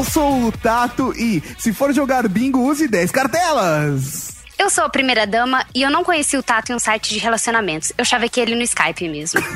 Eu 0.00 0.04
sou 0.04 0.46
o 0.46 0.50
Tato 0.50 1.12
e, 1.14 1.42
se 1.58 1.74
for 1.74 1.92
jogar 1.92 2.26
bingo, 2.26 2.58
use 2.58 2.88
10 2.88 3.10
cartelas. 3.10 4.39
Eu 4.60 4.68
sou 4.68 4.84
a 4.84 4.90
primeira 4.90 5.26
dama 5.26 5.64
e 5.74 5.80
eu 5.80 5.90
não 5.90 6.04
conheci 6.04 6.36
o 6.36 6.42
Tato 6.42 6.70
em 6.70 6.74
um 6.74 6.78
site 6.78 7.14
de 7.14 7.18
relacionamentos. 7.18 7.94
Eu 7.96 8.04
chavequei 8.04 8.42
ele 8.42 8.54
no 8.54 8.60
Skype 8.60 9.08
mesmo. 9.08 9.40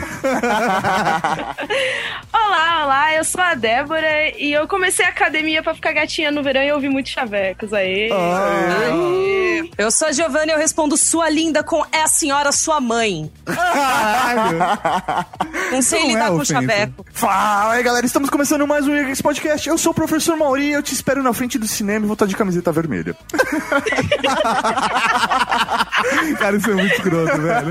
olá, 2.33 2.85
olá, 2.85 3.15
eu 3.15 3.23
sou 3.23 3.43
a 3.43 3.55
Débora 3.55 4.31
e 4.39 4.51
eu 4.51 4.67
comecei 4.67 5.05
a 5.05 5.11
academia 5.11 5.63
pra 5.63 5.75
ficar 5.75 5.93
gatinha 5.93 6.31
no 6.31 6.43
verão 6.43 6.63
e 6.63 6.73
ouvi 6.73 6.89
muitos 6.89 7.13
chavecos 7.13 7.75
aí. 7.75 8.09
Aê. 8.11 9.71
Eu 9.77 9.91
sou 9.91 10.09
a 10.09 10.13
Giovanna 10.13 10.53
e 10.53 10.55
eu 10.55 10.59
respondo 10.59 10.97
sua 10.97 11.29
linda 11.29 11.63
com 11.63 11.85
é 11.93 12.01
a 12.03 12.07
senhora 12.07 12.51
sua 12.51 12.81
mãe. 12.81 13.31
não 15.71 15.83
sei 15.83 16.01
Não 16.01 16.09
lidar 16.09 16.25
é 16.25 16.29
com 16.29 16.37
ofensa. 16.37 16.55
chaveco. 16.55 17.05
Fala 17.13 17.75
aí, 17.75 17.83
galera. 17.83 18.07
Estamos 18.07 18.31
começando 18.31 18.67
mais 18.67 18.89
um 18.89 18.95
Geeks 18.95 19.21
Podcast. 19.21 19.69
Eu 19.69 19.77
sou 19.77 19.93
o 19.93 19.95
professor 19.95 20.35
Mauri 20.35 20.69
e 20.69 20.73
eu 20.73 20.83
te 20.83 20.95
espero 20.95 21.23
na 21.23 21.35
frente 21.35 21.59
do 21.59 21.69
cinema 21.69 22.07
e 22.07 22.09
vou 22.09 22.15
estar 22.15 22.25
de 22.25 22.35
camiseta 22.35 22.73
vermelha. 22.73 23.15
Cara, 26.39 26.57
isso 26.57 26.71
é 26.71 26.75
muito 26.75 26.95
escroto, 26.95 27.41
velho. 27.41 27.71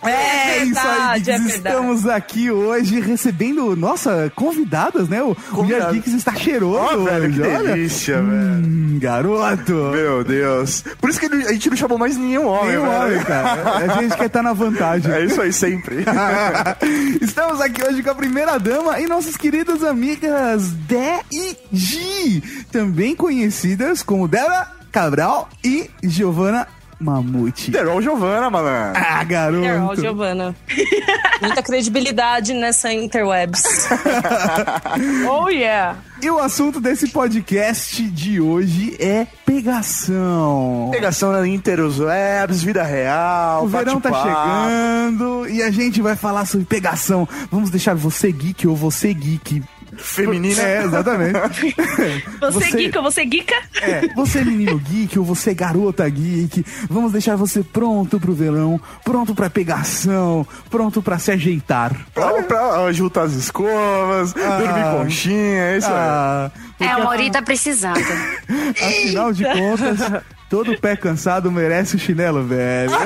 É, 0.00 0.58
isso 0.64 0.78
aí, 0.78 1.18
verdade, 1.18 1.24
Geeks. 1.24 1.52
é. 1.52 1.56
Estamos 1.56 2.06
aqui 2.06 2.50
hoje 2.52 3.00
recebendo, 3.00 3.74
nossa, 3.74 4.30
convidadas, 4.34 5.08
né? 5.08 5.20
O 5.22 5.34
Convidadas. 5.50 5.86
Weird 5.88 5.92
Geeks 6.00 6.14
está 6.14 6.34
cheiroso 6.36 7.00
Ó, 7.02 7.04
velho, 7.04 7.32
que 7.32 7.40
olha. 7.42 7.58
delícia, 7.74 8.14
velho. 8.22 8.28
Hum, 8.30 8.98
garoto. 9.00 9.72
Meu 9.72 10.22
Deus. 10.22 10.84
Por 11.00 11.10
isso 11.10 11.18
que 11.18 11.26
a 11.26 11.52
gente 11.52 11.70
não 11.70 11.76
chamou 11.76 11.98
mais 11.98 12.16
nenhum 12.16 12.46
homem, 12.46 12.76
Nenhum 12.76 12.88
velho. 12.88 13.02
homem, 13.02 13.24
cara. 13.24 13.76
A 13.76 14.00
gente 14.00 14.16
quer 14.16 14.26
estar 14.26 14.42
na 14.42 14.52
vantagem. 14.52 15.10
É 15.12 15.24
isso 15.24 15.42
aí, 15.42 15.52
sempre. 15.52 16.04
Estamos 17.20 17.60
aqui 17.60 17.82
hoje 17.84 18.00
com 18.00 18.10
a 18.10 18.14
primeira 18.14 18.56
dama 18.56 19.00
e 19.00 19.06
nossas 19.08 19.36
queridas 19.36 19.82
amigas 19.82 20.70
Dé 20.88 21.20
e 21.30 21.56
Gi, 21.72 22.64
também 22.70 23.16
conhecidas 23.16 24.00
como 24.04 24.28
Débora 24.28 24.77
Cabral 24.98 25.48
e 25.62 25.88
Giovana 26.02 26.66
Mamute. 26.98 27.70
Derol 27.70 28.02
Giovana, 28.02 28.50
malandro. 28.50 29.00
Ah, 29.00 29.24
Carol, 29.24 29.62
garoto. 29.62 30.00
Giovana. 30.00 30.56
Muita 31.40 31.62
credibilidade 31.62 32.52
nessa 32.52 32.92
interwebs. 32.92 33.62
Oh 35.30 35.48
yeah! 35.48 35.98
E 36.20 36.28
o 36.28 36.40
assunto 36.40 36.80
desse 36.80 37.08
podcast 37.10 38.02
de 38.10 38.40
hoje 38.40 38.96
é 38.98 39.24
pegação. 39.46 40.88
Pegação 40.90 41.30
na 41.30 41.46
Interwebs, 41.46 42.62
vida 42.62 42.82
real, 42.82 43.64
O 43.64 43.68
verão 43.68 44.00
tá 44.00 44.10
chegando 44.10 45.48
e 45.48 45.62
a 45.62 45.70
gente 45.70 46.02
vai 46.02 46.16
falar 46.16 46.44
sobre 46.44 46.66
pegação. 46.66 47.28
Vamos 47.52 47.70
deixar 47.70 47.94
você 47.94 48.32
geek 48.32 48.66
ou 48.66 48.74
você 48.74 49.14
geek 49.14 49.62
Feminina. 49.96 50.62
É, 50.62 50.84
exatamente. 50.84 51.38
Você, 52.40 52.70
geeka, 52.70 53.02
você 53.02 53.24
geeka? 53.24 53.54
É, 53.82 54.14
você 54.14 54.38
é 54.40 54.44
menino 54.44 54.78
geek 54.78 55.18
ou 55.18 55.24
você 55.24 55.50
é 55.50 55.54
garota 55.54 56.08
geek, 56.08 56.64
vamos 56.88 57.12
deixar 57.12 57.36
você 57.36 57.62
pronto 57.62 58.18
pro 58.20 58.32
verão, 58.32 58.80
pronto 59.04 59.34
pra 59.34 59.50
pegação, 59.50 60.46
pronto 60.70 61.02
pra 61.02 61.18
se 61.18 61.30
ajeitar. 61.32 61.94
Pra, 62.14 62.42
pra 62.42 62.92
juntar 62.92 63.22
as 63.22 63.32
escovas, 63.34 64.32
dormir 64.32 64.98
conchinha, 64.98 65.62
é 65.62 65.78
isso 65.78 65.86
aí. 65.88 65.92
Ah, 65.94 66.50
É, 66.80 66.96
o 66.96 67.04
Mauri 67.04 67.30
tá 67.30 67.42
precisando. 67.42 67.98
afinal 68.70 69.32
de 69.32 69.44
contas, 69.44 69.98
todo 70.48 70.78
pé 70.78 70.96
cansado 70.96 71.50
merece 71.50 71.96
o 71.96 71.98
chinelo, 71.98 72.44
velho. 72.44 72.92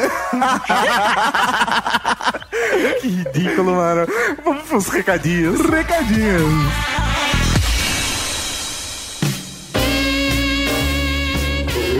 Que 3.00 3.08
ridículo, 3.08 3.74
mano. 3.74 4.06
Vamos 4.44 4.62
pros 4.64 4.88
recadinhos. 4.88 5.60
Recadinhos. 5.60 6.52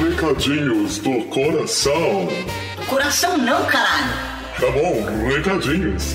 Recadinhos 0.09 0.99
do 0.99 1.23
coração. 1.25 2.29
Coração 2.89 3.37
não, 3.37 3.65
caralho. 3.67 4.13
Tá 4.61 4.71
bom, 4.71 5.29
recadinhos. 5.29 6.15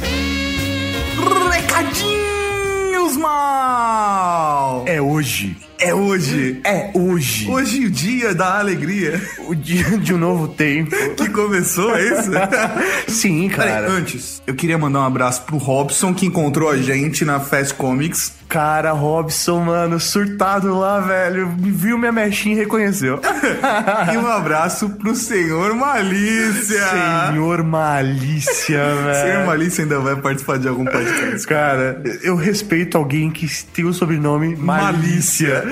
Recadinhos, 1.51 3.17
mal! 3.17 4.85
É 4.88 5.01
hoje. 5.01 5.57
É 5.79 5.93
hoje. 5.93 6.59
É 6.63 6.91
hoje. 6.95 7.47
Hoje 7.49 7.85
o 7.85 7.89
dia 7.91 8.33
da 8.33 8.57
alegria 8.57 9.21
O 9.47 9.53
dia 9.53 9.97
de 9.99 10.11
um 10.13 10.17
novo 10.17 10.47
tempo. 10.47 10.89
que 11.15 11.29
começou, 11.29 11.95
é 11.95 12.03
isso? 12.03 12.31
Sim, 13.07 13.47
Peraí, 13.49 13.67
cara. 13.69 13.91
antes, 13.91 14.41
eu 14.47 14.55
queria 14.55 14.77
mandar 14.77 15.01
um 15.01 15.05
abraço 15.05 15.43
pro 15.43 15.57
Robson, 15.57 16.13
que 16.15 16.25
encontrou 16.25 16.69
a 16.69 16.77
gente 16.77 17.23
na 17.23 17.39
Fast 17.39 17.75
Comics. 17.75 18.33
Cara, 18.49 18.91
Robson, 18.93 19.59
mano, 19.59 19.99
surtado 19.99 20.77
lá, 20.79 20.99
velho. 21.01 21.53
Viu 21.57 21.97
minha 21.97 22.11
mechinha 22.11 22.55
e 22.55 22.59
reconheceu. 22.59 23.19
e 24.13 24.17
um 24.17 24.25
abraço 24.27 24.89
pro 24.91 25.13
Senhor 25.15 25.75
Malícia. 25.75 26.81
Senhor 27.29 27.61
Malícia, 27.63 28.77
velho. 29.03 29.27
Senhor 29.31 29.45
Malícia 29.45 29.83
ainda 29.83 29.99
vai 29.99 30.15
participar 30.15 30.57
de 30.59 30.67
algum 30.67 30.85
podcast. 30.85 31.45
Cara, 31.45 32.01
eu 32.23 32.35
respeito 32.35 32.97
alguém 32.97 33.29
que 33.29 33.47
tem 33.73 33.83
o 33.85 33.93
sobrenome 33.93 34.55
Malícia. 34.55 35.63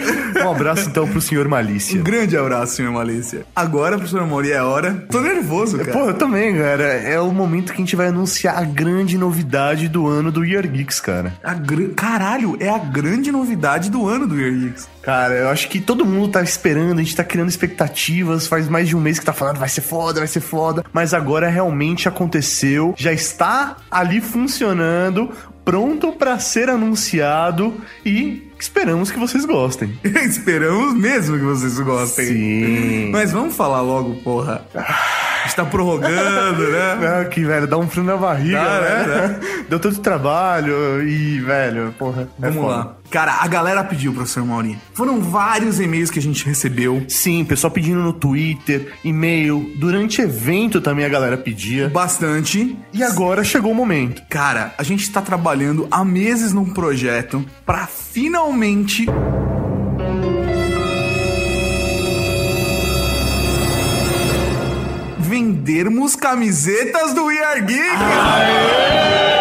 Um 0.44 0.52
abraço 0.52 0.90
então 0.90 1.08
pro 1.08 1.22
senhor 1.22 1.48
Malícia. 1.48 2.00
Um 2.00 2.04
grande 2.04 2.38
abraço, 2.38 2.76
Senhor 2.76 2.92
Malícia. 2.92 3.46
Agora, 3.56 3.96
professor 3.98 4.26
Mauri, 4.28 4.52
é 4.52 4.62
hora. 4.62 5.06
Tô 5.10 5.22
nervoso, 5.22 5.78
cara. 5.80 5.92
Pô, 5.92 6.08
eu 6.10 6.14
também, 6.14 6.56
cara. 6.58 6.84
É 6.84 7.20
o 7.20 7.32
momento 7.32 7.68
que 7.72 7.82
a 7.82 7.86
gente 7.86 7.96
vai 7.96 8.08
anunciar 8.08 8.58
a 8.58 8.64
grande 8.66 9.18
novidade 9.18 9.88
do 9.88 10.08
ano 10.08 10.32
do 10.32 10.44
Year 10.44 10.68
Geeks, 10.68 11.00
cara. 11.00 11.34
A 11.44 11.54
gra- 11.54 11.90
Caralho, 11.96 12.58
é 12.60 12.65
a 12.70 12.78
grande 12.78 13.32
novidade 13.32 13.90
do 13.90 14.08
ano 14.08 14.28
do 14.28 14.40
Year. 14.40 14.74
Cara, 15.02 15.34
eu 15.34 15.50
acho 15.50 15.70
que 15.70 15.80
todo 15.80 16.06
mundo 16.06 16.30
tá 16.30 16.42
esperando, 16.42 17.00
a 17.00 17.04
gente 17.04 17.16
tá 17.16 17.24
criando 17.24 17.50
expectativas, 17.50 18.48
faz 18.48 18.68
mais 18.68 18.88
de 18.88 18.96
um 18.96 19.00
mês 19.00 19.20
que 19.20 19.26
tá 19.26 19.34
falando 19.34 19.58
vai 19.58 19.70
ser 19.70 19.82
foda, 19.82 20.20
vai 20.20 20.28
ser 20.28 20.42
foda, 20.42 20.84
mas 20.92 21.14
agora 21.14 21.48
realmente 21.48 22.08
aconteceu, 22.08 22.94
já 22.98 23.12
está 23.12 23.78
ali 23.90 24.20
funcionando, 24.20 25.32
pronto 25.64 26.12
pra 26.12 26.40
ser 26.40 26.70
anunciado 26.70 27.82
e 28.06 28.45
esperamos 28.60 29.12
que 29.12 29.20
vocês 29.20 29.46
gostem. 29.46 29.98
Esperamos 30.04 30.94
mesmo 30.96 31.38
que 31.38 31.44
vocês 31.44 31.80
gostem. 31.80 32.26
Sim. 32.26 33.10
Mas 33.12 33.32
vamos 33.32 33.56
falar 33.56 33.82
logo, 33.82 34.16
porra. 34.16 34.66
A 34.74 35.44
gente 35.48 35.56
tá 35.56 35.66
prorrogando, 35.66 36.64
né? 36.72 36.96
Ah, 37.22 37.26
que, 37.26 37.44
velho, 37.44 37.68
dá 37.68 37.78
um 37.78 37.88
frio 37.88 38.04
na 38.04 38.18
barriga, 38.18 38.62
né? 38.82 39.06
né? 39.08 39.40
Deu 39.70 39.80
tanto 39.80 40.00
trabalho 40.02 41.08
e, 41.08 41.40
velho, 41.42 41.94
porra. 41.98 42.24
é 42.42 42.50
Vamos 42.50 42.56
foda. 42.64 42.76
lá. 42.76 42.96
Cara, 43.10 43.38
a 43.42 43.48
galera 43.48 43.84
pediu, 43.84 44.14
professor 44.14 44.46
Mauri. 44.46 44.78
Foram 44.94 45.22
vários 45.22 45.80
e-mails 45.80 46.10
que 46.10 46.20
a 46.20 46.22
gente 46.22 46.46
recebeu. 46.46 47.06
Sim, 47.08 47.46
pessoal 47.46 47.72
pedindo 47.72 48.02
no 48.02 48.14
Twitter, 48.14 48.94
e-mail, 49.04 49.72
durante 49.78 50.22
evento 50.22 50.82
também 50.82 51.06
a 51.06 51.10
galera 51.10 51.38
pedia. 51.38 51.90
Bastante. 51.90 52.78
E 52.94 53.04
agora 53.04 53.44
chegou 53.44 53.72
o 53.72 53.76
momento. 53.76 54.22
Cara, 54.30 54.74
a 54.78 54.84
gente 54.84 55.10
tá 55.12 55.22
trabalhando 55.22 55.88
há 55.90 56.04
meses 56.04 56.52
num 56.52 56.66
projeto 56.66 57.46
pra 57.66 57.88
finalmente. 57.88 59.06
Vendermos 65.18 66.16
camisetas 66.16 67.14
do 67.14 67.26
We 67.26 67.44
Are 67.44 67.62
Geek! 67.62 67.96
Até 67.96 69.35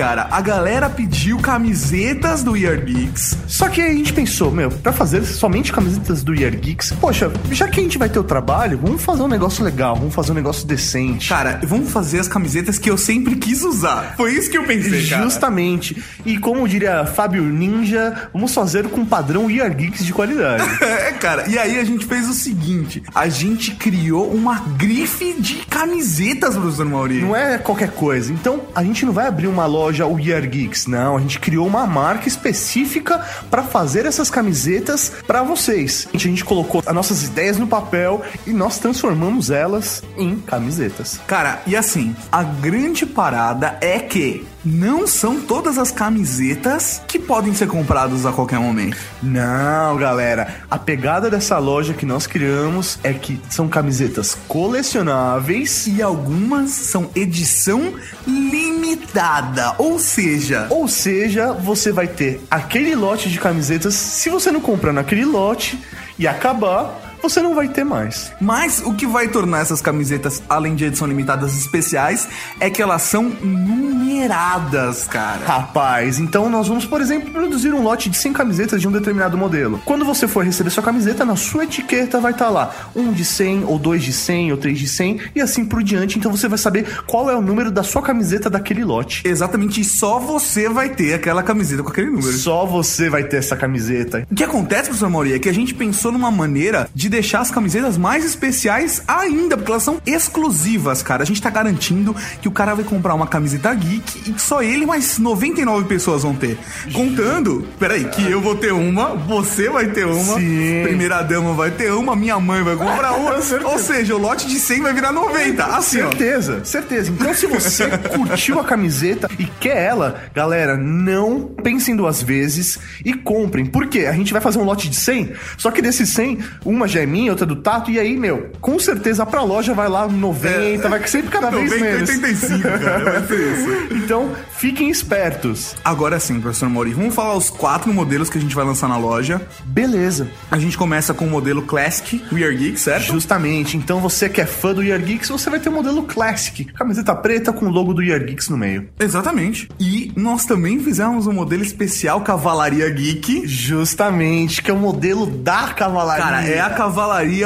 cara. 0.00 0.28
A 0.30 0.40
galera 0.40 0.88
pediu 0.88 1.36
camisetas 1.40 2.42
do 2.42 2.52
We 2.52 2.66
Are 2.66 2.80
Geeks. 2.80 3.36
Só 3.46 3.68
que 3.68 3.82
a 3.82 3.92
gente 3.92 4.14
pensou, 4.14 4.50
meu, 4.50 4.70
pra 4.70 4.94
fazer 4.94 5.22
somente 5.26 5.70
camisetas 5.70 6.22
do 6.22 6.34
Year 6.34 6.56
Geeks, 6.56 6.92
poxa, 6.92 7.30
já 7.50 7.68
que 7.68 7.80
a 7.80 7.82
gente 7.82 7.98
vai 7.98 8.08
ter 8.08 8.18
o 8.18 8.24
trabalho, 8.24 8.80
vamos 8.82 9.02
fazer 9.02 9.22
um 9.22 9.28
negócio 9.28 9.62
legal, 9.62 9.94
vamos 9.94 10.14
fazer 10.14 10.32
um 10.32 10.34
negócio 10.34 10.66
decente. 10.66 11.28
Cara, 11.28 11.60
vamos 11.64 11.90
fazer 11.90 12.18
as 12.18 12.28
camisetas 12.28 12.78
que 12.78 12.88
eu 12.88 12.96
sempre 12.96 13.36
quis 13.36 13.62
usar. 13.62 14.14
Foi 14.16 14.32
isso 14.32 14.50
que 14.50 14.56
eu 14.56 14.64
pensei, 14.64 15.06
cara. 15.06 15.22
Justamente. 15.22 16.02
E 16.24 16.38
como 16.38 16.66
diria 16.66 17.04
Fábio 17.04 17.42
Ninja, 17.42 18.30
vamos 18.32 18.54
fazer 18.54 18.88
com 18.88 19.04
padrão 19.04 19.50
Year 19.50 19.74
Geeks 19.76 20.02
de 20.02 20.14
qualidade. 20.14 20.64
É, 21.00 21.12
cara, 21.12 21.48
e 21.48 21.58
aí 21.58 21.78
a 21.78 21.84
gente 21.84 22.04
fez 22.04 22.28
o 22.28 22.32
seguinte: 22.32 23.02
a 23.14 23.28
gente 23.28 23.72
criou 23.72 24.32
uma 24.32 24.60
grife 24.76 25.34
de 25.38 25.56
camisetas, 25.66 26.56
professor 26.56 26.86
Mauri. 26.86 27.20
Não 27.20 27.36
é 27.36 27.58
qualquer 27.58 27.90
coisa. 27.90 28.32
Então, 28.32 28.62
a 28.74 28.82
gente 28.82 29.04
não 29.04 29.12
vai 29.12 29.26
abrir 29.26 29.46
uma 29.46 29.66
loja 29.66 29.89
loja 29.90 30.06
We 30.06 30.32
Are 30.32 30.46
Geeks. 30.46 30.86
Não, 30.86 31.16
a 31.16 31.20
gente 31.20 31.40
criou 31.40 31.66
uma 31.66 31.86
marca 31.86 32.28
específica 32.28 33.18
para 33.50 33.62
fazer 33.62 34.06
essas 34.06 34.30
camisetas 34.30 35.12
para 35.26 35.42
vocês. 35.42 36.06
A 36.14 36.18
gente 36.18 36.44
colocou 36.44 36.82
as 36.86 36.94
nossas 36.94 37.24
ideias 37.24 37.58
no 37.58 37.66
papel 37.66 38.22
e 38.46 38.52
nós 38.52 38.78
transformamos 38.78 39.50
elas 39.50 40.02
em 40.16 40.36
camisetas. 40.36 41.20
Cara, 41.26 41.60
e 41.66 41.74
assim, 41.74 42.14
a 42.30 42.42
grande 42.42 43.04
parada 43.04 43.76
é 43.80 43.98
que 43.98 44.46
não 44.64 45.06
são 45.06 45.40
todas 45.40 45.78
as 45.78 45.90
camisetas 45.90 47.02
que 47.06 47.18
podem 47.18 47.54
ser 47.54 47.66
compradas 47.66 48.26
a 48.26 48.32
qualquer 48.32 48.58
momento. 48.58 48.96
Não, 49.22 49.96
galera. 49.96 50.62
A 50.70 50.78
pegada 50.78 51.30
dessa 51.30 51.58
loja 51.58 51.94
que 51.94 52.06
nós 52.06 52.26
criamos 52.26 52.98
é 53.02 53.12
que 53.12 53.40
são 53.48 53.68
camisetas 53.68 54.36
colecionáveis 54.48 55.86
E 55.86 56.02
algumas 56.02 56.70
são 56.70 57.10
edição 57.14 57.92
limitada, 58.26 59.74
ou 59.78 59.98
seja, 59.98 60.66
Ou 60.70 60.88
seja, 60.88 61.52
você 61.52 61.92
vai 61.92 62.06
ter 62.06 62.40
aquele 62.50 62.94
lote 62.94 63.28
de 63.28 63.38
camisetas. 63.38 63.94
Se 63.94 64.30
você 64.30 64.50
não 64.50 64.60
comprar 64.60 64.92
naquele 64.92 65.24
lote 65.24 65.78
e 66.18 66.26
acabar, 66.26 67.09
você 67.22 67.40
não 67.40 67.54
vai 67.54 67.68
ter 67.68 67.84
mais. 67.84 68.32
Mas 68.40 68.82
o 68.84 68.94
que 68.94 69.06
vai 69.06 69.28
tornar 69.28 69.60
essas 69.60 69.80
camisetas, 69.80 70.42
além 70.48 70.74
de 70.74 70.84
edição 70.84 71.06
limitadas 71.06 71.56
especiais, 71.56 72.28
é 72.58 72.70
que 72.70 72.82
elas 72.82 73.02
são 73.02 73.24
numeradas, 73.24 75.06
cara. 75.06 75.44
Rapaz, 75.44 76.18
então 76.18 76.48
nós 76.48 76.68
vamos, 76.68 76.84
por 76.84 77.00
exemplo, 77.00 77.30
produzir 77.30 77.72
um 77.72 77.82
lote 77.82 78.08
de 78.08 78.16
100 78.16 78.32
camisetas 78.32 78.80
de 78.80 78.88
um 78.88 78.92
determinado 78.92 79.36
modelo. 79.36 79.80
Quando 79.84 80.04
você 80.04 80.26
for 80.26 80.44
receber 80.44 80.70
sua 80.70 80.82
camiseta, 80.82 81.24
na 81.24 81.36
sua 81.36 81.64
etiqueta 81.64 82.20
vai 82.20 82.32
estar 82.32 82.48
lá 82.48 82.74
um 82.94 83.12
de 83.12 83.24
100, 83.24 83.64
ou 83.64 83.78
dois 83.78 84.02
de 84.02 84.12
100, 84.12 84.52
ou 84.52 84.58
três 84.58 84.78
de 84.78 84.88
100, 84.88 85.20
e 85.34 85.40
assim 85.40 85.64
por 85.64 85.82
diante. 85.82 86.18
Então 86.18 86.30
você 86.30 86.48
vai 86.48 86.58
saber 86.58 87.02
qual 87.06 87.30
é 87.30 87.36
o 87.36 87.42
número 87.42 87.70
da 87.70 87.82
sua 87.82 88.02
camiseta 88.02 88.48
daquele 88.48 88.84
lote. 88.84 89.22
Exatamente, 89.26 89.80
e 89.80 89.84
só 89.84 90.18
você 90.18 90.68
vai 90.68 90.88
ter 90.88 91.14
aquela 91.14 91.42
camiseta 91.42 91.82
com 91.82 91.90
aquele 91.90 92.10
número. 92.10 92.32
Só 92.32 92.64
você 92.64 93.10
vai 93.10 93.24
ter 93.24 93.36
essa 93.36 93.56
camiseta. 93.56 94.26
O 94.30 94.34
que 94.34 94.44
acontece, 94.44 94.84
professor 94.84 95.10
Mauri, 95.10 95.34
é 95.34 95.38
que 95.38 95.48
a 95.48 95.54
gente 95.54 95.74
pensou 95.74 96.12
numa 96.12 96.30
maneira 96.30 96.88
de 96.94 97.08
deixar 97.10 97.40
as 97.40 97.50
camisetas 97.50 97.98
mais 97.98 98.24
especiais 98.24 99.02
ainda, 99.06 99.56
porque 99.56 99.70
elas 99.70 99.82
são 99.82 100.00
exclusivas, 100.06 101.02
cara. 101.02 101.22
A 101.22 101.26
gente 101.26 101.42
tá 101.42 101.50
garantindo 101.50 102.14
que 102.40 102.48
o 102.48 102.50
cara 102.50 102.74
vai 102.74 102.84
comprar 102.84 103.14
uma 103.14 103.26
camiseta 103.26 103.74
geek 103.74 104.30
e 104.30 104.32
que 104.32 104.40
só 104.40 104.62
ele 104.62 104.86
mais 104.86 105.18
99 105.18 105.86
pessoas 105.86 106.22
vão 106.22 106.34
ter. 106.34 106.58
Contando, 106.92 107.66
peraí, 107.78 108.04
que 108.04 108.30
eu 108.30 108.40
vou 108.40 108.54
ter 108.54 108.72
uma, 108.72 109.14
você 109.14 109.68
vai 109.68 109.88
ter 109.88 110.06
uma, 110.06 110.38
Sim. 110.38 110.82
primeira 110.84 111.22
dama 111.22 111.52
vai 111.52 111.70
ter 111.70 111.92
uma, 111.92 112.14
minha 112.14 112.38
mãe 112.38 112.62
vai 112.62 112.76
comprar 112.76 113.12
uma. 113.18 113.34
Ou 113.64 113.78
seja, 113.78 114.14
o 114.14 114.18
lote 114.18 114.46
de 114.46 114.58
100 114.58 114.82
vai 114.82 114.94
virar 114.94 115.12
90. 115.12 115.64
Assim, 115.64 116.00
ó. 116.02 116.08
Certeza, 116.08 116.64
certeza. 116.64 117.10
Então, 117.10 117.34
se 117.34 117.46
você 117.46 117.88
curtiu 118.14 118.60
a 118.60 118.64
camiseta 118.64 119.28
e 119.38 119.44
quer 119.44 119.76
ela, 119.76 120.22
galera, 120.34 120.76
não 120.76 121.42
pensem 121.42 121.96
duas 121.96 122.22
vezes 122.22 122.78
e 123.04 123.12
comprem. 123.12 123.66
Por 123.66 123.86
quê? 123.88 124.06
A 124.06 124.12
gente 124.12 124.32
vai 124.32 124.40
fazer 124.40 124.58
um 124.58 124.64
lote 124.64 124.88
de 124.88 124.96
100, 124.96 125.32
só 125.56 125.70
que 125.70 125.82
desses 125.82 126.08
100, 126.10 126.38
uma 126.64 126.86
já 126.86 126.99
é 127.00 127.06
minha, 127.06 127.30
outra 127.30 127.46
do 127.46 127.56
Tato, 127.56 127.90
e 127.90 127.98
aí, 127.98 128.16
meu, 128.16 128.50
com 128.60 128.78
certeza 128.78 129.24
pra 129.26 129.42
loja 129.42 129.74
vai 129.74 129.88
lá 129.88 130.06
90, 130.08 130.88
vai 130.88 131.06
sempre 131.06 131.30
cada 131.30 131.50
vez 131.50 131.70
90, 131.70 131.84
menos. 131.84 132.08
85, 132.08 132.62
cara, 132.62 133.04
vai 133.04 133.26
ser 133.26 133.52
isso. 133.52 133.70
Então, 134.10 134.32
fiquem 134.56 134.90
espertos. 134.90 135.76
Agora 135.84 136.18
sim, 136.18 136.40
professor 136.40 136.68
Mauri, 136.68 136.92
vamos 136.92 137.14
falar 137.14 137.36
os 137.36 137.48
quatro 137.48 137.92
modelos 137.92 138.28
que 138.28 138.38
a 138.38 138.40
gente 138.40 138.54
vai 138.54 138.64
lançar 138.64 138.88
na 138.88 138.96
loja. 138.96 139.40
Beleza. 139.64 140.28
A 140.50 140.58
gente 140.58 140.76
começa 140.76 141.14
com 141.14 141.24
o 141.24 141.30
modelo 141.30 141.62
Classic 141.62 142.22
We 142.32 142.42
Are 142.44 142.56
Geek, 142.56 142.78
certo? 142.78 143.12
Justamente. 143.12 143.76
Então, 143.76 144.00
você 144.00 144.28
que 144.28 144.40
é 144.40 144.46
fã 144.46 144.74
do 144.74 144.82
Year 144.82 145.00
Geeks, 145.00 145.28
você 145.28 145.48
vai 145.48 145.60
ter 145.60 145.68
o 145.68 145.72
modelo 145.72 146.02
Classic. 146.02 146.64
Camiseta 146.64 147.14
preta 147.14 147.52
com 147.52 147.66
o 147.66 147.70
logo 147.70 147.94
do 147.94 148.02
Year 148.02 148.24
Geeks 148.24 148.48
no 148.48 148.56
meio. 148.56 148.88
Exatamente. 148.98 149.68
E 149.78 150.12
nós 150.16 150.44
também 150.44 150.78
fizemos 150.80 151.26
um 151.26 151.32
modelo 151.32 151.62
especial 151.62 152.20
Cavalaria 152.22 152.88
Geek. 152.90 153.46
Justamente, 153.46 154.62
que 154.62 154.70
é 154.70 154.74
o 154.74 154.78
modelo 154.78 155.26
da 155.26 155.68
cavalaria. 155.68 156.24
Cara, 156.24 156.46
é 156.46 156.60
a 156.60 156.70
Cavalaria 156.70 156.89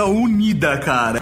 Unida, 0.07 0.79
cara. 0.79 1.21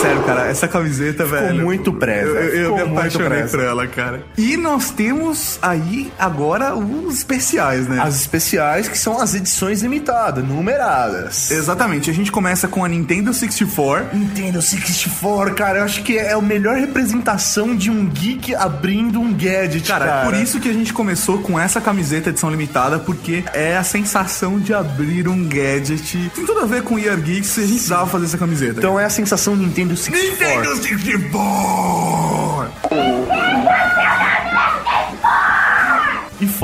Sério, 0.00 0.22
cara, 0.24 0.46
essa 0.48 0.68
camiseta, 0.68 1.24
Ficou 1.24 1.38
velho. 1.40 1.62
muito 1.64 1.92
presa. 1.92 2.28
Eu, 2.28 2.76
eu 2.76 2.88
me 2.88 2.98
apaixonei 2.98 3.44
por 3.44 3.60
ela, 3.60 3.86
cara. 3.86 4.22
E 4.36 4.56
nós 4.56 4.90
temos 4.90 5.58
aí 5.62 6.12
agora 6.18 6.74
os 6.74 7.18
especiais, 7.18 7.86
né? 7.88 8.00
As 8.02 8.16
especiais, 8.16 8.86
que 8.88 8.98
são 8.98 9.20
as 9.20 9.34
edições 9.34 9.82
limitadas, 9.82 10.44
numeradas. 10.44 11.50
Exatamente. 11.50 12.10
A 12.10 12.12
gente 12.12 12.30
começa 12.30 12.68
com 12.68 12.84
a 12.84 12.88
Nintendo 12.88 13.32
64. 13.32 14.16
Nintendo 14.16 14.60
64, 14.60 15.54
cara, 15.54 15.78
eu 15.78 15.84
acho 15.84 16.02
que 16.02 16.18
é 16.18 16.32
a 16.32 16.40
melhor 16.42 16.76
representação 16.76 17.74
de 17.74 17.90
um 17.90 18.04
geek 18.06 18.54
abrindo 18.54 19.20
um 19.20 19.32
gadget, 19.32 19.88
Cara, 19.88 20.06
cara. 20.06 20.20
é 20.20 20.24
por 20.24 20.34
isso 20.34 20.60
que 20.60 20.68
a 20.68 20.72
gente 20.72 20.92
começou 20.92 21.38
com 21.38 21.58
essa 21.58 21.80
camiseta 21.80 22.30
edição 22.30 22.50
limitada, 22.50 22.98
porque 22.98 23.44
é 23.54 23.76
a 23.76 23.84
sensação 23.84 24.58
de 24.58 24.74
abrir 24.74 25.28
um 25.28 25.44
gadget. 25.48 26.30
Tem 26.34 26.44
tudo 26.44 26.60
a 26.60 26.66
ver 26.66 26.82
com 26.82 26.98
Year 26.98 27.16
Geeks 27.18 27.56
e 27.56 27.60
a 27.60 27.62
gente 27.62 27.72
precisava 27.74 28.06
fazer 28.06 28.24
essa 28.26 28.38
camiseta. 28.38 28.78
Então 28.78 28.98
é 28.98 29.04
a 29.04 29.10
sensação 29.10 29.33
Nintendo 29.56 29.96
64. 29.96 30.30
Nintendo 30.30 30.76
64! 30.82 33.23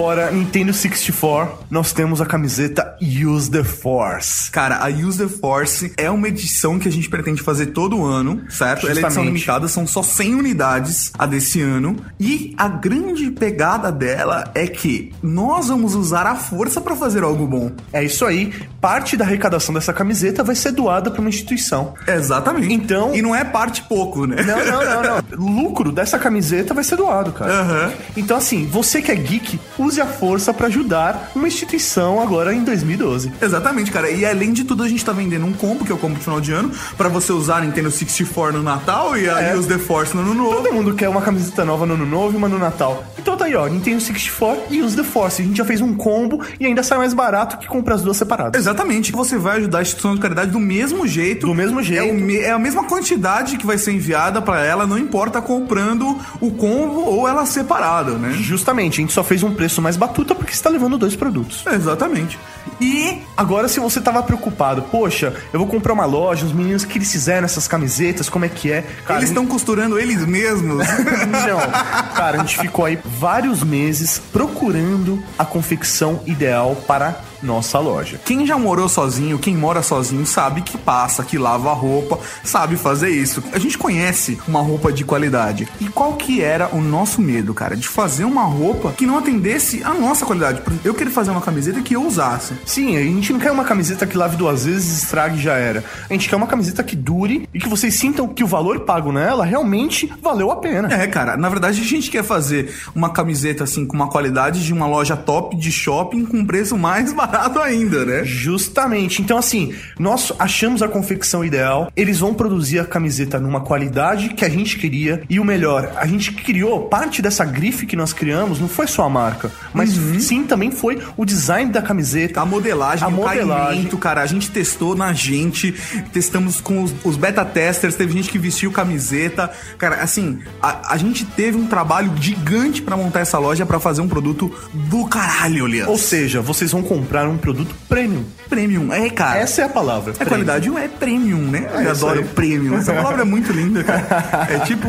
Fora 0.00 0.30
Nintendo 0.30 0.72
64, 0.72 1.58
nós 1.70 1.92
temos 1.92 2.22
a 2.22 2.26
camiseta 2.26 2.96
Use 3.02 3.50
the 3.50 3.62
Force. 3.62 4.50
Cara, 4.50 4.76
a 4.82 4.88
Use 4.88 5.18
the 5.18 5.28
Force 5.28 5.92
é 5.94 6.10
uma 6.10 6.26
edição 6.28 6.78
que 6.78 6.88
a 6.88 6.90
gente 6.90 7.06
pretende 7.10 7.42
fazer 7.42 7.66
todo 7.66 8.02
ano, 8.02 8.40
certo? 8.48 8.86
Ela 8.86 8.92
é 8.92 8.92
edição 8.92 9.10
Justamente. 9.10 9.32
limitada, 9.34 9.68
são 9.68 9.86
só 9.86 10.02
100 10.02 10.36
unidades 10.36 11.12
a 11.18 11.26
desse 11.26 11.60
ano. 11.60 11.96
E 12.18 12.54
a 12.56 12.66
grande 12.66 13.30
pegada 13.30 13.92
dela 13.92 14.50
é 14.54 14.66
que 14.66 15.12
nós 15.22 15.68
vamos 15.68 15.94
usar 15.94 16.26
a 16.26 16.34
força 16.34 16.80
pra 16.80 16.96
fazer 16.96 17.22
algo 17.22 17.46
bom. 17.46 17.70
É 17.92 18.02
isso 18.02 18.24
aí. 18.24 18.54
Parte 18.80 19.18
da 19.18 19.26
arrecadação 19.26 19.74
dessa 19.74 19.92
camiseta 19.92 20.42
vai 20.42 20.54
ser 20.54 20.72
doada 20.72 21.10
para 21.10 21.20
uma 21.20 21.28
instituição. 21.28 21.92
Exatamente. 22.08 22.72
Então- 22.72 23.14
E 23.14 23.20
não 23.20 23.36
é 23.36 23.44
parte 23.44 23.82
pouco, 23.82 24.24
né? 24.26 24.36
Não, 24.42 24.64
não, 24.64 24.82
não, 24.82 25.02
não. 25.02 25.20
Lucro 25.62 25.92
dessa 25.92 26.18
camiseta 26.18 26.72
vai 26.72 26.84
ser 26.84 26.96
doado, 26.96 27.32
cara. 27.32 27.52
Aham. 27.52 27.92
Então, 28.16 28.38
assim, 28.38 28.64
você 28.66 29.02
que 29.02 29.12
é 29.12 29.14
geek, 29.14 29.60
use 29.78 29.89
a 29.98 30.04
força 30.06 30.52
pra 30.52 30.66
ajudar 30.66 31.30
uma 31.34 31.48
instituição 31.48 32.20
agora 32.20 32.52
em 32.54 32.62
2012. 32.62 33.32
Exatamente, 33.40 33.90
cara. 33.90 34.10
E 34.10 34.26
além 34.26 34.52
de 34.52 34.64
tudo, 34.64 34.82
a 34.82 34.88
gente 34.88 35.02
tá 35.02 35.12
vendendo 35.12 35.46
um 35.46 35.52
combo, 35.54 35.86
que 35.86 35.90
é 35.90 35.94
o 35.94 35.98
combo 35.98 36.16
de 36.16 36.20
final 36.24 36.38
de 36.38 36.52
ano, 36.52 36.70
pra 36.98 37.08
você 37.08 37.32
usar 37.32 37.62
Nintendo 37.62 37.90
64 37.90 38.58
no 38.58 38.62
Natal 38.62 39.16
e 39.16 39.28
a 39.30 39.40
É. 39.40 39.56
Use 39.56 39.66
the 39.66 39.78
Force 39.78 40.14
no 40.14 40.20
ano 40.20 40.34
novo. 40.34 40.56
Todo 40.56 40.74
mundo 40.74 40.94
quer 40.94 41.08
uma 41.08 41.22
camiseta 41.22 41.64
nova 41.64 41.86
no 41.86 41.94
ano 41.94 42.04
novo 42.04 42.34
e 42.34 42.36
uma 42.36 42.48
no 42.48 42.58
Natal. 42.58 43.02
Então 43.18 43.36
tá 43.36 43.46
aí, 43.46 43.54
ó, 43.54 43.66
Nintendo 43.66 44.00
64 44.00 44.64
e 44.70 44.82
Use 44.82 44.94
the 44.96 45.02
Force. 45.04 45.40
A 45.40 45.44
gente 45.44 45.56
já 45.56 45.64
fez 45.64 45.80
um 45.80 45.94
combo 45.94 46.42
e 46.58 46.66
ainda 46.66 46.82
sai 46.82 46.98
mais 46.98 47.14
barato 47.14 47.56
que 47.56 47.66
comprar 47.66 47.94
as 47.94 48.02
duas 48.02 48.16
separadas. 48.18 48.60
Exatamente. 48.60 49.12
Você 49.12 49.38
vai 49.38 49.58
ajudar 49.58 49.78
a 49.78 49.82
instituição 49.82 50.14
de 50.14 50.20
caridade 50.20 50.50
do 50.50 50.58
mesmo 50.60 51.06
jeito. 51.06 51.46
Do 51.46 51.54
mesmo 51.54 51.82
jeito. 51.82 52.04
É, 52.04 52.10
o 52.12 52.14
me- 52.14 52.36
é 52.38 52.50
a 52.50 52.58
mesma 52.58 52.84
quantidade 52.84 53.56
que 53.56 53.64
vai 53.66 53.78
ser 53.78 53.92
enviada 53.92 54.42
pra 54.42 54.64
ela, 54.64 54.86
não 54.86 54.98
importa 54.98 55.40
comprando 55.40 56.18
o 56.40 56.50
combo 56.50 57.00
ou 57.00 57.26
ela 57.28 57.46
separada, 57.46 58.12
né? 58.12 58.32
Justamente, 58.32 58.94
a 58.94 59.02
gente 59.02 59.12
só 59.12 59.22
fez 59.22 59.42
um 59.42 59.52
preço 59.54 59.79
mais 59.80 59.96
batuta 59.96 60.34
porque 60.34 60.52
você 60.52 60.62
tá 60.62 60.70
levando 60.70 60.98
dois 60.98 61.16
produtos. 61.16 61.64
Exatamente. 61.66 62.38
E 62.80 63.22
Agora, 63.40 63.68
se 63.68 63.80
você 63.80 64.02
tava 64.02 64.22
preocupado, 64.22 64.82
poxa, 64.82 65.34
eu 65.50 65.58
vou 65.58 65.66
comprar 65.66 65.94
uma 65.94 66.04
loja, 66.04 66.44
os 66.44 66.52
meninos 66.52 66.84
que 66.84 66.98
eles 66.98 67.10
fizeram 67.10 67.46
essas 67.46 67.66
camisetas, 67.66 68.28
como 68.28 68.44
é 68.44 68.50
que 68.50 68.70
é? 68.70 68.82
Cara, 69.06 69.20
eles 69.20 69.30
estão 69.30 69.46
costurando 69.46 69.98
eles 69.98 70.26
mesmos. 70.26 70.86
Não, 71.46 72.12
cara, 72.14 72.36
a 72.36 72.40
gente 72.44 72.58
ficou 72.58 72.84
aí 72.84 72.98
vários 73.02 73.62
meses 73.62 74.20
procurando 74.30 75.22
a 75.38 75.44
confecção 75.46 76.20
ideal 76.26 76.76
para 76.86 77.18
nossa 77.42 77.78
loja. 77.78 78.20
Quem 78.24 78.46
já 78.46 78.58
morou 78.58 78.88
sozinho, 78.88 79.38
quem 79.38 79.56
mora 79.56 79.82
sozinho, 79.82 80.26
sabe 80.26 80.62
que 80.62 80.76
passa, 80.76 81.24
que 81.24 81.38
lava 81.38 81.70
a 81.70 81.74
roupa, 81.74 82.18
sabe 82.44 82.76
fazer 82.76 83.10
isso. 83.10 83.42
A 83.52 83.58
gente 83.58 83.78
conhece 83.78 84.38
uma 84.46 84.60
roupa 84.60 84.92
de 84.92 85.04
qualidade. 85.04 85.68
E 85.80 85.86
qual 85.86 86.14
que 86.14 86.42
era 86.42 86.68
o 86.74 86.80
nosso 86.80 87.20
medo, 87.20 87.54
cara? 87.54 87.76
De 87.76 87.88
fazer 87.88 88.24
uma 88.24 88.44
roupa 88.44 88.92
que 88.92 89.06
não 89.06 89.18
atendesse 89.18 89.82
a 89.82 89.94
nossa 89.94 90.24
qualidade. 90.26 90.62
Eu 90.84 90.94
queria 90.94 91.12
fazer 91.12 91.30
uma 91.30 91.40
camiseta 91.40 91.80
que 91.80 91.94
eu 91.94 92.04
usasse. 92.04 92.54
Sim, 92.64 92.96
a 92.96 93.02
gente 93.02 93.32
não 93.32 93.40
quer 93.40 93.50
uma 93.50 93.64
camiseta 93.64 94.06
que 94.06 94.16
lave 94.16 94.36
duas 94.36 94.64
vezes, 94.64 95.02
estrague 95.02 95.38
e 95.38 95.42
já 95.42 95.54
era. 95.54 95.84
A 96.08 96.12
gente 96.12 96.28
quer 96.28 96.36
uma 96.36 96.46
camiseta 96.46 96.82
que 96.82 96.96
dure 96.96 97.48
e 97.52 97.58
que 97.58 97.68
vocês 97.68 97.94
sintam 97.94 98.28
que 98.28 98.44
o 98.44 98.46
valor 98.46 98.80
pago 98.80 99.12
nela 99.12 99.44
realmente 99.44 100.12
valeu 100.22 100.50
a 100.50 100.56
pena. 100.56 100.92
É, 100.92 101.06
cara, 101.06 101.36
na 101.36 101.48
verdade 101.48 101.80
a 101.80 101.84
gente 101.84 102.10
quer 102.10 102.22
fazer 102.22 102.74
uma 102.94 103.10
camiseta 103.10 103.64
assim 103.64 103.86
com 103.86 103.94
uma 103.94 104.08
qualidade 104.08 104.64
de 104.64 104.72
uma 104.72 104.86
loja 104.86 105.16
top 105.16 105.56
de 105.56 105.70
shopping 105.70 106.24
com 106.24 106.44
preço 106.44 106.76
mais 106.76 107.12
barato 107.12 107.29
barato 107.30 107.58
ainda, 107.60 108.04
né? 108.04 108.24
Justamente. 108.24 109.22
Então, 109.22 109.38
assim, 109.38 109.74
nós 109.98 110.32
achamos 110.38 110.82
a 110.82 110.88
confecção 110.88 111.44
ideal. 111.44 111.90
Eles 111.96 112.18
vão 112.18 112.34
produzir 112.34 112.78
a 112.78 112.84
camiseta 112.84 113.38
numa 113.38 113.60
qualidade 113.60 114.30
que 114.30 114.44
a 114.44 114.48
gente 114.48 114.78
queria. 114.78 115.22
E 115.28 115.38
o 115.38 115.44
melhor, 115.44 115.92
a 115.96 116.06
gente 116.06 116.32
criou 116.32 116.88
parte 116.88 117.22
dessa 117.22 117.44
grife 117.44 117.86
que 117.86 117.96
nós 117.96 118.12
criamos, 118.12 118.58
não 118.60 118.68
foi 118.68 118.86
só 118.86 119.04
a 119.04 119.08
marca, 119.08 119.50
mas 119.72 119.90
sim 120.20 120.44
também 120.44 120.70
foi 120.70 121.00
o 121.16 121.24
design 121.24 121.70
da 121.70 121.80
camiseta. 121.82 122.40
A 122.40 122.46
modelagem, 122.46 123.04
A 123.04 123.08
o 123.08 123.12
modelagem. 123.12 123.74
caimento, 123.74 123.98
cara, 123.98 124.22
a 124.22 124.26
gente 124.26 124.50
testou 124.50 124.94
na 124.96 125.12
gente, 125.12 125.72
testamos 126.12 126.60
com 126.60 126.82
os, 126.82 126.94
os 127.04 127.16
beta 127.16 127.44
testers, 127.44 127.94
teve 127.94 128.12
gente 128.12 128.30
que 128.30 128.38
vestiu 128.38 128.72
camiseta. 128.72 129.50
Cara, 129.78 129.96
assim, 130.02 130.38
a, 130.60 130.92
a 130.94 130.96
gente 130.96 131.24
teve 131.24 131.56
um 131.56 131.66
trabalho 131.66 132.12
gigante 132.20 132.82
pra 132.82 132.96
montar 132.96 133.20
essa 133.20 133.38
loja 133.38 133.64
pra 133.66 133.78
fazer 133.78 134.00
um 134.00 134.08
produto 134.08 134.52
do 134.72 135.06
caralho, 135.06 135.66
Lian. 135.66 135.86
Ou 135.88 135.98
seja, 135.98 136.40
vocês 136.40 136.72
vão 136.72 136.82
comprar 136.82 137.19
um 137.28 137.36
produto 137.36 137.74
premium. 137.88 138.24
premium, 138.48 138.92
é, 138.92 139.10
cara. 139.10 139.38
Essa 139.38 139.62
é 139.62 139.64
a 139.64 139.68
palavra. 139.68 140.12
A 140.12 140.14
premium. 140.14 140.28
qualidade 140.28 140.68
é 140.76 140.88
premium, 140.88 141.42
né? 141.42 141.68
Eu 141.72 141.92
isso 141.92 142.06
adoro 142.06 142.20
aí. 142.20 142.24
premium. 142.24 142.78
Essa 142.78 142.94
palavra 142.94 143.22
é 143.22 143.24
muito 143.24 143.52
linda, 143.52 143.84
cara. 143.84 144.48
É 144.50 144.58
tipo, 144.60 144.88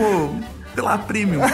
sei 0.74 0.84
lá, 0.84 0.98
premium. 0.98 1.42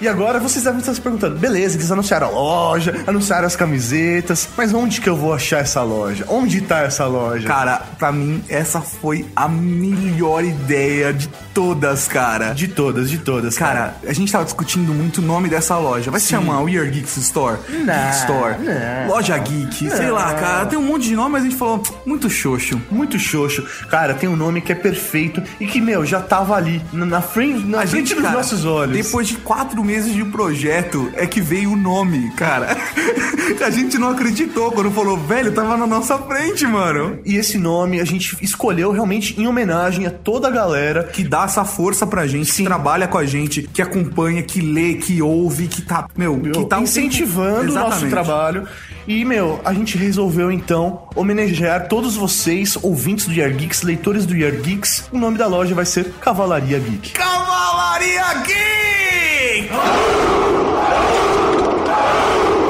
E 0.00 0.08
agora 0.08 0.40
vocês 0.40 0.64
devem 0.64 0.80
estar 0.80 0.94
se 0.94 1.00
perguntando, 1.00 1.38
beleza, 1.38 1.76
eles 1.76 1.90
anunciaram 1.90 2.26
a 2.28 2.30
loja, 2.30 3.04
anunciaram 3.06 3.46
as 3.46 3.54
camisetas, 3.54 4.48
mas 4.56 4.72
onde 4.74 5.00
que 5.00 5.08
eu 5.08 5.16
vou 5.16 5.32
achar 5.32 5.58
essa 5.60 5.82
loja? 5.82 6.24
Onde 6.28 6.60
tá 6.60 6.80
essa 6.80 7.06
loja? 7.06 7.46
Cara, 7.46 7.82
pra 7.98 8.10
mim, 8.10 8.42
essa 8.48 8.80
foi 8.80 9.26
a 9.36 9.48
melhor 9.48 10.44
ideia 10.44 11.12
de 11.12 11.28
todas, 11.54 12.08
cara. 12.08 12.52
De 12.52 12.68
todas, 12.68 13.10
de 13.10 13.18
todas. 13.18 13.56
Cara, 13.56 13.94
a 14.06 14.12
gente 14.12 14.32
tava 14.32 14.44
discutindo 14.44 14.92
muito 14.92 15.18
o 15.18 15.22
nome 15.22 15.48
dessa 15.48 15.76
loja. 15.78 16.10
Vai 16.10 16.20
se 16.20 16.28
chamar 16.28 16.62
We 16.62 16.76
Are 16.78 16.90
Geeks 16.90 17.16
Store? 17.18 17.58
Geek 17.68 18.16
Store. 18.16 18.56
não. 18.58 19.14
Loja 19.14 19.38
Geek. 19.38 19.90
Sei 19.90 20.10
lá, 20.10 20.34
cara. 20.34 20.66
Tem 20.66 20.78
um 20.78 20.82
monte 20.82 21.08
de 21.08 21.14
nome, 21.14 21.32
mas 21.32 21.42
a 21.42 21.44
gente 21.44 21.56
falou, 21.56 21.82
muito 22.04 22.28
xoxo. 22.28 22.80
Muito 22.90 23.18
xoxo. 23.18 23.62
Cara, 23.88 24.14
tem 24.14 24.28
um 24.28 24.36
nome 24.36 24.60
que 24.60 24.72
é 24.72 24.74
perfeito 24.74 25.42
e 25.60 25.66
que, 25.66 25.80
meu, 25.80 26.04
já 26.04 26.20
tava 26.20 26.54
ali, 26.54 26.82
na, 26.92 27.20
frente, 27.20 27.64
na 27.66 27.86
frente 27.86 28.01
dos 28.02 28.22
cara, 28.22 28.36
nossos 28.36 28.64
olhos. 28.64 28.96
Depois 28.96 29.28
de 29.28 29.36
quatro 29.36 29.82
meses 29.82 30.14
de 30.14 30.24
projeto, 30.24 31.10
é 31.14 31.26
que 31.26 31.40
veio 31.40 31.72
o 31.72 31.76
nome, 31.76 32.30
cara. 32.32 32.76
a 33.64 33.70
gente 33.70 33.98
não 33.98 34.10
acreditou 34.10 34.72
quando 34.72 34.90
falou, 34.90 35.16
velho, 35.16 35.52
tava 35.52 35.76
na 35.76 35.86
nossa 35.86 36.18
frente, 36.18 36.66
mano. 36.66 37.18
E 37.24 37.36
esse 37.36 37.58
nome 37.58 38.00
a 38.00 38.04
gente 38.04 38.36
escolheu 38.42 38.90
realmente 38.90 39.40
em 39.40 39.46
homenagem 39.46 40.06
a 40.06 40.10
toda 40.10 40.48
a 40.48 40.50
galera 40.50 41.04
Que 41.04 41.24
dá 41.24 41.44
essa 41.44 41.64
força 41.64 42.06
pra 42.06 42.26
gente, 42.26 42.52
que 42.52 42.64
trabalha 42.64 43.06
com 43.06 43.18
a 43.18 43.24
gente, 43.24 43.62
que 43.62 43.82
acompanha, 43.82 44.42
que 44.42 44.60
lê, 44.60 44.94
que 44.94 45.22
ouve, 45.22 45.68
que 45.68 45.82
tá, 45.82 46.06
meu, 46.16 46.38
que 46.40 46.64
tá 46.66 46.80
incentivando 46.80 47.72
o 47.72 47.74
nosso 47.74 48.08
trabalho. 48.08 48.66
E, 49.06 49.24
meu, 49.24 49.60
a 49.64 49.72
gente 49.72 49.98
resolveu 49.98 50.50
então 50.52 51.08
homenagear 51.14 51.88
todos 51.88 52.16
vocês, 52.16 52.78
ouvintes 52.82 53.26
do 53.26 53.32
Year 53.32 53.52
Geeks, 53.52 53.82
leitores 53.82 54.24
do 54.24 54.36
Year 54.36 54.60
Geeks. 54.60 55.08
O 55.12 55.18
nome 55.18 55.36
da 55.36 55.46
loja 55.46 55.74
vai 55.74 55.84
ser 55.84 56.12
Cavalaria 56.20 56.78
Geek. 56.78 57.12
Cavalaria 57.12 57.91
Geek! 57.98 59.70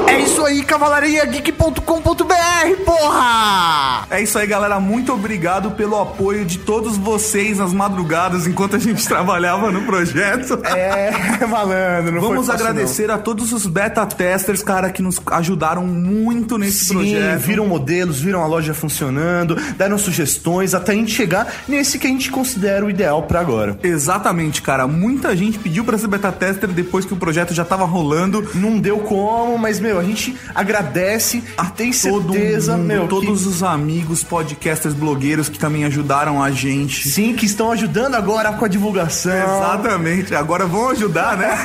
É 0.07 0.19
isso 0.43 0.45
aí, 0.45 0.63
cavalariageek.com.br, 0.63 2.83
porra! 2.83 4.05
É 4.09 4.21
isso 4.21 4.37
aí, 4.37 4.45
galera. 4.45 4.77
Muito 4.79 5.13
obrigado 5.13 5.71
pelo 5.71 5.99
apoio 5.99 6.43
de 6.43 6.59
todos 6.59 6.97
vocês 6.97 7.59
nas 7.59 7.71
madrugadas 7.71 8.45
enquanto 8.45 8.75
a 8.75 8.79
gente 8.79 9.03
trabalhava 9.07 9.71
no 9.71 9.83
projeto. 9.83 10.59
É, 10.65 11.11
malandro, 11.47 12.15
não 12.15 12.21
Vamos 12.21 12.47
fácil, 12.47 12.67
agradecer 12.67 13.09
a 13.09 13.17
todos 13.17 13.53
os 13.53 13.65
beta 13.65 14.05
testers, 14.05 14.61
cara, 14.61 14.89
que 14.89 15.01
nos 15.01 15.21
ajudaram 15.27 15.87
muito 15.87 16.57
nesse 16.57 16.85
Sim, 16.85 16.95
projeto. 16.95 17.39
viram 17.39 17.65
modelos, 17.65 18.19
viram 18.19 18.43
a 18.43 18.45
loja 18.45 18.73
funcionando, 18.73 19.55
deram 19.77 19.97
sugestões 19.97 20.73
até 20.73 20.91
a 20.91 20.95
gente 20.95 21.13
chegar 21.13 21.47
nesse 21.69 21.97
que 21.97 22.07
a 22.07 22.09
gente 22.09 22.29
considera 22.29 22.85
o 22.85 22.89
ideal 22.89 23.23
pra 23.23 23.39
agora. 23.39 23.79
Exatamente, 23.81 24.61
cara. 24.61 24.87
Muita 24.87 25.35
gente 25.37 25.57
pediu 25.57 25.85
pra 25.85 25.97
ser 25.97 26.07
beta 26.07 26.33
tester 26.33 26.69
depois 26.69 27.05
que 27.05 27.13
o 27.13 27.17
projeto 27.17 27.53
já 27.53 27.63
tava 27.63 27.85
rolando. 27.85 28.45
Não 28.55 28.77
deu 28.77 28.99
como, 28.99 29.57
mas, 29.57 29.79
meu, 29.79 29.99
a 29.99 30.03
gente 30.03 30.32
agradece 30.53 31.37
e 31.37 31.71
tem 31.71 31.91
Todo 31.91 32.33
certeza, 32.33 32.77
mundo, 32.77 32.85
meu, 32.85 33.07
todos 33.07 33.41
que, 33.43 33.47
os 33.47 33.63
amigos, 33.63 34.23
podcasters, 34.23 34.93
blogueiros 34.93 35.49
que 35.49 35.57
também 35.57 35.85
ajudaram 35.85 36.41
a 36.41 36.51
gente. 36.51 37.07
sim, 37.09 37.33
que 37.33 37.45
estão 37.45 37.71
ajudando 37.71 38.15
agora 38.15 38.53
com 38.53 38.65
a 38.65 38.67
divulgação. 38.67 39.33
Exatamente, 39.33 40.35
agora 40.35 40.65
vão 40.65 40.89
ajudar, 40.89 41.37
né? 41.37 41.57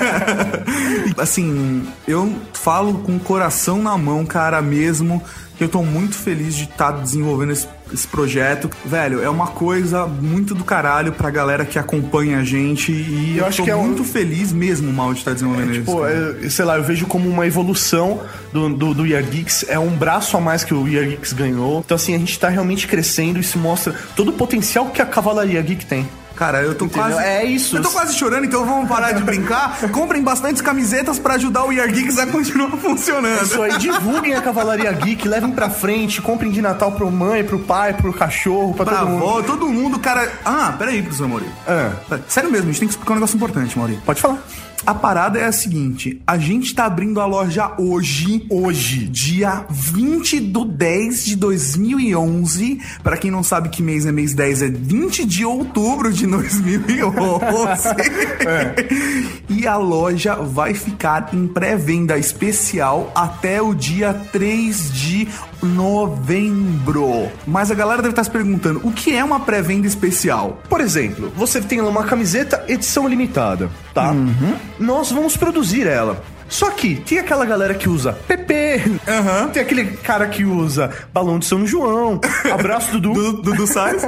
assim, 1.18 1.86
eu 2.06 2.34
falo 2.52 2.94
com 2.98 3.16
o 3.16 3.20
coração 3.20 3.82
na 3.82 3.96
mão, 3.96 4.24
cara, 4.24 4.60
mesmo. 4.62 5.22
Que 5.56 5.64
eu 5.64 5.68
tô 5.68 5.82
muito 5.82 6.14
feliz 6.14 6.54
de 6.54 6.64
estar 6.64 6.92
desenvolvendo 6.92 7.50
esse, 7.50 7.66
esse 7.92 8.06
projeto. 8.06 8.70
Velho, 8.84 9.22
é 9.22 9.28
uma 9.28 9.46
coisa 9.48 10.06
muito 10.06 10.54
do 10.54 10.64
caralho 10.64 11.12
pra 11.12 11.30
galera 11.30 11.64
que 11.64 11.78
acompanha 11.78 12.38
a 12.38 12.44
gente. 12.44 12.92
E 12.92 13.32
eu, 13.36 13.42
Eu 13.42 13.46
acho 13.46 13.62
que 13.62 13.70
é 13.70 13.76
um- 13.76 13.84
muito 13.86 14.04
feliz 14.04 14.52
mesmo, 14.52 14.92
mal, 14.92 15.12
de 15.12 15.20
estar 15.20 15.32
desenvolvendo 15.32 15.72
isso. 15.74 15.84
Pô, 15.84 16.06
é, 16.06 16.48
sei 16.50 16.64
lá, 16.64 16.76
eu 16.76 16.82
vejo 16.84 17.06
como 17.06 17.28
uma 17.28 17.46
evolução 17.46 18.20
do, 18.52 18.68
do, 18.68 18.94
do 18.94 19.06
Year 19.06 19.22
Geeks. 19.22 19.64
É 19.68 19.78
um 19.78 19.90
braço 19.90 20.36
a 20.36 20.40
mais 20.40 20.64
que 20.64 20.74
o 20.74 20.86
Year 20.88 21.06
Geeks 21.08 21.32
ganhou. 21.32 21.80
Então, 21.84 21.94
assim, 21.96 22.14
a 22.14 22.18
gente 22.18 22.38
tá 22.38 22.48
realmente 22.48 22.86
crescendo. 22.86 23.38
Isso 23.38 23.58
mostra 23.58 23.94
todo 24.16 24.28
o 24.28 24.32
potencial 24.32 24.86
que 24.86 25.00
a 25.02 25.06
Cavalaria 25.06 25.60
Geek 25.62 25.86
tem. 25.86 26.08
Cara, 26.38 26.62
eu 26.62 26.74
tô 26.74 26.84
Entendeu? 26.84 27.10
quase. 27.16 27.26
É 27.28 27.44
isso. 27.44 27.76
Eu 27.76 27.82
tô 27.82 27.90
quase 27.90 28.14
chorando, 28.14 28.44
então 28.44 28.64
vamos 28.64 28.88
parar 28.88 29.10
de 29.12 29.22
brincar. 29.24 29.76
Comprem 29.90 30.22
bastantes 30.22 30.62
camisetas 30.62 31.18
pra 31.18 31.34
ajudar 31.34 31.64
o 31.64 31.72
Year 31.72 31.90
Geeks 31.92 32.16
a 32.18 32.26
continuar 32.28 32.70
funcionando. 32.78 33.42
Isso 33.42 33.60
aí, 33.60 33.76
divulguem 33.78 34.34
a 34.34 34.40
Cavalaria 34.40 34.92
Geek, 34.92 35.26
levem 35.26 35.50
pra 35.50 35.68
frente, 35.68 36.22
comprem 36.22 36.50
de 36.52 36.62
Natal 36.62 36.92
pro 36.92 37.10
mãe, 37.10 37.42
pro 37.42 37.58
pai, 37.58 37.92
pro 37.92 38.12
cachorro, 38.12 38.72
pra, 38.72 38.84
Pra 38.84 38.96
todo 38.98 39.08
mundo. 39.08 39.24
avó, 39.24 39.42
todo 39.42 39.66
mundo, 39.68 39.98
cara. 39.98 40.30
Ah, 40.44 40.74
peraí, 40.78 41.02
professor 41.02 41.26
Mauri. 41.28 41.46
Ah. 41.66 41.90
Sério 42.28 42.50
mesmo, 42.52 42.68
a 42.68 42.72
gente 42.72 42.78
tem 42.80 42.88
que 42.88 42.92
explicar 42.94 43.12
um 43.12 43.16
negócio 43.16 43.34
importante, 43.36 43.76
Mauri. 43.76 43.98
Pode 44.06 44.20
falar. 44.20 44.38
A 44.86 44.94
parada 44.94 45.38
é 45.38 45.44
a 45.44 45.52
seguinte: 45.52 46.22
a 46.26 46.38
gente 46.38 46.74
tá 46.74 46.86
abrindo 46.86 47.20
a 47.20 47.26
loja 47.26 47.72
hoje, 47.78 48.46
hoje, 48.48 49.06
dia 49.08 49.64
20 49.68 50.40
do 50.40 50.64
10 50.64 51.24
de 51.24 51.36
2011. 51.36 52.80
Pra 53.02 53.16
quem 53.16 53.30
não 53.30 53.42
sabe 53.42 53.68
que 53.68 53.82
mês 53.82 54.06
é 54.06 54.12
mês 54.12 54.34
10, 54.34 54.62
é 54.62 54.68
20 54.68 55.24
de 55.24 55.44
outubro 55.44 56.12
de 56.12 56.26
2011. 56.26 57.88
E 59.50 59.66
a 59.66 59.76
loja 59.76 60.34
vai 60.34 60.74
ficar 60.74 61.30
em 61.32 61.48
pré-venda 61.48 62.18
especial 62.18 63.10
até 63.14 63.62
o 63.62 63.74
dia 63.74 64.12
3 64.30 64.92
de 64.92 65.26
novembro. 65.62 67.28
Mas 67.46 67.70
a 67.70 67.74
galera 67.74 68.02
deve 68.02 68.12
estar 68.12 68.24
se 68.24 68.30
perguntando: 68.30 68.80
o 68.84 68.92
que 68.92 69.14
é 69.14 69.24
uma 69.24 69.40
pré-venda 69.40 69.86
especial? 69.86 70.60
Por 70.68 70.80
exemplo, 70.80 71.32
você 71.34 71.60
tem 71.60 71.80
uma 71.80 72.04
camiseta 72.04 72.64
edição 72.68 73.08
limitada, 73.08 73.70
tá? 73.94 74.14
Nós 74.78 75.10
vamos 75.10 75.36
produzir 75.36 75.86
ela. 75.86 76.22
Só 76.48 76.70
que 76.70 76.96
tem 76.96 77.18
aquela 77.18 77.44
galera 77.44 77.74
que 77.74 77.88
usa 77.88 78.14
PP, 78.26 78.82
tem 79.52 79.62
aquele 79.62 79.84
cara 79.98 80.26
que 80.28 80.44
usa 80.44 80.90
balão 81.12 81.38
de 81.38 81.44
São 81.44 81.66
João, 81.66 82.18
abraço 82.50 82.92
Dudu. 82.92 83.12
Do, 83.12 83.42
do, 83.42 83.54
do 83.54 83.66
Sais? 83.66 84.02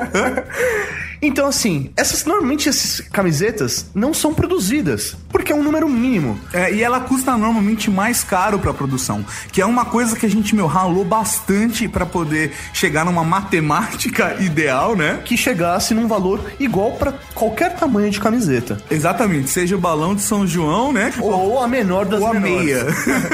Então, 1.22 1.46
assim, 1.46 1.90
essas 1.96 2.24
normalmente 2.24 2.68
essas 2.68 3.00
camisetas 3.00 3.86
não 3.94 4.14
são 4.14 4.32
produzidas, 4.32 5.16
porque 5.28 5.52
é 5.52 5.54
um 5.54 5.62
número 5.62 5.88
mínimo. 5.88 6.38
É, 6.52 6.72
e 6.72 6.82
ela 6.82 7.00
custa 7.00 7.36
normalmente 7.36 7.90
mais 7.90 8.24
caro 8.24 8.58
pra 8.58 8.72
produção, 8.72 9.24
que 9.52 9.60
é 9.60 9.66
uma 9.66 9.84
coisa 9.84 10.16
que 10.16 10.24
a 10.26 10.30
gente, 10.30 10.54
meu, 10.54 10.66
ralou 10.66 11.04
bastante 11.04 11.88
pra 11.88 12.06
poder 12.06 12.52
chegar 12.72 13.04
numa 13.04 13.24
matemática 13.24 14.36
ideal, 14.40 14.96
né? 14.96 15.20
Que 15.24 15.36
chegasse 15.36 15.94
num 15.94 16.08
valor 16.08 16.40
igual 16.58 16.92
pra 16.92 17.12
qualquer 17.34 17.76
tamanho 17.76 18.10
de 18.10 18.18
camiseta. 18.20 18.78
Exatamente, 18.90 19.50
seja 19.50 19.76
o 19.76 19.80
balão 19.80 20.14
de 20.14 20.22
São 20.22 20.46
João, 20.46 20.92
né? 20.92 21.12
Ou 21.20 21.62
a 21.62 21.68
menor 21.68 22.06
das 22.06 22.20
Ou 22.20 22.26
a 22.28 22.34
menores. 22.34 22.64
meia. 22.64 22.86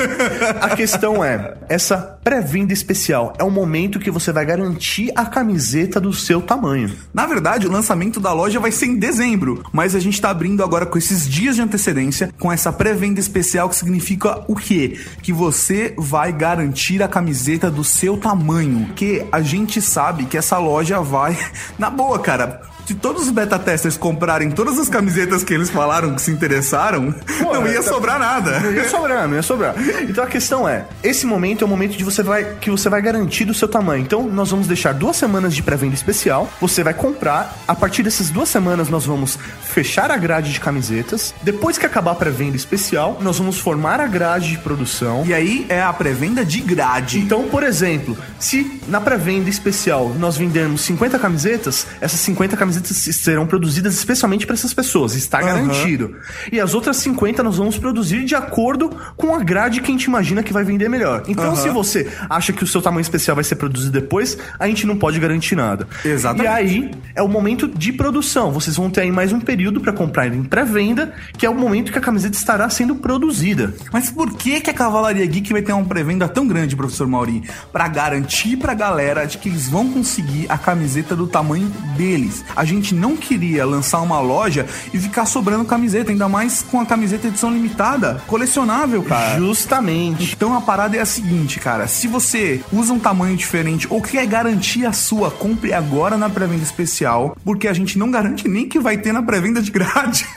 A 0.61 0.71
questão 0.71 1.25
é, 1.25 1.55
essa 1.69 2.19
pré-venda 2.25 2.73
especial 2.73 3.33
é 3.38 3.45
o 3.45 3.50
momento 3.50 3.99
que 3.99 4.11
você 4.11 4.33
vai 4.33 4.45
garantir 4.45 5.12
a 5.14 5.25
camiseta 5.25 6.00
do 6.00 6.12
seu 6.12 6.40
tamanho. 6.40 6.93
Na 7.14 7.26
verdade, 7.26 7.66
o 7.66 7.71
lançamento 7.76 8.18
da 8.18 8.33
loja 8.33 8.59
vai 8.59 8.73
ser 8.73 8.87
em 8.87 8.97
dezembro, 8.97 9.62
mas 9.73 9.95
a 9.95 10.00
gente 10.00 10.21
tá 10.21 10.30
abrindo 10.30 10.64
agora 10.64 10.87
com 10.87 10.97
esses 10.97 11.28
dias 11.28 11.56
de 11.56 11.62
antecedência, 11.62 12.33
com 12.38 12.50
essa 12.50 12.73
pré-venda 12.73 13.21
especial 13.21 13.68
que 13.68 13.76
significa 13.76 14.42
o 14.49 14.56
quê? 14.56 14.99
Que 15.23 15.33
você 15.33 15.95
vai 15.97 16.33
garantir 16.33 17.02
a 17.02 17.09
camiseta 17.09 17.71
do 17.71 17.85
seu 17.85 18.16
tamanho, 18.16 18.92
que 18.95 19.25
a 19.30 19.42
gente 19.42 19.80
sabe 19.80 20.25
que 20.25 20.38
essa 20.38 20.59
loja 20.59 21.00
vai 21.00 21.38
na 21.78 21.90
boa, 21.90 22.18
cara. 22.18 22.75
Se 22.87 22.95
todos 22.95 23.23
os 23.23 23.31
beta 23.31 23.59
testers 23.59 23.97
comprarem 23.97 24.50
todas 24.50 24.78
as 24.78 24.88
camisetas 24.88 25.43
que 25.43 25.52
eles 25.52 25.69
falaram 25.71 26.14
que 26.14 26.23
se 26.23 26.31
interessaram, 26.31 27.12
não 27.40 27.66
ia 27.66 27.83
tá- 27.83 27.90
sobrar 27.90 28.19
nada. 28.19 28.61
Não 28.61 28.73
ia 28.73 28.88
sobrar, 28.88 29.26
não 29.28 29.35
ia 29.35 29.43
sobrar. 29.43 29.75
Então 30.02 30.23
a 30.23 30.26
questão 30.28 30.69
é, 30.69 30.85
esse 31.02 31.26
momento 31.26 31.62
é 31.62 31.64
o 31.66 31.69
momento 31.69 31.97
de 31.97 32.05
você 32.05 32.23
vai 32.23 32.45
que 32.61 32.71
você 32.71 32.88
vai 32.88 33.02
garantir 33.02 33.45
do 33.45 33.52
seu 33.52 33.66
tamanho. 33.66 34.02
Então 34.02 34.28
nós 34.28 34.50
vamos 34.50 34.69
deixar 34.69 34.95
duas 34.95 35.16
semanas 35.16 35.55
de 35.55 35.62
pré-venda 35.62 35.95
especial. 35.95 36.49
Você 36.61 36.85
vai 36.85 36.95
comprar. 36.95 37.57
A 37.66 37.75
partir 37.75 38.05
dessas 38.05 38.31
duas 38.31 38.49
semanas 38.49 38.88
nós 38.88 39.05
vamos 39.05 39.37
fechar 39.62 40.11
a 40.12 40.16
grade 40.16 40.52
de 40.52 40.61
camisetas. 40.61 41.35
Depois 41.43 41.76
que 41.76 41.87
acabar 41.87 42.12
a 42.12 42.14
pré-venda 42.14 42.57
especial, 42.57 43.19
nós 43.21 43.38
vamos 43.38 43.59
formar 43.59 44.00
a 44.00 44.07
grade 44.07 44.50
de 44.50 44.59
produção. 44.59 45.25
E 45.26 45.35
aí 45.35 45.66
é 45.69 45.83
a 45.83 45.93
pré-venda 45.93 46.45
de 46.45 46.61
grade. 46.61 47.19
Então, 47.19 47.49
por 47.49 47.64
exemplo, 47.64 48.16
se 48.38 48.81
na 48.87 49.00
pré-venda 49.00 49.50
especial 49.50 50.14
nós 50.19 50.37
vendermos 50.37 50.83
50 50.83 51.19
camisetas, 51.19 51.87
essas 52.00 52.21
50 52.21 52.57
camisetas 52.57 52.75
serão 52.85 53.47
produzidas 53.47 53.95
especialmente 53.95 54.47
para 54.47 54.54
essas 54.54 54.75
pessoas, 54.75 55.14
está 55.14 55.40
garantido. 55.40 56.16
E 56.50 56.61
as 56.61 56.75
outras 56.75 56.97
50 56.99 57.42
nós 57.42 57.56
vamos 57.56 57.78
produzir 57.78 58.25
de 58.25 58.35
acordo 58.35 58.90
com 59.16 59.35
a 59.35 59.42
grade 59.42 59.80
que 59.80 59.90
a 59.90 59.92
gente 59.92 60.04
imagina 60.04 60.42
que 60.42 60.52
vai 60.52 60.64
vender 60.64 60.88
melhor. 60.88 61.23
Então, 61.28 61.54
se 61.56 61.68
você 61.68 62.11
acha 62.28 62.52
que 62.52 62.64
o 62.64 62.66
seu 62.66 62.83
tamanho 62.83 63.02
especial 63.02 63.35
vai 63.35 63.45
ser 63.45 63.56
produzido 63.56 63.92
depois, 63.92 64.37
a 64.59 64.66
gente 64.66 64.87
não 64.87 64.97
pode 64.97 65.18
garantir 65.18 65.56
nada. 65.56 65.87
Exatamente. 66.04 66.45
E 66.45 66.49
aí 66.49 66.90
é 67.14 67.23
o 67.23 67.28
momento 67.28 67.68
de 67.68 67.92
produção. 67.92 68.52
Vocês 68.52 68.76
vão 68.76 68.90
ter 68.90 69.02
aí 69.02 69.12
mais 69.12 69.33
um 69.33 69.40
período 69.40 69.80
para 69.80 69.92
comprar 69.92 70.26
em 70.26 70.42
pré-venda, 70.42 71.14
que 71.37 71.47
é 71.47 71.50
o 71.50 71.54
momento 71.54 71.92
que 71.92 71.99
a 71.99 72.00
camiseta 72.00 72.37
estará 72.37 72.68
sendo 72.68 72.97
produzida. 72.97 73.75
Mas 73.92 74.11
por 74.11 74.35
que, 74.35 74.61
que 74.61 74.71
a 74.71 74.75
Cavalaria 74.75 75.26
Geek 75.26 75.52
vai 75.52 75.62
ter 75.62 75.73
uma 75.73 75.85
pré-venda 75.85 76.28
tão 76.28 76.47
grande, 76.47 76.76
professor 76.76 77.06
Mauri? 77.06 77.42
Pra 77.73 77.88
garantir 77.88 78.56
pra 78.56 78.75
galera 78.75 79.25
de 79.25 79.38
que 79.38 79.49
eles 79.49 79.68
vão 79.68 79.88
conseguir 79.88 80.47
a 80.49 80.59
camiseta 80.59 81.14
do 81.16 81.26
tamanho 81.26 81.68
deles. 81.97 82.45
A 82.54 82.64
gente 82.66 82.94
não 82.94 83.16
queria 83.16 83.64
lançar 83.64 84.00
uma 84.00 84.20
loja 84.20 84.66
e 84.92 84.99
ficar 84.99 85.26
sobrando 85.26 85.64
camiseta, 85.64 86.11
ainda 86.11 86.28
mais 86.28 86.62
com 86.62 86.80
a 86.80 86.87
camiseta 86.87 87.28
edição 87.28 87.52
limitada, 87.52 88.23
colecionável, 88.26 89.02
cara. 89.02 89.38
Justamente. 89.38 90.35
Então 90.35 90.56
a 90.56 90.61
parada 90.61 90.96
é 90.96 91.00
a 91.00 91.06
seguinte, 91.06 91.58
cara. 91.61 91.87
Se 91.87 92.06
você 92.06 92.61
usa 92.73 92.92
um 92.92 92.99
tamanho 92.99 93.37
diferente 93.37 93.87
ou 93.90 94.02
quer 94.02 94.26
garantir 94.26 94.87
a 94.87 94.92
sua, 94.92 95.30
compre 95.30 95.73
agora 95.73 96.16
na 96.16 96.28
pré-venda 96.28 96.62
especial, 96.62 97.37
porque 97.44 97.68
a 97.68 97.73
gente 97.73 97.99
não 97.99 98.11
garante 98.11 98.49
nem 98.49 98.68
que 98.68 98.78
vai 98.78 98.96
ter 98.99 99.12
na 99.12 99.23
pré-venda 99.23 99.62
de 99.62 99.70
grade. 99.70 100.26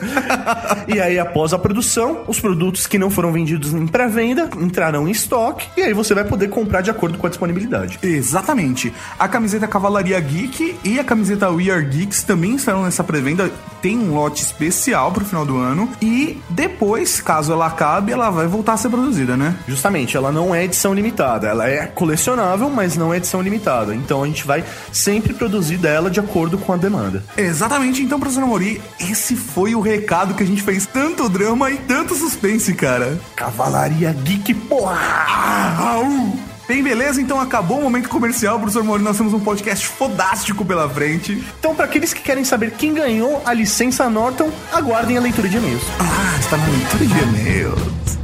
E 0.88 1.00
aí, 1.00 1.18
após 1.18 1.52
a 1.52 1.58
produção, 1.58 2.24
os 2.26 2.40
produtos 2.40 2.86
que 2.86 2.98
não 2.98 3.10
foram 3.10 3.32
vendidos 3.32 3.72
em 3.72 3.86
pré-venda 3.86 4.48
entrarão 4.60 5.06
em 5.06 5.10
estoque 5.10 5.68
e 5.76 5.82
aí 5.82 5.92
você 5.92 6.14
vai 6.14 6.24
poder 6.24 6.48
comprar 6.48 6.80
de 6.80 6.90
acordo 6.90 7.18
com 7.18 7.26
a 7.26 7.30
disponibilidade. 7.30 7.98
Exatamente. 8.02 8.92
A 9.18 9.28
camiseta 9.28 9.66
Cavalaria 9.66 10.18
Geek 10.18 10.76
e 10.82 10.98
a 10.98 11.04
camiseta 11.04 11.50
We 11.50 11.70
Are 11.70 11.84
Geeks 11.84 12.19
também 12.22 12.54
estarão 12.54 12.84
nessa 12.84 13.04
pré-venda. 13.04 13.50
Tem 13.80 13.98
um 13.98 14.14
lote 14.14 14.42
especial 14.42 15.10
pro 15.12 15.24
final 15.24 15.44
do 15.44 15.56
ano. 15.56 15.88
E 16.00 16.40
depois, 16.50 17.20
caso 17.20 17.52
ela 17.52 17.66
acabe, 17.66 18.12
ela 18.12 18.30
vai 18.30 18.46
voltar 18.46 18.74
a 18.74 18.76
ser 18.76 18.88
produzida, 18.88 19.36
né? 19.36 19.56
Justamente, 19.66 20.16
ela 20.16 20.30
não 20.30 20.54
é 20.54 20.64
edição 20.64 20.92
limitada, 20.92 21.48
ela 21.48 21.68
é 21.68 21.86
colecionável, 21.86 22.68
mas 22.68 22.96
não 22.96 23.12
é 23.12 23.16
edição 23.16 23.40
limitada. 23.40 23.94
Então 23.94 24.22
a 24.22 24.26
gente 24.26 24.46
vai 24.46 24.64
sempre 24.92 25.32
produzir 25.32 25.78
dela 25.78 26.10
de 26.10 26.20
acordo 26.20 26.58
com 26.58 26.72
a 26.72 26.76
demanda. 26.76 27.24
Exatamente. 27.36 28.02
Então, 28.02 28.20
professor 28.20 28.42
Amori, 28.42 28.80
esse 28.98 29.36
foi 29.36 29.74
o 29.74 29.80
recado 29.80 30.34
que 30.34 30.42
a 30.42 30.46
gente 30.46 30.62
fez 30.62 30.86
tanto 30.86 31.28
drama 31.28 31.70
e 31.70 31.76
tanto 31.78 32.14
suspense, 32.14 32.74
cara. 32.74 33.18
Cavalaria 33.34 34.12
Geek, 34.12 34.54
porra! 34.54 34.98
Ah, 35.28 35.94
au! 35.94 36.49
Bem, 36.70 36.84
beleza? 36.84 37.20
Então 37.20 37.40
acabou 37.40 37.80
o 37.80 37.82
momento 37.82 38.08
comercial, 38.08 38.56
professor 38.56 38.84
Mori. 38.84 39.02
Nós 39.02 39.16
temos 39.16 39.34
um 39.34 39.40
podcast 39.40 39.88
fodástico 39.88 40.64
pela 40.64 40.88
frente. 40.88 41.44
Então, 41.58 41.74
para 41.74 41.84
aqueles 41.84 42.14
que 42.14 42.22
querem 42.22 42.44
saber 42.44 42.70
quem 42.70 42.94
ganhou 42.94 43.42
a 43.44 43.52
licença 43.52 44.08
Norton, 44.08 44.52
aguardem 44.72 45.18
a 45.18 45.20
leitura 45.20 45.48
de 45.48 45.56
e-mails. 45.56 45.82
Ah, 45.98 46.38
está 46.38 46.56
na 46.56 46.68
leitura 46.68 47.06
de 47.06 47.18
e-mails. 47.24 48.18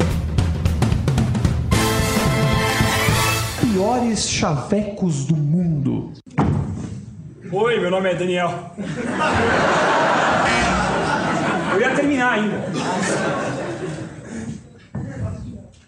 Piores 3.62 4.30
chavecos 4.30 5.24
do 5.24 5.34
mundo. 5.34 6.12
Oi, 7.50 7.80
meu 7.80 7.90
nome 7.90 8.12
é 8.12 8.14
Daniel. 8.14 8.76
Eu 11.74 11.80
ia 11.80 11.90
terminar 11.96 12.34
ainda. 12.34 12.64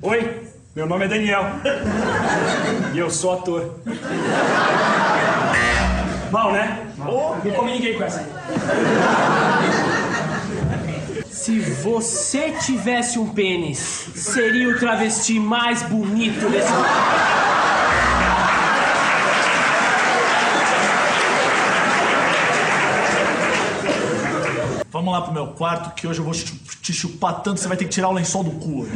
Oi, 0.03 0.48
meu 0.75 0.87
nome 0.87 1.05
é 1.05 1.09
Daniel. 1.09 1.45
E 2.95 2.99
eu 2.99 3.11
sou 3.11 3.35
ator. 3.35 3.75
Mal, 6.31 6.53
né? 6.53 6.87
Não 6.97 7.53
comi 7.55 7.73
ninguém 7.73 7.97
com 7.97 8.05
essa. 8.05 8.27
Se 11.31 11.61
você 11.61 12.53
tivesse 12.53 13.19
um 13.19 13.29
pênis, 13.29 13.79
seria 14.15 14.69
o 14.69 14.79
travesti 14.79 15.39
mais 15.39 15.83
bonito 15.83 16.49
desse 16.51 16.71
mundo. 16.73 16.87
Vamos 24.91 25.13
lá 25.13 25.21
pro 25.21 25.33
meu 25.33 25.49
quarto 25.49 25.95
que 25.95 26.07
hoje 26.07 26.19
eu 26.19 26.25
vou 26.25 26.35
te 26.35 26.93
chupar 26.93 27.35
tanto 27.43 27.55
que 27.55 27.61
você 27.61 27.69
vai 27.69 27.77
ter 27.77 27.85
que 27.85 27.91
tirar 27.91 28.09
o 28.09 28.13
lençol 28.13 28.43
do 28.43 28.51
cu. 28.53 28.87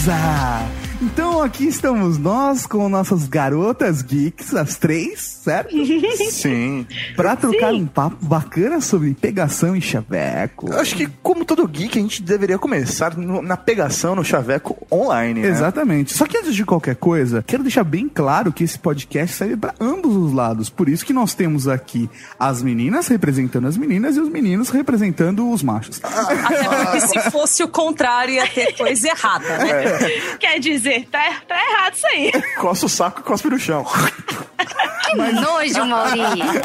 Beleza! 0.00 0.59
Então 1.40 1.48
aqui 1.48 1.66
estamos 1.68 2.18
nós 2.18 2.66
com 2.66 2.86
nossas 2.90 3.26
garotas 3.26 4.02
geeks, 4.02 4.54
as 4.54 4.76
três, 4.76 5.38
certo? 5.42 5.74
Sim. 6.30 6.86
Pra 7.16 7.34
trocar 7.34 7.72
um 7.72 7.86
papo 7.86 8.18
bacana 8.20 8.78
sobre 8.82 9.14
pegação 9.14 9.74
e 9.74 9.80
chaveco. 9.80 10.70
Eu 10.70 10.78
acho 10.78 10.94
que, 10.94 11.06
como 11.22 11.46
todo 11.46 11.66
geek, 11.66 11.98
a 11.98 12.02
gente 12.02 12.20
deveria 12.22 12.58
começar 12.58 13.16
no- 13.16 13.40
na 13.40 13.56
pegação, 13.56 14.14
no 14.14 14.22
chaveco 14.22 14.86
online, 14.92 15.40
né? 15.40 15.48
Exatamente. 15.48 16.12
Só 16.12 16.26
que 16.26 16.36
antes 16.36 16.54
de 16.54 16.62
qualquer 16.62 16.96
coisa, 16.96 17.42
quero 17.46 17.62
deixar 17.62 17.84
bem 17.84 18.06
claro 18.06 18.52
que 18.52 18.62
esse 18.62 18.78
podcast 18.78 19.34
serve 19.34 19.56
para 19.56 19.74
ambos 19.80 20.14
os 20.14 20.34
lados. 20.34 20.68
Por 20.68 20.90
isso 20.90 21.06
que 21.06 21.14
nós 21.14 21.32
temos 21.32 21.66
aqui 21.66 22.10
as 22.38 22.62
meninas 22.62 23.08
representando 23.08 23.66
as 23.66 23.78
meninas 23.78 24.14
e 24.14 24.20
os 24.20 24.28
meninos 24.28 24.68
representando 24.68 25.50
os 25.50 25.62
machos. 25.62 26.02
Até 26.04 26.68
porque 26.68 27.00
se 27.00 27.30
fosse 27.30 27.62
o 27.62 27.68
contrário, 27.68 28.34
ia 28.34 28.46
ter 28.46 28.76
coisa 28.76 29.08
errada, 29.08 29.56
né? 29.56 30.36
Quer 30.38 30.58
dizer, 30.60 31.08
tá, 31.10 31.29
tá 31.46 31.56
errado 31.56 31.94
isso 31.94 32.06
aí. 32.06 32.32
Coça 32.58 32.86
o 32.86 32.88
saco 32.88 33.20
e 33.20 33.22
cospe 33.22 33.48
no 33.48 33.58
chão. 33.58 33.86
Que 35.10 35.16
nojo, 35.32 35.86
Mauri. 35.86 36.20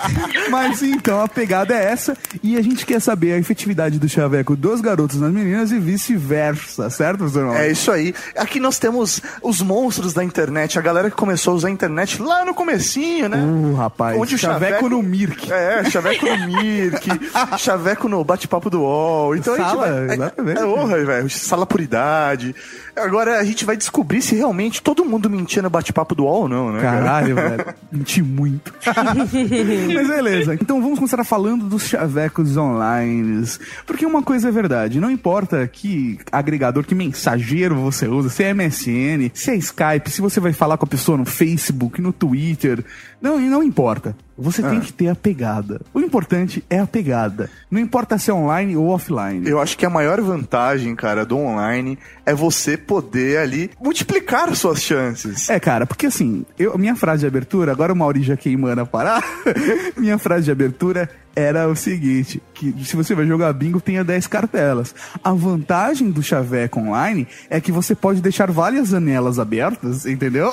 Mas 0.52 0.84
então 0.84 1.20
a 1.22 1.28
pegada 1.28 1.74
é 1.74 1.86
essa 1.86 2.16
e 2.44 2.58
a 2.58 2.62
gente 2.62 2.86
quer 2.86 3.00
saber 3.02 3.34
a 3.34 3.38
efetividade 3.40 3.98
do 3.98 4.08
chaveco 4.08 4.56
dos 4.56 4.82
garotos 4.82 5.20
nas 5.20 5.32
meninas 5.32 5.72
e 5.72 5.80
vice-versa, 5.80 6.90
certo, 6.92 7.20
professor? 7.20 7.56
É 7.56 7.72
isso 7.72 7.92
aí. 7.92 8.14
Aqui 8.38 8.60
nós 8.60 8.78
temos 8.78 9.20
os 9.42 9.62
monstros 9.62 10.14
da 10.14 10.24
internet, 10.24 10.78
a 10.78 10.82
galera 10.82 11.10
que 11.10 11.16
começou 11.16 11.54
a 11.54 11.56
usar 11.56 11.68
a 11.70 11.72
internet 11.72 12.22
lá 12.22 12.46
no 12.46 12.54
comecinho, 12.54 13.28
né? 13.30 13.38
Uh, 13.38 13.74
rapaz, 13.76 14.16
Onde 14.20 14.36
o 14.36 14.38
chaveco, 14.38 14.74
chaveco- 14.74 14.90
no 14.90 15.02
Mirk. 15.02 15.52
É, 15.52 15.90
chaveco 15.90 16.26
no 16.28 16.48
Mirk, 16.48 17.08
chaveco 17.58 18.08
no 18.08 18.24
bate-papo 18.24 18.70
do 18.70 18.82
UOL. 18.82 19.36
Então 19.36 19.56
a 19.56 19.58
Sala, 19.58 19.88
gente 19.88 20.06
vai. 20.08 20.16
exatamente. 20.16 20.58
É, 20.60 20.62
é 20.62 20.66
honra, 20.66 21.04
velho. 21.04 21.30
Sala 21.32 21.66
por 21.66 21.82
idade. 21.82 22.56
Agora 22.96 23.40
a 23.40 23.44
gente 23.44 23.66
vai 23.66 23.76
descobrir 23.76 24.22
se 24.22 24.36
realmente 24.36 24.82
todo 24.82 25.04
mundo 25.04 25.30
mentia 25.30 25.62
no 25.62 25.70
bate-papo 25.70 26.16
do 26.16 26.24
UOL 26.24 26.44
ou 26.44 26.50
não, 26.50 26.72
né? 26.72 26.82
cara? 26.82 26.98
Caralho, 26.98 27.36
velho. 27.36 27.66
Menti 27.92 28.22
muito. 28.22 28.74
Mas 29.94 30.08
beleza. 30.08 30.54
Então 30.56 30.82
vamos 30.82 31.00
começar 31.00 31.24
falando 31.24 31.66
dos 31.66 31.84
chavecos 31.84 32.56
online. 32.56 33.46
Porque 33.86 34.06
uma 34.06 34.24
coisa 34.24 34.48
é 34.48 34.52
verdade. 34.52 35.00
Não 35.00 35.12
importa 35.12 35.68
que 35.68 36.20
agregador, 36.32 36.86
que 36.86 36.96
mensageiro 36.96 37.76
você 37.76 38.08
usa, 38.08 38.30
se 38.30 38.44
é 38.44 38.54
MSN, 38.54 39.32
se 39.34 39.52
é 39.52 39.56
Skype, 39.56 40.10
se 40.10 40.22
você 40.22 40.40
vai 40.40 40.54
falar 40.54 40.78
com 40.78 40.86
a 40.86 40.90
pessoa 40.90 41.18
no 41.18 41.26
Facebook, 41.26 42.02
no 42.02 42.14
Twitter. 42.14 42.84
Não, 43.22 43.40
não 43.40 43.64
importa. 43.64 44.16
Você 44.38 44.62
tem 44.62 44.80
que 44.80 44.92
ter 44.92 45.08
a 45.08 45.16
pegada. 45.16 45.82
O 45.94 46.00
importante 46.00 46.64
é 46.70 46.80
a 46.80 46.88
pegada. 46.88 47.50
Não 47.72 47.80
importa 47.80 48.18
se 48.18 48.30
é 48.30 48.34
online 48.34 48.76
ou 48.76 48.88
offline. 48.88 49.48
Eu 49.48 49.60
acho 49.60 49.78
que 49.78 49.86
a 49.86 49.90
maior 49.90 50.20
vantagem, 50.22 50.94
cara, 50.96 51.26
do 51.26 51.38
online 51.38 51.98
é 52.26 52.34
você 52.34 52.76
poder 52.76 53.40
ali 53.40 53.72
multiplicar 53.82 54.54
suas 54.56 54.82
chances. 54.82 55.50
É, 55.50 55.60
cara, 55.60 55.86
porque 55.86 56.08
assim, 56.08 56.46
eu, 56.60 56.78
minha 56.78 56.96
frase 56.96 57.22
de 57.22 57.28
abertura, 57.28 57.72
agora 57.72 57.94
o 57.94 57.96
Mauri 57.96 58.24
já 58.24 58.36
queimando 58.36 58.82
a 58.82 58.86
parar, 58.86 59.24
minha 59.96 60.18
frase 60.18 60.46
de 60.46 60.52
abertura 60.52 61.10
era 61.36 61.68
o 61.68 61.76
seguinte, 61.76 62.42
que 62.54 62.74
se 62.86 62.96
você 62.96 63.14
vai 63.14 63.26
jogar 63.26 63.52
bingo, 63.54 63.82
tenha 63.82 64.04
10 64.04 64.28
cartelas. 64.28 64.96
A 65.24 65.34
vantagem 65.34 66.10
do 66.10 66.24
Chaveco 66.24 66.80
Online 66.80 67.28
é 67.50 67.60
que 67.60 67.72
você 67.72 67.94
pode 67.94 68.22
deixar 68.22 68.50
várias 68.50 68.90
janelas 68.90 69.38
abertas, 69.38 70.06
entendeu? 70.06 70.52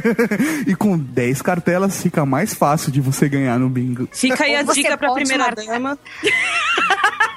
e 0.66 0.74
com 0.74 0.98
10 0.98 1.42
cartelas 1.42 2.02
fica 2.02 2.26
mais 2.26 2.52
fácil 2.52 2.92
de 2.92 3.00
você 3.00 3.28
ganhar 3.28 3.58
no 3.58 3.68
bingo. 3.68 4.08
Fica 4.12 4.44
aí 4.44 4.56
a 4.56 4.62
dica 4.62 4.96
pra 4.98 5.12
primeira 5.12 5.44
marcar. 5.44 5.64
dama. 5.64 5.98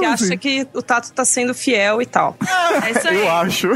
Que 0.00 0.04
acha 0.06 0.24
assim? 0.24 0.38
que 0.38 0.66
o 0.74 0.82
Tato 0.82 1.12
tá 1.12 1.24
sendo 1.24 1.54
fiel 1.54 2.00
e 2.02 2.06
tal. 2.06 2.36
É 2.84 2.90
isso 2.90 3.08
aí. 3.08 3.20
Eu 3.20 3.30
acho. 3.30 3.68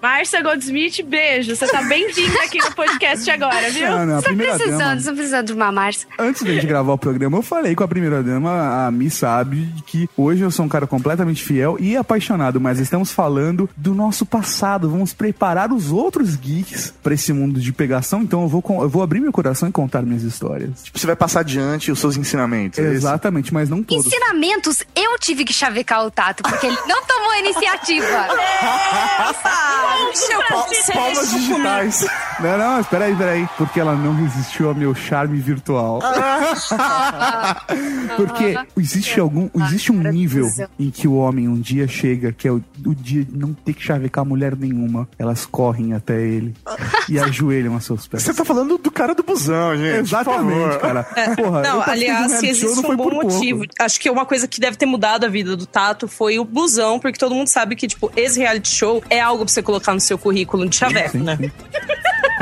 Márcia 0.00 0.42
Goldsmith, 0.42 1.02
beijo. 1.04 1.54
Você 1.54 1.66
tá 1.66 1.82
bem-vinda 1.82 2.42
aqui 2.42 2.58
no 2.58 2.72
podcast 2.72 3.30
agora, 3.30 3.70
viu? 3.70 3.88
Não, 3.90 4.06
não, 4.06 4.16
a 4.18 4.20
Só 4.20 4.26
primeira 4.28 4.54
precisando, 4.54 4.78
dama. 4.78 5.00
só 5.00 5.12
precisando 5.14 5.46
de 5.46 5.52
uma 5.52 5.72
Márcia. 5.72 6.08
Antes 6.18 6.42
da 6.42 6.52
gente 6.52 6.66
gravar 6.66 6.92
o 6.92 6.98
programa, 6.98 7.38
eu 7.38 7.42
falei 7.42 7.74
com 7.74 7.84
a 7.84 7.88
primeira 7.88 8.22
dama, 8.22 8.86
a 8.86 8.90
Mi 8.90 9.10
sabe, 9.10 9.68
que 9.86 10.08
hoje 10.16 10.42
eu 10.42 10.50
sou 10.50 10.64
um 10.64 10.68
cara 10.68 10.86
completamente 10.86 11.42
fiel 11.42 11.76
e 11.80 11.96
apaixonado, 11.96 12.60
mas 12.60 12.78
estamos 12.78 13.10
falando 13.12 13.68
do 13.76 13.94
nosso 13.94 14.24
passado. 14.26 14.88
Vamos 14.90 15.12
preparar 15.12 15.72
os 15.72 15.90
outros 15.90 16.36
geeks 16.36 16.92
pra 17.02 17.14
esse 17.14 17.32
mundo 17.32 17.60
de 17.60 17.72
pegação, 17.72 18.22
então 18.22 18.42
eu 18.42 18.48
vou, 18.48 18.62
eu 18.82 18.88
vou 18.88 19.02
abrir 19.02 19.20
meu 19.20 19.32
coração 19.32 19.68
e 19.68 19.72
contar 19.72 20.02
minhas 20.02 20.22
histórias. 20.22 20.82
Tipo, 20.84 20.98
você 20.98 21.06
vai 21.06 21.16
passar 21.16 21.40
adiante 21.40 21.90
os 21.90 21.98
seus 21.98 22.16
ensinamentos. 22.16 22.78
é 22.78 22.82
isso? 22.82 22.92
Exatamente, 22.92 23.52
mas 23.52 23.68
não 23.68 23.82
todos. 23.82 24.06
Ensinamentos, 24.06 24.82
eu 24.94 25.14
tive 25.32 25.46
que 25.46 25.52
chavecar 25.52 26.04
o 26.04 26.10
Tato, 26.10 26.42
porque 26.42 26.66
ele 26.66 26.76
não 26.86 27.02
tomou 27.04 27.30
a 27.30 27.38
iniciativa. 27.38 28.06
Eu 30.02 30.12
você 30.66 30.92
Palmas 30.92 31.30
digitais. 31.30 32.06
Não, 32.40 32.58
não, 32.58 32.80
espera 32.80 33.06
aí, 33.06 33.12
espera 33.12 33.30
aí. 33.32 33.48
Porque 33.56 33.80
ela 33.80 33.94
não 33.94 34.14
resistiu 34.14 34.68
ao 34.68 34.74
meu 34.74 34.94
charme 34.94 35.38
virtual. 35.38 36.00
porque 38.16 38.58
existe 38.76 39.18
algum. 39.18 39.48
Existe 39.54 39.92
um 39.92 40.02
nível 40.02 40.48
em 40.78 40.90
que 40.90 41.08
o 41.08 41.14
homem 41.14 41.48
um 41.48 41.58
dia 41.58 41.88
chega, 41.88 42.32
que 42.32 42.46
é 42.46 42.52
o, 42.52 42.62
o 42.84 42.94
dia 42.94 43.24
de 43.24 43.36
não 43.36 43.54
ter 43.54 43.72
que 43.72 43.82
chavecar 43.82 44.24
mulher 44.24 44.56
nenhuma. 44.56 45.08
Elas 45.18 45.46
correm 45.46 45.94
até 45.94 46.20
ele 46.20 46.54
e 47.08 47.18
ajoelham 47.18 47.76
a 47.76 47.80
seus 47.80 48.06
pés. 48.06 48.22
Você 48.22 48.34
tá 48.34 48.44
falando 48.44 48.78
do 48.78 48.90
cara 48.90 49.14
do 49.14 49.22
busão, 49.22 49.76
gente. 49.76 49.98
Exatamente, 50.00 50.52
por 50.60 50.70
favor. 50.72 50.80
cara. 50.80 51.02
Porra, 51.36 51.58
eu 51.58 51.62
Não, 51.62 51.82
aliás, 51.86 52.32
se 52.32 52.40
show, 52.40 52.48
existe 52.50 52.82
foi 52.82 52.94
um 52.94 52.96
bom 52.96 53.04
por 53.04 53.12
pouco. 53.12 53.32
motivo. 53.34 53.64
Acho 53.78 54.00
que 54.00 54.10
uma 54.10 54.24
coisa 54.24 54.46
que 54.48 54.60
deve 54.60 54.76
ter 54.76 54.86
mudado 54.86 55.24
a 55.24 55.28
vida 55.28 55.56
do 55.56 55.66
Tato 55.66 56.06
foi 56.08 56.38
o 56.38 56.44
busão, 56.44 56.98
porque 56.98 57.18
todo 57.18 57.34
mundo 57.34 57.48
sabe 57.48 57.76
que, 57.76 57.86
tipo, 57.86 58.10
esse 58.16 58.38
reality 58.38 58.70
show 58.70 59.02
é 59.10 59.20
algo 59.20 59.44
pra 59.44 59.52
você 59.52 59.62
colocar 59.62 59.94
no 59.94 60.00
seu 60.00 60.16
currículo 60.18 60.68
de 60.68 60.76
chaveco, 60.76 61.18
né? 61.18 61.36
sim. 61.36 61.50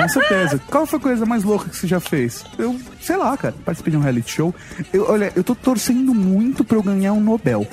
Com 0.02 0.08
certeza. 0.08 0.60
Qual 0.68 0.86
foi 0.86 0.98
a 0.98 1.02
coisa 1.02 1.26
mais 1.26 1.42
louca 1.44 1.68
que 1.68 1.76
você 1.76 1.86
já 1.86 2.00
fez? 2.00 2.44
Eu, 2.58 2.78
sei 3.00 3.16
lá, 3.16 3.36
cara, 3.36 3.54
participei 3.64 3.90
de 3.92 3.96
um 3.96 4.00
reality 4.00 4.30
show. 4.32 4.54
Eu, 4.92 5.06
olha, 5.10 5.32
eu 5.36 5.42
tô 5.44 5.54
torcendo 5.54 6.14
muito 6.14 6.64
pra 6.64 6.76
eu 6.76 6.82
ganhar 6.82 7.12
um 7.12 7.20
Nobel. 7.20 7.66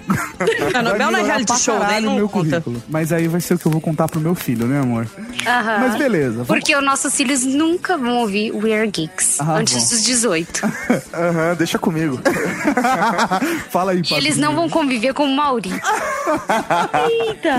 A 0.74 0.82
Nobel 0.84 1.12
Vai 1.12 1.12
não 1.12 1.20
é 1.20 1.24
reality 1.24 1.60
show, 1.60 1.76
caralho 1.80 1.94
daí 1.94 2.04
o 2.04 2.06
não 2.10 2.16
meu 2.16 2.30
conta. 2.30 2.62
currículo. 2.62 2.84
Mas 2.90 3.12
aí 3.12 3.28
vai 3.28 3.42
ser 3.42 3.54
o 3.56 3.60
que 3.60 3.66
eu 3.66 3.72
vou 3.72 3.82
contar 3.82 4.08
pro 4.08 4.20
meu 4.20 4.36
filho, 4.36 4.66
né, 4.68 4.80
amor? 4.80 5.08
Aham. 5.46 5.78
Mas 5.80 5.96
beleza. 5.98 6.32
Vamos... 6.44 6.48
Porque 6.48 6.76
os 6.76 6.84
nossos 6.84 7.14
filhos 7.16 7.44
nunca 7.44 7.98
vão 7.98 8.18
ouvir 8.18 8.52
We 8.52 8.74
Are 8.78 8.90
Geeks 8.90 9.40
Ah, 9.40 9.54
antes 9.58 9.76
bom. 9.84 9.90
dos 9.90 10.04
18. 10.04 10.66
Aham, 11.14 11.56
deixa 11.58 11.78
comigo. 11.80 12.20
Fala 13.70 13.92
aí, 13.92 14.02
E 14.10 14.14
eles 14.14 14.38
não 14.38 14.56
vão 14.56 14.70
conviver 14.70 15.14
com 15.14 15.26
o 15.26 15.36
Mauri. 15.36 15.72
Eita! 15.72 17.56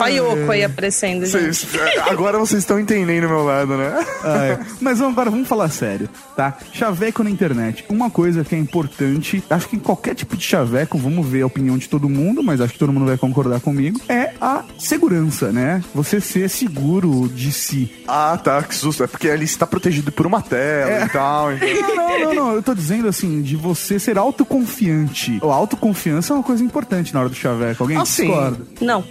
Olha 0.00 0.22
o 0.22 0.38
Yoko 0.40 0.52
aí 0.52 0.64
aparecendo, 0.64 1.26
gente. 1.26 1.54
Vocês- 1.54 1.68
agora 2.08 2.38
vocês 2.38 2.60
estão 2.62 2.78
entendendo 2.78 3.24
o 3.24 3.28
meu 3.28 3.44
lado, 3.44 3.76
né? 3.76 3.87
Ah, 4.24 4.44
é. 4.44 4.58
Mas 4.80 4.98
vamos, 4.98 5.12
agora 5.14 5.30
vamos 5.30 5.46
falar 5.48 5.68
sério, 5.70 6.08
tá? 6.36 6.56
Chaveco 6.72 7.22
na 7.22 7.30
internet. 7.30 7.84
Uma 7.88 8.10
coisa 8.10 8.42
que 8.44 8.54
é 8.54 8.58
importante, 8.58 9.42
acho 9.48 9.68
que 9.68 9.76
em 9.76 9.78
qualquer 9.78 10.14
tipo 10.14 10.36
de 10.36 10.44
chaveco, 10.44 10.98
vamos 10.98 11.26
ver 11.26 11.42
a 11.42 11.46
opinião 11.46 11.78
de 11.78 11.88
todo 11.88 12.08
mundo, 12.08 12.42
mas 12.42 12.60
acho 12.60 12.72
que 12.72 12.78
todo 12.78 12.92
mundo 12.92 13.06
vai 13.06 13.16
concordar 13.16 13.60
comigo, 13.60 14.00
é 14.08 14.32
a 14.40 14.64
segurança, 14.78 15.52
né? 15.52 15.82
Você 15.94 16.20
ser 16.20 16.48
seguro 16.50 17.28
de 17.28 17.52
si. 17.52 17.90
Ah, 18.08 18.38
tá, 18.42 18.62
que 18.62 18.74
susto. 18.74 19.04
É 19.04 19.06
porque 19.06 19.30
ali 19.30 19.44
está 19.44 19.66
protegido 19.66 20.10
por 20.10 20.26
uma 20.26 20.42
tela 20.42 21.04
e 21.06 21.08
tal. 21.10 21.52
então- 21.54 21.68
Não, 21.96 22.08
não, 22.08 22.18
não, 22.24 22.34
não. 22.34 22.52
Eu 22.54 22.62
tô 22.62 22.74
dizendo 22.74 23.06
assim, 23.08 23.40
de 23.40 23.54
você 23.56 23.98
ser 23.98 24.18
autoconfiante. 24.18 25.38
A 25.42 25.46
autoconfiança 25.46 26.32
é 26.32 26.36
uma 26.36 26.42
coisa 26.42 26.62
importante 26.64 27.14
na 27.14 27.20
hora 27.20 27.28
do 27.28 27.34
chaveco. 27.36 27.82
Alguém 27.84 27.96
Ah, 27.98 28.04
sim. 28.04 28.26
discorda? 28.26 28.58
Não. 28.80 29.04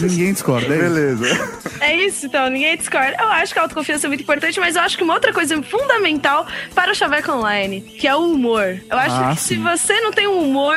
Ninguém 0.00 0.32
discorda, 0.32 0.66
é 0.74 0.78
isso? 0.78 0.88
Beleza. 0.94 1.58
É 1.80 1.96
isso, 2.06 2.26
então, 2.26 2.48
ninguém 2.48 2.76
discorda. 2.76 3.16
Eu 3.20 3.28
acho 3.28 3.41
que 3.50 3.58
a 3.58 3.62
autoconfiança 3.62 4.06
é 4.06 4.08
muito 4.08 4.20
importante, 4.22 4.60
mas 4.60 4.76
eu 4.76 4.82
acho 4.82 4.98
que 4.98 5.02
uma 5.02 5.14
outra 5.14 5.32
coisa 5.32 5.60
fundamental 5.62 6.46
para 6.74 6.92
o 6.92 6.94
Chaveco 6.94 7.32
Online, 7.32 7.80
que 7.80 8.06
é 8.06 8.14
o 8.14 8.30
humor. 8.32 8.78
Eu 8.90 8.98
acho 8.98 9.16
Ah, 9.16 9.30
que 9.34 9.40
sim. 9.40 9.54
se 9.54 9.56
você 9.56 9.98
não 10.02 10.12
tem 10.12 10.28
um 10.28 10.42
humor, 10.42 10.76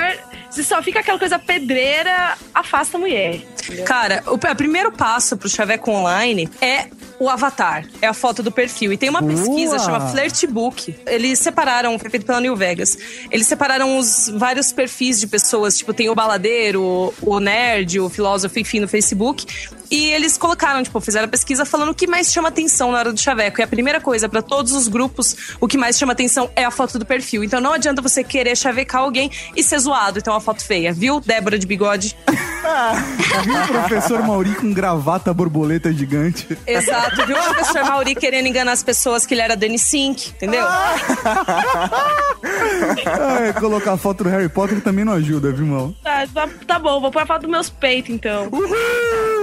se 0.56 0.64
só 0.64 0.82
fica 0.82 1.02
aquela 1.02 1.20
coisa 1.20 1.38
pedreira, 1.38 2.38
afasta 2.54 2.96
a 2.96 3.00
mulher. 3.00 3.42
Cara, 3.86 4.24
o 4.28 4.38
primeiro 4.56 4.92
passo 4.92 5.36
pro 5.36 5.50
Chaveco 5.50 5.92
Online 5.92 6.50
é 6.62 6.88
o 7.20 7.30
avatar, 7.30 7.86
é 8.02 8.08
a 8.08 8.14
foto 8.14 8.44
do 8.44 8.52
perfil. 8.52 8.94
E 8.94 8.98
tem 8.98 9.10
uma 9.10 9.22
Boa! 9.22 9.34
pesquisa 9.34 9.80
chama 9.80 10.10
Flirtbook. 10.10 10.96
Eles 11.06 11.40
separaram, 11.40 11.98
foi 12.00 12.10
feito 12.10 12.26
pela 12.26 12.40
New 12.40 12.56
Vegas. 12.56 12.98
Eles 13.32 13.48
separaram 13.48 13.98
os 13.98 14.30
vários 14.36 14.72
perfis 14.72 15.20
de 15.20 15.28
pessoas, 15.28 15.78
tipo, 15.78 15.94
tem 15.94 16.10
o 16.10 16.16
baladeiro, 16.16 17.14
o 17.22 17.40
nerd, 17.40 18.00
o 18.00 18.10
filósofo, 18.10 18.60
enfim, 18.60 18.80
no 18.80 18.88
Facebook. 18.88 19.46
E 19.90 20.06
eles 20.12 20.38
colocaram, 20.38 20.82
tipo, 20.82 21.00
fizeram 21.00 21.26
a 21.26 21.30
pesquisa 21.30 21.64
falando 21.64 21.90
o 21.90 21.94
que 21.94 22.08
mais 22.08 22.32
chama 22.32 22.50
atenção 22.50 22.92
na 22.92 23.00
hora 23.00 23.14
do 23.14 23.20
chaveco. 23.20 23.62
E 23.62 23.64
a 23.64 23.68
primeira 23.68 24.02
coisa, 24.02 24.28
pra 24.28 24.42
todos 24.42 24.72
os 24.72 24.88
grupos, 24.88 25.56
o 25.60 25.68
que 25.68 25.78
mais 25.78 25.98
chama 25.98 26.14
atenção 26.14 26.50
é 26.56 26.66
a 26.66 26.72
foto 26.72 26.98
do 26.98 27.06
perfil. 27.06 27.44
Então 27.44 27.62
não 27.62 27.72
adianta 27.74 28.02
você 28.02 28.24
querer 28.24 28.56
chavecar 28.58 29.02
alguém 29.02 29.32
e 29.56 29.64
ser 29.64 29.80
zoado, 29.80 30.20
então 30.20 30.34
uma 30.34 30.42
foto 30.46 30.64
feia, 30.64 30.94
viu? 30.94 31.20
Débora 31.20 31.58
de 31.58 31.66
bigode. 31.66 32.16
Viu 33.44 33.56
o 33.56 33.68
professor 33.68 34.22
Mauri 34.24 34.56
com 34.56 34.74
gravata 34.74 35.34
borboleta 35.34 35.92
gigante? 35.92 36.58
Exato, 36.66 37.26
viu 37.26 37.38
o 37.38 37.44
professor 37.44 37.84
Mauri 37.84 38.16
querendo 38.16 38.48
enganar 38.48 38.72
as 38.72 38.84
pessoas 38.84 39.26
que 39.26 39.34
ele 39.34 39.42
era 39.42 39.56
Danny 39.56 39.78
Sink, 39.80 40.30
entendeu? 40.30 40.66
É, 43.46 43.54
colocar 43.54 43.94
a 43.94 43.98
foto 43.98 44.24
do 44.24 44.30
Harry 44.30 44.50
Potter 44.50 44.82
também 44.82 45.04
não 45.06 45.14
ajuda, 45.14 45.52
viu, 45.52 45.66
irmão? 45.66 45.96
Tá, 46.04 46.28
tá, 46.34 46.50
tá 46.66 46.80
bom, 46.80 47.02
vou 47.02 47.12
pôr 47.12 47.24
a 47.24 47.26
foto 47.26 47.42
dos 47.42 47.52
meus 47.52 47.70
peitos, 47.70 48.12
então. 48.12 48.50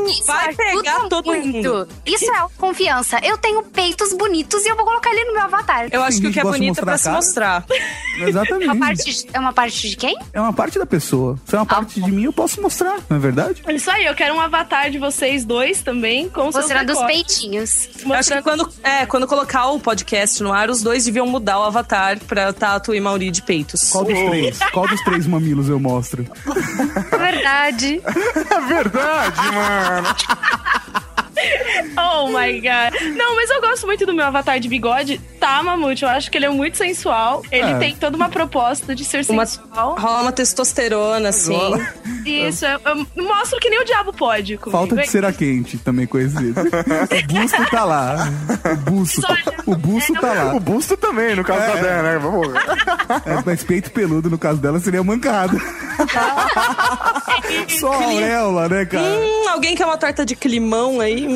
Isso 0.07 0.27
Vai 0.27 0.55
pegar 0.55 1.09
todo 1.09 1.33
mundo. 1.33 1.89
Isso 2.05 2.25
é 2.25 2.47
confiança. 2.59 3.19
Eu 3.23 3.39
tenho 3.39 3.63
peitos 3.63 4.13
bonitos 4.13 4.65
e 4.65 4.69
eu 4.69 4.77
vou 4.77 4.85
colocar 4.85 5.11
ele 5.11 5.25
no 5.27 5.35
meu 5.35 5.43
avatar. 5.43 5.89
Eu 5.91 6.03
acho 6.03 6.21
Tem 6.21 6.23
que 6.23 6.31
o 6.31 6.33
que 6.33 6.41
é 6.41 6.51
bonito 6.51 6.81
é 6.81 6.83
pra 6.83 6.99
se 6.99 7.09
mostrar. 7.09 7.65
É 7.71 8.19
uma 8.19 8.29
Exatamente. 8.29 8.79
parte 8.79 9.05
de, 9.05 9.27
é 9.33 9.39
uma 9.39 9.53
parte 9.53 9.91
de 9.91 9.97
quem? 9.97 10.17
É 10.33 10.41
uma 10.41 10.53
parte 10.53 10.79
da 10.83 10.87
pessoa. 10.87 11.39
Se 11.47 11.55
é 11.55 11.59
uma 11.59 11.67
parte 11.67 12.01
de 12.01 12.11
mim, 12.11 12.25
eu 12.25 12.33
posso 12.33 12.61
mostrar, 12.61 12.99
não 13.09 13.17
é 13.17 13.21
verdade? 13.21 13.63
Isso 13.69 13.91
aí, 13.91 14.05
eu 14.05 14.15
quero 14.15 14.35
um 14.35 14.41
avatar 14.41 14.91
de 14.91 14.99
vocês 14.99 15.45
dois 15.45 15.81
também, 15.83 16.29
com 16.29 16.51
seus 16.51 16.65
Mostrando 16.65 16.91
os 16.91 16.99
decotes. 16.99 17.17
peitinhos. 17.17 17.85
Eu 17.85 17.91
acho 17.91 17.99
que 18.01 18.07
Mostrando- 18.35 18.43
quando, 18.43 18.69
é, 18.83 19.07
quando 19.07 19.27
colocar 19.27 19.67
o 19.71 19.79
podcast 19.81 20.43
no 20.43 20.53
ar, 20.53 20.69
os 20.71 20.83
dois 20.83 21.05
deviam 21.05 21.27
mudar 21.27 21.61
o 21.61 21.63
avatar 21.63 22.19
pra 22.27 22.53
Tato 22.53 22.95
e 22.95 23.01
Mauri 23.01 23.31
de 23.31 23.43
peitos. 23.43 23.91
Qual 23.91 24.05
dos 24.05 24.19
três? 24.19 24.59
Qual 24.73 24.89
dos 24.89 25.01
três 25.03 25.27
mamilos 25.27 25.69
eu 25.69 25.79
mostro? 25.79 26.27
É 27.13 27.17
verdade. 27.17 28.03
É 28.05 28.61
verdade, 28.61 29.41
mano. 29.53 30.09
Oh 31.97 32.29
my 32.29 32.61
god. 32.61 33.01
Não, 33.17 33.35
mas 33.37 33.51
eu 33.51 33.61
gosto 33.61 33.87
muito 33.87 34.07
do 34.07 34.15
meu 34.15 34.25
avatar 34.25 34.59
de 34.61 34.69
bigode. 34.69 35.21
Tá, 35.41 35.63
Mamute, 35.63 36.03
eu 36.05 36.09
acho 36.09 36.31
que 36.31 36.39
ele 36.39 36.47
é 36.47 36.51
muito 36.51 36.77
sensual. 36.77 37.43
Ele 37.51 37.71
É. 37.71 37.79
tem 37.79 37.97
toda 37.97 38.17
uma 38.17 38.29
proposta 38.29 38.95
de 38.95 39.05
ser 39.05 39.25
Uma, 39.29 39.45
sensual. 39.47 39.97
rola 39.99 40.23
uma 40.23 40.33
testosterona, 40.33 41.31
assim. 41.31 41.59
Isso, 42.25 42.65
eu, 42.65 42.81
eu 43.17 43.25
mostro 43.25 43.59
que 43.59 43.69
nem 43.69 43.81
o 43.81 43.85
diabo 43.85 44.13
pode 44.13 44.57
comigo. 44.57 44.71
Falta 44.71 44.97
de 44.97 45.07
cera 45.09 45.33
quente, 45.33 45.79
também 45.79 46.07
conhecido. 46.07 46.61
O 46.61 47.33
busto 47.33 47.71
tá 47.71 47.85
lá. 47.85 48.29
O 48.65 48.77
busto. 48.91 49.23
O 49.67 49.77
busto 49.77 50.13
tá 50.15 50.33
lá. 50.33 50.55
O 50.55 50.61
busto 50.61 50.97
também, 50.97 51.35
no 51.37 51.45
caso 51.45 51.61
da 51.67 51.75
Dé, 51.81 52.03
né? 52.03 52.19
Vamos 52.19 52.49
ver. 52.49 52.59
É, 53.27 53.43
mas 53.45 53.65
peito 53.65 53.91
peludo, 53.91 54.31
no 54.31 54.39
caso 54.39 54.61
dela, 54.61 54.79
seria 54.81 55.03
mancada. 55.03 55.57
Só 57.81 57.93
a 57.93 58.05
auréola, 58.05 58.69
né, 58.69 58.85
cara? 58.85 59.05
Hum, 59.05 59.49
alguém 59.49 59.75
quer 59.75 59.85
uma 59.87 59.97
torta 59.97 60.25
de 60.25 60.37
climão 60.37 61.01
aí? 61.01 61.27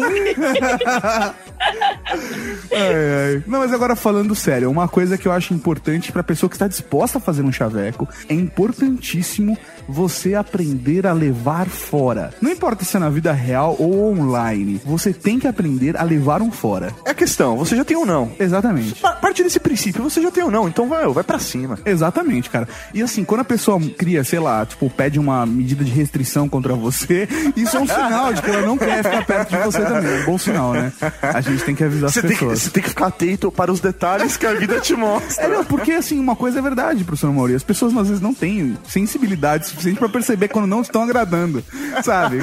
Ai, 2.73 3.35
ai. 3.35 3.43
Não, 3.47 3.61
mas 3.61 3.73
agora 3.73 3.97
falando 3.97 4.35
sério, 4.35 4.71
uma 4.71 4.89
coisa 4.89 5.17
que 5.17 5.27
eu 5.27 5.33
acho 5.33 5.55
importante 5.55 6.13
pra 6.13 6.23
pessoa 6.23 6.49
que 6.49 6.57
está 6.57 6.69
disposta 6.69 7.19
a 7.19 7.21
fazer 7.21 7.43
um 7.43 7.53
chaveco, 7.53 8.09
é 8.29 8.35
importantíssimo 8.35 9.57
você 9.89 10.35
aprender 10.35 11.07
a 11.07 11.13
levar 11.13 11.67
fora. 11.67 12.33
Não 12.41 12.51
importa 12.51 12.85
se 12.85 12.97
é 12.97 13.01
na 13.01 13.09
vida 13.11 13.33
real 13.33 13.77
ou 13.79 14.13
online, 14.13 14.81
você 14.85 15.13
tem 15.13 15.39
que 15.39 15.47
aprender 15.47 15.97
a 15.97 16.03
levar 16.03 16.43
um 16.43 16.51
fora. 16.51 16.93
É 17.05 17.11
a 17.11 17.15
questão, 17.15 17.57
você 17.57 17.77
já 17.77 17.85
tem 17.85 17.97
um 17.97 18.05
não. 18.05 18.31
Exatamente. 18.39 19.05
A 19.05 19.13
partir 19.13 19.43
desse 19.43 19.61
princípio, 19.61 20.03
você 20.03 20.21
já 20.21 20.31
tem 20.31 20.45
um 20.45 20.51
não, 20.51 20.69
então 20.69 20.89
vai, 20.89 21.07
vai 21.09 21.25
pra 21.25 21.39
cima. 21.39 21.79
Exatamente, 21.85 22.51
cara. 22.51 22.69
E 22.93 23.03
assim, 23.03 23.25
quando 23.25 23.41
a 23.41 23.45
pessoa 23.45 23.81
cria, 23.97 24.23
sei 24.25 24.39
lá, 24.39 24.65
tipo, 24.67 24.89
pede 24.91 25.19
uma 25.19 25.47
medida 25.47 25.85
de 25.85 25.91
restrição 25.91 26.49
contra 26.49 26.75
você, 26.75 27.29
isso 27.57 27.77
é 27.77 27.81
um 27.81 27.87
sinal 27.87 28.33
de 28.33 28.43
que 28.43 28.51
ela 28.51 28.63
não 28.67 28.77
quer 28.79 29.03
ficar 29.03 29.25
perto 29.25 29.51
de 29.51 29.63
você 29.65 29.83
também. 29.83 30.13
É 30.17 30.21
um 30.23 30.25
bom 30.25 30.39
sinal, 30.39 30.73
né? 30.73 30.93
A 31.23 31.41
gente 31.41 31.65
tem 31.65 31.75
que 31.75 31.85
avisar 31.85 32.11
Você 32.11 32.21
as 32.21 32.27
tem, 32.27 32.37
que, 32.37 32.39
pessoas. 32.39 32.63
você 32.63 32.71
tem 32.71 32.83
que 32.83 32.89
ficar 32.89 33.07
atento 33.07 33.51
para 33.51 33.73
os 33.73 33.81
detalhes 33.81 34.37
que 34.37 34.47
a 34.47 34.55
vida 34.55 34.81
te 34.81 34.95
mostra. 34.95 35.45
É, 35.45 35.49
não, 35.49 35.65
porque 35.65 35.93
assim, 35.93 36.19
uma 36.19 36.37
coisa 36.37 36.59
é 36.59 36.63
verdade, 36.63 37.05
professor 37.05 37.33
Mauri. 37.33 37.55
As 37.55 37.63
pessoas 37.63 37.97
às 37.97 38.09
vezes 38.09 38.23
não 38.23 38.35
têm 38.35 38.77
sensibilidade 38.89 39.76
suficiente 39.77 39.99
pra 39.99 40.09
perceber 40.09 40.49
quando 40.49 40.67
não 40.67 40.81
estão 40.83 41.03
agradando, 41.03 41.63
sabe? 42.03 42.41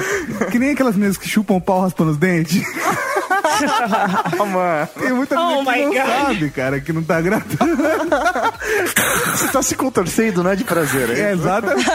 Que 0.50 0.58
nem 0.58 0.70
aquelas 0.70 0.94
meninas 0.94 1.18
que 1.18 1.28
chupam 1.28 1.54
o 1.54 1.60
pau 1.60 1.82
raspando 1.82 2.12
os 2.12 2.16
dentes. 2.16 2.62
Mano. 4.38 4.88
Tem 4.98 5.12
muita 5.12 5.38
Oh 5.38 5.62
gente 5.62 5.64
que 5.64 5.70
my 5.70 5.84
não 5.84 5.92
God. 5.92 6.26
sabe, 6.26 6.50
cara, 6.50 6.80
que 6.80 6.92
não 6.92 7.02
tá 7.02 7.16
agradando. 7.18 7.82
Você 9.34 9.48
tá 9.48 9.62
se 9.62 9.74
contorcendo, 9.74 10.42
não 10.42 10.50
é 10.50 10.56
de 10.56 10.64
prazer, 10.64 11.10
É, 11.10 11.20
é? 11.20 11.32
exatamente. 11.32 11.86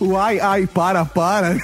o 0.00 0.16
ai, 0.18 0.38
ai, 0.40 0.66
para, 0.66 1.04
para. 1.04 1.56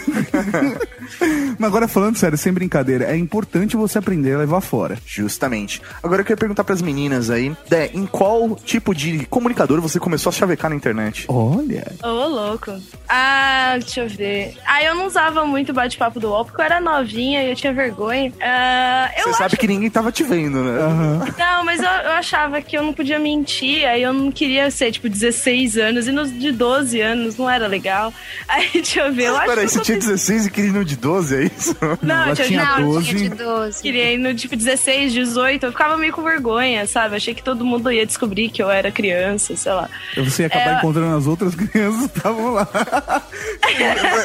Mas 1.58 1.68
agora 1.68 1.88
falando 1.88 2.16
sério, 2.16 2.38
sem 2.38 2.52
brincadeira, 2.52 3.04
é 3.06 3.16
importante 3.16 3.76
você 3.76 3.98
aprender 3.98 4.34
a 4.34 4.38
levar 4.38 4.60
fora. 4.60 4.96
Justamente. 5.06 5.82
Agora 6.02 6.20
eu 6.20 6.24
queria 6.24 6.36
perguntar 6.36 6.64
pras 6.64 6.80
meninas 6.82 7.30
aí, 7.30 7.54
Dé, 7.68 7.90
em 7.92 8.06
qual 8.06 8.54
tipo 8.64 8.94
de 8.94 9.26
comunicador 9.26 9.80
você 9.80 9.98
começou 9.98 10.30
a 10.30 10.32
chavecar 10.32 10.70
na 10.70 10.76
internet? 10.76 11.24
Olha. 11.28 11.86
Ô, 12.02 12.26
louco. 12.28 12.72
Ah, 13.08 13.76
deixa 13.80 14.00
eu 14.02 14.08
ver. 14.08 14.56
Ah, 14.66 14.82
eu 14.82 14.94
não 14.94 15.06
usava 15.06 15.44
muito 15.46 15.72
bate-papo 15.72 16.20
do 16.20 16.28
UOL 16.28 16.44
porque 16.44 16.60
eu 16.60 16.64
era 16.64 16.80
novinha 16.80 17.42
e 17.42 17.50
eu 17.50 17.56
tinha 17.56 17.72
vergonha. 17.72 18.32
Ah, 18.40 19.10
eu 19.16 19.24
Você 19.24 19.28
acho 19.30 19.38
sabe 19.38 19.56
que 19.56 19.66
ninguém 19.66 19.90
tava 19.90 20.12
te 20.12 20.22
vendo, 20.22 20.62
né? 20.62 20.78
Não, 21.38 21.64
mas 21.64 21.80
eu, 21.82 21.88
eu 21.88 22.10
achava 22.12 22.60
que 22.62 22.76
eu 22.76 22.82
não 22.82 22.92
podia 22.92 23.18
mentir, 23.18 23.84
aí 23.86 24.02
eu 24.02 24.12
não 24.12 24.30
queria 24.30 24.70
ser, 24.70 24.92
tipo, 24.92 25.08
16 25.08 25.76
anos, 25.76 26.06
e 26.06 26.12
nos 26.12 26.30
de 26.38 26.52
12 26.52 27.00
anos 27.00 27.36
não 27.36 27.48
era 27.48 27.66
legal. 27.66 28.12
Aí, 28.48 28.68
deixa 28.74 29.00
eu 29.00 29.12
ver, 29.12 29.24
eu 29.24 29.36
acho 29.36 29.46
Peraí, 29.46 29.66
que 29.66 29.72
você 29.72 29.80
tinha 29.80 29.96
consegui- 29.96 30.12
16 30.12 30.46
e 30.46 30.50
queria 30.50 30.70
ir 30.70 30.72
no 30.74 30.84
de 30.84 30.96
12, 30.96 31.34
é 31.44 31.47
isso? 31.56 31.76
Não, 32.02 32.24
Ela 32.24 32.34
tinha, 32.36 32.64
Não, 32.64 32.92
12. 32.92 33.06
tinha 33.06 33.30
de 33.30 33.36
12. 33.36 33.82
queria 33.82 34.12
ir 34.12 34.18
no, 34.18 34.34
tipo, 34.34 34.56
16, 34.56 35.12
18, 35.12 35.66
eu 35.66 35.72
ficava 35.72 35.96
meio 35.96 36.12
com 36.12 36.22
vergonha, 36.22 36.86
sabe? 36.86 37.16
Achei 37.16 37.34
que 37.34 37.42
todo 37.42 37.64
mundo 37.64 37.90
ia 37.90 38.04
descobrir 38.06 38.48
que 38.50 38.62
eu 38.62 38.70
era 38.70 38.90
criança, 38.90 39.56
sei 39.56 39.72
lá. 39.72 39.88
Você 40.16 40.42
ia 40.42 40.46
acabar 40.46 40.74
É. 40.74 40.78
encontrando 40.78 41.16
as 41.16 41.26
outras 41.26 41.54
crianças 41.56 42.10
que 42.10 42.18
estavam 42.18 42.52
lá. 42.52 42.68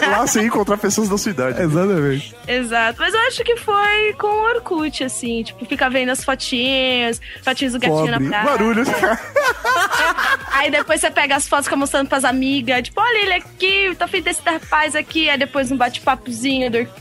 Lá 0.10 0.26
você 0.28 0.40
ia 0.42 0.46
encontrar 0.48 0.78
pessoas 0.78 1.10
da 1.10 1.18
sua 1.18 1.32
idade. 1.32 1.62
Exatamente. 1.62 2.36
Exato, 2.48 2.98
mas 3.00 3.14
eu 3.14 3.20
acho 3.22 3.44
que 3.44 3.56
foi 3.58 4.14
com 4.18 4.28
o 4.28 4.44
Orkut, 4.56 5.04
assim, 5.04 5.44
tipo, 5.44 5.66
ficar 5.66 5.90
vendo 5.90 6.10
as 6.10 6.24
fotinhas, 6.24 7.20
fotinhas 7.44 7.74
do 7.74 7.80
gatinho 7.80 7.98
Pobre. 8.08 8.20
na 8.20 8.30
praia. 8.30 8.44
Barulhos. 8.46 8.88
Aí 10.52 10.70
depois 10.72 11.02
você 11.02 11.12
pega 11.12 11.36
as 11.36 11.48
fotos, 11.48 11.66
fica 11.66 11.76
mostrando 11.76 12.08
pras 12.08 12.24
amigas, 12.24 12.84
tipo, 12.84 13.00
olha 13.02 13.18
ele 13.24 13.34
aqui, 13.34 13.96
tô 13.98 14.06
afim 14.06 14.22
desse 14.22 14.42
rapaz 14.44 14.96
aqui. 14.96 15.30
Aí 15.30 15.38
depois 15.38 15.72
um 15.72 15.78
bate-papozinho 15.78 16.70
do 16.72 16.78
Orkut, 16.78 16.94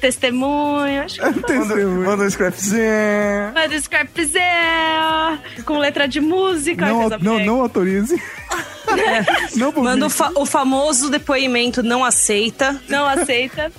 testemunho, 0.00 1.02
acho 1.02 1.16
que 1.16 1.22
Manda, 1.24 1.42
Testemunho. 1.42 2.04
manda 2.06 2.24
um 2.24 2.30
scrapzinho. 2.30 3.52
Manda 3.54 3.74
um 3.74 3.80
scrapzão, 3.80 5.38
com 5.64 5.78
letra 5.78 6.06
de 6.08 6.20
música. 6.20 6.86
Não, 6.86 7.08
não, 7.08 7.36
bem. 7.36 7.46
não 7.46 7.60
autorize. 7.60 8.20
não. 9.56 9.72
Manda 9.72 10.06
o, 10.06 10.10
fa- 10.10 10.32
o 10.34 10.46
famoso 10.46 11.10
depoimento 11.10 11.82
não 11.82 12.04
aceita. 12.04 12.80
Não 12.88 13.06
aceita. 13.06 13.72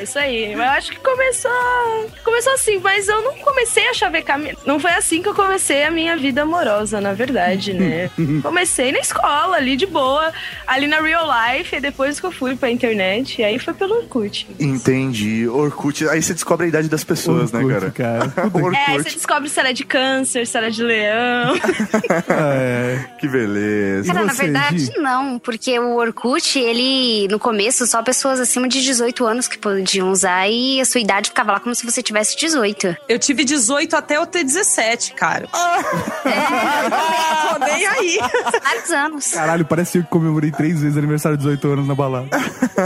É 0.00 0.04
isso 0.04 0.18
aí. 0.18 0.56
Mas 0.56 0.66
eu 0.66 0.72
acho 0.72 0.90
que 0.92 0.98
começou. 1.00 2.10
Começou 2.24 2.54
assim, 2.54 2.78
mas 2.78 3.06
eu 3.06 3.20
não 3.20 3.34
comecei 3.34 3.86
a 3.86 3.92
chavecar. 3.92 4.40
Não 4.64 4.80
foi 4.80 4.92
assim 4.92 5.22
que 5.22 5.28
eu 5.28 5.34
comecei 5.34 5.84
a 5.84 5.90
minha 5.90 6.16
vida 6.16 6.42
amorosa, 6.42 7.02
na 7.02 7.12
verdade, 7.12 7.74
né? 7.74 8.10
comecei 8.42 8.92
na 8.92 8.98
escola, 8.98 9.56
ali 9.56 9.76
de 9.76 9.84
boa, 9.84 10.32
ali 10.66 10.86
na 10.86 11.00
real 11.02 11.28
life, 11.28 11.76
e 11.76 11.80
depois 11.80 12.18
que 12.18 12.24
eu 12.24 12.32
fui 12.32 12.56
pra 12.56 12.70
internet, 12.70 13.42
e 13.42 13.44
aí 13.44 13.58
foi 13.58 13.74
pelo 13.74 13.96
Orkut. 13.96 14.48
Entendi. 14.58 15.46
Orkut. 15.46 16.08
Aí 16.08 16.22
você 16.22 16.32
descobre 16.32 16.64
a 16.64 16.68
idade 16.70 16.88
das 16.88 17.04
pessoas, 17.04 17.52
né, 17.52 17.62
Orkut, 17.62 17.92
cara? 17.92 18.30
cara. 18.30 18.46
Orkut. 18.54 18.90
É, 18.90 18.98
você 18.98 19.10
descobre 19.10 19.50
se 19.50 19.60
ela 19.60 19.68
é 19.68 19.74
de 19.74 19.84
câncer, 19.84 20.46
se 20.46 20.56
ela 20.56 20.68
é 20.68 20.70
de 20.70 20.82
leão. 20.82 21.54
É. 22.30 23.04
Que 23.18 23.28
beleza. 23.28 24.12
Cara, 24.12 24.24
na 24.24 24.32
você, 24.32 24.44
verdade, 24.44 24.78
Gi? 24.78 24.98
não, 24.98 25.38
porque 25.38 25.78
o 25.78 25.96
Orkut, 25.96 26.58
ele, 26.58 27.28
no 27.28 27.38
começo, 27.38 27.86
só 27.86 28.02
pessoas 28.02 28.40
acima 28.40 28.68
de 28.68 28.82
18 28.82 29.26
anos 29.26 29.48
que 29.48 29.58
podiam 29.58 29.89
usar 30.02 30.48
e 30.48 30.80
a 30.80 30.84
sua 30.84 31.00
idade 31.00 31.30
ficava 31.30 31.52
lá 31.52 31.60
como 31.60 31.74
se 31.74 31.84
você 31.84 32.02
tivesse 32.02 32.36
18. 32.36 32.96
Eu 33.08 33.18
tive 33.18 33.44
18 33.44 33.96
até 33.96 34.18
eu 34.18 34.26
ter 34.26 34.44
17, 34.44 35.14
cara. 35.14 35.48
Tô 37.50 37.58
nem 37.64 37.86
aí. 37.86 38.18
Vários 38.62 38.90
anos. 38.90 39.32
Caralho, 39.32 39.64
parece 39.64 39.98
eu 39.98 40.04
que 40.04 40.10
comemorei 40.10 40.50
três 40.50 40.80
vezes 40.80 40.98
aniversário 40.98 41.38
de 41.38 41.44
18 41.44 41.68
anos 41.68 41.88
na 41.88 41.94
balada. 41.94 42.28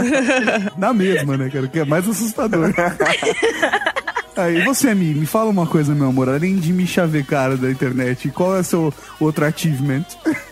na 0.77 0.93
mesma, 0.93 1.37
né, 1.37 1.49
cara? 1.49 1.67
Que 1.67 1.79
é 1.79 1.85
mais 1.85 2.07
assustador. 2.07 2.73
Aí, 4.35 4.57
e 4.59 4.65
você, 4.65 4.93
Mi, 4.93 5.13
me 5.13 5.25
fala 5.25 5.49
uma 5.49 5.65
coisa, 5.67 5.93
meu 5.95 6.07
amor. 6.09 6.29
Além 6.29 6.57
de 6.57 6.71
me 6.73 6.85
chavecar 6.85 7.55
da 7.57 7.69
internet, 7.71 8.29
qual 8.29 8.55
é 8.55 8.59
o 8.59 8.63
seu 8.63 8.93
outro 9.19 9.45
achievement? 9.45 10.03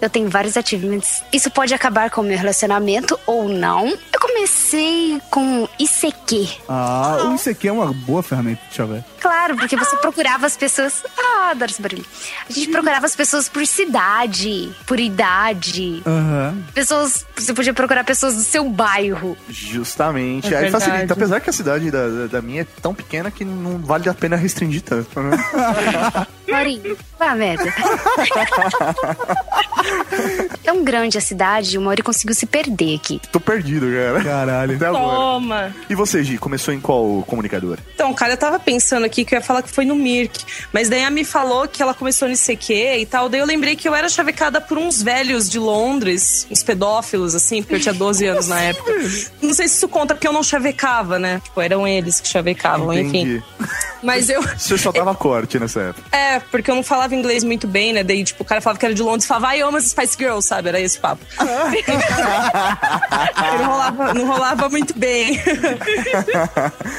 Eu 0.02 0.10
tenho 0.10 0.30
vários 0.30 0.56
achievements. 0.58 1.24
Isso 1.32 1.50
pode 1.52 1.74
acabar 1.74 2.10
com 2.10 2.22
o 2.22 2.24
meu 2.24 2.38
relacionamento 2.38 3.20
ou 3.26 3.48
não. 3.50 3.88
Eu 3.88 4.20
comecei 4.20 5.22
com 5.30 5.68
ICQ. 5.80 6.48
Ah, 6.68 7.18
o 7.32 7.36
ICQ 7.36 7.68
é 7.68 7.72
uma 7.72 7.92
boa 7.94 8.22
ferramenta 8.24 8.62
de 8.70 8.76
chavecar. 8.76 9.06
Claro, 9.20 9.56
porque 9.56 9.76
você 9.78 9.96
procurava 9.98 10.46
as 10.46 10.58
pessoas. 10.58 11.04
Ah, 11.18 11.52
adoro 11.52 11.72
esse 11.72 11.82
barulho. 11.82 12.06
A 12.50 12.52
gente 12.52 12.70
procurava 12.70 13.06
as 13.06 13.16
pessoas 13.16 13.48
por 13.48 13.66
cidade, 13.66 14.70
por 14.86 15.00
idade. 15.00 16.02
Aham. 16.06 16.58
Pessoas. 16.74 17.26
Você 17.38 17.54
podia 17.54 17.74
procurar 17.74 18.04
pessoas 18.04 18.36
do 18.36 18.42
seu 18.44 18.70
bairro. 18.70 19.38
Justamente. 19.50 20.54
É 20.54 20.58
Aí 20.58 20.64
verdade. 20.64 20.86
facilita. 20.86 21.14
Apesar 21.14 21.40
que 21.40 21.50
a 21.50 21.54
cidade 21.54 21.90
da, 21.90 22.08
da- 22.08 22.28
da 22.28 22.42
minha 22.42 22.62
é 22.62 22.68
tão 22.82 22.94
pequena 22.94 23.32
que 23.32 23.46
não 23.46 23.73
vale 23.80 24.10
a 24.10 24.14
pena 24.14 24.36
restringir 24.36 24.82
tanto, 24.82 25.20
né? 25.22 25.38
Maurinho, 26.50 26.98
vá 27.18 27.34
merda. 27.34 27.74
Tão 30.64 30.84
grande 30.84 31.18
a 31.18 31.22
cidade, 31.22 31.78
o 31.78 31.82
Mauri 31.82 32.02
conseguiu 32.02 32.36
se 32.36 32.46
perder 32.46 32.96
aqui. 32.96 33.20
Tô 33.32 33.40
perdido, 33.40 33.88
cara. 33.88 34.24
Caralho. 34.24 34.76
Até 34.76 34.86
agora. 34.86 35.04
Toma! 35.04 35.76
E 35.90 35.96
você, 35.96 36.24
Gi, 36.24 36.38
começou 36.38 36.74
em 36.74 36.80
qual 36.80 37.24
comunicador? 37.24 37.78
Então, 37.96 38.14
cara, 38.14 38.34
eu 38.34 38.38
tava 38.38 38.60
pensando 38.60 39.06
aqui 39.06 39.26
que 39.26 39.34
eu 39.34 39.40
ia 39.40 39.44
falar 39.44 39.62
que 39.62 39.70
foi 39.70 39.86
no 39.86 39.96
Mirk. 39.96 40.46
Mas 40.72 40.90
daí 40.90 41.04
a 41.04 41.10
me 41.10 41.24
falou 41.26 41.68
que 41.68 41.82
ela 41.82 41.94
começou 41.94 42.28
no 42.28 42.34
ICQ 42.34 42.74
e 43.00 43.06
tal. 43.06 43.30
Daí 43.30 43.40
eu 43.40 43.46
lembrei 43.46 43.76
que 43.76 43.88
eu 43.88 43.96
era 43.96 44.08
chavecada 44.10 44.62
por 44.62 44.78
uns 44.78 45.02
velhos 45.02 45.50
de 45.50 45.60
Londres, 45.60 46.48
uns 46.52 46.62
pedófilos, 46.62 47.36
assim, 47.36 47.62
porque 47.62 47.76
eu 47.76 47.80
tinha 47.80 47.94
12 47.94 48.26
anos 48.28 48.48
na 48.48 48.62
época. 48.62 48.92
Não 49.42 49.54
sei 49.54 49.68
se 49.68 49.78
isso 49.78 49.88
conta 49.88 50.14
porque 50.14 50.28
eu 50.28 50.34
não 50.34 50.44
chavecava, 50.44 51.18
né? 51.18 51.42
Tipo, 51.44 51.62
eram 51.62 51.88
eles 51.88 52.20
que 52.22 52.28
chavecavam, 52.28 52.94
enfim. 52.94 53.42
Mas 54.02 54.30
eu. 54.30 54.42
Você 54.58 54.78
só 54.78 54.92
dava 54.92 55.16
corte 55.16 55.58
nessa 55.60 55.82
época. 55.82 56.16
É, 56.16 56.40
porque 56.40 56.70
eu 56.70 56.76
não 56.76 56.84
falava 56.84 57.16
inglês 57.16 57.44
muito 57.44 57.68
bem, 57.68 57.94
né? 57.94 58.04
Daí, 58.04 58.24
tipo, 58.24 58.44
o 58.44 58.46
cara 58.46 58.62
falava 58.62 58.80
que 58.80 58.86
era 58.86 58.94
de 58.94 59.02
Londres 59.02 59.24
e 59.26 59.28
falava, 59.28 59.48
ai, 59.48 59.62
amo 59.62 59.78
as 59.78 59.86
Spice 59.86 60.16
Girls, 60.18 60.48
sabe? 60.48 60.70
Era 60.70 60.80
esse 60.80 61.00
papo. 61.00 61.26
não, 63.58 63.66
rolava, 63.66 64.14
não 64.14 64.28
rolava 64.28 64.70
muito 64.70 64.98
bem. 64.98 65.42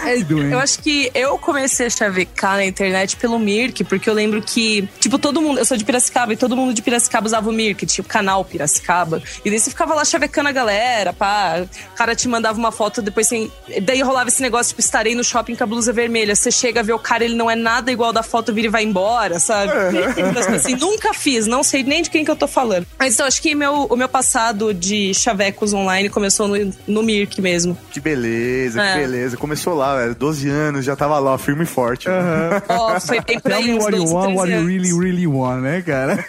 É, 0.05 0.17
eu 0.53 0.59
acho 0.59 0.81
que 0.81 1.11
eu 1.15 1.39
comecei 1.39 1.87
a 1.87 1.91
chavecar 1.91 2.57
na 2.57 2.65
internet 2.65 3.17
pelo 3.17 3.39
Mirk, 3.39 3.85
porque 3.85 4.09
eu 4.09 4.15
lembro 4.15 4.43
que, 4.43 4.89
tipo, 4.99 5.19
todo 5.19 5.41
mundo, 5.41 5.59
eu 5.59 5.65
sou 5.65 5.77
de 5.77 5.85
Piracicaba 5.85 6.33
e 6.33 6.37
todo 6.37 6.57
mundo 6.57 6.75
de 6.75 6.83
Piracicaba 6.83 7.27
usava 7.27 7.49
o 7.49 7.53
Mirk, 7.53 7.87
tipo, 7.87 8.09
canal 8.09 8.45
Piracicaba. 8.45 9.23
E 9.45 9.51
daí 9.51 9.59
você 9.59 9.71
ficava 9.71 9.95
lá 9.95 10.05
chavecando 10.05 10.49
a 10.49 10.53
galera, 10.53 11.13
pá. 11.13 11.65
O 11.93 11.97
cara 11.97 12.15
te 12.15 12.29
mandava 12.29 12.59
uma 12.59 12.73
foto, 12.73 13.01
depois 13.01 13.27
assim. 13.27 13.51
Daí 13.83 14.03
rolava 14.03 14.29
esse 14.29 14.43
negócio, 14.43 14.71
tipo, 14.71 14.81
estarei 14.81 15.15
no 15.15 15.25
shopping 15.25 15.55
com 15.55 15.65
a 15.65 15.67
blusa 15.67 15.93
vermelha. 15.93 16.35
Você 16.35 16.51
chega 16.55 16.81
a 16.81 16.83
ver 16.83 16.93
o 16.93 16.99
cara, 16.99 17.25
ele 17.25 17.35
não 17.35 17.51
é 17.51 17.57
nada 17.57 17.91
igual 17.91 18.13
da 18.13 18.23
foto, 18.23 18.53
vira 18.53 18.69
e 18.69 18.71
vai 18.71 18.85
embora, 18.85 19.39
sabe? 19.39 19.73
Tipo 20.15 20.39
assim, 20.55 20.77
nunca 20.77 21.13
fiz, 21.15 21.47
não 21.47 21.63
sei 21.63 21.83
nem 21.83 22.03
de 22.03 22.11
quem 22.11 22.25
que 22.25 22.31
eu 22.31 22.37
tô 22.37 22.47
falando. 22.47 22.87
Mas 22.99 23.15
então, 23.15 23.27
acho 23.27 23.41
que 23.43 23.55
meu, 23.55 23.85
o 23.85 23.97
meu 23.97 24.09
passado 24.09 24.73
de 24.73 25.13
chavecos 25.15 25.73
online 25.73 26.09
começou 26.09 26.47
no, 26.49 26.73
no 26.87 27.03
Mirk 27.03 27.41
mesmo. 27.41 27.77
Que 27.91 28.01
beleza, 28.01 28.81
que 28.81 28.87
É. 28.87 28.97
beleza. 28.97 29.37
Começou 29.37 29.75
lá, 29.75 29.97
velho. 29.97 30.15
12 30.15 30.49
anos, 30.49 30.85
já 30.85 30.95
tava 30.97 31.19
lá, 31.19 31.37
firme 31.39 31.65
e 31.65 31.67
forte. 31.67 32.09
né? 32.09 32.63
Ó, 32.69 32.99
foi 33.01 33.21
bem 33.21 33.39
por 33.41 33.51
Tell 33.51 33.63
me 33.63 33.75
what 33.79 33.93
you 33.97 34.05
12, 34.05 34.15
want, 34.15 34.25
13 34.35 34.39
what 34.39 34.53
you 34.53 34.67
really, 34.67 34.93
really 34.99 35.27
want, 35.27 35.63
né, 35.63 35.83
cara? 35.83 36.25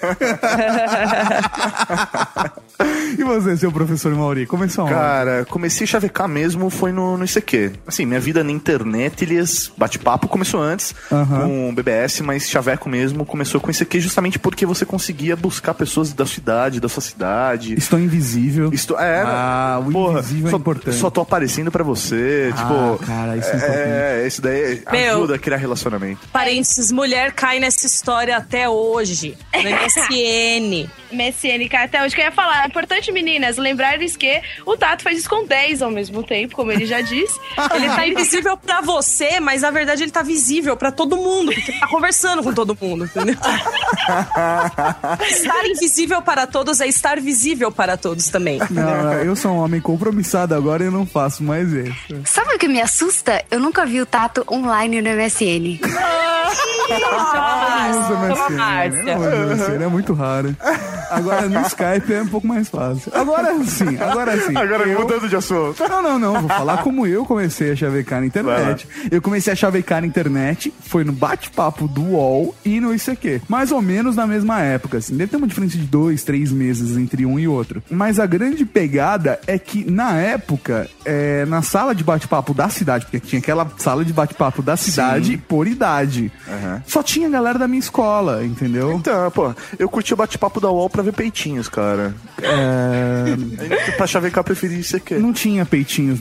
e 3.18 3.24
você, 3.24 3.58
seu 3.58 3.72
professor 3.72 4.14
Mauri, 4.16 4.46
começou? 4.46 4.86
Cara, 4.88 5.46
comecei 5.50 5.86
a 5.86 5.88
chavecar 5.88 6.28
mesmo 6.28 6.70
foi 6.70 6.92
no, 6.92 7.18
no 7.18 7.26
ICQ. 7.26 7.72
Assim, 7.88 8.06
minha 8.06 8.20
vida 8.20 8.44
na 8.44 8.52
internet, 8.52 9.24
eles 9.24 9.72
bate-papo 9.78 10.15
começou 10.20 10.62
antes 10.62 10.94
Aham. 11.12 11.42
com 11.42 11.70
o 11.70 11.74
BBS, 11.74 12.22
mas 12.22 12.50
chaveco 12.50 12.90
mesmo 12.90 13.26
começou 13.26 13.60
com 13.62 13.70
ICQ 13.72 14.00
justamente 14.00 14.40
porque 14.40 14.66
você 14.66 14.86
conseguia 14.86 15.36
buscar 15.36 15.74
pessoas 15.74 16.14
da 16.14 16.26
sua 16.26 16.40
idade, 16.42 16.80
da 16.80 16.90
sua 16.90 17.02
cidade. 17.02 17.74
Estou 17.78 18.00
invisível. 18.00 18.72
Isto, 18.74 18.98
é, 18.98 19.22
Ah, 19.26 19.82
o 19.86 19.92
porra, 19.92 20.20
invisível 20.20 20.48
é 20.48 20.52
só, 20.52 20.58
importante. 20.58 20.96
Só 20.98 21.10
tô 21.10 21.22
aparecendo 21.22 21.72
pra 21.72 21.84
você, 21.84 22.52
Ah, 22.54 22.58
tipo... 22.58 23.06
cara, 23.06 23.38
isso 23.38 23.50
é 23.50 24.22
é, 24.24 24.28
isso 24.28 24.42
daí 24.42 24.82
Meu. 24.92 25.18
ajuda 25.18 25.36
a 25.36 25.40
criar 25.40 25.58
relacionamento. 25.58 26.28
Parênteses, 26.32 26.92
mulher 26.92 27.32
cai 27.34 27.60
nessa 27.60 27.86
história 27.86 28.36
até 28.38 28.68
hoje. 28.70 29.38
No 29.56 29.70
MSN. 29.72 30.90
MSN, 31.12 31.68
cara, 31.70 31.86
até 31.86 32.04
hoje 32.04 32.14
que 32.16 32.22
eu 32.22 32.26
ia 32.26 32.32
falar. 32.32 32.64
É 32.64 32.68
importante, 32.68 33.12
meninas, 33.12 33.58
lembrarem-se 33.58 34.18
que 34.18 34.42
o 34.66 34.76
Tato 34.76 35.04
faz 35.04 35.18
isso 35.20 35.30
com 35.30 35.46
10 35.46 35.82
ao 35.82 35.90
mesmo 35.92 36.24
tempo, 36.24 36.56
como 36.56 36.72
ele 36.72 36.86
já 36.86 37.02
disse. 37.02 37.40
Ele 37.76 37.88
tá 37.90 38.08
invisível 38.08 38.58
pra 38.58 38.82
você, 38.82 39.40
mas 39.40 39.62
na 39.62 39.72
verdade 39.72 40.04
ele 40.06 40.12
tá 40.12 40.22
visível 40.22 40.78
pra 40.78 40.92
todo 40.92 41.18
mundo, 41.18 41.52
porque 41.54 41.72
tá 41.74 41.88
conversando 41.88 42.44
com 42.44 42.54
todo 42.54 42.78
mundo, 42.80 43.06
entendeu? 43.06 43.36
estar 45.30 45.66
invisível 45.66 46.22
para 46.22 46.48
todos 46.48 46.80
é 46.80 46.88
estar 46.88 47.20
visível 47.20 47.72
para 47.72 47.98
todos 47.98 48.30
também. 48.30 48.60
Não, 48.70 49.04
não, 49.04 49.14
eu 49.14 49.36
sou 49.36 49.52
um 49.52 49.58
homem 49.58 49.82
compromissado 49.82 50.54
agora 50.56 50.84
e 50.84 50.88
eu 50.88 50.92
não 50.92 51.06
faço 51.06 51.44
mais 51.44 51.72
isso. 51.72 52.22
Sabe 52.26 52.56
o 52.56 52.60
que 52.60 52.68
me 52.68 52.82
assusta? 52.82 53.44
Eu 53.50 53.60
nunca 53.60 53.86
vi 53.86 54.02
o 54.02 54.06
Tato 54.06 54.46
online 54.50 55.02
no 55.02 55.10
MSN. 55.10 55.80
MSN, 56.90 58.56
Márcia. 58.56 59.18
MSN, 59.18 59.84
é 59.84 59.88
muito 59.88 60.14
raro. 60.14 60.56
Agora 61.10 61.48
no 61.48 61.62
Skype 61.62 62.14
é 62.14 62.22
um 62.22 62.28
pouco 62.28 62.48
mais 62.48 62.70
fácil. 62.70 63.12
Agora 63.14 63.54
sim, 63.64 63.98
agora 64.00 64.40
sim. 64.40 64.56
Agora 64.56 64.88
eu... 64.88 65.00
mudando 65.00 65.28
de 65.30 65.36
assunto. 65.36 65.82
Não, 65.88 66.02
não, 66.02 66.20
não. 66.20 66.42
Vou 66.42 66.50
falar 66.50 66.84
como 66.84 67.06
eu 67.08 67.26
comecei 67.26 67.72
a 67.72 67.76
chavecar 67.76 68.20
na 68.20 68.28
internet. 68.28 68.88
Eu 69.10 69.22
comecei 69.22 69.54
a 69.54 69.56
chavecar 69.56 69.95
na 70.02 70.08
internet, 70.08 70.74
foi 70.82 71.04
no 71.04 71.12
bate-papo 71.12 71.88
do 71.88 72.02
UOL 72.02 72.56
e 72.64 72.80
no 72.80 72.94
ICQ. 72.94 73.42
Mais 73.48 73.72
ou 73.72 73.82
menos 73.82 74.16
na 74.16 74.26
mesma 74.28 74.62
época, 74.62 74.98
assim. 74.98 75.16
Deve 75.16 75.32
ter 75.32 75.38
uma 75.38 75.48
diferença 75.48 75.78
de 75.78 75.86
dois, 75.86 76.24
três 76.24 76.52
meses 76.52 76.98
entre 76.98 77.26
um 77.26 77.40
e 77.40 77.48
outro. 77.48 77.84
Mas 77.90 78.20
a 78.20 78.26
grande 78.26 78.66
pegada 78.66 79.40
é 79.48 79.58
que, 79.58 79.90
na 79.90 80.16
época, 80.18 80.90
é, 81.04 81.46
na 81.46 81.62
sala 81.62 81.94
de 81.94 82.04
bate-papo 82.04 82.54
da 82.54 82.70
cidade, 82.70 83.06
porque 83.06 83.20
tinha 83.20 83.40
aquela 83.40 83.70
sala 83.78 84.04
de 84.06 84.14
bate-papo 84.14 84.62
da 84.62 84.76
cidade 84.78 85.38
por 85.38 85.68
idade, 85.68 86.32
só 86.86 87.02
tinha 87.04 87.30
galera 87.30 87.60
da 87.60 87.68
minha 87.68 87.80
escola, 87.80 88.44
entendeu? 88.46 88.94
Então, 88.94 89.30
pô, 89.32 89.54
eu 89.78 89.90
curti 89.90 90.14
o 90.14 90.18
bate-papo 90.18 90.60
da 90.60 90.70
UOL 90.70 90.90
pra 90.90 91.02
ver 91.04 91.14
peitinhos, 91.14 91.68
cara. 91.68 92.14
É, 92.42 93.92
pra 93.98 94.08
chavecar, 94.08 94.40
eu 94.40 94.44
preferi 94.44 94.80
isso 94.80 94.96
aqui. 94.96 95.16
não 95.16 95.34
tinha 95.34 95.66
peitinhos, 95.66 96.20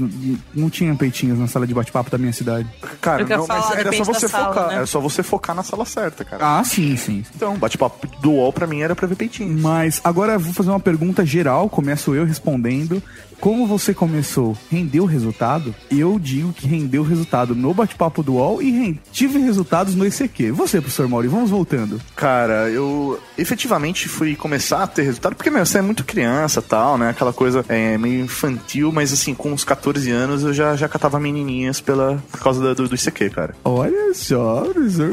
não 0.54 0.70
tinha 0.70 0.94
peitinhos 0.94 1.38
na 1.38 1.46
sala 1.46 1.66
de 1.66 1.74
bate-papo 1.74 2.10
da 2.10 2.18
minha 2.18 2.32
cidade. 2.32 2.68
Cara, 3.00 3.22
Eu 3.22 3.26
não, 3.60 3.68
mas 3.68 3.78
era 3.78 3.92
só 3.92 4.04
você 4.04 4.26
da 4.26 4.28
sala, 4.28 4.46
focar. 4.54 4.68
né? 4.68 4.74
Era 4.76 4.86
só 4.86 5.00
você 5.00 5.22
focar 5.22 5.56
na 5.56 5.62
sala 5.62 5.84
certa, 5.84 6.24
cara. 6.24 6.58
Ah, 6.58 6.64
sim, 6.64 6.96
sim. 6.96 7.24
Então, 7.34 7.56
bate-papo 7.56 8.06
do 8.20 8.32
UOL 8.32 8.52
pra 8.52 8.66
mim 8.66 8.80
era 8.80 8.94
pra 8.94 9.06
ver 9.06 9.16
peitinhos. 9.16 9.60
Mas 9.60 10.00
agora 10.04 10.34
eu 10.34 10.40
vou 10.40 10.52
fazer 10.52 10.70
uma 10.70 10.80
pergunta 10.80 11.24
geral, 11.24 11.68
começo 11.68 12.14
eu 12.14 12.24
respondendo. 12.24 13.02
Como 13.44 13.66
você 13.66 13.92
começou? 13.92 14.56
Rendeu 14.70 15.04
resultado? 15.04 15.74
Eu 15.90 16.18
digo 16.18 16.50
que 16.54 16.66
rendeu 16.66 17.02
resultado 17.02 17.54
no 17.54 17.74
bate-papo 17.74 18.22
do 18.22 18.36
UOL 18.36 18.62
e 18.62 18.70
ren- 18.70 18.98
tive 19.12 19.38
resultados 19.38 19.94
no 19.94 20.06
ICQ. 20.06 20.50
Você, 20.52 20.80
professor 20.80 21.06
Mauri, 21.06 21.28
vamos 21.28 21.50
voltando. 21.50 22.00
Cara, 22.16 22.70
eu 22.70 23.20
efetivamente 23.36 24.08
fui 24.08 24.34
começar 24.34 24.82
a 24.84 24.86
ter 24.86 25.02
resultado, 25.02 25.34
porque, 25.36 25.50
meu, 25.50 25.66
você 25.66 25.76
é 25.76 25.82
muito 25.82 26.04
criança 26.04 26.62
tal, 26.62 26.96
né? 26.96 27.10
Aquela 27.10 27.34
coisa 27.34 27.62
é, 27.68 27.98
meio 27.98 28.24
infantil, 28.24 28.90
mas 28.90 29.12
assim, 29.12 29.34
com 29.34 29.52
uns 29.52 29.62
14 29.62 30.10
anos 30.10 30.42
eu 30.42 30.54
já, 30.54 30.74
já 30.74 30.88
catava 30.88 31.20
menininhas 31.20 31.82
pela, 31.82 32.22
por 32.32 32.40
causa 32.40 32.62
da- 32.64 32.72
do, 32.72 32.88
do 32.88 32.94
ICQ, 32.94 33.28
cara. 33.28 33.54
Olha 33.62 34.14
só, 34.14 34.62
professor. 34.72 35.12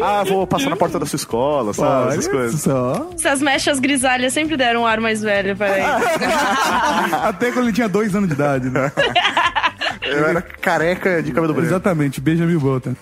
Ah, 0.00 0.22
vou 0.22 0.46
passar 0.46 0.70
na 0.70 0.76
porta 0.76 1.00
da 1.00 1.06
sua 1.06 1.16
escola, 1.16 1.72
sabe? 1.74 2.12
Essas 2.12 2.26
Olha 2.28 2.34
coisas. 2.36 2.60
só. 2.60 3.10
Essas 3.18 3.42
mechas 3.42 3.80
grisalhas 3.80 4.32
sempre 4.32 4.56
deram 4.56 4.82
um 4.82 4.86
ar 4.86 5.00
mais 5.00 5.20
velho 5.20 5.56
para 5.56 5.76
ele. 5.78 5.82
Até 7.24 7.50
quando 7.50 7.71
ele 7.72 7.74
tinha 7.74 7.88
dois 7.88 8.14
anos 8.14 8.28
de 8.28 8.34
idade, 8.34 8.68
né? 8.70 8.92
Eu 10.04 10.26
era 10.26 10.42
careca 10.42 11.22
de 11.22 11.32
cabelo 11.32 11.54
branco. 11.54 11.68
Exatamente, 11.68 12.20
beija 12.20 12.44
meu 12.44 12.60
bottom. 12.60 12.94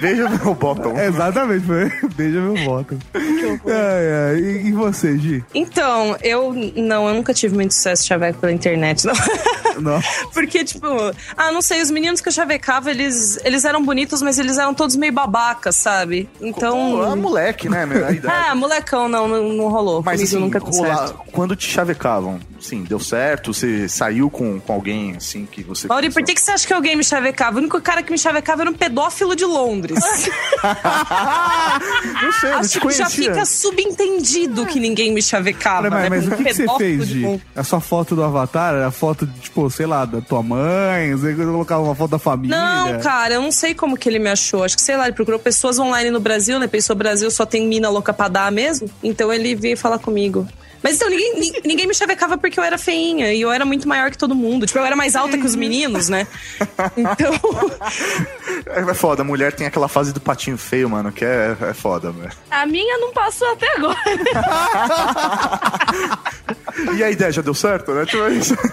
Veja 0.00 0.28
meu 0.28 0.54
bottom. 0.56 0.98
Exatamente, 0.98 1.64
foi. 1.64 1.92
Beija 2.16 2.40
meu 2.40 2.54
bottom. 2.64 2.98
Ai, 3.14 4.30
ai. 4.30 4.36
E, 4.40 4.68
e 4.68 4.72
você, 4.72 5.16
Gi? 5.16 5.44
Então, 5.54 6.16
eu 6.22 6.52
não, 6.76 7.08
eu 7.08 7.14
nunca 7.14 7.32
tive 7.32 7.54
muito 7.54 7.72
sucesso 7.74 8.06
chaveco 8.06 8.40
pela 8.40 8.52
internet, 8.52 9.06
não. 9.06 9.14
Porque, 10.32 10.64
tipo, 10.64 10.86
ah, 11.36 11.52
não 11.52 11.62
sei, 11.62 11.80
os 11.82 11.90
meninos 11.90 12.20
que 12.20 12.28
eu 12.28 12.32
chavecava, 12.32 12.90
eles, 12.90 13.38
eles 13.44 13.64
eram 13.64 13.82
bonitos, 13.84 14.22
mas 14.22 14.38
eles 14.38 14.58
eram 14.58 14.74
todos 14.74 14.96
meio 14.96 15.12
babacas, 15.12 15.76
sabe? 15.76 16.28
Então. 16.40 17.12
É 17.12 17.14
moleque, 17.14 17.68
né? 17.68 17.82
Ah, 18.32 18.54
molecão, 18.54 19.08
não, 19.08 19.28
não, 19.28 19.52
não 19.52 19.68
rolou. 19.68 20.02
Mas 20.02 20.20
Comigo 20.20 20.36
assim, 20.36 20.38
nunca 20.38 20.72
certo. 20.72 21.20
quando 21.32 21.54
te 21.54 21.68
chavecavam, 21.68 22.40
sim, 22.58 22.82
deu 22.82 22.98
certo? 22.98 23.52
Você 23.52 23.88
saiu 23.88 24.30
com, 24.30 24.58
com 24.60 24.72
alguém, 24.72 25.16
assim, 25.16 25.46
que 25.50 25.62
você... 25.62 25.86
Mauri, 25.86 26.10
por 26.10 26.22
que, 26.22 26.34
que 26.34 26.40
você 26.40 26.50
acha 26.52 26.66
que 26.66 26.72
alguém 26.72 26.96
me 26.96 27.04
chavecava? 27.04 27.56
O 27.56 27.58
único 27.60 27.80
cara 27.80 28.02
que 28.02 28.10
me 28.10 28.18
chavecava 28.18 28.62
era 28.62 28.70
um 28.70 28.74
pedófilo 28.74 29.36
de 29.36 29.44
Londres. 29.44 29.98
Não 32.22 32.32
sei, 32.32 32.50
não 32.50 32.58
Acho 32.58 32.80
que 32.80 32.90
já 32.92 33.10
fica 33.10 33.44
subentendido 33.44 34.66
que 34.66 34.78
ninguém 34.78 35.12
me 35.12 35.22
chavecava. 35.22 35.90
Mas, 35.90 36.02
né? 36.02 36.08
mas 36.08 36.26
o 36.26 36.32
Um 36.32 36.36
que, 36.36 36.44
que 36.44 36.54
você 36.54 36.66
fez, 36.76 37.08
de. 37.08 37.40
A 37.54 37.64
sua 37.64 37.80
foto 37.80 38.14
do 38.14 38.22
avatar 38.22 38.74
era 38.74 38.86
a 38.86 38.90
foto, 38.90 39.26
de, 39.26 39.50
tipo, 39.62 39.70
sei 39.70 39.86
lá, 39.86 40.04
da 40.04 40.20
tua 40.20 40.42
mãe? 40.42 41.14
Você 41.14 41.34
colocava 41.34 41.82
uma 41.82 41.94
foto 41.94 42.12
da 42.12 42.18
família? 42.18 42.56
Não, 42.56 42.98
cara, 43.00 43.34
eu 43.34 43.42
não 43.42 43.52
sei 43.52 43.74
como 43.74 43.96
que 43.96 44.08
ele 44.08 44.18
me 44.18 44.30
achou. 44.30 44.64
Acho 44.64 44.76
que, 44.76 44.82
sei 44.82 44.96
lá, 44.96 45.04
ele 45.04 45.14
procurou 45.14 45.38
pessoas 45.38 45.78
online 45.78 46.10
no 46.10 46.20
Brasil, 46.20 46.58
né? 46.58 46.66
Pensou, 46.66 46.96
Brasil 46.96 47.30
só 47.30 47.44
tem 47.44 47.66
mina 47.66 47.88
louca 47.88 48.12
pra 48.12 48.28
dar 48.28 48.50
mesmo. 48.50 48.88
Então 49.02 49.32
ele 49.32 49.54
veio 49.54 49.76
falar 49.76 49.98
comigo. 49.98 50.46
Mas 50.82 50.96
então, 50.96 51.08
ninguém, 51.08 51.38
ni- 51.38 51.60
ninguém 51.64 51.86
me 51.86 51.94
chavecava 51.94 52.36
porque 52.36 52.58
eu 52.58 52.64
era 52.64 52.76
feinha. 52.78 53.32
E 53.32 53.40
eu 53.40 53.50
era 53.52 53.64
muito 53.64 53.86
maior 53.88 54.10
que 54.10 54.18
todo 54.18 54.34
mundo. 54.34 54.66
Tipo, 54.66 54.80
eu 54.80 54.84
era 54.86 54.96
mais 54.96 55.14
alta 55.16 55.38
que 55.38 55.46
os 55.46 55.54
meninos, 55.54 56.08
né? 56.08 56.26
Então... 56.96 57.32
É 58.64 58.94
foda, 58.94 59.22
a 59.22 59.24
mulher 59.24 59.52
tem 59.52 59.66
aquela 59.66 59.88
fase 59.88 60.12
do 60.12 60.20
patinho 60.20 60.56
feio, 60.56 60.88
mano, 60.88 61.10
que 61.12 61.24
é, 61.24 61.56
é 61.60 61.74
foda, 61.74 62.10
velho. 62.12 62.30
A 62.50 62.64
minha 62.66 62.96
não 62.98 63.12
passou 63.12 63.50
até 63.52 63.66
agora. 63.76 63.98
E 66.96 67.04
a 67.04 67.10
ideia 67.10 67.30
já 67.30 67.42
deu 67.42 67.52
certo, 67.54 67.92
né? 67.92 68.06
Tipo 68.06 68.28
isso. 68.28 68.54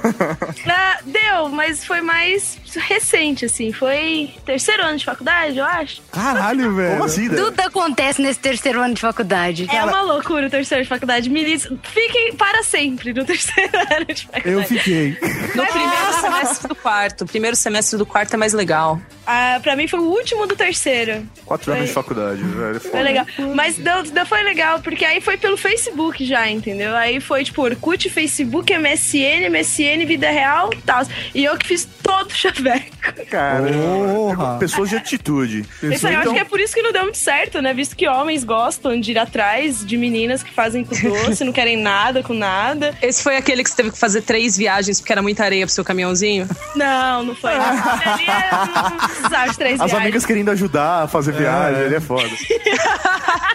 Ah, 0.72 1.00
deu, 1.04 1.50
mas 1.50 1.84
foi 1.84 2.00
mais 2.02 2.58
recente, 2.88 3.46
assim. 3.46 3.72
Foi 3.74 4.34
terceiro 4.46 4.84
ano 4.84 4.98
de 4.98 5.06
faculdade, 5.06 5.58
eu 5.58 5.66
acho. 5.66 6.02
Caralho, 6.12 6.76
velho. 6.76 6.92
Como 6.92 7.04
assim? 7.06 7.28
Tudo 7.30 7.60
acontece 7.60 8.22
nesse 8.22 8.40
terceiro 8.40 8.82
ano 8.82 8.94
de 8.94 9.02
faculdade. 9.02 9.68
É 9.72 9.84
uma 9.84 10.02
loucura 10.02 10.48
o 10.48 10.50
terceiro 10.50 10.84
de 10.84 10.90
faculdade. 10.90 11.30
Milis, 11.30 11.68
fiquem 12.00 12.36
para 12.36 12.64
sempre 12.64 13.14
no 13.14 13.26
terceiro 13.26 13.72
ano 13.92 14.06
de 14.06 14.26
faculdade. 14.26 14.50
Eu 14.50 14.64
fiquei. 14.64 15.18
No 15.56 15.66
primeiro 15.66 16.14
semestre 16.22 16.68
do 16.68 16.76
quarto. 16.76 17.24
O 17.24 17.28
primeiro 17.28 17.56
semestre 17.56 17.98
do 17.98 18.06
quarto 18.06 18.34
é 18.34 18.38
mais 18.38 18.54
legal. 18.54 19.02
Ah, 19.32 19.60
pra 19.62 19.76
mim 19.76 19.88
foi 19.88 20.00
o 20.00 20.04
último 20.10 20.48
do 20.48 20.56
terceiro. 20.56 21.24
Quatro 21.46 21.72
anos 21.72 21.82
Foi- 21.84 21.88
de 21.88 21.94
faculdade, 21.94 22.42
velho. 22.42 22.78
é 22.78 22.80
Foi 22.80 23.04
legal. 23.04 23.26
Mas 23.54 23.76
deu, 23.78 24.02
deu- 24.04 24.26
foi 24.26 24.42
legal, 24.42 24.80
porque 24.80 25.06
aí 25.06 25.22
foi 25.22 25.38
pelo 25.38 25.56
Facebook 25.56 26.26
já, 26.26 26.50
entendeu? 26.50 26.96
Aí 26.96 27.20
foi 27.22 27.44
tipo 27.44 27.62
Orkut, 27.62 28.10
Facebook, 28.10 28.74
MSN, 28.74 29.46
MSN, 29.50 30.04
vida 30.08 30.32
real 30.32 30.72
e 30.74 30.78
tal. 30.82 31.04
E 31.36 31.46
eu 31.46 31.56
que 31.60 31.68
fiz 31.68 31.88
todo 32.02 32.32
o 32.32 32.34
chaveco. 32.34 32.90
Cara, 33.30 33.72
Porra. 33.72 34.58
pessoas 34.58 34.90
de 34.90 34.96
atitude. 34.96 35.64
Isso 35.84 36.08
aí, 36.08 36.14
eu 36.16 36.20
acho 36.22 36.34
que 36.34 36.40
é 36.40 36.44
por 36.46 36.60
isso 36.60 36.74
que 36.74 36.82
não 36.82 36.92
deu 36.92 37.04
muito 37.04 37.18
certo, 37.20 37.62
né? 37.62 37.72
Visto 37.72 37.96
que 37.96 38.08
homens 38.08 38.44
gostam 38.44 39.00
de 39.00 39.12
ir 39.12 39.20
atrás 39.20 39.86
de 39.86 39.96
meninas 39.96 40.42
que 40.42 40.52
fazem 40.52 40.84
com 40.84 40.96
doce, 40.96 41.44
não 41.44 41.54
querem 41.54 41.78
nada 41.78 42.24
com 42.24 42.34
nada. 42.34 42.96
Esse 43.02 43.22
foi 43.22 43.38
aquele 43.38 43.64
que 43.64 43.70
você 43.70 43.76
teve 43.76 43.92
que 43.92 43.98
fazer 44.00 44.24
três 44.24 44.58
viagens 44.58 45.00
porque 45.00 45.12
era 45.12 45.22
muita 45.22 45.44
areia 45.44 45.66
pro 45.68 45.74
seu 45.74 45.84
caminhãozinho? 45.84 46.48
Não, 46.76 47.24
não 47.24 47.36
foi. 47.36 47.52
é, 49.26 49.48
de 49.50 49.58
três 49.58 49.74
As 49.74 49.86
viagens. 49.88 49.94
amigas 50.02 50.26
querendo 50.26 50.52
ajudar 50.52 51.04
a 51.04 51.08
fazer 51.08 51.32
viagem, 51.34 51.82
ele 51.84 51.96
é 51.96 52.00
foda. 52.00 52.30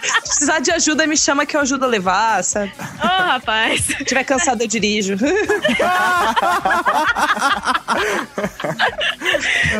Se 0.05 0.21
precisar 0.21 0.59
de 0.59 0.71
ajuda, 0.71 1.07
me 1.07 1.17
chama 1.17 1.45
que 1.45 1.55
eu 1.57 1.61
ajudo 1.61 1.85
a 1.85 1.87
levar, 1.87 2.43
sabe? 2.43 2.71
Ô, 3.03 3.07
rapaz. 3.07 3.81
Se 3.81 4.03
tiver 4.05 4.23
cansado, 4.23 4.61
eu 4.61 4.67
dirijo. 4.67 5.15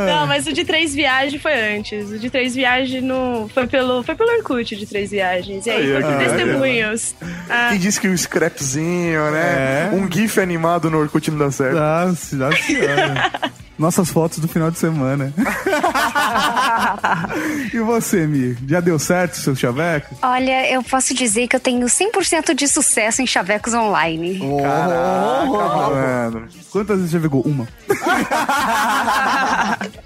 Não, 0.05 0.27
mas 0.27 0.47
o 0.47 0.53
de 0.53 0.63
três 0.63 0.93
viagens 0.93 1.41
foi 1.41 1.53
antes. 1.77 2.11
O 2.11 2.19
de 2.19 2.29
três 2.29 2.55
viagens 2.55 3.03
no... 3.03 3.49
foi, 3.53 3.67
pelo, 3.67 4.03
foi 4.03 4.15
pelo 4.15 4.29
Orkut 4.37 4.75
de 4.75 4.85
três 4.85 5.11
viagens. 5.11 5.65
E 5.65 5.69
aí, 5.69 5.85
Aí, 5.85 5.91
foi 5.93 6.01
com 6.01 6.09
aí, 6.19 6.25
testemunhos. 6.27 7.15
Ah, 7.49 7.67
Quem 7.69 7.79
disse 7.79 7.99
que 7.99 8.07
o 8.07 8.17
scrapzinho, 8.17 9.31
né? 9.31 9.89
É. 9.91 9.95
Um 9.95 10.11
gif 10.11 10.39
animado 10.39 10.89
no 10.89 10.99
Orkut 10.99 11.29
não 11.31 11.37
dá 11.37 11.51
certo. 11.51 11.75
Nossa, 11.77 12.35
nossa 12.35 12.57
senhora. 12.63 13.31
Nossas 13.77 14.09
fotos 14.09 14.39
do 14.39 14.47
final 14.47 14.71
de 14.71 14.79
semana. 14.79 15.33
e 17.73 17.79
você, 17.79 18.25
Mi? 18.25 18.57
Já 18.67 18.79
deu 18.79 18.97
certo 18.97 19.33
o 19.33 19.37
seu 19.37 19.55
chaveco? 19.55 20.15
Olha, 20.21 20.69
eu 20.71 20.81
posso 20.83 21.13
dizer 21.13 21.47
que 21.47 21.55
eu 21.55 21.59
tenho 21.59 21.85
100% 21.85 22.53
de 22.55 22.67
sucesso 22.67 23.21
em 23.21 23.27
chavecos 23.27 23.73
online. 23.73 24.39
Caraca, 24.61 26.29
mano. 26.31 26.47
Quantas 26.71 26.97
vezes 26.97 27.11
você 27.11 27.19
pegou? 27.19 27.41
Uma. 27.41 27.67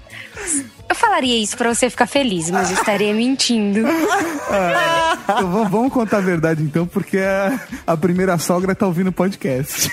Eu 0.88 0.96
falaria 0.96 1.38
isso 1.40 1.56
pra 1.56 1.72
você 1.72 1.88
ficar 1.88 2.06
feliz, 2.06 2.50
mas 2.50 2.68
eu 2.70 2.76
estaria 2.76 3.14
mentindo. 3.14 3.78
Então, 3.78 5.48
vamos- 5.48 5.70
vamos 5.70 5.92
contar 5.92 6.18
a 6.18 6.20
verdade 6.20 6.62
então, 6.64 6.84
porque 6.84 7.18
a, 7.18 7.60
a 7.86 7.96
primeira 7.96 8.36
sogra 8.38 8.74
tá 8.74 8.86
ouvindo 8.86 9.08
o 9.08 9.12
podcast. 9.12 9.88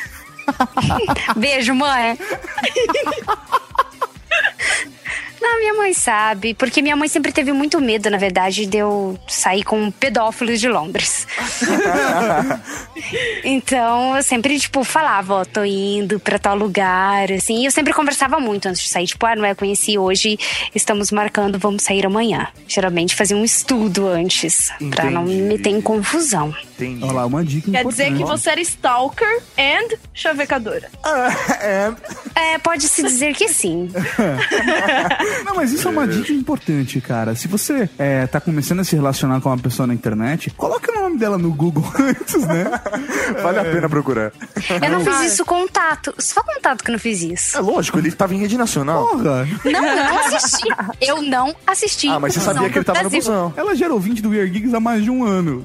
Beijo, 1.35 1.73
mãe. 1.75 2.17
Não, 5.41 5.59
minha 5.59 5.73
mãe 5.73 5.93
sabe, 5.93 6.53
porque 6.53 6.81
minha 6.81 6.95
mãe 6.95 7.07
sempre 7.07 7.31
teve 7.31 7.51
muito 7.51 7.79
medo, 7.79 8.09
na 8.09 8.17
verdade, 8.17 8.65
de 8.65 8.77
eu 8.77 9.17
sair 9.27 9.63
com 9.63 9.91
pedófilos 9.91 10.59
de 10.59 10.67
Londres. 10.67 11.27
Então, 13.43 14.17
eu 14.17 14.23
sempre, 14.23 14.59
tipo, 14.59 14.83
falava, 14.83 15.35
ó, 15.35 15.45
tô 15.45 15.63
indo 15.63 16.19
pra 16.19 16.37
tal 16.37 16.57
lugar, 16.57 17.31
assim. 17.31 17.61
E 17.61 17.65
eu 17.65 17.71
sempre 17.71 17.93
conversava 17.93 18.39
muito 18.39 18.67
antes 18.67 18.81
de 18.81 18.89
sair. 18.89 19.05
Tipo, 19.05 19.25
ah, 19.25 19.35
não 19.35 19.45
é, 19.45 19.55
conheci 19.55 19.97
hoje, 19.97 20.37
estamos 20.75 21.11
marcando, 21.11 21.57
vamos 21.57 21.83
sair 21.83 22.05
amanhã. 22.05 22.47
Geralmente 22.67 23.15
fazia 23.15 23.37
um 23.37 23.45
estudo 23.45 24.07
antes, 24.07 24.71
pra 24.91 25.09
não 25.09 25.23
me 25.23 25.35
Entendi. 25.35 25.47
meter 25.47 25.69
em 25.69 25.79
confusão. 25.81 26.53
Entendi. 26.75 27.03
Olha 27.03 27.13
lá, 27.13 27.25
uma 27.25 27.43
dica 27.45 27.71
Quer 27.71 27.79
importante. 27.81 28.09
dizer 28.11 28.17
que 28.17 28.23
você 28.25 28.49
era 28.49 28.61
stalker 28.61 29.41
and 29.57 29.95
chavecadora. 30.13 30.89
É, 32.35 32.57
pode-se 32.59 33.01
dizer 33.03 33.33
que 33.35 33.47
sim. 33.47 33.89
Não, 35.45 35.55
mas 35.55 35.71
isso 35.71 35.87
é 35.87 35.91
uma 35.91 36.07
dica 36.07 36.31
importante, 36.31 36.99
cara. 37.01 37.35
Se 37.35 37.47
você 37.47 37.89
é, 37.97 38.25
tá 38.27 38.39
começando 38.39 38.79
a 38.79 38.83
se 38.83 38.95
relacionar 38.95 39.39
com 39.41 39.49
uma 39.49 39.57
pessoa 39.57 39.87
na 39.87 39.93
internet, 39.93 40.51
coloque 40.51 40.89
o 40.91 40.95
nome 40.95 41.17
dela 41.17 41.37
no 41.37 41.51
Google 41.53 41.83
antes, 41.99 42.45
né? 42.45 42.65
Vale 43.41 43.59
a 43.59 43.63
pena 43.63 43.89
procurar. 43.89 44.31
Eu 44.81 44.89
não 44.91 45.03
fiz 45.03 45.33
isso 45.33 45.45
contato. 45.45 46.13
Só 46.17 46.41
contato 46.43 46.83
que 46.83 46.89
eu 46.89 46.93
não 46.93 46.99
fiz 46.99 47.21
isso. 47.21 47.57
É 47.57 47.61
lógico, 47.61 47.97
ele 47.99 48.11
tava 48.11 48.33
em 48.35 48.39
rede 48.39 48.57
nacional. 48.57 49.07
Porra! 49.07 49.47
Não, 49.65 49.81
não 49.81 50.19
assisti. 50.19 50.67
Eu 51.01 51.21
não 51.21 51.55
assisti. 51.65 52.07
Ah, 52.07 52.19
mas 52.19 52.33
você 52.33 52.39
sabia 52.41 52.69
que 52.69 52.77
ele 52.77 52.85
tava 52.85 53.03
no 53.03 53.09
Brasil. 53.09 53.31
busão. 53.31 53.53
Ela 53.55 53.75
já 53.75 53.85
era 53.85 53.93
ouvinte 53.93 54.21
do 54.21 54.29
Weird 54.29 54.51
Geeks 54.51 54.73
há 54.73 54.79
mais 54.79 55.03
de 55.03 55.09
um 55.09 55.23
ano. 55.23 55.63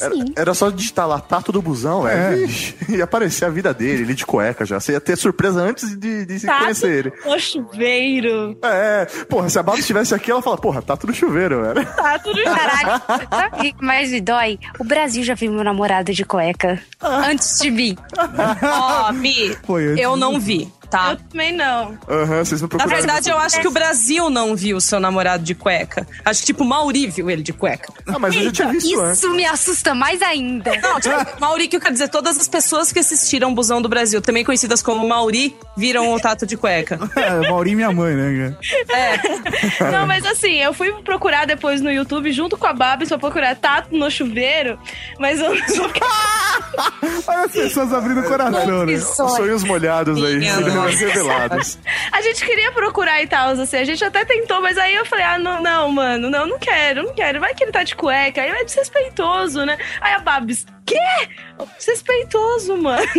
Era, 0.00 0.14
Sim. 0.14 0.24
era 0.36 0.54
só 0.54 0.70
digitar 0.70 1.06
lá, 1.08 1.20
tato 1.20 1.52
do 1.52 1.60
busão, 1.62 2.02
velho. 2.02 2.18
É. 2.42 2.46
Vixe, 2.46 2.76
Ia 2.96 3.04
aparecer 3.04 3.44
a 3.44 3.50
vida 3.50 3.72
dele, 3.74 4.02
ele 4.02 4.14
de 4.14 4.24
cueca 4.26 4.64
já. 4.64 4.80
Você 4.80 4.92
ia 4.92 5.00
ter 5.00 5.16
surpresa 5.16 5.60
antes 5.60 5.96
de, 5.98 6.24
de 6.26 6.40
se 6.40 6.46
Tato 6.46 6.60
conhecer 6.62 6.90
ele. 6.90 7.12
no 7.24 7.38
chuveiro. 7.38 8.56
É, 8.62 8.97
porra, 9.28 9.48
se 9.48 9.58
a 9.58 9.62
Bárbara 9.62 9.80
estivesse 9.80 10.14
aqui, 10.14 10.30
ela 10.30 10.42
fala, 10.42 10.56
porra, 10.56 10.80
tato 10.82 11.06
no 11.06 11.14
chuveiro, 11.14 11.62
velho. 11.62 11.86
Tato 11.94 12.30
no 12.34 12.44
Caralho, 12.44 13.02
sabe 13.30 13.56
o 13.56 13.60
que 13.74 13.84
mais 13.84 14.10
me 14.10 14.20
dói? 14.20 14.58
O 14.78 14.84
Brasil 14.84 15.22
já 15.22 15.34
viu 15.34 15.52
meu 15.52 15.64
namorado 15.64 16.12
de 16.12 16.24
cueca. 16.24 16.80
Antes 17.02 17.58
de 17.60 17.70
mim. 17.70 17.96
Ó, 18.62 19.12
Mi, 19.12 19.56
Foi 19.66 19.92
antes 19.92 20.04
eu 20.04 20.16
não 20.16 20.38
vi, 20.40 20.70
tá? 20.90 21.12
Eu 21.12 21.16
também 21.30 21.52
não. 21.52 21.98
Aham, 22.08 22.44
vocês 22.44 22.60
não 22.60 22.68
Na 22.74 22.86
verdade, 22.86 23.30
eu 23.30 23.38
acho 23.38 23.60
que 23.60 23.68
o 23.68 23.70
Brasil 23.70 24.30
não 24.30 24.56
viu 24.56 24.76
o 24.76 24.80
seu 24.80 24.98
namorado 25.00 25.42
de 25.42 25.54
cueca. 25.54 26.06
Acho 26.24 26.40
que, 26.40 26.46
tipo, 26.46 26.64
o 26.64 26.66
Mauri 26.66 27.06
viu 27.08 27.30
ele 27.30 27.42
de 27.42 27.52
cueca. 27.52 27.92
Ah, 28.06 28.18
mas 28.18 28.34
eu 28.34 28.44
já 28.44 28.52
tinha 28.52 28.68
visto 28.68 29.00
antes. 29.00 29.18
Isso 29.18 29.30
me 29.30 29.44
assusta 29.44 29.94
mais 29.94 30.22
ainda. 30.22 30.72
Não, 30.80 31.00
tipo, 31.00 31.14
Mauri, 31.40 31.68
que 31.68 31.76
eu 31.76 31.80
quero 31.80 31.92
dizer, 31.92 32.08
todas 32.08 32.38
as 32.38 32.48
pessoas 32.48 32.92
que 32.92 32.98
assistiram 32.98 33.54
Busão 33.54 33.80
do 33.80 33.88
Brasil, 33.88 34.20
também 34.20 34.44
conhecidas 34.44 34.82
como 34.82 35.06
Mauri, 35.06 35.56
viram 35.76 36.12
o 36.12 36.20
Tato 36.20 36.46
de 36.46 36.56
cueca. 36.56 36.98
É, 37.18 37.50
Mauri 37.50 37.72
e 37.72 37.74
minha 37.74 37.90
mãe, 37.90 38.14
né, 38.14 38.56
cara? 38.86 39.90
Não, 39.90 40.06
mas 40.06 40.24
assim, 40.24 40.54
eu 40.54 40.72
fui 40.72 40.92
procurar 41.02 41.46
depois 41.46 41.80
no 41.80 41.90
YouTube 41.90 42.30
junto 42.32 42.56
com 42.56 42.66
a 42.66 42.72
Babs 42.72 43.08
pra 43.08 43.18
procurar 43.18 43.56
tato 43.56 43.94
no 43.96 44.10
chuveiro, 44.10 44.78
mas 45.18 45.40
eu 45.40 45.54
não. 45.54 45.58
Olha 47.26 47.44
as 47.44 47.52
pessoas 47.52 47.92
abrindo 47.92 48.20
o 48.20 48.24
coração, 48.24 48.86
né? 48.86 48.94
Os 48.94 49.04
sonhos 49.04 49.64
molhados 49.64 50.22
aí, 50.22 50.36
Minha 50.36 50.60
revelados. 50.86 51.78
A 52.12 52.20
gente 52.20 52.44
queria 52.44 52.72
procurar 52.72 53.22
e 53.22 53.26
tal, 53.26 53.50
assim, 53.50 53.76
a 53.76 53.84
gente 53.84 54.04
até 54.04 54.24
tentou, 54.24 54.60
mas 54.60 54.76
aí 54.78 54.94
eu 54.94 55.06
falei, 55.06 55.24
ah, 55.24 55.38
não, 55.38 55.62
não, 55.62 55.90
mano, 55.90 56.30
não, 56.30 56.46
não 56.46 56.58
quero, 56.58 57.02
não 57.02 57.14
quero. 57.14 57.40
Vai 57.40 57.54
que 57.54 57.64
ele 57.64 57.72
tá 57.72 57.82
de 57.82 57.94
cueca, 57.94 58.42
aí 58.42 58.50
é 58.50 58.64
desrespeitoso, 58.64 59.64
né? 59.64 59.76
Aí 60.00 60.14
a 60.14 60.20
Babs, 60.20 60.66
quê? 60.88 61.28
Desrespeitoso, 61.76 62.76
mano. 62.76 63.06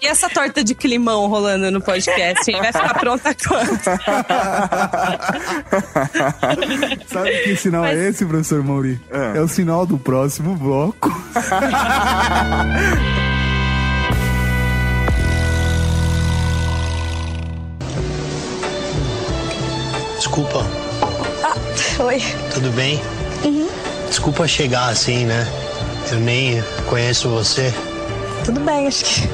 E 0.00 0.06
essa 0.06 0.28
torta 0.28 0.64
de 0.64 0.74
climão 0.74 1.28
rolando 1.28 1.70
no 1.70 1.80
podcast, 1.80 2.50
hein? 2.50 2.60
Vai 2.60 2.72
ficar 2.72 2.98
pronta 2.98 3.34
quando? 3.34 3.78
Sabe 7.06 7.30
que 7.44 7.56
sinal 7.56 7.84
é 7.84 8.08
esse, 8.08 8.26
professor 8.26 8.62
Mauri? 8.62 9.00
É. 9.10 9.40
o 9.40 9.48
sinal 9.48 9.86
do 9.86 9.98
próximo 9.98 10.56
bloco. 10.56 11.10
Desculpa, 20.32 20.64
Oi. 22.02 22.22
tudo 22.54 22.70
bem? 22.70 22.98
Desculpa 24.08 24.48
chegar 24.48 24.88
assim, 24.88 25.26
né? 25.26 25.46
Eu 26.10 26.20
nem 26.20 26.64
conheço 26.88 27.28
você. 27.28 27.70
Tudo 28.42 28.58
bem, 28.60 28.86
acho 28.86 29.04
que 29.04 29.28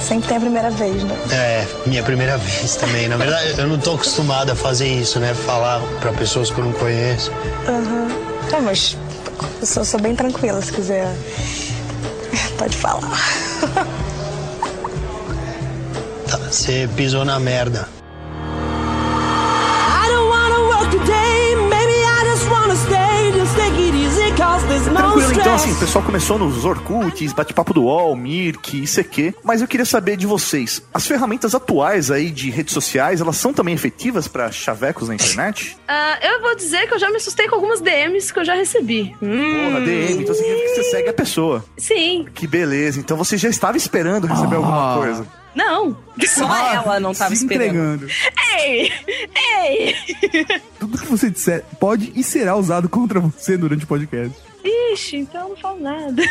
sempre 0.00 0.28
tem 0.28 0.36
a 0.36 0.40
primeira 0.40 0.70
vez, 0.70 1.02
né? 1.02 1.18
É, 1.32 1.66
minha 1.86 2.04
primeira 2.04 2.36
vez 2.38 2.76
também. 2.76 3.08
Na 3.08 3.16
verdade, 3.16 3.58
eu 3.58 3.66
não 3.66 3.80
tô 3.80 3.94
acostumado 3.94 4.52
a 4.52 4.54
fazer 4.54 4.86
isso, 4.86 5.18
né? 5.18 5.34
Falar 5.34 5.80
pra 6.00 6.12
pessoas 6.12 6.52
que 6.52 6.58
eu 6.60 6.66
não 6.66 6.72
conheço. 6.74 7.32
Aham. 7.66 8.08
Tá, 8.48 8.60
mas 8.60 8.96
eu 9.60 9.66
sou, 9.66 9.84
sou 9.84 10.00
bem 10.00 10.14
tranquila, 10.14 10.62
se 10.62 10.72
quiser. 10.72 11.12
Pode 12.56 12.76
falar. 12.76 13.20
Tá, 16.30 16.38
você 16.38 16.88
pisou 16.96 17.24
na 17.26 17.38
merda. 17.40 17.88
Assim, 25.62 25.72
o 25.72 25.76
pessoal 25.76 26.04
começou 26.04 26.38
nos 26.40 26.64
Orkuts, 26.64 27.32
bate-papo 27.32 27.72
do 27.72 27.84
UOL, 27.84 28.16
Mirk, 28.16 28.82
ICQ, 28.82 29.32
mas 29.44 29.60
eu 29.60 29.68
queria 29.68 29.86
saber 29.86 30.16
de 30.16 30.26
vocês, 30.26 30.82
as 30.92 31.06
ferramentas 31.06 31.54
atuais 31.54 32.10
aí 32.10 32.32
de 32.32 32.50
redes 32.50 32.74
sociais, 32.74 33.20
elas 33.20 33.36
são 33.36 33.52
também 33.52 33.72
efetivas 33.72 34.26
pra 34.26 34.50
chavecos 34.50 35.08
na 35.08 35.14
internet? 35.14 35.76
Ah, 35.86 36.18
eu 36.20 36.42
vou 36.42 36.56
dizer 36.56 36.88
que 36.88 36.94
eu 36.94 36.98
já 36.98 37.08
me 37.10 37.16
assustei 37.16 37.46
com 37.46 37.54
algumas 37.54 37.80
DMs 37.80 38.32
que 38.32 38.40
eu 38.40 38.44
já 38.44 38.54
recebi. 38.54 39.14
Porra, 39.20 39.80
DM, 39.82 40.22
então 40.22 40.34
significa 40.34 40.68
que 40.68 40.74
você 40.74 40.82
segue 40.90 41.08
a 41.08 41.14
pessoa. 41.14 41.64
Sim. 41.78 42.26
Que 42.34 42.48
beleza, 42.48 42.98
então 42.98 43.16
você 43.16 43.36
já 43.36 43.48
estava 43.48 43.76
esperando 43.76 44.26
receber 44.26 44.56
alguma 44.56 44.96
coisa. 44.96 45.26
Não. 45.54 45.96
Só 46.26 46.56
ela 46.56 46.98
não 46.98 47.14
tava 47.14 47.36
Se 47.36 47.44
esperando. 47.44 48.04
entregando. 48.04 48.08
Ei! 48.58 48.92
Ei! 49.62 49.96
Tudo 50.80 50.98
que 50.98 51.06
você 51.06 51.30
disser 51.30 51.62
pode 51.78 52.10
e 52.16 52.24
será 52.24 52.56
usado 52.56 52.88
contra 52.88 53.20
você 53.20 53.56
durante 53.56 53.84
o 53.84 53.86
podcast. 53.86 54.51
Ixi, 54.64 55.16
então 55.18 55.42
eu 55.42 55.48
não 55.50 55.56
falo 55.56 55.80
nada. 55.80 56.22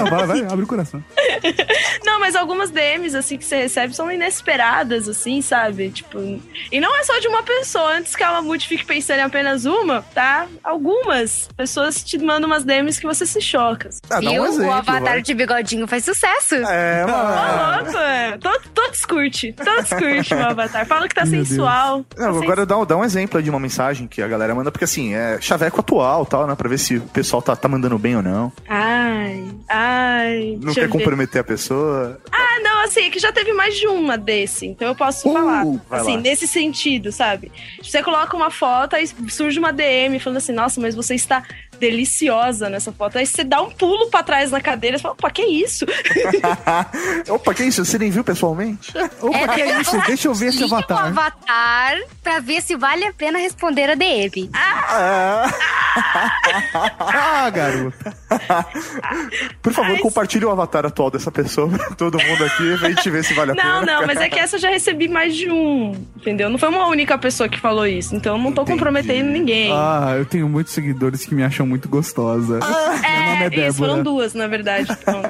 Não, 0.00 0.06
vai, 0.10 0.26
vai, 0.26 0.40
abre 0.44 0.64
o 0.64 0.66
coração. 0.66 1.02
Não, 2.04 2.18
mas 2.20 2.34
algumas 2.36 2.70
DMs, 2.70 3.16
assim, 3.16 3.36
que 3.38 3.44
você 3.44 3.56
recebe 3.56 3.94
são 3.94 4.10
inesperadas, 4.10 5.08
assim, 5.08 5.40
sabe? 5.42 5.90
Tipo, 5.90 6.18
e 6.70 6.80
não 6.80 6.94
é 6.96 7.02
só 7.04 7.18
de 7.18 7.28
uma 7.28 7.42
pessoa. 7.42 7.92
Antes 7.96 8.14
que 8.16 8.22
a 8.22 8.32
Mamute 8.32 8.66
fique 8.68 8.84
pensando 8.84 9.18
em 9.20 9.22
apenas 9.22 9.64
uma, 9.64 10.02
tá? 10.14 10.46
Algumas 10.62 11.48
pessoas 11.56 12.02
te 12.02 12.18
mandam 12.18 12.48
umas 12.48 12.64
DMs 12.64 13.00
que 13.00 13.06
você 13.06 13.24
se 13.26 13.40
choca. 13.40 13.90
Ah, 14.10 14.20
dá 14.20 14.30
um 14.30 14.46
exemplo, 14.46 14.66
o 14.68 14.72
avatar 14.72 15.02
vai. 15.02 15.22
de 15.22 15.34
bigodinho 15.34 15.86
faz 15.86 16.04
sucesso. 16.04 16.54
É, 16.56 17.06
mano. 17.06 17.84
Louco, 17.84 17.98
é. 17.98 18.38
Todo- 18.38 18.60
Todos 18.74 19.04
curte. 19.04 19.52
Todos 19.52 19.90
curte 19.90 20.34
o 20.34 20.46
avatar. 20.46 20.86
Fala 20.86 21.08
que 21.08 21.14
tá 21.14 21.24
Meu 21.24 21.44
sensual. 21.44 22.04
Tá 22.04 22.26
Não, 22.30 22.42
agora 22.42 22.64
dá, 22.66 22.78
um- 22.78 22.86
dá 22.86 22.96
um 22.96 23.04
exemplo 23.04 23.38
aí 23.38 23.44
de 23.44 23.50
uma 23.50 23.60
mensagem 23.60 24.06
que 24.08 24.22
a 24.22 24.28
galera 24.28 24.54
manda, 24.54 24.70
porque 24.70 24.84
assim, 24.84 25.14
é 25.14 25.38
chaveco 25.40 25.80
atual 25.80 26.24
tal, 26.26 26.46
né? 26.46 26.54
Pra 26.54 26.68
ver 26.68 26.78
se 26.78 26.96
o 26.96 27.00
pessoal 27.02 27.40
tá, 27.42 27.54
tá 27.54 27.68
mandando 27.70 27.98
bem 27.98 28.16
ou 28.16 28.22
não. 28.22 28.52
Ai, 28.68 29.44
ai. 29.68 30.58
Não 30.60 30.74
quer 30.74 30.88
comprometer 30.88 31.40
a 31.40 31.44
pessoa. 31.44 32.20
Ah, 32.30 32.60
não, 32.62 32.84
assim, 32.84 33.04
é 33.04 33.10
que 33.10 33.18
já 33.18 33.32
teve 33.32 33.52
mais 33.52 33.76
de 33.78 33.86
uma 33.86 34.18
desse, 34.18 34.66
então 34.66 34.88
eu 34.88 34.94
posso 34.94 35.28
Uh, 35.28 35.32
falar. 35.32 35.64
Assim, 35.90 36.16
lá. 36.16 36.20
nesse 36.22 36.46
sentido, 36.46 37.12
sabe? 37.12 37.50
Você 37.82 38.02
coloca 38.02 38.36
uma 38.36 38.50
foto, 38.50 38.96
aí 38.96 39.06
surge 39.28 39.58
uma 39.58 39.72
DM 39.72 40.18
falando 40.18 40.38
assim, 40.38 40.52
nossa, 40.52 40.80
mas 40.80 40.94
você 40.94 41.14
está 41.14 41.42
deliciosa 41.80 42.68
nessa 42.68 42.92
foto. 42.92 43.18
Aí 43.18 43.26
você 43.26 43.42
dá 43.42 43.60
um 43.62 43.70
pulo 43.70 44.08
pra 44.10 44.22
trás 44.22 44.50
na 44.50 44.60
cadeira 44.60 44.96
e 44.96 45.00
fala, 45.00 45.14
opa, 45.14 45.30
que 45.30 45.42
isso? 45.42 45.84
Opa, 47.28 47.54
que 47.54 47.64
isso? 47.64 47.84
Você 47.84 47.98
nem 47.98 48.10
viu 48.10 48.22
pessoalmente? 48.22 48.92
Opa, 49.20 49.48
que 49.54 49.62
é 49.62 49.80
isso? 49.80 49.98
Deixa 50.06 50.28
eu 50.28 50.34
ver 50.34 50.46
esse 50.48 50.62
Liga 50.62 50.74
o 50.74 50.78
avatar. 50.78 51.06
avatar 51.06 51.98
pra 52.22 52.38
ver 52.40 52.60
se 52.62 52.76
vale 52.76 53.04
a 53.06 53.12
pena 53.12 53.38
responder 53.38 53.90
a 53.90 53.94
DM. 53.94 54.50
Ah, 54.54 55.50
Ah, 57.00 57.50
garoto. 57.50 57.96
por 59.62 59.72
favor, 59.72 59.98
compartilhe 60.00 60.44
o 60.44 60.50
avatar 60.50 60.86
atual 60.86 61.10
dessa 61.10 61.30
pessoa 61.32 61.68
pra 61.68 61.90
todo 61.96 62.18
mundo 62.22 62.44
aqui, 62.44 62.76
pra 62.78 62.88
gente 62.90 63.10
ver 63.10 63.24
se 63.24 63.34
vale 63.34 63.52
a 63.52 63.54
Não, 63.54 63.80
pena. 63.80 64.00
não, 64.00 64.06
mas 64.06 64.20
é 64.20 64.28
que 64.28 64.38
essa 64.38 64.56
eu 64.56 64.60
já 64.60 64.70
recebi 64.70 65.08
mais 65.08 65.34
de 65.34 65.50
um, 65.50 65.92
entendeu? 66.16 66.48
Não 66.48 66.58
foi 66.58 66.68
uma 66.68 66.86
única 66.86 67.16
pessoa 67.18 67.48
que 67.48 67.58
falou 67.58 67.86
isso, 67.86 68.14
então 68.14 68.36
eu 68.36 68.42
não 68.42 68.52
tô 68.52 68.64
comprometendo 68.64 69.28
ninguém. 69.30 69.72
Ah, 69.72 70.14
eu 70.16 70.24
tenho 70.24 70.48
muitos 70.48 70.72
seguidores 70.72 71.24
que 71.26 71.34
me 71.34 71.42
acham 71.42 71.66
muito 71.70 71.88
gostosa. 71.88 72.58
Meu 72.58 72.68
nome 72.68 73.56
é 73.56 73.60
é, 73.60 73.68
isso, 73.68 73.78
foram 73.78 74.02
duas, 74.02 74.34
na 74.34 74.48
verdade. 74.48 74.94
Então, 75.00 75.22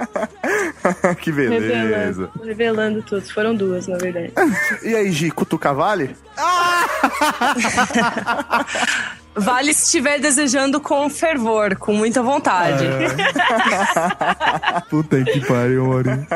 que 1.21 1.31
beleza. 1.31 1.67
revelando, 1.67 2.31
revelando 2.43 3.03
tudo. 3.03 3.23
Foram 3.33 3.55
duas, 3.55 3.87
na 3.87 3.99
verdade. 3.99 4.33
E 4.83 4.95
aí, 4.95 5.13
Gi, 5.13 5.31
cutuca 5.31 5.73
vale? 5.73 6.17
Vale 9.35 9.73
se 9.73 9.85
estiver 9.85 10.19
desejando 10.19 10.81
com 10.81 11.09
fervor, 11.09 11.77
com 11.77 11.95
muita 11.95 12.23
vontade. 12.23 12.85
Puta 14.91 15.23
que 15.25 15.41
pariu, 15.47 15.87
Maurinho. 15.87 16.27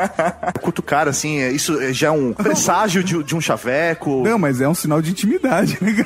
Cutucar, 0.61 1.07
assim, 1.07 1.39
é- 1.39 1.51
isso 1.51 1.79
é 1.81 1.93
já 1.93 2.11
um 2.11 2.33
presságio 2.33 3.03
de, 3.03 3.21
de 3.23 3.35
um 3.35 3.41
chaveco. 3.41 4.23
Não, 4.23 4.39
mas 4.39 4.61
é 4.61 4.67
um 4.67 4.73
sinal 4.73 5.01
de 5.01 5.11
intimidade, 5.11 5.77
né? 5.81 6.05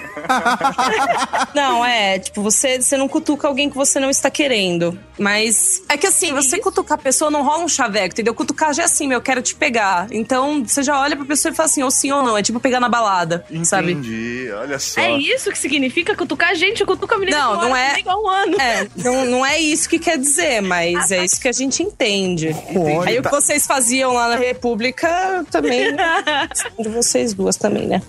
Não, 1.53 1.85
é, 1.85 2.19
tipo, 2.19 2.41
você, 2.41 2.81
você 2.81 2.97
não 2.97 3.07
cutuca 3.07 3.47
alguém 3.47 3.69
que 3.69 3.75
você 3.75 3.99
não 3.99 4.09
está 4.09 4.29
querendo. 4.29 4.97
Mas 5.17 5.81
é 5.89 5.97
que 5.97 6.07
assim, 6.07 6.33
você 6.33 6.59
cutucar 6.59 6.97
a 6.97 7.01
pessoa 7.01 7.29
não 7.31 7.43
rola 7.43 7.63
um 7.63 7.67
chaveco, 7.67 8.13
entendeu? 8.13 8.33
Cutucar 8.33 8.73
já 8.73 8.83
é 8.83 8.85
assim, 8.85 9.07
meu, 9.07 9.17
eu 9.17 9.21
quero 9.21 9.41
te 9.41 9.55
pegar. 9.55 10.07
Então 10.11 10.63
você 10.65 10.83
já 10.83 10.99
olha 10.99 11.15
pra 11.15 11.25
pessoa 11.25 11.51
e 11.51 11.55
fala 11.55 11.67
assim, 11.67 11.83
ou 11.83 11.91
sim 11.91 12.11
ou 12.11 12.23
não. 12.23 12.37
É 12.37 12.43
tipo 12.43 12.59
pegar 12.59 12.79
na 12.79 12.89
balada, 12.89 13.45
sabe? 13.63 13.91
Entendi, 13.91 14.49
olha 14.53 14.79
só. 14.79 14.99
É 15.01 15.11
isso 15.17 15.51
que 15.51 15.57
significa 15.57 16.15
cutucar 16.15 16.51
a 16.51 16.53
gente, 16.53 16.78
eu 16.84 16.88
cutuco 16.88 17.13
a 17.13 17.17
menina 17.17 17.38
Não, 17.38 17.61
não 17.61 17.75
é- 17.75 17.95
há 18.05 18.17
um 18.17 18.27
ano. 18.27 18.59
É, 18.59 18.88
não, 18.97 19.25
não 19.25 19.45
é 19.45 19.57
isso 19.59 19.88
que 19.89 19.99
quer 19.99 20.17
dizer, 20.17 20.61
mas 20.61 21.11
é 21.11 21.23
isso 21.23 21.39
que 21.39 21.47
a 21.47 21.51
gente 21.51 21.84
entende. 21.84 22.55
Olha, 22.75 23.09
Aí 23.09 23.19
o 23.19 23.23
que 23.23 23.32
vocês 23.32 23.65
faziam 23.65 24.13
lá 24.13 24.30
na 24.30 24.36
República 24.36 25.45
também. 25.51 25.95
de 26.80 26.89
vocês 26.89 27.34
duas 27.34 27.55
também, 27.55 27.88
né? 27.88 28.01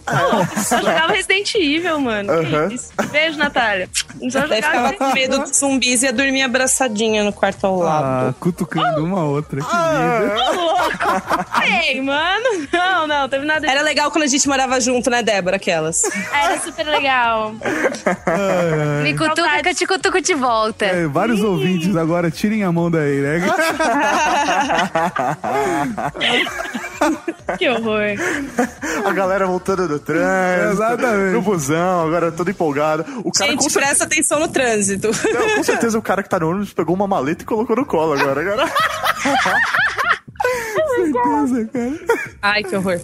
Só 0.65 0.79
jogava 0.79 1.13
Resident 1.13 1.55
Evil, 1.55 2.01
mano. 2.01 2.31
Isso. 2.73 2.91
Beijo, 3.11 3.39
Natália. 3.39 3.89
Só 4.31 4.47
jogava 4.47 4.93
com 4.95 5.13
medo 5.13 5.39
dos 5.41 5.57
zumbis 5.57 6.03
e 6.03 6.07
ia 6.07 6.13
dormir 6.13 6.43
abraçadinha 6.43 7.23
no 7.25 7.33
quarto 7.33 7.67
ao 7.67 7.79
lado. 7.79 8.05
Ah, 8.31 8.35
cutucando 8.39 9.05
uma 9.05 9.25
outra. 9.25 9.61
Que 9.61 9.67
lindo. 9.67 10.41
Ô, 10.41 10.65
louco! 10.65 11.63
Ei, 11.65 12.01
mano. 12.01 12.69
Não, 12.73 13.07
não, 13.07 13.29
teve 13.29 13.45
nada 13.45 13.67
Era 13.71 13.83
legal 13.83 14.11
quando 14.11 14.25
a 14.25 14.27
gente 14.27 14.47
morava 14.49 14.81
junto, 14.81 15.11
né, 15.11 15.23
Débora? 15.23 15.57
Aquelas. 15.57 16.01
Era 16.33 16.59
super 16.61 16.87
legal. 16.87 17.55
Me 19.03 19.17
cutuca 19.17 19.63
que 19.63 19.69
eu 19.69 19.75
te 19.75 19.87
cutuco 19.87 20.21
de 20.21 20.35
volta. 20.35 20.85
É, 20.87 21.07
vários 21.07 21.41
ouvintes 21.43 21.97
agora, 21.97 22.31
tirem 22.31 22.63
a 22.65 22.73
mão 22.73 22.91
daí, 22.91 23.21
né? 23.21 23.41
Que 27.59 27.69
horror. 27.69 28.03
A 29.05 29.13
galera 29.13 29.47
voltando 29.47 29.89
do 29.89 29.99
trânsito, 29.99 30.73
Exatamente. 30.73 31.33
no 31.33 31.43
busão, 31.43 32.07
agora 32.07 32.31
todo 32.31 32.51
empolgado. 32.51 33.05
O 33.25 33.33
cara 33.33 33.51
Gente, 33.51 33.63
certeza, 33.65 33.81
presta 33.87 34.05
atenção 34.05 34.39
no 34.39 34.49
trânsito. 34.49 35.09
Não, 35.33 35.57
com 35.57 35.65
certeza 35.65 35.99
o 35.99 36.03
cara 36.03 36.23
que 36.23 36.29
tá 36.29 36.39
no 36.39 36.51
ônibus 36.51 36.73
pegou 36.73 36.95
uma 36.95 37.09
maleta 37.09 37.43
e 37.43 37.47
colocou 37.47 37.75
no 37.75 37.87
colo 37.87 38.13
agora. 38.13 38.41
agora. 38.41 38.71
certeza, 40.41 41.71
cara. 41.73 42.31
Ai, 42.43 42.63
que 42.63 42.77
horror. 42.77 43.01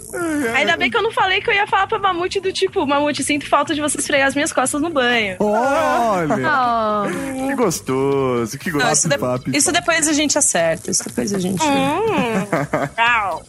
Ainda 0.54 0.76
bem 0.76 0.90
que 0.90 0.96
eu 0.96 1.02
não 1.02 1.12
falei 1.12 1.40
que 1.40 1.50
eu 1.50 1.54
ia 1.54 1.66
falar 1.66 1.86
pra 1.86 1.98
Mamute 1.98 2.40
do 2.40 2.52
tipo, 2.52 2.86
Mamute, 2.86 3.22
sinto 3.22 3.48
falta 3.48 3.74
de 3.74 3.80
você 3.80 3.98
esfregar 3.98 4.28
as 4.28 4.34
minhas 4.34 4.52
costas 4.52 4.80
no 4.80 4.90
banho. 4.90 5.36
Olha, 5.40 6.36
Oh. 6.36 7.48
Que 7.48 7.54
gostoso, 7.54 8.58
que 8.58 8.70
Não, 8.70 8.78
gostoso. 8.78 8.92
isso, 9.00 9.08
de- 9.08 9.18
papo, 9.18 9.50
isso 9.56 9.72
depois 9.72 10.08
a 10.08 10.12
gente 10.12 10.38
acerta. 10.38 10.90
Isso 10.90 11.04
depois 11.04 11.32
a 11.32 11.38
gente. 11.38 11.62
Hum. 11.62 12.46
Tchau. 12.96 13.42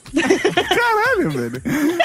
caralho, 0.54 1.30
velho. 1.32 1.62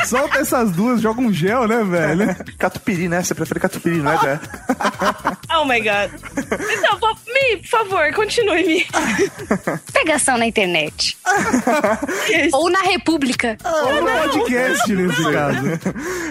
Solta 0.06 0.38
essas 0.38 0.70
duas, 0.72 1.00
joga 1.00 1.20
um 1.20 1.32
gel, 1.32 1.66
né, 1.66 1.82
velho? 1.84 2.36
Catupiry, 2.58 3.08
né? 3.08 3.22
Você 3.22 3.34
prefere 3.34 3.60
catupiry, 3.60 3.96
não 3.96 4.12
é, 4.12 4.18
Jé? 4.18 4.40
Oh 5.54 5.64
my 5.66 5.80
god. 5.80 6.10
Então, 6.36 6.98
Mi, 7.28 7.58
por 7.58 7.68
favor, 7.68 8.12
continue, 8.14 8.64
Mi. 8.64 8.86
Pegação 9.92 10.38
na 10.38 10.46
internet. 10.46 11.16
Ou 12.52 12.70
na 12.70 12.80
República. 12.80 13.56
Ou 13.64 14.02
no 14.02 14.10
podcast, 14.30 14.92
nesse 14.94 15.32
caso. 15.32 15.58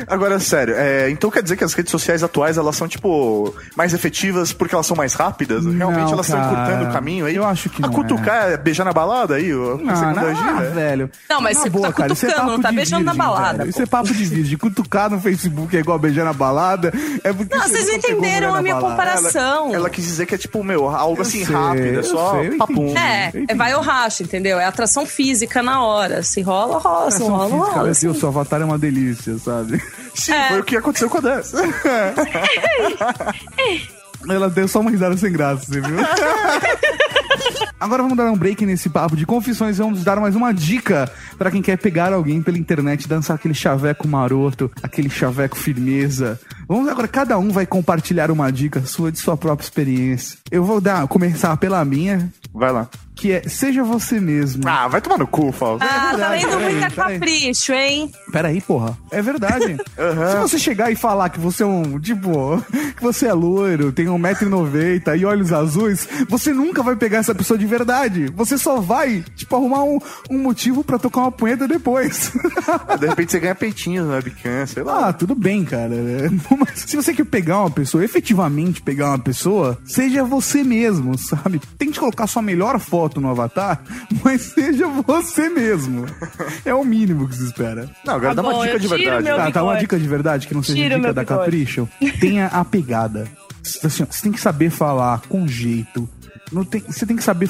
Agora, 0.08 0.40
sério, 0.40 0.74
é, 0.78 1.10
então 1.10 1.30
quer 1.30 1.44
dizer 1.44 1.56
que 1.58 1.64
as 1.64 1.74
redes 1.74 1.92
sociais 1.92 2.24
atuais, 2.24 2.58
elas 2.58 2.76
são, 2.76 2.88
tipo, 2.88 3.54
mais 3.76 3.94
efetivas 3.94 4.54
porque 4.54 4.74
elas 4.76 4.86
são 4.86 4.96
mais 4.96 5.14
rápidas? 5.14 5.64
Realmente 5.66 6.06
Não, 6.06 6.14
elas 6.14 6.26
estão 6.28 6.40
cara. 6.40 6.52
encurtando 6.54 6.90
o 6.90 6.94
caminho 6.94 7.26
aí? 7.26 7.36
Eu 7.36 7.46
acho 7.46 7.70
que 7.70 7.84
A 7.84 7.88
não 7.88 7.94
cutucar 7.94 8.52
é. 8.52 8.58
beijar 8.58 8.84
na 8.86 8.94
balada 8.94 9.36
aí? 9.36 9.52
Não, 9.52 9.78
não, 9.78 10.36
gira? 10.36 10.58
ah, 10.58 10.62
velho. 10.74 11.10
Não, 11.30 11.42
mas 11.42 11.58
Na 11.58 11.64
você 11.64 11.70
tá 11.82 11.94
cara, 11.94 12.14
isso 12.14 12.26
é 12.26 12.30
cutucando, 12.30 12.36
papo 12.48 12.52
não 12.58 12.62
tá 12.62 12.70
de 12.70 12.76
beijando 12.76 13.04
na 13.06 13.12
virgem, 13.12 13.28
balada, 13.28 13.58
velho. 13.60 13.64
pô. 13.64 13.70
Isso 13.70 13.82
é 13.82 13.86
papo 13.86 14.14
de 14.14 14.26
virgem. 14.26 14.58
Cutucar 14.58 15.10
no 15.10 15.20
Facebook 15.20 15.76
é 15.76 15.80
igual 15.80 16.00
beijar 16.00 16.26
na 16.26 16.34
balada. 16.34 16.92
É 17.24 17.34
porque 17.34 17.56
Não, 17.56 17.64
você 17.64 17.70
vocês 17.82 17.86
pegou 18.02 18.20
entenderam 18.20 18.50
a 18.52 18.56
na 18.58 18.62
minha 18.62 18.76
balada. 18.76 18.92
comparação. 18.92 19.74
Ela 19.74 19.90
quis 19.90 20.06
dizer 20.06 20.26
que 20.26 20.36
é 20.36 20.38
tipo, 20.38 20.64
meu, 20.64 20.88
algo 20.90 21.22
assim 21.22 21.46
sei, 21.46 21.56
rápido, 21.56 21.86
é 21.86 21.96
eu 21.98 22.04
só 22.04 22.32
sei, 22.40 22.50
eu 22.50 22.58
papum. 22.58 22.98
É, 22.98 23.32
é 23.48 23.56
vai 23.56 23.74
ou 23.76 23.82
racha, 23.82 24.24
entendeu? 24.24 24.60
É 24.60 24.66
atração 24.66 25.06
física 25.06 25.31
na 25.64 25.82
hora. 25.82 26.22
Se 26.24 26.42
rola, 26.42 26.78
rola. 26.80 27.12
Se 27.12 27.20
não 27.20 27.28
rola, 27.30 27.46
física, 27.46 27.66
rola. 27.66 27.84
meu 27.84 27.94
Deus, 27.96 28.18
seu 28.20 28.30
avatar 28.30 28.62
é 28.62 28.66
uma 28.66 28.78
delícia, 28.78 29.38
sabe? 29.40 29.82
Sim, 30.14 30.34
É. 30.34 30.48
foi 30.50 30.60
o 30.60 30.64
que 30.64 30.78
aconteceu 30.78 31.10
com 31.10 31.18
a 31.18 31.22
Dessa. 31.22 31.58
Ela 34.30 34.50
deu 34.50 34.68
só 34.68 34.80
uma 34.82 34.92
risada 34.92 35.18
sem 35.18 35.32
graça, 35.32 35.66
você 35.66 35.82
viu? 35.82 35.96
Agora 37.80 38.04
vamos 38.04 38.16
dar 38.16 38.32
um 38.32 38.38
break 38.38 38.64
nesse 38.68 38.88
papo 38.88 39.16
de 39.16 39.26
confissões 39.26 39.78
e 39.80 39.82
vamos 39.82 40.04
dar 40.04 40.20
mais 40.20 40.36
uma 40.36 40.54
dica 40.54 41.12
pra 41.40 41.50
quem 41.50 41.62
quer 41.64 41.76
pegar 41.78 42.14
alguém 42.14 42.40
pela 42.40 42.58
internet, 42.60 43.08
dançar 43.08 43.36
aquele 43.36 43.56
chaveco 43.56 44.08
maroto, 44.08 44.72
aquele 44.84 45.10
chaveco 45.10 45.58
firmeza. 45.58 46.40
Vamos 46.72 46.88
agora, 46.88 47.06
cada 47.06 47.38
um 47.38 47.50
vai 47.50 47.66
compartilhar 47.66 48.32
uma 48.32 48.50
dica 48.50 48.82
sua 48.86 49.12
de 49.12 49.20
sua 49.20 49.36
própria 49.36 49.66
experiência. 49.66 50.38
Eu 50.50 50.64
vou 50.64 50.80
dar, 50.80 51.06
começar 51.06 51.58
pela 51.58 51.84
minha, 51.84 52.32
Vai 52.54 52.72
lá. 52.72 52.88
que 53.14 53.34
é 53.34 53.42
seja 53.48 53.84
você 53.84 54.22
mesmo. 54.22 54.64
Ah, 54.66 54.88
vai 54.88 55.02
tomar 55.02 55.18
no 55.18 55.28
cu, 55.28 55.52
Fausto. 55.52 55.84
Ah, 55.86 55.88
tá 55.88 56.10
verdade, 56.12 56.46
peraí, 56.46 56.74
muita 56.74 56.90
peraí. 56.92 57.20
capricho, 57.20 57.74
hein? 57.74 58.12
Peraí, 58.32 58.62
porra. 58.62 58.98
É 59.12 59.22
verdade. 59.22 59.76
Se 60.32 60.38
você 60.42 60.58
chegar 60.58 60.90
e 60.92 60.96
falar 60.96 61.28
que 61.30 61.40
você 61.42 61.64
é 61.64 61.66
um, 61.66 62.00
tipo, 62.00 62.62
que 62.96 63.04
você 63.04 63.28
é 63.28 63.34
loiro, 63.34 63.92
tem 63.92 64.06
1,90m 64.06 65.20
e 65.20 65.26
olhos 65.26 65.52
azuis, 65.52 66.08
você 66.30 66.54
nunca 66.54 66.82
vai 66.82 66.96
pegar 66.96 67.18
essa 67.20 67.36
pessoa 67.36 67.58
de 67.58 67.66
verdade. 67.66 68.28
Você 68.36 68.58
só 68.58 68.80
vai, 68.80 69.24
tipo, 69.36 69.56
arrumar 69.56 69.84
um, 69.84 70.00
um 70.30 70.38
motivo 70.40 70.84
pra 70.84 70.98
tocar 70.98 71.22
uma 71.22 71.32
punheta 71.32 71.68
depois. 71.68 72.32
De 73.00 73.08
repente 73.08 73.32
você 73.32 73.40
ganha 73.40 73.56
peitinhos 73.56 74.06
no 74.08 74.14
webcam, 74.14 74.66
sei 74.68 74.84
lá. 74.84 75.10
ah, 75.10 75.14
tudo 75.14 75.36
bem, 75.36 75.64
cara. 75.66 75.96
Mas 76.62 76.80
se 76.88 76.96
você 76.96 77.14
quer 77.14 77.26
pegar 77.26 77.60
uma 77.60 77.70
pessoa, 77.72 78.04
efetivamente 78.06 78.82
pegar 78.82 79.10
uma 79.10 79.20
pessoa, 79.20 79.78
seja 79.86 80.24
você 80.24 80.64
mesmo, 80.64 81.18
sabe? 81.18 81.60
Tente 81.78 82.00
colocar 82.00 82.28
sua 82.28 82.42
melhor 82.42 82.80
foto 82.80 83.20
no 83.20 83.30
avatar, 83.30 83.82
mas 84.24 84.42
seja 84.42 84.88
você 84.88 85.50
mesmo. 85.50 86.06
É 86.64 86.74
o 86.74 86.84
mínimo 86.84 87.28
que 87.28 87.36
se 87.36 87.46
espera. 87.46 87.90
Não, 88.06 88.14
agora 88.16 88.36
Tá 88.36 88.42
dá 88.42 88.48
uma 88.48 88.54
bom, 88.54 88.62
dica 88.64 88.76
eu 88.76 88.80
de 88.80 88.88
tiro 88.88 89.00
verdade. 89.00 89.24
meu- 89.24 89.36
Tá, 89.38 89.52
tá 89.52 89.64
uma 89.64 89.78
dica 89.78 90.00
de 90.00 90.08
verdade 90.08 90.48
que 90.48 90.54
não 90.54 90.62
seja 90.64 90.78
Tira 90.82 90.96
o 90.96 91.00
dica 91.00 91.14
da 91.14 91.22
bigode. 91.24 91.40
Capricho. 91.42 91.90
Tenha 92.20 92.48
a 92.48 92.64
pegada. 92.64 93.28
Assim, 93.84 94.06
você 94.06 94.22
tem 94.24 94.32
que 94.32 94.40
saber 94.42 94.70
falar 94.70 95.22
com 95.30 95.48
jeito. 95.48 96.08
Não 96.52 96.64
tem, 96.64 96.82
você 96.82 97.06
tem 97.06 97.16
que 97.16 97.24
saber 97.24 97.50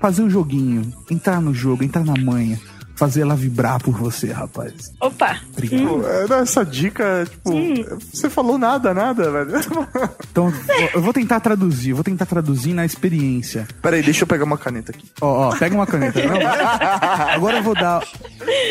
fazer 0.00 0.22
o 0.22 0.30
joguinho, 0.30 0.92
entrar 1.10 1.40
no 1.42 1.52
jogo, 1.52 1.84
entrar 1.84 2.02
na 2.04 2.14
manha, 2.16 2.58
fazer 3.00 3.22
ela 3.22 3.34
vibrar 3.34 3.82
por 3.82 3.94
você, 3.94 4.30
rapaz. 4.30 4.92
Opa. 5.00 5.40
É, 5.72 6.28
não, 6.28 6.36
Essa 6.36 6.62
dica, 6.62 7.26
tipo, 7.30 7.50
você 8.12 8.28
falou 8.28 8.58
nada, 8.58 8.92
nada, 8.92 9.30
velho. 9.30 9.52
Então, 10.30 10.52
eu 10.92 11.00
vou 11.00 11.12
tentar 11.12 11.40
traduzir, 11.40 11.90
eu 11.90 11.96
vou 11.96 12.04
tentar 12.04 12.26
traduzir 12.26 12.74
na 12.74 12.84
experiência. 12.84 13.66
Peraí, 13.80 14.02
deixa 14.02 14.24
eu 14.24 14.26
pegar 14.26 14.44
uma 14.44 14.58
caneta 14.58 14.92
aqui. 14.92 15.10
Ó, 15.18 15.48
ó, 15.48 15.56
pega 15.56 15.74
uma 15.74 15.86
caneta. 15.86 16.20
Não, 16.22 16.36
agora 17.34 17.56
eu 17.56 17.62
vou 17.62 17.74
dar. 17.74 18.06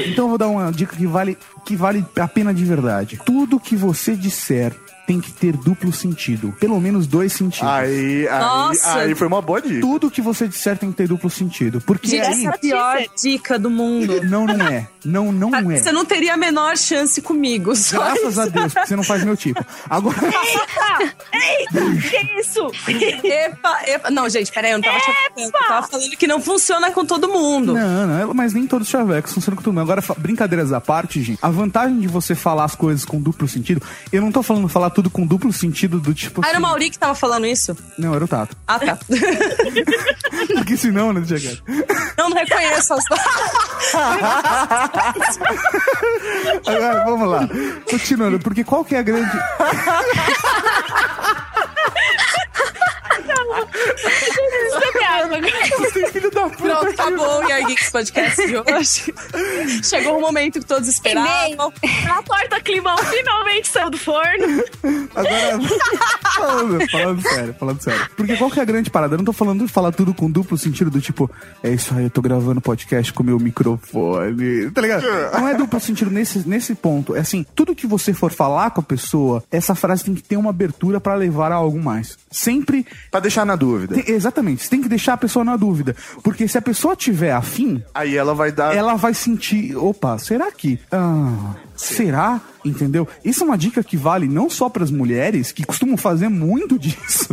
Então 0.05 0.25
eu 0.25 0.29
vou 0.29 0.37
dar 0.37 0.47
uma 0.47 0.71
dica 0.71 0.95
que 0.95 1.07
vale, 1.07 1.35
que 1.65 1.75
vale 1.75 2.05
a 2.19 2.27
pena 2.27 2.53
de 2.53 2.63
verdade. 2.63 3.19
Tudo 3.25 3.59
que 3.59 3.75
você 3.75 4.15
disser 4.15 4.75
tem 5.09 5.19
que 5.19 5.31
ter 5.31 5.57
duplo 5.57 5.91
sentido. 5.91 6.55
Pelo 6.59 6.79
menos 6.79 7.07
dois 7.07 7.33
sentidos. 7.33 7.67
Aí, 7.67 8.27
aí, 8.27 8.39
Nossa. 8.39 8.97
aí 8.97 9.15
foi 9.15 9.25
uma 9.25 9.41
boa 9.41 9.59
dica. 9.59 9.81
Tudo 9.81 10.11
que 10.11 10.21
você 10.21 10.47
disser 10.47 10.77
tem 10.77 10.91
que 10.91 10.97
ter 10.97 11.07
duplo 11.07 11.31
sentido. 11.31 11.81
Porque 11.81 12.11
aí. 12.11 12.19
essa 12.19 12.41
é 12.43 12.47
a 12.47 12.57
pior 12.59 12.97
dica 13.19 13.57
do 13.57 13.71
mundo. 13.71 14.21
Não, 14.29 14.45
não 14.45 14.67
é. 14.67 14.87
Não, 15.03 15.31
não 15.31 15.71
é. 15.71 15.79
Você 15.79 15.91
não 15.91 16.03
teria 16.03 16.33
a 16.33 16.37
menor 16.37 16.77
chance 16.77 17.21
comigo. 17.21 17.75
Só 17.75 17.97
Graças 17.97 18.31
isso. 18.31 18.41
a 18.41 18.45
Deus, 18.45 18.73
porque 18.73 18.87
você 18.87 18.95
não 18.95 19.03
faz 19.03 19.23
meu 19.23 19.35
tipo. 19.35 19.65
Agora. 19.89 20.17
Eita! 20.21 21.15
Eita! 21.33 22.09
Que 22.09 22.39
isso? 22.39 22.69
Epa, 23.23 23.79
epa. 23.87 24.11
Não, 24.11 24.29
gente, 24.29 24.51
peraí, 24.51 24.71
eu 24.71 24.77
não 24.77 24.83
tava 24.83 24.99
te 24.99 25.09
afetando. 25.09 25.47
Eu 25.47 25.51
tava 25.51 25.87
falando 25.87 26.17
que 26.17 26.27
não 26.27 26.41
funciona 26.41 26.91
com 26.91 27.05
todo 27.05 27.29
mundo. 27.29 27.73
Não, 27.73 28.07
não, 28.07 28.33
mas 28.33 28.53
nem 28.53 28.67
todos 28.67 28.87
os 28.87 28.91
chavecos 28.91 29.33
funcionam 29.33 29.55
com 29.55 29.63
todo 29.63 29.73
mundo. 29.73 29.83
Agora, 29.83 30.03
brincadeiras 30.17 30.73
à 30.73 30.81
parte, 30.81 31.21
gente, 31.23 31.39
a 31.41 31.49
vantagem 31.49 31.99
de 31.99 32.07
você 32.07 32.35
falar 32.35 32.65
as 32.65 32.75
coisas 32.75 33.05
com 33.05 33.21
duplo 33.21 33.47
sentido, 33.47 33.81
eu 34.11 34.21
não 34.21 34.33
tô 34.33 34.43
falando 34.43 34.67
falar 34.67 34.89
tudo 34.89 34.98
com 35.07 35.27
duplo 35.27 35.53
sentido 35.53 35.99
do 35.99 36.11
tipo. 36.15 36.41
Ah, 36.43 36.47
era 36.49 36.57
o 36.57 36.57
assim- 36.57 36.67
Mauri 36.67 36.89
que 36.89 36.97
tava 36.97 37.13
falando 37.13 37.45
isso? 37.45 37.77
Não, 37.95 38.15
era 38.15 38.25
o 38.25 38.27
Tato. 38.27 38.57
Ah, 38.67 38.79
tá. 38.79 38.97
Porque 40.57 40.75
senão, 40.75 41.13
né, 41.13 41.21
Diego? 41.21 41.61
Eu 42.17 42.29
não 42.29 42.35
reconheço 42.35 42.93
as 42.95 43.03
Agora, 46.65 47.05
vamos 47.05 47.29
lá. 47.29 47.47
Continuando, 47.89 48.39
porque 48.39 48.63
qual 48.63 48.83
que 48.83 48.95
é 48.95 48.99
a 48.99 49.03
grande. 49.03 49.29
Bebe 53.65 55.03
água 55.03 55.37
agora. 55.37 56.11
Filho 56.11 56.31
da 56.31 56.49
puta. 56.49 56.57
Pronto, 56.57 56.89
acabou 56.89 57.39
o 57.39 57.49
Yar 57.49 57.65
Geeks 57.67 57.89
Podcast 57.89 58.47
de 58.47 58.57
hoje. 58.57 59.13
Chegou 59.83 60.17
o 60.17 60.21
momento 60.21 60.59
que 60.59 60.65
todos 60.65 60.87
esperavam. 60.87 61.73
A 62.09 62.23
torta 62.23 62.61
climão 62.61 62.97
finalmente 62.97 63.67
saiu 63.67 63.89
do 63.89 63.97
forno. 63.97 64.63
Agora. 65.15 65.59
falando, 66.35 66.89
falando 66.89 67.21
sério, 67.21 67.55
falando 67.59 67.81
sério. 67.81 68.09
Porque 68.15 68.37
qual 68.37 68.49
que 68.49 68.59
é 68.59 68.61
a 68.61 68.65
grande 68.65 68.89
parada? 68.89 69.13
Eu 69.15 69.17
não 69.17 69.25
tô 69.25 69.33
falando 69.33 69.65
de 69.65 69.71
falar 69.71 69.91
tudo 69.91 70.13
com 70.13 70.29
duplo 70.29 70.57
sentido 70.57 70.89
do 70.89 71.01
tipo, 71.01 71.29
é 71.63 71.71
isso 71.71 71.93
aí, 71.93 72.03
eu 72.05 72.09
tô 72.09 72.21
gravando 72.21 72.61
podcast 72.61 73.11
com 73.13 73.23
meu 73.23 73.39
microfone. 73.39 74.71
Tá 74.71 74.81
ligado? 74.81 75.05
Não 75.33 75.47
é 75.47 75.53
duplo 75.53 75.79
sentido 75.79 76.11
nesse, 76.11 76.47
nesse 76.47 76.75
ponto. 76.75 77.15
É 77.15 77.19
assim, 77.19 77.45
tudo 77.55 77.75
que 77.75 77.87
você 77.87 78.13
for 78.13 78.31
falar 78.31 78.71
com 78.71 78.81
a 78.81 78.83
pessoa, 78.83 79.43
essa 79.51 79.75
frase 79.75 80.03
tem 80.03 80.15
que 80.15 80.23
ter 80.23 80.37
uma 80.37 80.49
abertura 80.49 80.99
pra 80.99 81.15
levar 81.15 81.51
a 81.51 81.55
algo 81.55 81.81
mais. 81.81 82.17
Sempre. 82.31 82.85
Pra 83.11 83.19
deixar 83.19 83.45
na 83.49 83.55
dúvida. 83.55 83.95
Tem- 83.95 84.13
exatamente, 84.15 84.63
você 84.63 84.69
tem 84.69 84.81
que 84.81 84.87
deixar 84.89 85.13
a 85.13 85.17
pessoa 85.17 85.43
na 85.43 85.57
dúvida. 85.57 85.95
Porque 86.23 86.47
se 86.47 86.57
a 86.57 86.61
pessoa 86.61 86.95
tiver 86.95 87.31
afim, 87.31 87.83
Aí 87.93 88.15
ela 88.15 88.33
vai 88.33 88.51
dar. 88.51 88.75
ela 88.75 88.95
vai 88.95 89.13
sentir, 89.13 89.75
opa, 89.75 90.17
será 90.17 90.51
que? 90.51 90.79
Ah, 90.91 91.55
será? 91.75 92.39
Entendeu? 92.65 93.07
Isso 93.23 93.43
é 93.43 93.45
uma 93.47 93.57
dica 93.57 93.83
que 93.83 93.95
vale 93.95 94.27
não 94.27 94.49
só 94.49 94.67
para 94.69 94.83
as 94.83 94.91
mulheres, 94.91 95.51
que 95.51 95.63
costumam 95.65 95.95
fazer 95.95 96.27
muito 96.29 96.77
disso, 96.79 97.27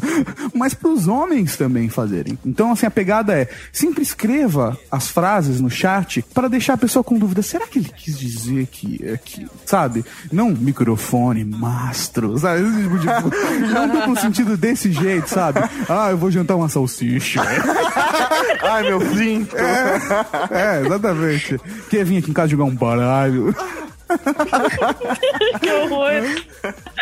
mas 0.54 0.72
para 0.74 0.90
os 0.90 1.08
homens 1.08 1.56
também 1.56 1.88
fazerem. 1.88 2.38
Então, 2.44 2.70
assim, 2.70 2.86
a 2.86 2.90
pegada 2.90 3.34
é: 3.36 3.48
sempre 3.72 4.02
escreva 4.02 4.78
as 4.90 5.08
frases 5.08 5.60
no 5.60 5.68
chat 5.70 6.22
para 6.34 6.48
deixar 6.48 6.74
a 6.74 6.78
pessoa 6.78 7.02
com 7.02 7.18
dúvida. 7.18 7.42
Será 7.42 7.66
que 7.66 7.78
ele 7.78 7.90
quis 7.96 8.18
dizer 8.18 8.66
que 8.66 9.00
é 9.04 9.16
que, 9.16 9.46
sabe? 9.64 10.04
Não 10.30 10.50
microfone, 10.50 11.44
mastro, 11.44 12.38
sabe? 12.38 12.62
Esse 12.62 12.82
tipo 12.82 12.98
de- 12.98 13.06
Não 14.06 14.16
sentido 14.16 14.56
desse 14.56 14.90
jeito, 14.92 15.28
sabe? 15.28 15.60
Ah, 15.88 16.10
eu 16.10 16.16
vou 16.18 16.30
jantar 16.30 16.56
uma 16.56 16.68
salsicha. 16.68 17.42
Ai, 18.62 18.82
meu 18.84 19.00
flinto. 19.00 19.56
É, 19.56 20.82
exatamente. 20.84 21.60
Quer 21.90 22.04
vir 22.04 22.18
aqui 22.18 22.30
em 22.30 22.34
casa 22.34 22.48
jogar 22.48 22.64
um 22.64 22.74
baralho? 22.74 23.54
que 25.60 25.70
horror. 25.70 26.12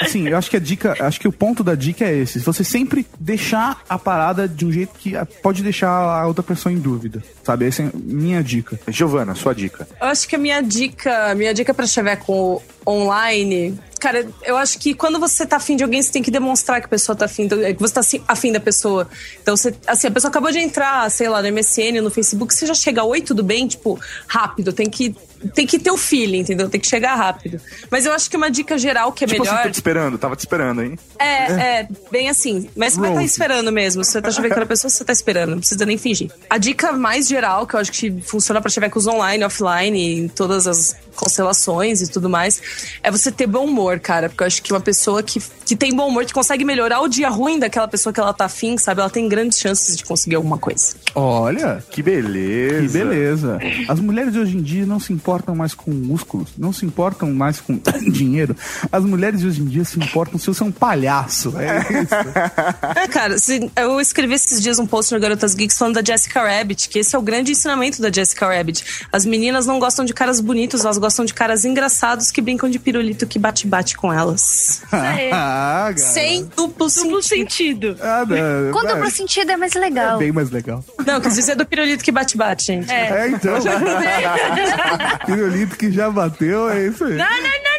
Assim, 0.00 0.28
eu 0.28 0.36
acho 0.36 0.50
que 0.50 0.57
a 0.57 0.61
dica, 0.61 0.96
acho 1.00 1.20
que 1.20 1.28
o 1.28 1.32
ponto 1.32 1.62
da 1.62 1.74
dica 1.74 2.05
é 2.05 2.14
esse. 2.16 2.38
Você 2.40 2.64
sempre 2.64 3.07
deixar 3.18 3.82
a 3.88 3.98
parada 3.98 4.48
de 4.48 4.64
um 4.64 4.72
jeito 4.72 4.92
que 4.98 5.12
pode 5.42 5.62
deixar 5.62 5.90
a 5.90 6.26
outra 6.26 6.42
pessoa 6.42 6.72
em 6.72 6.78
dúvida. 6.78 7.22
Sabe? 7.42 7.66
Essa 7.66 7.82
é 7.82 7.86
a 7.86 7.90
minha 7.94 8.42
dica. 8.42 8.78
Giovana, 8.88 9.34
sua 9.34 9.55
dica. 9.55 9.86
Eu 10.00 10.07
acho 10.09 10.26
que 10.28 10.36
a 10.36 10.38
minha 10.38 10.61
dica, 10.62 11.34
minha 11.34 11.52
dica 11.52 11.74
pra 11.74 11.86
chaveco 11.86 12.62
online, 12.86 13.78
cara, 14.05 14.28
eu 14.42 14.55
acho 14.59 14.78
que 14.78 14.92
quando 14.92 15.18
você 15.18 15.46
tá 15.46 15.57
afim 15.57 15.76
de 15.76 15.82
alguém, 15.82 16.02
você 16.02 16.12
tem 16.12 16.22
que 16.22 16.30
demonstrar 16.30 16.78
que 16.78 16.84
a 16.84 16.88
pessoa 16.90 17.16
tá 17.16 17.24
afim, 17.24 17.48
que 17.48 17.80
você 17.80 17.94
tá 17.94 18.00
assim, 18.00 18.22
afim 18.28 18.52
da 18.52 18.61
pessoa. 18.61 19.09
Então, 19.42 19.57
você, 19.57 19.74
assim, 19.86 20.09
a 20.09 20.11
pessoa 20.11 20.28
acabou 20.28 20.52
de 20.52 20.59
entrar, 20.59 21.11
sei 21.11 21.26
lá, 21.26 21.40
no 21.40 21.50
MSN, 21.50 22.02
no 22.02 22.11
Facebook, 22.11 22.52
você 22.52 22.66
já 22.66 22.74
chega, 22.74 23.02
oi, 23.02 23.22
tudo 23.22 23.42
bem? 23.42 23.66
Tipo, 23.66 23.98
rápido, 24.26 24.74
tem 24.74 24.90
que 24.90 25.16
tem 25.55 25.66
que 25.66 25.78
ter 25.78 25.90
o 25.90 25.96
feeling, 25.96 26.38
entendeu? 26.38 26.68
Tem 26.70 26.80
que 26.80 26.86
chegar 26.86 27.14
rápido. 27.16 27.61
Mas 27.90 28.07
eu 28.07 28.12
acho 28.12 28.30
que 28.30 28.36
uma 28.36 28.50
dica 28.50 28.78
geral 28.78 29.12
que 29.12 29.24
é 29.24 29.26
tipo 29.26 29.42
assim, 29.42 29.50
melhor. 29.50 29.64
tô 29.64 29.70
te 29.70 29.74
esperando, 29.74 30.18
tava 30.18 30.36
te 30.36 30.40
esperando, 30.40 30.82
hein? 30.82 30.98
É, 31.18 31.52
é, 31.52 31.88
bem 32.11 32.30
assim. 32.30 32.68
Mas 32.74 32.94
você 32.94 33.00
vai 33.00 33.11
estar 33.11 33.20
Rose. 33.20 33.32
esperando 33.32 33.72
mesmo. 33.72 34.02
Você 34.02 34.22
tá 34.22 34.30
chavecando 34.30 34.62
a 34.62 34.66
pessoa, 34.66 34.88
você 34.88 35.05
tá 35.05 35.12
esperando. 35.12 35.50
Não 35.50 35.59
precisa 35.59 35.84
nem 35.84 35.98
fingir. 35.98 36.30
A 36.48 36.57
dica 36.57 36.92
mais 36.92 37.28
geral, 37.28 37.66
que 37.66 37.74
eu 37.74 37.80
acho 37.80 37.92
que 37.92 38.11
funciona 38.22 38.61
pra 38.61 38.70
chavecos 38.70 39.07
online, 39.07 39.44
offline, 39.44 40.18
em 40.18 40.28
todas 40.28 40.66
as 40.66 40.96
constelações 41.14 42.00
e 42.02 42.08
tudo 42.10 42.28
mais, 42.28 42.60
é 43.02 43.10
você 43.10 43.30
ter 43.30 43.46
bom 43.46 43.64
humor, 43.64 43.98
cara. 44.00 44.28
Porque 44.28 44.42
eu 44.42 44.46
acho 44.46 44.62
que 44.62 44.72
uma 44.72 44.80
pessoa 44.80 45.22
que, 45.22 45.40
que 45.64 45.74
tem 45.76 45.94
bom 45.94 46.08
humor, 46.08 46.24
que 46.24 46.32
consegue 46.32 46.64
melhorar 46.64 47.00
o 47.00 47.08
dia 47.08 47.28
ruim 47.28 47.58
daquela 47.58 47.88
pessoa 47.88 48.12
que 48.12 48.20
ela 48.20 48.32
tá 48.32 48.46
afim, 48.46 48.76
sabe? 48.78 49.00
Ela 49.00 49.10
tem 49.10 49.28
grandes 49.28 49.58
chances 49.58 49.96
de 49.96 50.04
conseguir 50.04 50.36
alguma 50.36 50.58
coisa. 50.58 50.94
Olha. 51.14 51.82
Que 51.90 52.02
beleza. 52.02 52.80
Que 52.86 52.88
beleza. 52.88 53.58
As 53.88 54.00
mulheres 54.00 54.32
de 54.32 54.38
hoje 54.38 54.56
em 54.56 54.62
dia 54.62 54.84
não 54.86 54.98
se 55.00 55.12
importam 55.12 55.54
mais 55.54 55.74
com 55.74 55.90
músculos, 55.90 56.50
não 56.58 56.72
se 56.72 56.84
importam 56.84 57.32
mais 57.32 57.60
com 57.60 57.78
dinheiro. 58.10 58.56
As 58.90 59.04
mulheres 59.04 59.40
de 59.40 59.46
hoje 59.46 59.60
em 59.62 59.66
dia 59.66 59.84
se 59.84 59.98
importam 59.98 60.38
se 60.38 60.46
você 60.46 60.62
é 60.62 60.66
um 60.66 60.72
palhaço. 60.72 61.54
É 61.58 61.78
isso. 62.02 62.14
É, 62.96 63.08
cara, 63.08 63.38
se- 63.38 63.70
eu 63.76 64.00
escrevi 64.00 64.34
esses 64.34 64.60
dias 64.62 64.78
um 64.78 64.86
post 64.86 65.12
no 65.12 65.20
Garotas 65.20 65.54
Geeks 65.54 65.76
falando 65.76 65.94
da 65.96 66.02
Jessica 66.04 66.42
Rabbit, 66.42 66.88
que 66.88 66.98
esse 67.00 67.14
é 67.14 67.18
o 67.18 67.22
grande 67.22 67.52
ensinamento 67.52 68.00
da 68.00 68.10
Jessica 68.10 68.46
Rabbit. 68.46 68.84
As 69.12 69.24
meninas 69.26 69.66
não 69.66 69.78
gostam 69.78 70.04
de 70.04 70.12
caras 70.14 70.40
bonitos, 70.40 70.84
elas 70.84 70.98
gostam 71.05 71.24
de 71.26 71.34
caras 71.34 71.66
engraçados 71.66 72.30
que 72.30 72.40
brincam 72.40 72.70
de 72.70 72.78
pirulito 72.78 73.26
que 73.26 73.38
bate-bate 73.38 73.94
com 73.96 74.11
elas. 74.12 74.82
Ah, 75.36 75.90
cara. 75.94 75.96
Sem 75.98 76.44
duplo, 76.57 76.88
Duplo 76.88 77.22
sentido. 77.22 77.96
Ah, 78.00 78.24
não, 78.26 78.72
Com 78.72 78.88
é- 78.88 78.94
duplo 78.94 79.11
sentido 79.11 79.50
é 79.52 79.57
mais 79.57 79.74
legal. 79.74 80.16
É 80.16 80.18
bem 80.18 80.32
mais 80.32 80.50
legal. 80.50 80.82
Não, 81.05 81.20
quis 81.20 81.34
dizer 81.34 81.57
do 81.57 81.66
pirulito 81.66 82.02
que 82.02 82.11
bate-bate, 82.12 82.66
gente. 82.66 82.90
É, 82.90 83.28
então. 83.28 83.55
Pirulito 85.26 85.76
que 85.76 85.90
já 85.92 86.09
bateu, 86.11 86.70
é 86.70 86.86
isso 86.86 87.05
aí. 87.05 87.16
Não, 87.16 87.24
não, 87.28 87.42
não. 87.42 87.73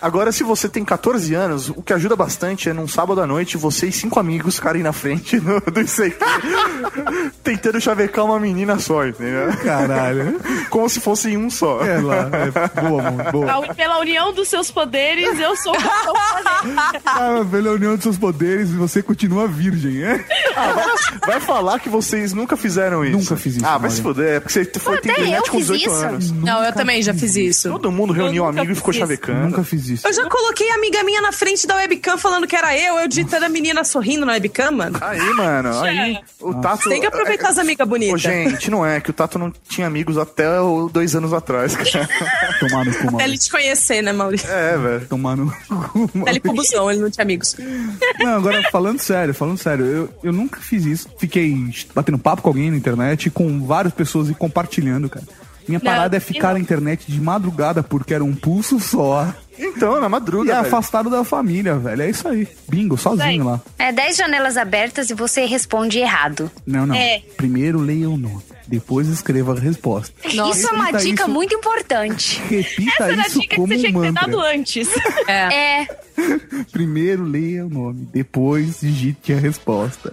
Agora, 0.00 0.30
se 0.32 0.42
você 0.42 0.68
tem 0.68 0.84
14 0.84 1.34
anos, 1.34 1.68
o 1.70 1.82
que 1.82 1.92
ajuda 1.92 2.14
bastante 2.16 2.68
é 2.68 2.72
num 2.72 2.86
sábado 2.86 3.20
à 3.20 3.26
noite 3.26 3.56
você 3.56 3.86
e 3.86 3.92
cinco 3.92 4.20
amigos 4.20 4.56
ficarem 4.56 4.82
na 4.82 4.92
frente 4.92 5.40
no, 5.40 5.60
do 5.60 5.80
ICQ 5.80 6.16
tentando 7.42 7.80
chavecar 7.80 8.24
uma 8.24 8.38
menina 8.38 8.78
só, 8.78 9.06
entendeu? 9.06 9.48
Caralho. 9.64 10.40
Como 10.70 10.88
se 10.88 11.00
fosse 11.00 11.36
um 11.36 11.48
só. 11.50 11.80
É 11.84 11.98
lá, 12.00 12.28
é 12.32 12.80
boa, 12.82 13.10
boa. 13.32 13.74
Pela 13.74 13.98
união 14.00 14.32
dos 14.32 14.48
seus 14.48 14.70
poderes, 14.70 15.38
eu 15.38 15.56
sou 15.56 15.74
Ah, 17.04 17.44
pela 17.50 17.70
união 17.72 17.94
dos 17.94 18.02
seus 18.02 18.18
poderes, 18.18 18.70
você 18.72 19.02
continua 19.02 19.46
virgem, 19.48 20.02
é? 20.02 20.24
Ah, 20.56 20.72
vai, 20.72 20.86
vai 21.26 21.40
falar 21.40 21.78
que 21.80 21.88
vocês 21.88 22.32
nunca 22.32 22.56
fizeram 22.56 23.04
isso. 23.04 23.16
Nunca 23.18 23.36
fiz 23.36 23.56
isso, 23.56 23.66
Ah, 23.66 23.78
vai 23.78 23.90
se 23.90 24.02
fuder, 24.02 24.36
é 24.36 24.40
porque 24.40 24.52
você 24.52 24.64
foi 24.78 24.98
ter 24.98 25.10
até 25.10 25.20
internet 25.22 25.46
eu 25.46 25.52
com 25.52 25.58
fiz 25.58 25.66
18 25.68 25.82
isso. 25.82 26.04
anos. 26.04 26.32
Não, 26.32 26.62
eu 26.64 26.72
também 26.72 27.02
já 27.02 27.14
fiz 27.14 27.36
isso. 27.36 27.70
Todo 27.70 27.90
mundo 27.90 28.12
reuniu 28.12 28.44
um 28.44 28.48
amigo 28.48 28.72
e 28.72 28.74
ficou 28.74 28.92
fiz 28.92 29.00
chavecando. 29.16 29.46
Nunca 29.46 29.64
fiz 29.64 29.88
isso. 29.88 30.06
Eu 30.06 30.12
já 30.12 30.28
coloquei 30.28 30.70
a 30.70 30.74
amiga 30.74 31.02
minha 31.04 31.20
na 31.20 31.32
frente 31.32 31.66
da 31.66 31.76
webcam 31.76 32.16
falando 32.18 32.46
que 32.46 32.54
era 32.56 32.76
eu, 32.78 32.98
eu 32.98 33.08
digitando 33.08 33.44
a 33.46 33.48
menina 33.48 33.82
sorrindo 33.84 34.24
na 34.26 34.32
webcam, 34.32 34.70
mano. 34.72 34.98
Aí, 35.00 35.20
mano, 35.34 35.80
aí 35.80 36.18
o 36.40 36.54
Tato. 36.54 36.88
Tem 36.88 37.00
que 37.00 37.06
aproveitar 37.06 37.48
as 37.48 37.58
amigas 37.58 37.86
Ô, 37.86 37.90
bonitas. 37.90 38.20
gente, 38.20 38.70
não 38.70 38.84
é 38.84 39.00
que 39.00 39.10
o 39.10 39.12
Tato 39.12 39.38
não 39.38 39.52
tinha 39.68 39.86
amigos 39.86 40.18
até 40.18 40.60
o- 40.60 40.88
dois 40.88 41.14
anos 41.14 41.32
atrás, 41.32 41.74
cara. 41.76 42.08
Tomar 42.60 42.84
no 42.84 42.94
cu, 42.94 43.14
Até 43.14 43.24
ele 43.24 43.38
te 43.38 43.50
conhecer, 43.50 44.02
né, 44.02 44.12
Maurício? 44.12 44.48
É, 44.50 44.76
velho. 44.76 45.06
Tomar 45.06 45.36
no 45.36 45.50
cu, 45.88 46.10
Até 46.22 46.30
ele 46.30 46.40
busão, 46.40 46.90
ele 46.90 47.00
não 47.00 47.10
tinha 47.10 47.24
amigos. 47.24 47.56
Não, 48.20 48.34
agora 48.36 48.62
falando 48.70 49.00
sério, 49.00 49.34
falando 49.34 49.58
sério, 49.58 49.84
eu, 49.84 50.08
eu 50.24 50.32
nunca 50.32 50.60
fiz 50.60 50.84
isso. 50.84 51.08
Fiquei 51.18 51.54
batendo 51.94 52.18
papo 52.18 52.42
com 52.42 52.48
alguém 52.48 52.70
na 52.70 52.76
internet, 52.76 53.30
com 53.30 53.64
várias 53.66 53.92
pessoas 53.94 54.28
e 54.28 54.34
compartilhando, 54.34 55.08
cara. 55.08 55.24
Minha 55.68 55.80
Não, 55.82 55.90
parada 55.90 56.16
é 56.16 56.20
que 56.20 56.26
ficar 56.26 56.48
não. 56.48 56.54
na 56.54 56.60
internet 56.60 57.10
de 57.10 57.20
madrugada 57.20 57.82
porque 57.82 58.14
era 58.14 58.24
um 58.24 58.34
pulso 58.34 58.78
só. 58.78 59.32
Então, 59.58 60.00
na 60.00 60.06
E 60.06 60.10
madruga, 60.10 60.52
é 60.52 60.54
velho. 60.56 60.66
afastado 60.66 61.08
da 61.10 61.24
família, 61.24 61.76
velho. 61.78 62.02
É 62.02 62.10
isso 62.10 62.26
aí. 62.28 62.46
Bingo, 62.68 62.96
sozinho 62.96 63.44
lá. 63.44 63.60
É 63.78 63.92
10 63.92 64.16
janelas 64.16 64.56
abertas 64.56 65.10
e 65.10 65.14
você 65.14 65.44
responde 65.46 65.98
errado. 65.98 66.50
Não, 66.66 66.86
não. 66.86 66.94
É. 66.94 67.22
Primeiro 67.36 67.78
leia 67.80 68.08
o 68.10 68.16
nome, 68.16 68.42
depois 68.66 69.08
escreva 69.08 69.52
a 69.56 69.58
resposta. 69.60 70.12
isso 70.26 70.68
é 70.68 70.72
uma 70.72 70.86
Repita 70.86 71.04
dica 71.04 71.22
isso- 71.24 71.30
muito 71.32 71.54
importante. 71.54 72.40
Repita 72.48 72.92
Essa 73.04 73.12
era 73.12 73.22
a 73.22 73.26
isso 73.26 73.40
dica 73.40 73.48
que 73.50 73.56
como 73.56 73.68
você 73.68 73.78
tinha 73.78 73.90
um 73.90 74.00
que 74.00 74.06
ter 74.08 74.12
dado 74.12 74.36
mantra. 74.36 74.54
antes. 74.54 74.88
É. 75.28 75.86
Primeiro 76.72 77.24
leia 77.24 77.66
o 77.66 77.68
nome, 77.68 78.08
depois 78.12 78.80
digite 78.80 79.32
a 79.32 79.36
resposta. 79.38 80.10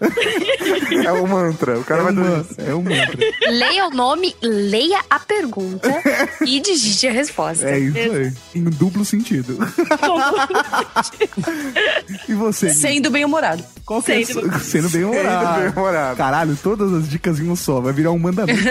É 1.06 1.12
o 1.12 1.28
mantra. 1.28 1.80
O 1.80 1.84
cara 1.84 2.02
É 2.02 2.04
vai 2.04 2.14
um. 2.14 2.46
É 2.58 2.76
um 2.76 2.82
mantra. 2.82 3.18
Leia 3.52 3.88
o 3.88 3.90
nome, 3.92 4.36
leia 4.42 5.00
a 5.10 5.20
pergunta 5.20 5.90
e 6.46 6.60
digite 6.60 7.08
a 7.08 7.12
resposta. 7.12 7.70
É 7.70 7.80
isso 7.80 7.98
aí. 7.98 8.34
Em 8.56 8.64
duplo 8.66 9.04
sentido. 9.06 9.33
E 12.28 12.34
você? 12.34 12.70
Sendo 12.70 13.10
bem-humorado. 13.10 13.64
Qual 13.86 14.02
que 14.02 14.12
é 14.12 14.26
Sendo- 14.26 14.60
sendo 14.60 14.90
bem 14.90 15.04
humorado. 15.04 15.62
bem-humorado. 15.62 16.18
Caralho, 16.18 16.58
todas 16.62 16.92
as 16.94 17.10
dicas 17.10 17.40
em 17.40 17.50
um 17.50 17.56
só. 17.56 17.82
Vai 17.82 17.94
virar 17.94 18.12
um 18.12 18.20
mandamento 18.20 18.62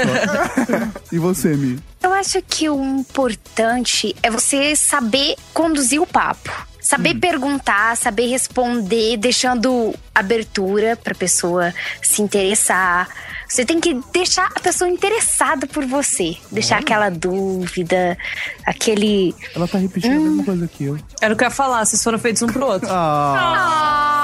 e 1.12 1.18
você, 1.18 1.48
Mi? 1.54 1.78
Eu 2.02 2.12
acho 2.12 2.40
que 2.42 2.68
o 2.68 2.82
importante 2.82 4.14
é 4.22 4.30
você 4.30 4.74
saber 4.76 5.36
conduzir 5.52 6.00
o 6.00 6.06
papo. 6.06 6.50
Saber 6.80 7.14
perguntar, 7.14 7.96
saber 7.96 8.26
responder, 8.26 9.16
deixando 9.16 9.94
abertura 10.12 10.96
pra 10.96 11.14
pessoa 11.14 11.72
se 12.02 12.20
interessar. 12.22 13.08
Você 13.52 13.66
tem 13.66 13.78
que 13.78 14.00
deixar 14.14 14.50
a 14.54 14.60
pessoa 14.60 14.88
interessada 14.88 15.66
por 15.66 15.84
você. 15.84 16.38
Deixar 16.50 16.78
aquela 16.78 17.10
dúvida, 17.10 18.16
aquele. 18.64 19.34
Ela 19.54 19.68
tá 19.68 19.76
repetindo 19.76 20.12
a 20.12 20.20
mesma 20.20 20.42
coisa 20.42 20.66
que 20.66 20.84
eu. 20.84 20.98
Era 21.20 21.34
o 21.34 21.36
que 21.36 21.44
eu 21.44 21.48
ia 21.48 21.50
falar, 21.50 21.84
vocês 21.84 22.02
foram 22.02 22.18
feitos 22.18 22.40
um 22.40 22.46
pro 22.46 22.64
outro. 22.64 22.88
Ah, 22.90 24.21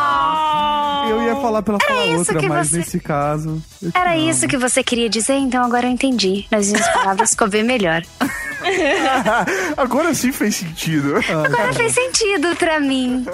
eu 1.10 1.22
ia 1.22 1.36
falar 1.36 1.62
pela 1.62 1.78
falar 1.80 2.06
isso 2.06 2.18
outra, 2.18 2.38
que 2.38 2.48
mas 2.48 2.68
você- 2.70 2.78
nesse 2.78 3.00
caso. 3.00 3.62
Era 3.94 4.12
amo. 4.14 4.28
isso 4.30 4.46
que 4.48 4.56
você 4.56 4.82
queria 4.82 5.08
dizer? 5.08 5.34
Então 5.34 5.64
agora 5.64 5.86
eu 5.86 5.90
entendi. 5.90 6.46
Nas 6.50 6.66
minhas 6.70 6.86
palavras 6.88 7.30
ficou 7.30 7.48
bem 7.48 7.62
melhor. 7.62 8.02
Agora 9.76 10.12
sim 10.14 10.32
fez 10.32 10.56
sentido. 10.56 11.14
Agora 11.28 11.72
fez 11.72 11.92
sentido 11.92 12.54
pra 12.56 12.80
mim. 12.80 13.24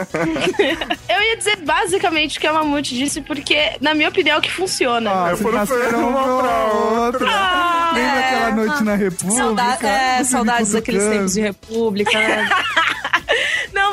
Eu 1.08 1.22
ia 1.22 1.36
dizer 1.36 1.56
basicamente 1.64 2.36
o 2.36 2.40
que 2.40 2.46
a 2.46 2.52
Mamute 2.52 2.94
disse, 2.94 3.20
porque, 3.22 3.72
na 3.80 3.94
minha 3.94 4.08
opinião, 4.10 4.36
é 4.36 4.38
o 4.38 4.42
que 4.42 4.50
funciona. 4.50 5.10
Ah, 5.10 5.30
Eu 5.38 5.52
nasceram 5.52 6.08
uma 6.10 6.22
pra 6.42 6.64
outra. 6.72 7.90
Lembra 7.94 8.20
aquela 8.20 8.50
noite 8.52 8.84
na 8.84 8.94
República? 8.96 9.36
Sauda 9.42 9.78
é, 9.88 10.24
saudades 10.24 10.72
daqueles 10.72 11.04
tempos 11.04 11.32
de 11.34 11.40
república, 11.40 12.18
né? 12.18 12.48
Não, 12.48 12.83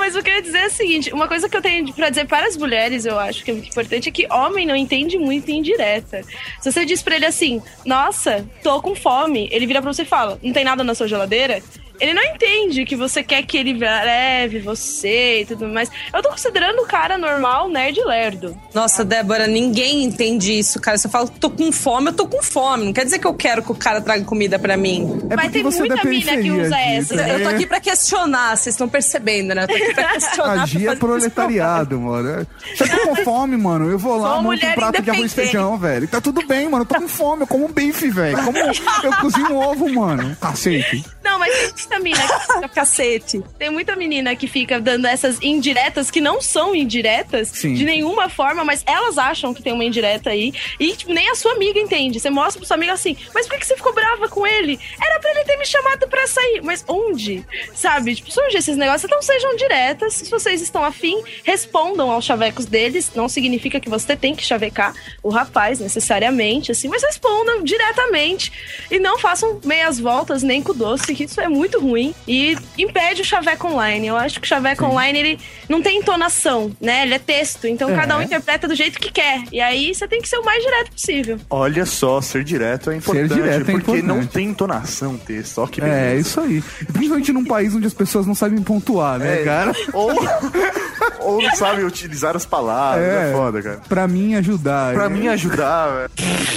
mas 0.01 0.15
o 0.15 0.23
que 0.23 0.31
eu 0.31 0.33
ia 0.33 0.41
dizer 0.41 0.57
é 0.57 0.65
o 0.65 0.71
seguinte: 0.71 1.13
uma 1.13 1.27
coisa 1.27 1.47
que 1.47 1.55
eu 1.55 1.61
tenho 1.61 1.93
pra 1.93 2.09
dizer 2.09 2.25
para 2.25 2.47
as 2.47 2.57
mulheres, 2.57 3.05
eu 3.05 3.19
acho 3.19 3.43
que 3.43 3.51
é 3.51 3.53
muito 3.53 3.69
importante, 3.69 4.09
é 4.09 4.11
que 4.11 4.25
homem 4.31 4.65
não 4.65 4.75
entende 4.75 5.15
muito 5.15 5.49
em 5.49 5.61
direta. 5.61 6.23
Se 6.59 6.71
você 6.71 6.83
diz 6.83 7.03
pra 7.03 7.15
ele 7.15 7.27
assim, 7.27 7.61
nossa, 7.85 8.43
tô 8.63 8.81
com 8.81 8.95
fome, 8.95 9.47
ele 9.51 9.67
vira 9.67 9.79
pra 9.79 9.93
você 9.93 10.01
e 10.01 10.05
fala, 10.05 10.39
não 10.41 10.51
tem 10.51 10.63
nada 10.63 10.83
na 10.83 10.95
sua 10.95 11.07
geladeira? 11.07 11.61
Ele 12.01 12.15
não 12.15 12.23
entende 12.23 12.83
que 12.83 12.95
você 12.95 13.21
quer 13.21 13.43
que 13.43 13.55
ele 13.55 13.73
leve 13.73 14.59
você 14.59 15.41
e 15.41 15.45
tudo 15.45 15.67
mais. 15.67 15.89
Eu 16.11 16.21
tô 16.23 16.29
considerando 16.29 16.79
o 16.81 16.87
cara 16.87 17.15
normal, 17.15 17.69
nerd 17.69 17.99
e 17.99 18.03
lerdo. 18.03 18.57
Nossa, 18.73 19.05
Débora, 19.05 19.45
ninguém 19.45 20.03
entende 20.03 20.57
isso, 20.57 20.81
cara. 20.81 20.97
Você 20.97 21.07
fala, 21.07 21.27
tô 21.27 21.49
com 21.51 21.71
fome, 21.71 22.07
eu 22.07 22.13
tô 22.13 22.25
com 22.27 22.41
fome. 22.41 22.85
Não 22.85 22.93
quer 22.93 23.05
dizer 23.05 23.19
que 23.19 23.27
eu 23.27 23.35
quero 23.35 23.61
que 23.61 23.71
o 23.71 23.75
cara 23.75 24.01
traga 24.01 24.25
comida 24.25 24.57
pra 24.57 24.75
mim. 24.75 25.21
É 25.29 25.35
Mas 25.35 25.51
tem 25.51 25.61
muita 25.63 26.03
mina 26.03 26.37
que 26.37 26.51
usa 26.51 26.75
essa. 26.79 27.15
também. 27.15 27.33
Eu 27.33 27.43
tô 27.43 27.49
aqui 27.49 27.67
pra 27.67 27.79
questionar, 27.79 28.57
vocês 28.57 28.73
estão 28.73 28.89
percebendo, 28.89 29.53
né? 29.53 29.63
Eu 29.63 29.67
tô 29.67 29.75
aqui 29.75 29.93
pra 29.93 30.03
questionar. 30.13 30.63
A 30.63 30.65
Gia 30.65 30.81
pra 30.85 30.93
é 30.93 30.95
proletariado, 30.95 31.99
mano. 31.99 32.47
Você 32.75 32.87
tá 32.87 32.99
com 33.05 33.15
fome, 33.17 33.55
mano? 33.57 33.91
Eu 33.91 33.99
vou 33.99 34.17
lá, 34.17 34.41
monto 34.41 34.65
um 34.65 34.71
prato 34.73 35.01
de 35.03 35.09
arroz 35.11 35.31
e 35.31 35.35
feijão, 35.35 35.77
velho. 35.77 36.07
Tá 36.07 36.19
tudo 36.19 36.45
bem, 36.47 36.67
mano. 36.67 36.81
Eu 36.81 36.87
tô 36.87 36.95
com 36.95 37.07
fome, 37.07 37.43
eu 37.43 37.47
como 37.47 37.65
um 37.65 37.71
bife, 37.71 38.09
velho. 38.09 38.43
Como 38.43 38.57
eu 38.57 39.11
cozinho 39.21 39.51
um 39.51 39.57
ovo, 39.57 39.87
mano. 39.93 40.35
Cacete. 40.41 41.05
Não, 41.23 41.37
mas 41.37 41.73
muita 41.91 41.99
mina 41.99 42.27
que 42.27 42.53
fica 42.53 42.69
cacete. 42.69 43.43
Tem 43.57 43.69
muita 43.69 43.95
menina 43.95 44.35
que 44.35 44.47
fica 44.47 44.79
dando 44.79 45.05
essas 45.05 45.41
indiretas 45.41 46.09
que 46.09 46.21
não 46.21 46.41
são 46.41 46.75
indiretas 46.75 47.49
Sim. 47.49 47.73
de 47.73 47.83
nenhuma 47.83 48.29
forma, 48.29 48.63
mas 48.63 48.83
elas 48.85 49.17
acham 49.17 49.53
que 49.53 49.61
tem 49.61 49.73
uma 49.73 49.83
indireta 49.83 50.29
aí. 50.29 50.53
E 50.79 50.95
tipo, 50.95 51.11
nem 51.11 51.29
a 51.29 51.35
sua 51.35 51.53
amiga 51.53 51.79
entende. 51.79 52.19
Você 52.19 52.29
mostra 52.29 52.59
pro 52.59 52.67
sua 52.67 52.77
amiga 52.77 52.93
assim, 52.93 53.17
mas 53.33 53.47
por 53.47 53.53
que 53.53 53.61
que 53.61 53.67
você 53.67 53.75
ficou 53.75 53.93
brava 53.93 54.29
com 54.29 54.45
ele? 54.45 54.79
Era 55.01 55.19
pra 55.19 55.31
ele 55.31 55.43
ter 55.43 55.57
me 55.57 55.65
chamado 55.65 56.07
pra 56.07 56.27
sair. 56.27 56.61
Mas 56.63 56.83
onde? 56.87 57.45
Sabe? 57.73 58.15
Tipo, 58.15 58.31
surge 58.31 58.57
esses 58.57 58.77
negócios. 58.77 59.03
Então 59.05 59.21
sejam 59.21 59.55
diretas. 59.55 60.13
Se 60.13 60.29
vocês 60.29 60.61
estão 60.61 60.83
afim, 60.83 61.21
respondam 61.43 62.09
aos 62.11 62.23
chavecos 62.23 62.65
deles. 62.65 63.11
Não 63.15 63.27
significa 63.27 63.79
que 63.79 63.89
você 63.89 64.15
tem 64.15 64.35
que 64.35 64.43
chavecar 64.43 64.93
o 65.21 65.29
rapaz 65.29 65.79
necessariamente, 65.79 66.71
assim, 66.71 66.87
mas 66.87 67.03
respondam 67.03 67.63
diretamente. 67.63 68.51
E 68.89 68.99
não 68.99 69.17
façam 69.17 69.59
meias 69.65 69.99
voltas 69.99 70.43
nem 70.43 70.61
com 70.61 70.73
doce, 70.73 71.13
que 71.13 71.23
isso 71.25 71.41
é 71.41 71.47
muito 71.47 71.80
ruim. 71.81 72.13
E 72.27 72.57
impede 72.77 73.21
o 73.21 73.25
chaveco 73.25 73.67
online. 73.67 74.07
Eu 74.07 74.17
acho 74.17 74.39
que 74.39 74.45
o 74.45 74.49
chaveco 74.49 74.85
online, 74.85 75.19
ele 75.19 75.39
não 75.69 75.81
tem 75.81 75.99
entonação, 75.99 76.71
né? 76.79 77.03
Ele 77.03 77.13
é 77.15 77.19
texto. 77.19 77.65
Então 77.67 77.89
É. 77.89 77.95
cada 77.95 78.17
um 78.17 78.21
interpreta 78.21 78.67
do 78.67 78.75
jeito 78.75 78.99
que 78.99 79.11
quer. 79.11 79.43
E 79.51 79.59
aí 79.59 79.93
você 79.93 80.07
tem 80.07 80.21
que 80.21 80.29
ser 80.29 80.37
o 80.37 80.45
mais 80.45 80.63
direto 80.63 80.91
possível. 80.91 81.37
Olha 81.49 81.85
só, 81.85 82.21
ser 82.21 82.43
direto 82.43 82.91
é 82.91 82.95
importante, 82.95 83.33
direto 83.33 83.69
é 83.69 83.71
porque 83.71 83.91
não 84.01 84.15
importante. 84.17 84.31
tem 84.33 84.47
entonação 84.47 85.13
o 85.15 85.17
texto. 85.17 85.57
Ó, 85.59 85.67
que 85.67 85.81
É, 85.81 85.83
beleza. 85.85 86.19
isso 86.29 86.39
aí. 86.39 86.61
Principalmente 86.91 87.31
num 87.33 87.45
país 87.45 87.75
onde 87.75 87.87
as 87.87 87.93
pessoas 87.93 88.25
não 88.25 88.35
sabem 88.35 88.61
pontuar, 88.61 89.17
né, 89.19 89.41
É, 89.41 89.43
cara? 89.43 89.73
Ou, 89.93 90.11
ou 91.19 91.41
não 91.41 91.55
sabe 91.55 91.83
utilizar 91.83 92.35
as 92.35 92.45
palavras. 92.45 93.03
É, 93.03 93.29
É. 93.29 93.33
foda, 93.33 93.61
cara. 93.61 93.81
Pra 93.87 94.07
mim 94.07 94.35
ajudar. 94.35 94.93
Pra 94.93 95.05
é. 95.05 95.09
mim 95.09 95.27
ajudar, 95.27 95.87
velho. 95.89 96.11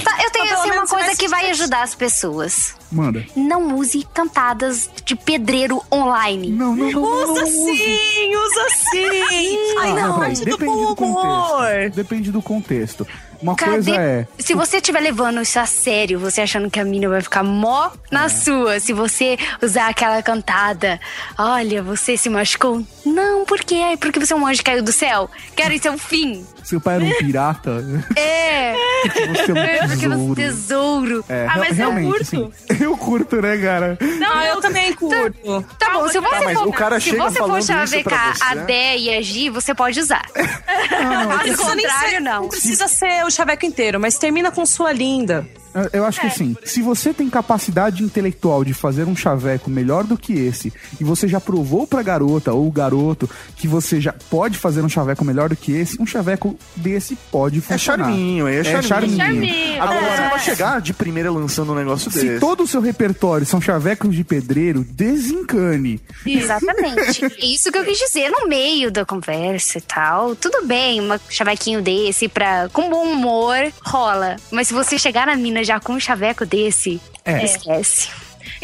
Tá, 0.05 0.17
eu 0.23 0.31
tenho 0.31 0.47
pelo 0.49 0.61
assim, 0.61 0.71
uma 0.73 0.87
coisa 0.87 1.17
que 1.17 1.29
vai 1.29 1.51
ajudar 1.51 1.83
as 1.83 1.95
pessoas. 1.95 2.75
Manda. 2.91 3.25
Não 3.37 3.75
use 3.77 4.07
cantadas 4.15 4.89
de 5.05 5.15
pedreiro 5.17 5.83
online. 5.93 6.49
Não, 6.51 6.75
não, 6.75 7.03
Usa 7.03 7.47
sim, 7.47 8.37
usa 8.37 8.67
sim. 8.91 9.59
Ai, 9.81 9.91
Ah, 9.91 9.95
não, 9.95 10.19
peraí, 10.19 10.35
depende 10.37 10.65
bom 10.65 10.87
do 10.87 10.97
contexto. 10.97 11.95
Depende 11.97 12.33
do 12.33 12.43
contexto. 12.43 13.07
Uma 13.43 13.55
Cadê? 13.55 13.73
coisa 13.73 13.97
é. 13.97 14.27
Se 14.39 14.55
você 14.55 14.79
estiver 14.79 15.01
levando 15.01 15.43
isso 15.43 15.59
a 15.59 15.67
sério, 15.67 16.19
você 16.19 16.41
achando 16.41 16.71
que 16.71 16.81
a 16.81 16.85
mina 16.85 17.09
vai 17.11 17.21
ficar 17.21 17.43
mó 17.43 17.91
na 18.11 18.31
sua, 18.31 18.81
se 18.81 18.95
você 18.95 19.37
usar 19.61 19.89
aquela 19.89 20.23
cantada, 20.23 20.99
olha, 21.39 21.83
você 21.83 22.17
se 22.17 22.31
machucou. 22.31 22.83
Não, 23.05 23.45
por 23.45 23.61
quê? 23.61 23.99
Porque 24.01 24.19
você 24.19 24.33
é 24.33 24.37
um 24.37 24.47
anjo 24.47 24.61
que 24.61 24.65
caiu 24.71 24.83
do 24.83 24.93
céu. 24.93 25.29
Quero 25.55 25.75
isso 25.75 25.87
é 25.87 25.91
o 25.91 25.99
fim. 25.99 26.47
Seu 26.65 26.81
pai 26.81 26.97
era 26.97 27.05
um 27.05 27.13
pirata. 27.19 27.85
É. 28.17 28.75
Você 29.05 29.21
é 29.21 29.27
um 29.27 29.29
Porque 29.35 29.97
você 29.97 30.07
é 30.07 30.09
um 30.09 30.35
tesouro. 30.35 30.35
tesouro. 30.35 31.25
É, 31.29 31.47
Ah, 31.49 31.59
mas 31.59 31.69
eu 31.71 31.75
realmente, 31.77 32.07
curto. 32.09 32.23
assim, 32.23 32.53
eu 32.83 32.97
curto, 32.97 33.43
né, 33.43 33.59
cara? 33.59 33.99
Não, 34.19 34.41
eu 34.43 34.61
também 34.63 34.93
curto. 34.95 35.63
Tá 35.79 35.93
bom, 35.93 36.09
se 36.09 36.19
você 36.19 36.31
Tá, 36.39 36.41
mas 36.45 36.59
for, 36.59 36.69
o 36.69 36.73
cara 36.73 36.99
se 36.99 37.11
chega 37.11 37.23
você 37.31 37.39
for 37.39 37.63
chavecar 37.63 38.35
a 38.41 38.55
Dé 38.55 38.97
e 38.97 39.15
a 39.15 39.21
Gi, 39.21 39.51
você 39.51 39.75
pode 39.75 40.01
usar. 40.01 40.25
Não 40.35 41.29
Caso 41.29 41.45
nem 41.45 41.57
contrário, 41.57 42.11
ser- 42.11 42.21
não. 42.21 42.43
Não 42.43 42.49
precisa 42.49 42.89
ser 42.89 43.25
o 43.25 43.31
chaveco 43.31 43.67
inteiro, 43.67 44.01
mas 44.01 44.17
termina 44.19 44.51
com 44.51 44.65
sua 44.65 44.93
linda. 44.93 45.47
Eu- 45.75 45.91
Eu 45.93 46.05
acho 46.07 46.21
que 46.21 46.27
assim, 46.29 46.57
se 46.65 46.81
você 46.81 47.13
tem 47.13 47.29
capacidade 47.29 48.03
intelectual 48.05 48.65
de 48.65 48.73
fazer 48.73 49.05
um 49.09 49.17
chaveco 49.17 49.69
melhor 49.69 50.05
do 50.05 50.17
que 50.17 50.33
esse, 50.33 50.73
e 51.01 51.05
você 51.05 51.27
já 51.27 51.41
provou 51.41 51.85
pra 51.87 52.01
garota 52.03 52.53
ou 52.53 52.69
o 52.69 52.71
garoto 52.71 53.29
que 53.57 53.67
você 53.67 54.01
já 54.01 54.15
pode 54.31 54.57
fazer 54.57 54.83
um 54.83 54.89
chaveco 54.89 55.25
melhor 55.25 55.49
do 55.49 55.57
que 55.57 55.73
esse, 55.73 56.01
um 56.01 56.07
chaveco 56.07 56.54
desse 56.77 57.17
pode 57.31 57.59
É 57.59 57.61
funcionar. 57.63 58.05
charminho, 58.07 58.49
é 58.49 58.63
charminho. 58.65 58.83
charminho. 58.89 59.17
Charminho. 59.17 59.83
Agora 59.83 59.99
É. 60.01 60.17
você 60.17 60.23
não 60.23 60.31
vai 60.31 60.39
chegar 60.41 60.81
de 60.81 60.93
primeira 60.95 61.31
lançando 61.31 61.73
um 61.73 61.75
negócio 61.75 62.11
Se 62.11 62.21
desse. 62.27 62.41
todo 62.41 62.63
o 62.63 62.67
seu 62.67 62.81
repertório 62.81 63.45
são 63.47 63.61
chavecos 63.61 64.15
de 64.15 64.23
pedreiro, 64.25 64.85
desencane. 64.85 66.01
Exatamente. 66.27 67.25
É 67.25 67.29
isso 67.47 67.71
que 67.71 67.79
eu 67.79 67.85
quis 67.85 67.99
dizer 67.99 68.31
no 68.31 68.47
meio 68.49 68.91
da 68.91 69.05
conversa 69.05 69.79
e 69.79 69.81
tal. 69.81 70.35
Tudo 70.37 70.67
bem, 70.67 71.01
um 71.01 71.19
chavequinho 71.29 71.81
desse 71.83 72.29
pra, 72.29 72.69
com 72.73 72.89
bom 72.91 73.05
humor, 73.13 73.57
rola. 73.85 74.37
Mas 74.51 74.69
se 74.69 74.75
você 74.75 74.99
chegar 74.99 75.27
na 75.27 75.37
mina 75.37 75.65
já 75.65 75.81
com 75.81 75.95
um 75.95 76.01
chaveco 76.01 76.45
desse, 76.47 77.01
É. 77.25 77.45
esquece. 77.45 78.09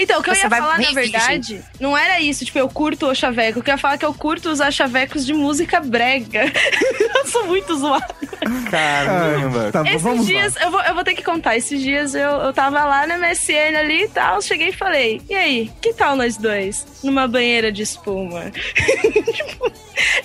Então, 0.03 0.19
o 0.21 0.23
que 0.23 0.31
eu 0.31 0.35
ia 0.35 0.49
vai 0.49 0.61
falar, 0.61 0.79
na 0.79 0.91
verdade, 0.93 1.63
não 1.79 1.97
era 1.97 2.21
isso, 2.21 2.45
tipo, 2.45 2.59
eu 2.59 2.69
curto 2.69 3.07
o 3.07 3.15
chaveco. 3.15 3.61
O 3.61 3.63
que 3.63 3.71
eu 3.71 3.75
ia 3.75 3.79
falar 3.79 3.95
é 3.95 3.99
que 3.99 4.05
eu 4.05 4.15
curto 4.15 4.49
usar 4.51 4.71
chavecos 4.71 5.25
de 5.27 5.33
música 5.35 5.79
brega. 5.81 6.45
eu 7.17 7.27
sou 7.27 7.47
muito 7.47 7.77
zoada. 7.77 8.15
Caramba. 8.71 9.71
Tá, 9.73 9.83
Esses 9.87 10.03
vamos 10.03 10.27
dias, 10.27 10.55
eu 10.61 10.71
vou, 10.71 10.81
eu 10.83 10.95
vou 10.95 11.05
ter 11.05 11.15
que 11.15 11.23
contar. 11.23 11.57
Esses 11.57 11.81
dias 11.81 12.15
eu, 12.15 12.31
eu 12.31 12.53
tava 12.53 12.85
lá 12.85 13.07
na 13.07 13.19
MSN 13.19 13.77
ali 13.79 14.05
e 14.05 14.09
tal, 14.09 14.41
cheguei 14.43 14.69
e 14.69 14.73
falei: 14.73 15.21
E 15.29 15.35
aí, 15.35 15.71
que 15.81 15.93
tal 15.93 16.17
nós 16.17 16.37
dois? 16.37 16.87
Numa 17.03 17.27
banheira 17.29 17.71
de 17.73 17.83
espuma. 17.83 18.51
Tipo, 19.31 19.71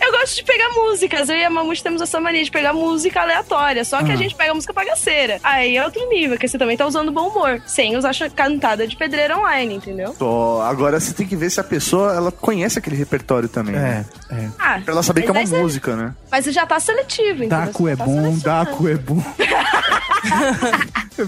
eu 0.01 0.11
gosto 0.11 0.35
de 0.35 0.43
pegar 0.43 0.69
músicas. 0.69 1.27
Eu 1.29 1.35
e 1.35 1.43
a 1.43 1.49
Mamute 1.49 1.83
temos 1.83 2.01
essa 2.01 2.19
mania 2.19 2.43
de 2.43 2.51
pegar 2.51 2.73
música 2.73 3.21
aleatória. 3.21 3.83
Só 3.83 4.01
que 4.03 4.11
a 4.11 4.13
Ah. 4.13 4.17
gente 4.17 4.33
pega 4.35 4.53
música 4.53 4.71
bagaceira. 4.73 5.39
Aí 5.43 5.75
é 5.77 5.83
outro 5.83 6.07
nível, 6.09 6.37
que 6.37 6.47
você 6.47 6.57
também 6.57 6.77
tá 6.77 6.85
usando 6.85 7.11
bom 7.11 7.27
humor. 7.27 7.61
Sem 7.65 7.95
usar 7.97 8.13
cantada 8.33 8.87
de 8.87 8.95
pedreiro 8.95 9.37
online, 9.39 9.64
entendeu? 9.73 10.15
Só, 10.17 10.61
agora 10.61 10.99
você 10.99 11.13
tem 11.13 11.25
que 11.27 11.35
ver 11.35 11.49
se 11.49 11.59
a 11.59 11.63
pessoa 11.63 12.13
ela 12.13 12.31
conhece 12.31 12.77
aquele 12.79 12.95
repertório 12.95 13.49
também. 13.49 13.75
né? 13.75 14.05
É, 14.29 14.35
é. 14.35 14.49
Ah, 14.59 14.79
Pra 14.83 14.93
ela 14.93 15.03
saber 15.03 15.21
que 15.23 15.29
é 15.29 15.31
uma 15.31 15.45
você- 15.45 15.57
música, 15.61 15.95
né? 15.95 16.13
Mas 16.31 16.45
você 16.45 16.51
já 16.51 16.65
tá 16.65 16.79
seletivo, 16.79 17.43
entendeu? 17.43 17.57
Daco 17.59 17.87
é 17.87 17.95
tá 17.95 18.05
bom. 18.05 18.37
Daco 18.37 18.87
é 18.87 18.95
bom. 18.95 19.21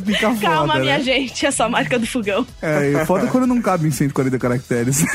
Fica 0.05 0.29
foda, 0.33 0.41
Calma, 0.41 0.75
minha 0.79 0.97
né? 0.97 1.03
gente, 1.03 1.45
é 1.45 1.51
só 1.51 1.63
a 1.65 1.69
marca 1.69 1.97
do 1.97 2.05
fogão. 2.05 2.45
É, 2.61 2.91
e 2.91 3.05
foda 3.05 3.27
quando 3.27 3.47
não 3.47 3.61
cabe 3.61 3.87
em 3.87 3.91
140 3.91 4.37
caracteres. 4.37 5.01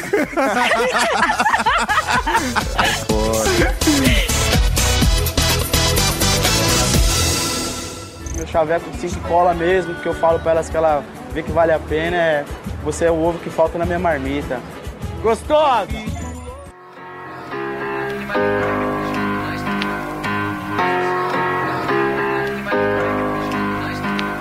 Meu 8.36 8.46
chaveco 8.46 8.84
sim 8.98 9.08
que 9.08 9.20
cola 9.20 9.54
mesmo, 9.54 9.94
que 9.96 10.06
eu 10.06 10.14
falo 10.14 10.38
pra 10.40 10.52
elas 10.52 10.68
que 10.68 10.76
ela 10.76 11.04
vê 11.32 11.42
que 11.42 11.52
vale 11.52 11.72
a 11.72 11.78
pena 11.78 12.16
é 12.16 12.44
você 12.82 13.06
é 13.06 13.10
o 13.10 13.22
ovo 13.22 13.38
que 13.38 13.50
falta 13.50 13.78
na 13.78 13.86
minha 13.86 13.98
marmita. 13.98 14.60
Gostosa! 15.22 15.86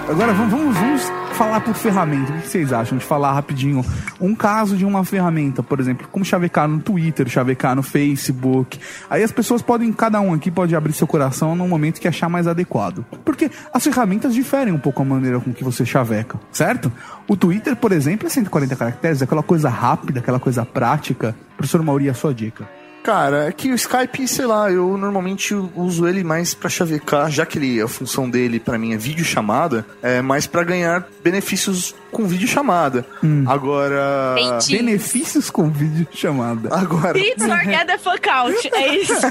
Agora 0.10 0.34
vamos, 0.34 0.78
vamos, 0.78 1.21
falar 1.34 1.62
por 1.62 1.74
ferramenta. 1.74 2.32
O 2.32 2.42
que 2.42 2.48
vocês 2.48 2.74
acham 2.74 2.98
de 2.98 3.06
falar 3.06 3.34
rapidinho 3.34 3.84
um 4.20 4.36
caso 4.36 4.76
de 4.76 4.86
uma 4.86 5.04
ferramenta, 5.04 5.64
por 5.64 5.80
exemplo, 5.80 6.08
como 6.12 6.24
chavecar 6.24 6.68
no 6.68 6.80
Twitter, 6.80 7.28
chavecar 7.28 7.76
no 7.76 7.84
Facebook. 7.84 8.80
Aí 9.10 9.24
as 9.24 9.32
pessoas 9.32 9.62
podem, 9.62 9.92
cada 9.92 10.20
um 10.22 10.34
aqui 10.34 10.52
pode 10.52 10.76
abrir 10.76 10.94
seu 10.94 11.08
coração 11.08 11.56
no 11.56 11.68
momento 11.68 12.00
que 12.00 12.08
achar 12.08 12.30
mais 12.30 12.48
adequado. 12.48 13.06
Porque 13.24 13.50
as 13.74 13.84
ferramentas 13.84 14.34
diferem 14.34 14.74
um 14.74 14.80
pouco 14.80 15.02
a 15.02 15.06
maneira 15.06 15.40
com 15.40 15.54
que 15.54 15.64
você 15.64 15.86
chaveca, 15.86 16.40
certo? 16.52 16.92
O 17.28 17.36
Twitter, 17.36 17.76
por 17.76 17.92
exemplo, 17.92 18.28
é 18.28 18.30
140 18.30 18.76
caracteres, 18.76 19.22
aquela 19.22 19.44
coisa 19.44 19.70
rápida, 19.70 20.20
aquela 20.20 20.40
coisa 20.40 20.66
prática. 20.66 21.36
Professor 21.56 21.82
Mauri, 21.84 22.10
a 22.10 22.14
sua 22.14 22.34
dica. 22.34 22.81
Cara, 23.04 23.48
é 23.48 23.52
que 23.52 23.72
o 23.72 23.76
Skype, 23.76 24.28
sei 24.28 24.46
lá, 24.46 24.72
eu 24.72 24.96
normalmente 24.98 25.56
uso 25.76 26.08
ele 26.08 26.24
mais 26.24 26.54
pra 26.54 26.70
chavecar, 26.70 27.32
já 27.32 27.46
que 27.46 27.58
ele, 27.58 27.82
a 27.82 27.88
função 27.88 28.30
dele 28.30 28.60
pra 28.60 28.78
mim 28.78 28.94
é 28.94 28.98
vídeo 28.98 29.26
chamada, 29.26 29.86
é 30.04 30.22
mais 30.22 30.46
pra 30.46 30.64
ganhar 30.64 31.08
benefícios 31.24 31.96
com 32.12 32.26
vídeo 32.28 32.48
chamada. 32.48 33.06
Agora, 33.48 34.36
Benefícios 34.70 35.50
com 35.50 35.70
vídeo 35.70 36.08
chamada. 36.12 36.70
agora, 36.72 37.14
Beats 37.14 37.44
or 37.44 37.64
get 37.64 37.88
the 37.88 37.98
fuck 37.98 38.30
out. 38.30 38.70
É 38.74 38.96
isso. 38.96 39.14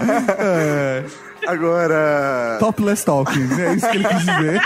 É, 0.42 1.04
agora, 1.46 2.56
topless 2.60 3.04
talking, 3.04 3.48
é 3.60 3.74
isso 3.74 3.88
que 3.90 3.96
ele 3.96 4.08
quis 4.08 4.18
dizer. 4.20 4.60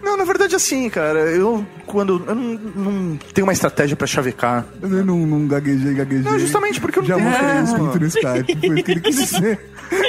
não, 0.02 0.16
na 0.16 0.24
verdade 0.24 0.54
assim, 0.56 0.88
cara, 0.88 1.18
eu 1.20 1.64
quando 1.86 2.24
eu 2.26 2.34
não, 2.34 2.58
não 2.74 3.16
tenho 3.34 3.46
uma 3.46 3.52
estratégia 3.52 3.96
pra 3.96 4.06
chavecar. 4.06 4.64
Eu 4.82 5.04
não, 5.04 5.18
não 5.18 5.46
gaguejei, 5.46 5.94
gaguejei. 5.94 6.24
Não, 6.30 6.38
justamente 6.38 6.80
porque 6.80 6.98
eu 6.98 7.02
não 7.02 7.08
Já 7.08 7.16
tenho- 7.16 7.28
mostrei 7.28 7.50
É, 7.50 7.54
pintos 7.56 7.72
mano. 7.72 7.94
no 8.00 8.06
Skype. 8.06 8.56
Foi 8.60 8.68
isso 8.76 8.84
que 8.84 8.90
ele 8.92 9.00
quis 9.00 9.16
dizer. 9.16 9.60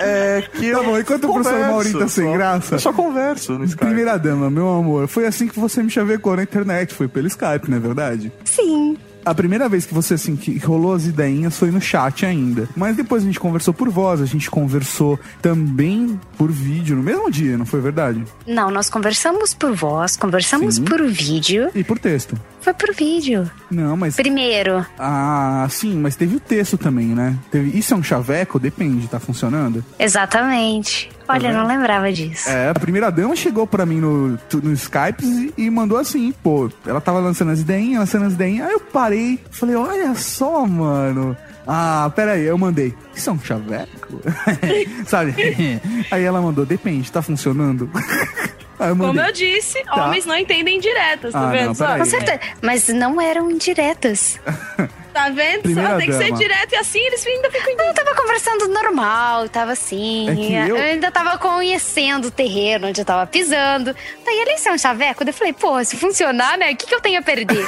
é 0.00 0.42
que 0.52 0.70
Tá 0.72 0.82
bom, 0.82 0.98
enquanto 0.98 1.24
o 1.24 1.32
professor 1.32 1.52
converso, 1.52 1.70
Mauri 1.72 1.92
tá 1.94 2.08
sem 2.08 2.24
só- 2.26 2.32
graça. 2.32 2.74
Eu 2.74 2.78
só 2.78 2.92
converso 2.92 3.58
no 3.58 3.64
Skype. 3.64 3.86
Primeira 3.86 4.18
dama, 4.18 4.50
meu 4.50 4.68
amor, 4.68 5.08
foi 5.08 5.26
assim 5.26 5.48
que 5.48 5.58
você 5.58 5.82
me 5.82 5.90
chavecou 5.90 6.36
na 6.36 6.42
internet, 6.42 6.92
foi 6.94 7.08
pelo 7.08 7.26
Skype, 7.26 7.68
não 7.70 7.78
é 7.78 7.80
verdade? 7.80 8.30
Sim. 8.44 8.96
A 9.24 9.34
primeira 9.34 9.68
vez 9.68 9.84
que 9.84 9.92
você, 9.92 10.14
assim, 10.14 10.36
que 10.36 10.56
rolou 10.58 10.94
as 10.94 11.06
ideinhas 11.06 11.56
foi 11.56 11.70
no 11.70 11.80
chat 11.80 12.24
ainda. 12.24 12.68
Mas 12.76 12.96
depois 12.96 13.22
a 13.22 13.26
gente 13.26 13.38
conversou 13.38 13.74
por 13.74 13.88
voz, 13.90 14.20
a 14.20 14.26
gente 14.26 14.50
conversou 14.50 15.18
também 15.42 16.18
por 16.36 16.50
vídeo, 16.50 16.96
no 16.96 17.02
mesmo 17.02 17.30
dia, 17.30 17.58
não 17.58 17.66
foi 17.66 17.80
verdade? 17.80 18.24
Não, 18.46 18.70
nós 18.70 18.88
conversamos 18.88 19.52
por 19.52 19.74
voz, 19.74 20.16
conversamos 20.16 20.76
Sim. 20.76 20.84
por 20.84 21.06
vídeo. 21.06 21.70
E 21.74 21.84
por 21.84 21.98
texto. 21.98 22.38
Foi 22.60 22.72
por 22.74 22.94
vídeo. 22.94 23.50
Não, 23.70 23.96
mas. 23.96 24.16
Primeiro. 24.16 24.84
Ah, 24.98 25.66
sim, 25.70 25.94
mas 25.94 26.16
teve 26.16 26.36
o 26.36 26.40
texto 26.40 26.76
também, 26.76 27.06
né? 27.06 27.38
Teve... 27.50 27.76
Isso 27.78 27.94
é 27.94 27.96
um 27.96 28.02
chaveco? 28.02 28.58
Depende, 28.58 29.06
tá 29.08 29.20
funcionando? 29.20 29.84
Exatamente. 29.98 31.10
Olha, 31.28 31.48
eu 31.48 31.54
não 31.54 31.66
lembrava 31.66 32.10
disso. 32.12 32.48
É, 32.48 32.70
a 32.70 32.74
primeira 32.74 33.10
dama 33.10 33.36
chegou 33.36 33.66
pra 33.66 33.84
mim 33.84 34.00
no, 34.00 34.38
no 34.62 34.72
Skype 34.72 35.52
e, 35.56 35.68
mandou 35.70 35.98
assim, 35.98 36.32
pô, 36.42 36.70
ela 36.86 37.00
tava 37.00 37.18
lançando 37.20 37.50
as 37.50 37.60
ideinhas, 37.60 38.00
lançando 38.00 38.26
as 38.26 38.32
ideinhas, 38.32 38.66
aí 38.66 38.72
eu 38.72 38.80
parei, 38.80 39.38
falei, 39.50 39.76
olha 39.76 40.14
só, 40.14 40.66
mano. 40.66 41.36
Ah, 41.66 42.10
pera 42.16 42.32
aí, 42.32 42.44
eu 42.44 42.56
mandei. 42.56 42.94
Isso 43.14 43.28
é 43.28 43.32
um 43.34 43.38
chaveco? 43.38 44.22
Sabe? 45.06 45.34
aí 46.10 46.24
ela 46.24 46.40
mandou, 46.40 46.64
depende, 46.64 47.12
tá 47.12 47.20
funcionando? 47.20 47.90
aí 48.78 48.88
eu 48.90 48.96
Como 48.96 49.20
eu 49.20 49.32
disse, 49.32 49.82
Tá. 49.84 50.06
homens 50.06 50.24
não 50.26 50.36
entendem 50.36 50.78
diretas, 50.80 51.32
tá 51.32 51.40
Ah, 51.48 51.50
vendo? 51.50 51.66
não, 51.66 51.74
só? 51.74 51.86
peraí. 51.86 51.98
Com 52.00 52.04
certeza. 52.06 52.40
Mas 52.62 52.88
não 52.88 53.20
eram 53.20 53.50
indiretas. 53.50 54.38
Tá 55.10 55.30
vendo? 55.30 55.62
Primeira 55.62 55.90
só 55.90 55.96
tem 55.96 56.06
que 56.06 56.12
ser 56.12 56.30
direto 56.32 56.72
e 56.74 56.76
assim 56.76 57.00
eles 57.00 57.26
ainda 57.26 57.50
ficam 57.50 57.72
Eu 57.86 57.92
tava 57.94 58.14
conversando 58.14 58.68
normal, 58.68 59.48
tava 59.48 59.72
assim. 59.72 60.30
É 60.30 60.34
que 60.36 60.70
eu- 60.70 60.76
ainda 60.76 61.10
tava 61.10 61.36
conhecendo 61.38 62.28
o 62.28 62.30
terreno 62.30 62.86
onde 62.86 63.00
eu 63.00 63.04
tava 63.04 63.26
pisando. 63.26 63.96
Daí 64.24 64.38
ele 64.38 64.54
é 64.64 64.70
um 64.72 64.78
chaveco. 64.78 65.24
Daí 65.24 65.32
eu 65.32 65.36
falei, 65.36 65.52
pô, 65.52 65.82
se 65.82 65.96
funcionar, 65.96 66.56
né? 66.56 66.70
O 66.70 66.76
que, 66.76 66.86
que 66.86 66.94
eu 66.94 67.00
tenho 67.00 67.18
a 67.18 67.22
perder? 67.22 67.66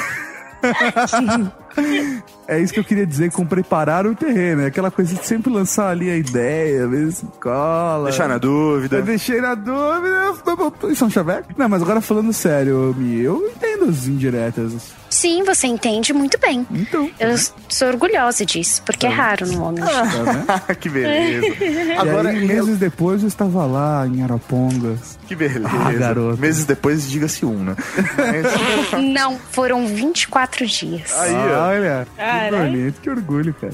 É 2.47 2.59
isso 2.59 2.73
que 2.73 2.79
eu 2.79 2.83
queria 2.83 3.05
dizer 3.05 3.31
com 3.31 3.45
preparar 3.45 4.05
o 4.05 4.13
terreno. 4.15 4.61
É 4.63 4.65
aquela 4.65 4.91
coisa 4.91 5.15
de 5.15 5.25
sempre 5.25 5.51
lançar 5.51 5.89
ali 5.89 6.09
a 6.09 6.17
ideia, 6.17 6.87
ver 6.87 7.11
se 7.11 7.25
cola. 7.41 8.05
Deixar 8.09 8.27
na 8.27 8.37
dúvida. 8.37 8.97
Eu 8.97 9.03
deixei 9.03 9.39
na 9.39 9.55
dúvida. 9.55 10.33
Isso 10.91 11.03
é 11.03 11.07
um 11.07 11.09
chaveco? 11.09 11.49
Não, 11.57 11.69
mas 11.69 11.81
agora 11.81 12.01
falando 12.01 12.33
sério, 12.33 12.93
Mi, 12.97 13.21
eu 13.21 13.41
entendo 13.55 13.89
as 13.89 14.07
indiretas. 14.07 14.73
Sim, 15.09 15.43
você 15.43 15.67
entende 15.67 16.13
muito 16.13 16.37
bem. 16.39 16.65
Então. 16.71 17.09
Eu 17.19 17.35
sou 17.67 17.87
orgulhosa 17.89 18.45
disso, 18.45 18.81
porque 18.85 19.05
é 19.05 19.09
raro 19.09 19.45
no 19.45 19.63
homem. 19.63 19.83
Tá 19.83 20.03
vendo? 20.03 20.75
que 20.79 20.89
beleza. 20.89 21.47
Agora, 21.99 22.19
Agora, 22.29 22.33
meses 22.33 22.77
depois, 22.77 23.21
eu 23.21 23.27
estava 23.27 23.65
lá 23.65 24.07
em 24.07 24.23
Arapongas. 24.23 25.19
que 25.27 25.35
beleza. 25.35 25.67
Ah, 25.67 25.91
garoto. 25.91 26.39
Meses 26.39 26.63
depois, 26.65 27.09
diga-se 27.09 27.45
um, 27.45 27.57
né? 27.63 27.75
Mas- 28.17 29.03
Não, 29.03 29.37
foram 29.51 29.85
24 29.85 30.65
dias. 30.65 31.11
Aí, 31.19 31.33
ó. 31.35 31.65
Olha, 32.33 32.49
que 32.49 32.65
bonito, 32.65 33.01
que 33.01 33.09
orgulho, 33.09 33.53
cara. 33.53 33.73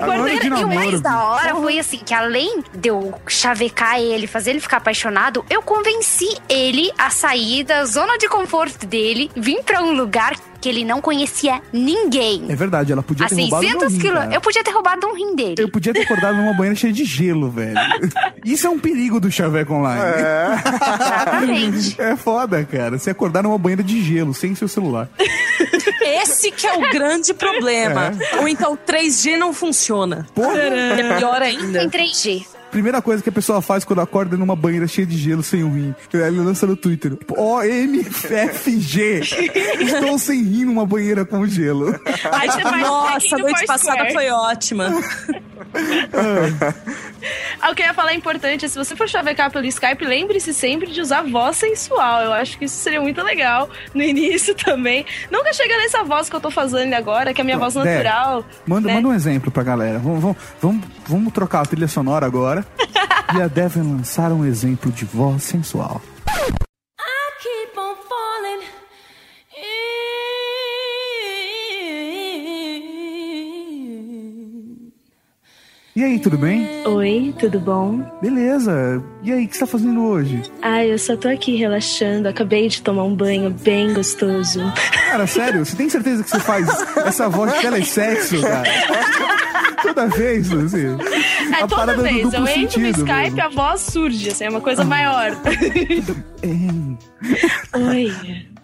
Agora 0.00 0.32
E 0.32 0.48
o 0.48 0.68
mais 0.68 1.00
da 1.00 1.24
hora 1.24 1.54
foi 1.54 1.78
assim, 1.78 1.98
que 1.98 2.14
além 2.14 2.62
de 2.74 2.88
eu 2.88 3.14
chavecar 3.26 3.98
ele, 4.00 4.26
fazer 4.26 4.50
ele 4.50 4.60
ficar 4.60 4.78
apaixonado, 4.78 5.44
eu 5.50 5.62
convenci 5.62 6.28
ele 6.48 6.90
a 6.98 7.10
sair 7.10 7.64
da 7.64 7.84
zona 7.84 8.18
de 8.18 8.28
conforto 8.28 8.86
dele, 8.86 9.30
vir 9.36 9.62
pra 9.62 9.82
um 9.82 9.92
lugar 9.92 10.34
que 10.60 10.68
ele 10.68 10.84
não 10.84 11.00
conhecia 11.00 11.60
ninguém. 11.72 12.44
É 12.48 12.56
verdade, 12.56 12.92
ela 12.92 13.02
podia 13.02 13.26
A 13.26 13.28
ter 13.28 13.36
roubado 13.40 13.62
meu 13.66 13.80
600 13.90 14.02
rim. 14.02 14.34
Eu 14.34 14.40
podia 14.40 14.64
ter 14.64 14.70
roubado 14.70 15.06
um 15.06 15.14
rim 15.14 15.34
dele. 15.34 15.54
Eu 15.58 15.70
podia 15.70 15.92
ter 15.92 16.02
acordado 16.02 16.36
numa 16.36 16.52
banheira 16.52 16.74
cheia 16.74 16.92
de 16.92 17.04
gelo, 17.04 17.50
velho. 17.50 17.76
Isso 18.44 18.66
é 18.66 18.70
um 18.70 18.78
perigo 18.78 19.20
do 19.20 19.30
Chaveco 19.30 19.74
Online. 19.74 20.02
Exatamente. 20.18 22.00
É 22.00 22.16
foda, 22.16 22.64
cara. 22.64 22.98
Você 22.98 23.10
acordar 23.10 23.42
numa 23.42 23.58
banheira 23.58 23.82
de 23.82 24.02
gelo, 24.02 24.32
sem 24.34 24.54
seu 24.54 24.68
celular. 24.68 25.08
Esse 26.00 26.50
que 26.50 26.66
é 26.66 26.72
o 26.74 26.80
grande 26.90 27.34
problema. 27.34 28.12
Ou 28.38 28.48
então 28.48 28.74
o 28.74 28.76
3G 28.76 29.36
não 29.36 29.52
funciona. 29.52 30.26
Porra. 30.34 30.58
É 30.58 31.16
pior 31.18 31.42
ainda. 31.42 31.82
Em 31.82 31.90
3G. 31.90 32.44
Primeira 32.76 33.00
coisa 33.00 33.22
que 33.22 33.30
a 33.30 33.32
pessoa 33.32 33.62
faz 33.62 33.86
quando 33.86 34.02
acorda 34.02 34.36
é 34.36 34.38
numa 34.38 34.54
banheira 34.54 34.86
cheia 34.86 35.06
de 35.06 35.16
gelo 35.16 35.42
sem 35.42 35.64
um 35.64 35.72
rim. 35.72 35.94
Ele 36.12 36.40
lança 36.40 36.66
no 36.66 36.76
Twitter. 36.76 37.16
OMFG. 37.34 39.22
Estou 39.80 40.18
sem 40.18 40.42
rim 40.42 40.66
numa 40.66 40.84
banheira 40.84 41.24
com 41.24 41.46
gelo. 41.46 41.98
Nossa, 42.78 43.34
a 43.34 43.38
noite 43.38 43.64
passada 43.64 44.12
foi 44.12 44.28
ótima. 44.28 44.90
Ah, 47.60 47.70
o 47.70 47.74
que 47.74 47.82
eu 47.82 47.86
ia 47.86 47.94
falar 47.94 48.14
importante 48.14 48.64
é 48.64 48.68
se 48.68 48.76
você 48.76 48.94
for 48.94 49.08
chavecar 49.08 49.50
pelo 49.50 49.66
Skype, 49.66 50.04
lembre-se 50.04 50.54
sempre 50.54 50.90
de 50.90 51.00
usar 51.00 51.22
voz 51.22 51.56
sensual. 51.56 52.22
Eu 52.22 52.32
acho 52.32 52.58
que 52.58 52.66
isso 52.66 52.76
seria 52.76 53.00
muito 53.00 53.22
legal 53.22 53.68
no 53.94 54.02
início 54.02 54.54
também. 54.56 55.04
Nunca 55.30 55.52
chega 55.52 55.76
nessa 55.78 56.04
voz 56.04 56.28
que 56.28 56.36
eu 56.36 56.40
tô 56.40 56.50
fazendo 56.50 56.94
agora, 56.94 57.34
que 57.34 57.40
é 57.40 57.42
a 57.42 57.44
minha 57.44 57.58
voz 57.58 57.74
natural. 57.74 58.44
Manda, 58.66 58.88
né? 58.88 58.94
manda 58.94 59.08
um 59.08 59.14
exemplo 59.14 59.50
pra 59.50 59.62
galera. 59.62 59.98
Vamos, 59.98 60.20
vamos, 60.20 60.36
vamos, 60.60 60.84
vamos 61.06 61.32
trocar 61.32 61.62
a 61.62 61.66
trilha 61.66 61.88
sonora 61.88 62.26
agora. 62.26 62.65
e 63.36 63.42
a 63.42 63.48
vai 63.48 63.82
lançar 63.82 64.32
um 64.32 64.44
exemplo 64.44 64.90
de 64.92 65.04
voz 65.04 65.42
sensual. 65.42 66.00
keep 67.42 67.78
on 67.78 67.94
falling 68.08 68.66
E 75.96 76.04
aí, 76.04 76.18
tudo 76.18 76.36
bem? 76.36 76.68
Oi, 76.86 77.34
tudo 77.38 77.58
bom? 77.58 78.02
Beleza. 78.20 79.02
E 79.22 79.32
aí, 79.32 79.46
o 79.46 79.48
que 79.48 79.54
você 79.54 79.60
tá 79.60 79.66
fazendo 79.66 80.04
hoje? 80.04 80.42
Ah, 80.60 80.84
eu 80.84 80.98
só 80.98 81.16
tô 81.16 81.26
aqui 81.26 81.56
relaxando. 81.56 82.28
Acabei 82.28 82.68
de 82.68 82.82
tomar 82.82 83.04
um 83.04 83.16
banho 83.16 83.48
bem 83.48 83.94
gostoso. 83.94 84.60
Cara, 84.92 85.26
sério, 85.26 85.64
você 85.64 85.74
tem 85.74 85.88
certeza 85.88 86.22
que 86.22 86.28
você 86.28 86.40
faz 86.40 86.68
essa 87.06 87.30
voz 87.30 87.50
de 87.54 87.60
telesexo, 87.62 88.42
cara? 88.42 88.68
Toda 89.82 90.06
vez, 90.08 90.52
assim. 90.52 90.86
É, 91.52 91.62
a 91.62 91.66
toda 91.66 91.96
vez 91.96 92.32
eu 92.32 92.46
entro 92.46 92.80
no 92.80 92.88
Skype, 92.88 93.30
mesmo. 93.30 93.42
a 93.42 93.48
voz 93.48 93.80
surge, 93.80 94.30
assim, 94.30 94.44
é 94.44 94.50
uma 94.50 94.60
coisa 94.60 94.84
maior. 94.84 95.32
Oi, 97.74 98.12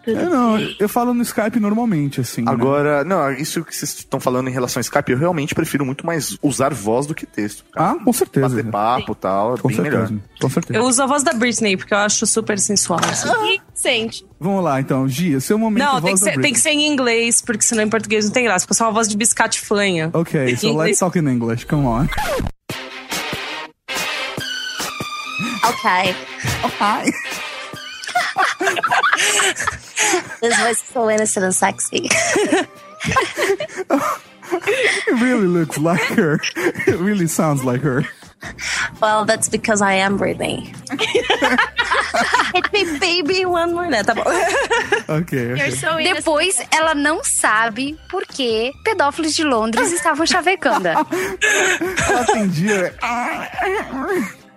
tudo 0.04 0.18
É, 0.18 0.24
não, 0.28 0.58
eu 0.78 0.88
falo 0.88 1.14
no 1.14 1.22
Skype 1.22 1.58
normalmente, 1.60 2.20
assim. 2.20 2.42
né? 2.42 2.50
Agora, 2.50 3.04
não, 3.04 3.30
isso 3.32 3.64
que 3.64 3.74
vocês 3.74 3.92
estão 3.94 4.18
falando 4.20 4.48
em 4.48 4.52
relação 4.52 4.80
ao 4.80 4.82
Skype, 4.82 5.12
eu 5.12 5.18
realmente 5.18 5.54
prefiro 5.54 5.84
muito 5.84 6.04
mais 6.06 6.36
usar 6.42 6.72
voz 6.74 7.06
do 7.06 7.14
que 7.14 7.26
texto. 7.26 7.64
Ah, 7.76 7.94
com 8.04 8.12
certeza. 8.12 8.48
Bater 8.48 8.70
papo 8.70 9.12
e 9.12 9.14
tal, 9.16 9.54
é 9.54 9.58
Com 9.58 9.68
bem 9.68 9.76
certeza. 9.76 10.04
melhor. 10.06 10.20
Com 10.40 10.48
certeza. 10.50 10.78
Eu 10.78 10.84
uso 10.84 11.02
a 11.02 11.06
voz 11.06 11.22
da 11.22 11.32
Britney, 11.32 11.76
porque 11.76 11.94
eu 11.94 11.98
acho 11.98 12.26
super 12.26 12.58
sensual. 12.58 13.00
assim. 13.04 13.28
E 13.54 13.60
sente. 13.74 14.24
Vamos 14.40 14.64
lá, 14.64 14.80
então. 14.80 15.08
Gia, 15.08 15.40
seu 15.40 15.56
momento 15.58 15.84
Não, 15.84 16.00
voz 16.00 16.04
tem 16.04 16.14
que, 16.14 16.20
da 16.24 16.32
ser, 16.32 16.40
tem 16.40 16.52
que 16.52 16.60
ser 16.60 16.70
em 16.70 16.86
inglês, 16.86 17.40
porque 17.40 17.62
senão 17.62 17.82
em 17.84 17.88
português 17.88 18.24
não 18.26 18.32
tem 18.32 18.44
graça. 18.44 18.64
Fica 18.64 18.74
só 18.74 18.84
uma 18.86 18.92
voz 18.92 19.08
de 19.08 19.16
biscate 19.16 19.60
flanha. 19.60 20.10
Ok, 20.12 20.56
so 20.56 20.76
let's 20.76 20.98
talk 20.98 21.18
in 21.18 21.28
English. 21.28 21.64
Come 21.66 21.86
on. 21.86 22.06
Ok. 25.64 26.16
Ok. 26.64 27.12
This 30.40 30.58
voice 30.58 30.82
is 30.82 30.88
so 30.92 31.08
innocent 31.10 31.44
and 31.44 31.54
sexy. 31.54 32.08
It 34.54 35.20
really 35.20 35.46
looks 35.46 35.78
like 35.78 36.02
her. 36.14 36.40
It 36.56 36.98
really 36.98 37.26
sounds 37.26 37.64
like 37.64 37.80
her. 37.82 38.04
Well, 39.00 39.24
that's 39.24 39.48
because 39.48 39.80
I 39.80 39.94
am 39.94 40.18
Britney. 40.18 40.66
Hit 42.54 42.72
me, 42.72 42.98
baby, 42.98 43.44
one 43.44 43.72
more. 43.72 43.86
Tá 44.02 44.14
bom. 44.14 44.24
Ok, 45.08 45.52
ok. 45.52 45.70
so 45.72 45.96
Depois, 45.98 46.60
ela 46.72 46.94
não 46.94 47.22
sabe 47.22 47.96
por 48.10 48.26
que 48.26 48.72
pedófilos 48.84 49.34
de 49.34 49.44
Londres 49.44 49.92
estavam 49.92 50.26
chavecando. 50.26 50.88
Ela 50.88 52.20
atendia. 52.20 52.94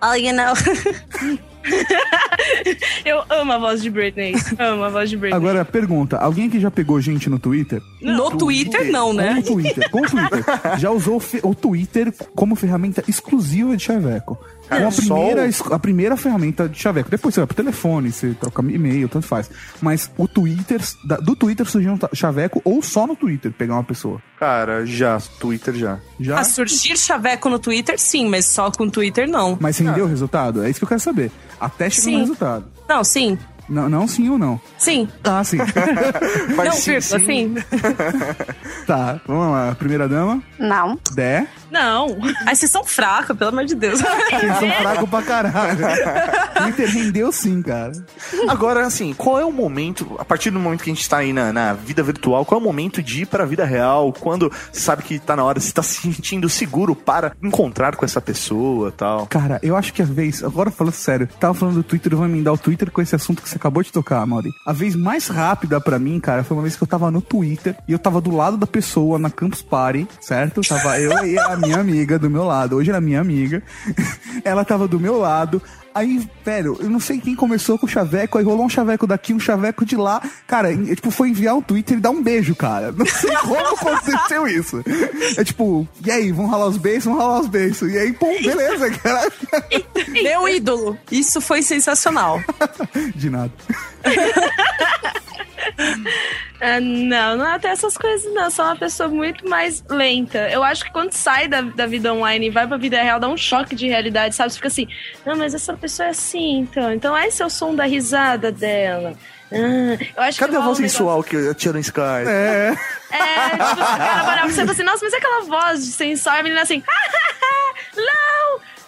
Oh, 0.02 0.14
you 0.14 0.32
know. 0.32 0.52
Eu 3.04 3.22
amo 3.28 3.52
a 3.52 3.58
voz 3.58 3.82
de 3.82 3.90
Britney. 3.90 4.34
Amo 4.58 4.84
a 4.84 4.88
voz 4.88 5.10
de 5.10 5.16
Britney. 5.16 5.36
Agora, 5.36 5.64
pergunta. 5.64 6.16
Alguém 6.16 6.48
que 6.48 6.60
já 6.60 6.70
pegou 6.70 7.00
gente 7.00 7.28
no 7.28 7.38
Twitter? 7.38 7.82
No 8.00 8.30
Twitter, 8.30 8.90
não, 8.90 9.12
né? 9.12 9.38
o 9.38 9.42
Twitter. 9.42 9.90
Com 9.90 10.00
o 10.00 10.08
Twitter. 10.08 10.44
Já 10.78 10.90
usou 10.90 11.20
o 11.42 11.54
Twitter 11.54 12.12
como 12.34 12.54
ferramenta 12.54 13.02
exclusiva 13.08 13.76
de 13.76 13.82
chaveco. 13.82 14.38
Cara, 14.68 14.82
Com 14.82 14.88
a 14.88 14.92
primeira, 14.92 15.50
a 15.70 15.78
primeira 15.78 16.16
ferramenta 16.16 16.68
de 16.68 16.78
chaveco. 16.78 17.08
Depois 17.08 17.34
você 17.34 17.40
vai 17.40 17.46
pro 17.46 17.56
telefone, 17.56 18.10
você 18.10 18.34
troca 18.34 18.62
e-mail, 18.62 19.08
tanto 19.08 19.26
faz. 19.26 19.50
Mas 19.80 20.10
o 20.16 20.26
Twitter, 20.26 20.80
do 21.22 21.36
Twitter 21.36 21.66
surgiu 21.66 21.92
um 21.92 21.98
chaveco 22.12 22.60
ou 22.64 22.82
só 22.82 23.06
no 23.06 23.14
Twitter 23.14 23.52
pegar 23.52 23.74
uma 23.74 23.84
pessoa. 23.84 24.20
Cara, 24.38 24.84
já, 24.84 25.20
Twitter 25.38 25.74
já. 25.74 25.98
Já? 26.18 26.40
A 26.40 26.44
surgir 26.44 26.96
chaveco 26.98 27.48
no 27.48 27.58
Twitter, 27.58 27.98
sim, 27.98 28.28
mas 28.28 28.46
só 28.46 28.70
com 28.70 28.88
Twitter, 28.88 29.28
não. 29.28 29.56
Mas 29.60 29.78
rendeu 29.78 30.04
o 30.04 30.08
resultado? 30.08 30.64
É 30.64 30.70
isso 30.70 30.80
que 30.80 30.84
eu 30.84 30.88
quero 30.88 31.00
saber. 31.00 31.30
Até 31.60 31.88
chegar 31.88 32.12
no 32.12 32.18
resultado. 32.18 32.64
Não, 32.88 33.04
sim. 33.04 33.38
Não, 33.68 33.88
não 33.88 34.06
sim 34.06 34.28
ou 34.28 34.38
não? 34.38 34.60
Sim. 34.78 35.08
Ah, 35.24 35.42
sim. 35.42 35.58
não, 36.56 36.72
vírgula, 36.72 37.20
sim. 37.20 37.54
tá, 38.86 39.20
vamos 39.26 39.52
lá. 39.52 39.74
Primeira 39.74 40.08
dama. 40.08 40.42
Não. 40.58 40.98
Dé. 41.12 41.46
Não. 41.70 42.18
Ai, 42.46 42.54
vocês 42.54 42.70
são 42.70 42.84
fracos, 42.84 43.36
pelo 43.36 43.50
amor 43.50 43.64
de 43.64 43.74
Deus. 43.74 44.00
Vocês 44.00 44.58
são 44.58 44.70
fracos 44.80 45.10
pra 45.10 45.22
caralho. 45.22 45.78
Twitter 46.62 46.88
rendeu 46.88 47.32
sim, 47.32 47.60
cara. 47.62 47.92
Agora, 48.48 48.86
assim, 48.86 49.12
qual 49.12 49.38
é 49.38 49.44
o 49.44 49.52
momento, 49.52 50.16
a 50.18 50.24
partir 50.24 50.50
do 50.50 50.58
momento 50.58 50.82
que 50.82 50.90
a 50.90 50.94
gente 50.94 51.08
tá 51.08 51.18
aí 51.18 51.32
na, 51.32 51.52
na 51.52 51.72
vida 51.72 52.02
virtual, 52.02 52.44
qual 52.44 52.60
é 52.60 52.62
o 52.62 52.64
momento 52.64 53.02
de 53.02 53.22
ir 53.22 53.26
pra 53.26 53.44
vida 53.44 53.64
real? 53.64 54.12
Quando 54.12 54.50
você 54.72 54.80
sabe 54.80 55.02
que 55.02 55.18
tá 55.18 55.36
na 55.36 55.44
hora, 55.44 55.60
você 55.60 55.72
tá 55.72 55.82
se 55.82 56.00
sentindo 56.00 56.48
seguro 56.48 56.94
para 56.94 57.32
encontrar 57.42 57.96
com 57.96 58.04
essa 58.04 58.20
pessoa 58.20 58.92
tal? 58.92 59.26
Cara, 59.26 59.58
eu 59.62 59.76
acho 59.76 59.92
que 59.92 60.02
a 60.02 60.04
vez, 60.04 60.42
agora 60.42 60.70
falando 60.70 60.94
sério, 60.94 61.28
tava 61.40 61.54
falando 61.54 61.76
do 61.76 61.82
Twitter, 61.82 62.12
eu 62.12 62.18
vou 62.18 62.26
emendar 62.26 62.54
o 62.54 62.58
Twitter 62.58 62.90
com 62.90 63.02
esse 63.02 63.14
assunto 63.14 63.42
que 63.42 63.48
você 63.48 63.55
acabou 63.56 63.82
de 63.82 63.92
tocar, 63.92 64.24
Mauri. 64.26 64.50
A 64.64 64.72
vez 64.72 64.94
mais 64.94 65.28
rápida 65.28 65.80
pra 65.80 65.98
mim, 65.98 66.18
cara, 66.20 66.44
foi 66.44 66.56
uma 66.56 66.62
vez 66.62 66.76
que 66.76 66.82
eu 66.82 66.86
tava 66.86 67.10
no 67.10 67.20
Twitter 67.20 67.76
e 67.86 67.92
eu 67.92 67.98
tava 67.98 68.20
do 68.20 68.34
lado 68.34 68.56
da 68.56 68.66
pessoa 68.66 69.18
na 69.18 69.30
Campus 69.30 69.62
Party, 69.62 70.06
certo? 70.20 70.60
Tava 70.60 70.98
eu 71.00 71.26
e 71.26 71.38
a 71.38 71.56
minha 71.56 71.78
amiga 71.78 72.18
do 72.18 72.30
meu 72.30 72.44
lado. 72.44 72.76
Hoje 72.76 72.90
era 72.90 73.00
minha 73.00 73.20
amiga. 73.20 73.62
Ela 74.44 74.64
tava 74.64 74.86
do 74.86 75.00
meu 75.00 75.18
lado. 75.18 75.60
Aí, 75.96 76.28
velho, 76.44 76.76
eu 76.78 76.90
não 76.90 77.00
sei 77.00 77.18
quem 77.18 77.34
começou 77.34 77.78
com 77.78 77.86
o 77.86 77.88
chaveco, 77.88 78.36
aí 78.36 78.44
rolou 78.44 78.66
um 78.66 78.68
chaveco 78.68 79.06
daqui, 79.06 79.32
um 79.32 79.40
chaveco 79.40 79.82
de 79.82 79.96
lá. 79.96 80.20
Cara, 80.46 80.70
e, 80.70 80.94
tipo, 80.94 81.10
foi 81.10 81.30
enviar 81.30 81.56
um 81.56 81.62
Twitter 81.62 81.96
e 81.96 82.00
dar 82.02 82.10
um 82.10 82.22
beijo, 82.22 82.54
cara. 82.54 82.92
Não 82.92 83.06
sei 83.06 83.34
como 83.40 83.56
aconteceu 83.66 84.46
isso. 84.46 84.84
É 85.38 85.42
tipo, 85.42 85.88
e 86.04 86.10
aí, 86.10 86.30
vamos 86.32 86.50
ralar 86.50 86.66
os 86.66 86.76
beijos, 86.76 87.06
vamos 87.06 87.20
ralar 87.20 87.40
os 87.40 87.46
beijos. 87.46 87.90
E 87.90 87.96
aí, 87.96 88.12
pum, 88.12 88.26
beleza, 88.42 88.90
cara. 88.90 89.32
Meu 90.08 90.46
ídolo. 90.46 90.98
Isso 91.10 91.40
foi 91.40 91.62
sensacional. 91.62 92.42
De 93.16 93.30
nada. 93.30 93.52
Ah, 96.60 96.78
não, 96.80 97.36
não 97.36 97.46
é 97.46 97.54
até 97.54 97.68
essas 97.68 97.96
coisas, 97.96 98.32
não. 98.32 98.44
Eu 98.44 98.50
sou 98.50 98.64
uma 98.64 98.76
pessoa 98.76 99.08
muito 99.08 99.48
mais 99.48 99.82
lenta. 99.88 100.48
Eu 100.50 100.62
acho 100.62 100.84
que 100.84 100.92
quando 100.92 101.12
sai 101.12 101.48
da, 101.48 101.60
da 101.60 101.86
vida 101.86 102.12
online 102.12 102.46
e 102.46 102.50
vai 102.50 102.66
pra 102.66 102.76
vida 102.76 103.00
real, 103.02 103.20
dá 103.20 103.28
um 103.28 103.36
choque 103.36 103.74
de 103.74 103.86
realidade, 103.88 104.34
sabe? 104.34 104.50
Você 104.50 104.56
fica 104.56 104.68
assim, 104.68 104.88
não, 105.24 105.36
mas 105.36 105.54
essa 105.54 105.74
pessoa 105.74 106.06
é 106.06 106.10
assim, 106.10 106.60
então. 106.60 106.92
Então 106.92 107.16
esse 107.16 107.42
é 107.42 107.46
o 107.46 107.50
som 107.50 107.74
da 107.74 107.84
risada 107.84 108.50
dela. 108.52 109.14
Ah, 109.52 110.04
eu 110.16 110.22
acho 110.24 110.38
Cadê 110.38 110.52
que 110.52 110.58
a 110.58 110.60
voz 110.60 110.78
sensual 110.78 111.22
que 111.22 111.36
a 111.36 111.54
tia 111.54 111.72
no 111.72 111.78
Sky? 111.78 112.00
É. 112.26 112.76
É, 113.10 113.50
tipo, 113.50 113.80
o 113.80 114.24
cara 114.24 114.42
você 114.42 114.52
e 114.52 114.56
fala 114.56 114.72
assim, 114.72 114.82
nossa, 114.82 115.04
mas 115.04 115.14
é 115.14 115.16
aquela 115.16 115.44
voz 115.44 115.84
de 115.84 115.92
sensual, 115.92 116.36
a 116.36 116.42
menina 116.42 116.62
assim, 116.62 116.82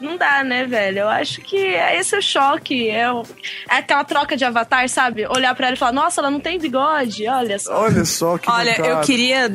não! 0.01 0.17
Dá, 0.17 0.43
né, 0.45 0.65
velho? 0.65 1.01
Eu 1.01 1.09
acho 1.09 1.41
que 1.41 1.57
esse 1.57 2.15
é 2.15 2.19
o 2.19 2.23
choque. 2.23 2.89
É, 2.91 3.11
o- 3.13 3.23
é 3.71 3.77
aquela 3.77 4.05
troca 4.05 4.37
de 4.37 4.45
avatar, 4.45 4.89
sabe? 4.89 5.27
Olhar 5.27 5.55
pra 5.55 5.67
ela 5.69 5.77
e 5.77 5.79
falar, 5.79 5.93
nossa, 5.93 6.21
ela 6.21 6.31
não 6.31 6.41
tem 6.41 6.59
bigode, 6.59 7.27
olha 7.29 7.59
só. 7.59 7.83
Olha 7.83 8.05
só 8.05 8.37
que 8.39 8.51
Olha, 8.51 8.77
eu 8.79 8.85
mancada. 8.85 9.07
queria 9.07 9.49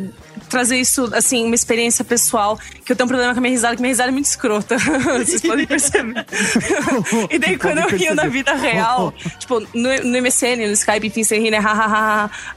trazer 0.54 0.78
isso, 0.78 1.10
assim, 1.14 1.46
uma 1.46 1.56
experiência 1.56 2.06
pessoal, 2.06 2.60
que 2.86 2.92
eu 2.92 2.96
tenho 2.96 3.06
um 3.06 3.08
problema 3.08 3.34
com 3.34 3.40
a 3.40 3.42
minha 3.42 3.52
risada, 3.52 3.76
que 3.76 3.82
minha 3.82 3.92
risada 3.92 4.10
é 4.10 4.12
muito 4.12 4.26
escrota. 4.26 4.78
Vocês 5.18 5.42
podem 5.42 5.66
perceber. 5.66 6.24
e 7.32 7.40
daí, 7.40 7.58
quando 7.58 7.80
eu 7.80 7.90
rio 7.90 8.14
na 8.14 8.28
vida 8.28 8.54
real, 8.54 9.12
tipo, 9.40 9.60
no, 9.74 9.90
no 10.04 10.22
MSN, 10.22 10.68
no 10.68 10.74
Skype, 10.74 11.08
enfim, 11.08 11.24
você 11.24 11.40
ri, 11.40 11.50
né? 11.50 11.58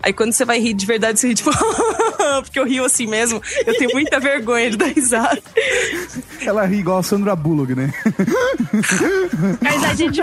Aí 0.02 0.12
quando 0.12 0.32
você 0.32 0.44
vai 0.44 0.60
rir 0.60 0.74
de 0.74 0.84
verdade, 0.84 1.18
você 1.18 1.28
ri, 1.28 1.34
tipo, 1.34 1.50
porque 2.44 2.58
eu 2.58 2.66
rio 2.66 2.84
assim 2.84 3.06
mesmo. 3.06 3.40
Eu 3.66 3.78
tenho 3.78 3.92
muita 3.92 4.20
vergonha 4.20 4.70
de 4.70 4.76
dar 4.76 4.86
risada. 4.86 5.42
Ela 6.44 6.66
ri 6.66 6.80
igual 6.80 6.98
a 6.98 7.02
Sandra 7.02 7.34
Bullock, 7.34 7.74
né? 7.74 7.90
Risadinha 9.62 10.10
de 10.10 10.22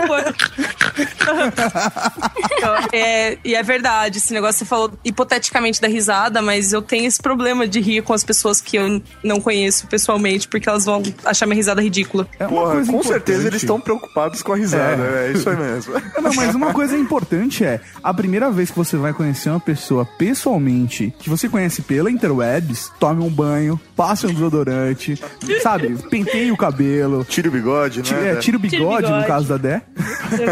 É, 2.92 3.38
e 3.44 3.54
é 3.54 3.62
verdade, 3.62 4.18
esse 4.18 4.32
negócio 4.32 4.60
você 4.60 4.64
falou 4.64 4.92
hipoteticamente 5.04 5.80
da 5.80 5.88
risada, 5.88 6.40
mas 6.40 6.72
eu 6.72 6.80
tenho 6.80 7.06
esse 7.06 7.20
problema 7.20 7.66
de 7.66 7.80
rir 7.80 8.02
com 8.02 8.12
as 8.12 8.24
pessoas 8.24 8.60
que 8.60 8.76
eu 8.76 9.02
não 9.22 9.40
conheço 9.40 9.86
pessoalmente, 9.86 10.48
porque 10.48 10.68
elas 10.68 10.84
vão 10.84 11.02
achar 11.24 11.46
minha 11.46 11.56
risada 11.56 11.82
ridícula. 11.82 12.26
É 12.38 12.46
Porra, 12.46 12.76
com 12.86 13.02
certeza 13.02 13.10
importante. 13.10 13.46
eles 13.46 13.62
estão 13.62 13.80
preocupados 13.80 14.42
com 14.42 14.52
a 14.52 14.56
risada. 14.56 15.02
É, 15.02 15.32
isso 15.32 15.48
aí 15.48 15.56
mesmo. 15.56 15.94
Não, 16.22 16.32
mas 16.34 16.54
uma 16.54 16.72
coisa 16.72 16.96
importante 16.96 17.64
é, 17.64 17.80
a 18.02 18.14
primeira 18.14 18.50
vez 18.50 18.70
que 18.70 18.76
você 18.76 18.96
vai 18.96 19.12
conhecer 19.12 19.50
uma 19.50 19.60
pessoa 19.60 20.06
pessoalmente, 20.06 21.12
que 21.18 21.28
você 21.28 21.48
conhece 21.48 21.82
pela 21.82 22.10
interwebs, 22.10 22.90
tome 22.98 23.22
um 23.22 23.30
banho, 23.30 23.80
passe 23.96 24.26
um 24.26 24.32
desodorante, 24.32 25.20
sabe? 25.62 25.96
Penteie 26.10 26.50
o 26.52 26.56
cabelo. 26.56 27.24
Tira 27.24 27.48
o 27.48 27.52
bigode, 27.52 28.02
né? 28.12 28.32
É, 28.32 28.36
tira 28.36 28.56
o 28.56 28.60
bigode, 28.60 29.02
bigode. 29.02 29.20
no 29.20 29.26
caso 29.26 29.48
da 29.48 29.56
Dé. 29.56 29.82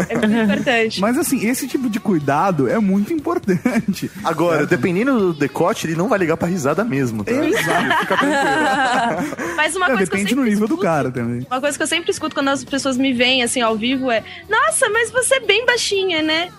É 0.09 0.15
muito 0.17 0.35
importante. 0.53 1.01
Mas 1.01 1.17
assim, 1.17 1.45
esse 1.47 1.67
tipo 1.67 1.89
de 1.89 1.99
cuidado 1.99 2.69
é 2.69 2.79
muito 2.79 3.11
importante. 3.13 4.09
Agora, 4.23 4.65
dependendo 4.65 5.17
do 5.19 5.33
decote, 5.33 5.87
ele 5.87 5.95
não 5.95 6.07
vai 6.07 6.19
ligar 6.19 6.37
pra 6.37 6.47
risada 6.47 6.83
mesmo, 6.83 7.23
tá? 7.23 7.31
Exato. 7.31 7.97
Fica 8.01 8.17
tranquilo. 8.17 9.55
Mas 9.55 9.75
uma 9.75 9.87
Não, 9.89 9.95
coisa 9.97 10.11
que 10.11 10.15
eu 10.17 10.19
depende 10.19 10.29
sempre 10.29 10.35
do 10.35 10.43
nível 10.43 10.67
do 10.67 10.73
escuto- 10.75 10.83
cara 10.83 11.11
também. 11.11 11.45
Uma 11.49 11.59
coisa 11.61 11.77
que 11.77 11.83
eu 11.83 11.87
sempre 11.87 12.11
escuto 12.11 12.35
quando 12.35 12.47
as 12.49 12.63
pessoas 12.63 12.97
me 12.97 13.13
veem 13.13 13.43
assim 13.43 13.61
ao 13.61 13.75
vivo 13.75 14.09
é: 14.09 14.23
Nossa, 14.49 14.89
mas 14.89 15.11
você 15.11 15.35
é 15.35 15.39
bem 15.41 15.65
baixinha, 15.65 16.21
né? 16.21 16.49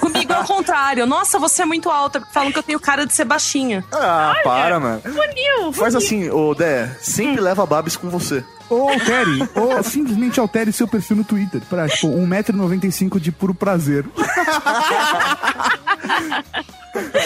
Comigo 0.00 0.32
é 0.32 0.40
o 0.40 0.44
contrário. 0.44 1.06
Nossa, 1.06 1.38
você 1.38 1.62
é 1.62 1.64
muito 1.64 1.90
alta. 1.90 2.20
porque 2.20 2.32
Falam 2.32 2.52
que 2.52 2.58
eu 2.58 2.62
tenho 2.62 2.80
cara 2.80 3.06
de 3.06 3.12
ser 3.12 3.24
baixinha. 3.24 3.84
Ah, 3.92 4.34
para, 4.44 4.78
mano. 4.80 5.00
Funil! 5.02 5.72
Faz 5.72 5.94
assim, 5.94 6.30
ô 6.30 6.54
Dé, 6.54 6.90
sempre 7.00 7.40
leva 7.40 7.64
Babs 7.66 7.96
com 7.96 8.08
você. 8.08 8.44
Ou 8.72 8.88
altere, 8.88 9.48
ou 9.54 9.82
simplesmente 9.82 10.40
altere 10.40 10.72
seu 10.72 10.88
perfil 10.88 11.18
no 11.18 11.24
Twitter 11.24 11.60
pra, 11.68 11.88
tipo, 11.88 12.08
1,95m 12.08 13.18
de 13.20 13.30
puro 13.32 13.54
prazer. 13.54 14.04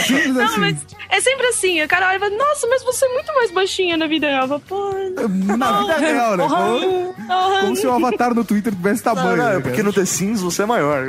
Simples 0.06 0.34
Não, 0.34 0.44
assim. 0.44 0.60
mas 0.60 0.76
é 1.10 1.20
sempre 1.20 1.46
assim. 1.48 1.82
O 1.82 1.88
cara 1.88 2.08
olha 2.08 2.16
e 2.16 2.20
fala: 2.20 2.36
Nossa, 2.36 2.66
mas 2.68 2.84
você 2.84 3.04
é 3.04 3.08
muito 3.14 3.34
mais 3.34 3.50
baixinha 3.50 3.96
na 3.96 4.06
vida 4.06 4.28
real. 4.28 4.42
Eu 4.42 4.48
falo, 4.48 4.62
Pô, 4.68 4.90
Na 5.56 5.80
vida 5.80 5.96
real, 5.98 6.36
né? 6.36 6.46
Como, 6.48 7.14
como 7.60 7.76
se 7.76 7.86
o 7.86 7.92
avatar 7.92 8.34
no 8.34 8.44
Twitter 8.44 8.72
tivesse 8.74 9.04
Não, 9.04 9.14
tamanho. 9.14 9.36
não, 9.36 9.44
né, 9.44 9.56
é 9.56 9.60
porque 9.60 9.70
cara? 9.78 9.84
no 9.84 9.92
The 9.92 10.04
Sims 10.04 10.40
você 10.40 10.62
é 10.62 10.66
maior. 10.66 11.02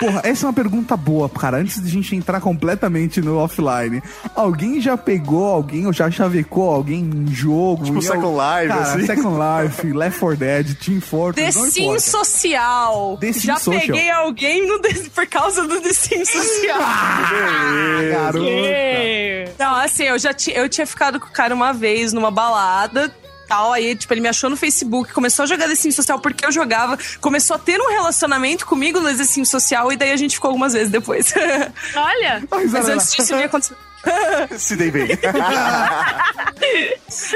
Porra, 0.00 0.20
essa 0.24 0.46
é 0.46 0.48
uma 0.48 0.52
pergunta 0.52 0.96
boa, 0.96 1.28
cara. 1.28 1.58
Antes 1.58 1.80
de 1.80 1.86
a 1.86 1.92
gente 1.92 2.16
entrar 2.16 2.40
completamente 2.40 3.20
no 3.20 3.36
offline. 3.38 4.02
Alguém 4.34 4.80
já 4.80 4.96
pegou 4.96 5.44
alguém 5.46 5.86
ou 5.86 5.92
já 5.92 6.10
chavecou 6.10 6.68
alguém 6.72 7.04
em 7.04 7.28
jogo? 7.28 7.84
Tipo 7.84 7.98
em 7.98 8.02
Second 8.12 8.36
Life, 8.36 8.68
cara, 8.68 8.80
assim. 8.82 9.06
Second 9.06 9.36
Life, 9.38 9.92
Left 9.92 10.18
4 10.20 10.36
Dead, 10.36 10.74
Team 10.76 11.00
Fortress, 11.00 11.72
The 11.72 11.80
importa. 11.80 12.00
Social. 12.00 13.18
The 13.20 13.32
Sims 13.32 13.42
Já 13.44 13.56
Social. 13.56 13.80
peguei 13.80 14.10
alguém 14.10 14.66
no 14.66 14.78
The- 14.80 15.10
por 15.14 15.26
causa 15.26 15.66
do 15.66 15.80
The 15.80 15.92
Sims 15.92 16.28
Social. 16.32 16.78
Garota. 18.10 19.54
Não, 19.58 19.74
assim, 19.76 20.04
eu 20.04 20.18
já 20.18 20.30
eu 20.54 20.68
tinha 20.68 20.86
ficado 20.86 21.18
com 21.20 21.26
o 21.26 21.30
cara 21.32 21.54
uma 21.54 21.72
vez 21.72 22.12
numa 22.12 22.30
balada. 22.30 23.12
Tal, 23.48 23.72
aí, 23.72 23.94
tipo, 23.94 24.14
ele 24.14 24.22
me 24.22 24.28
achou 24.28 24.48
no 24.48 24.56
Facebook, 24.56 25.12
começou 25.12 25.42
a 25.42 25.46
jogar 25.46 25.68
The 25.68 25.74
Sims 25.74 25.94
Social 25.94 26.18
porque 26.18 26.46
eu 26.46 26.50
jogava, 26.50 26.98
começou 27.20 27.56
a 27.56 27.58
ter 27.58 27.78
um 27.78 27.90
relacionamento 27.90 28.64
comigo 28.64 28.98
no 28.98 29.14
The 29.14 29.24
Sims 29.24 29.50
Social 29.50 29.92
e 29.92 29.96
daí 29.96 30.10
a 30.10 30.16
gente 30.16 30.36
ficou 30.36 30.48
algumas 30.48 30.72
vezes 30.72 30.90
depois. 30.90 31.34
olha! 31.94 32.42
Mas 32.50 32.88
antes 32.88 33.12
disso, 33.12 33.34
ia 33.34 33.44
acontecer. 33.46 33.74
Se 34.58 34.76
dei 34.76 34.90
bem. 34.90 35.08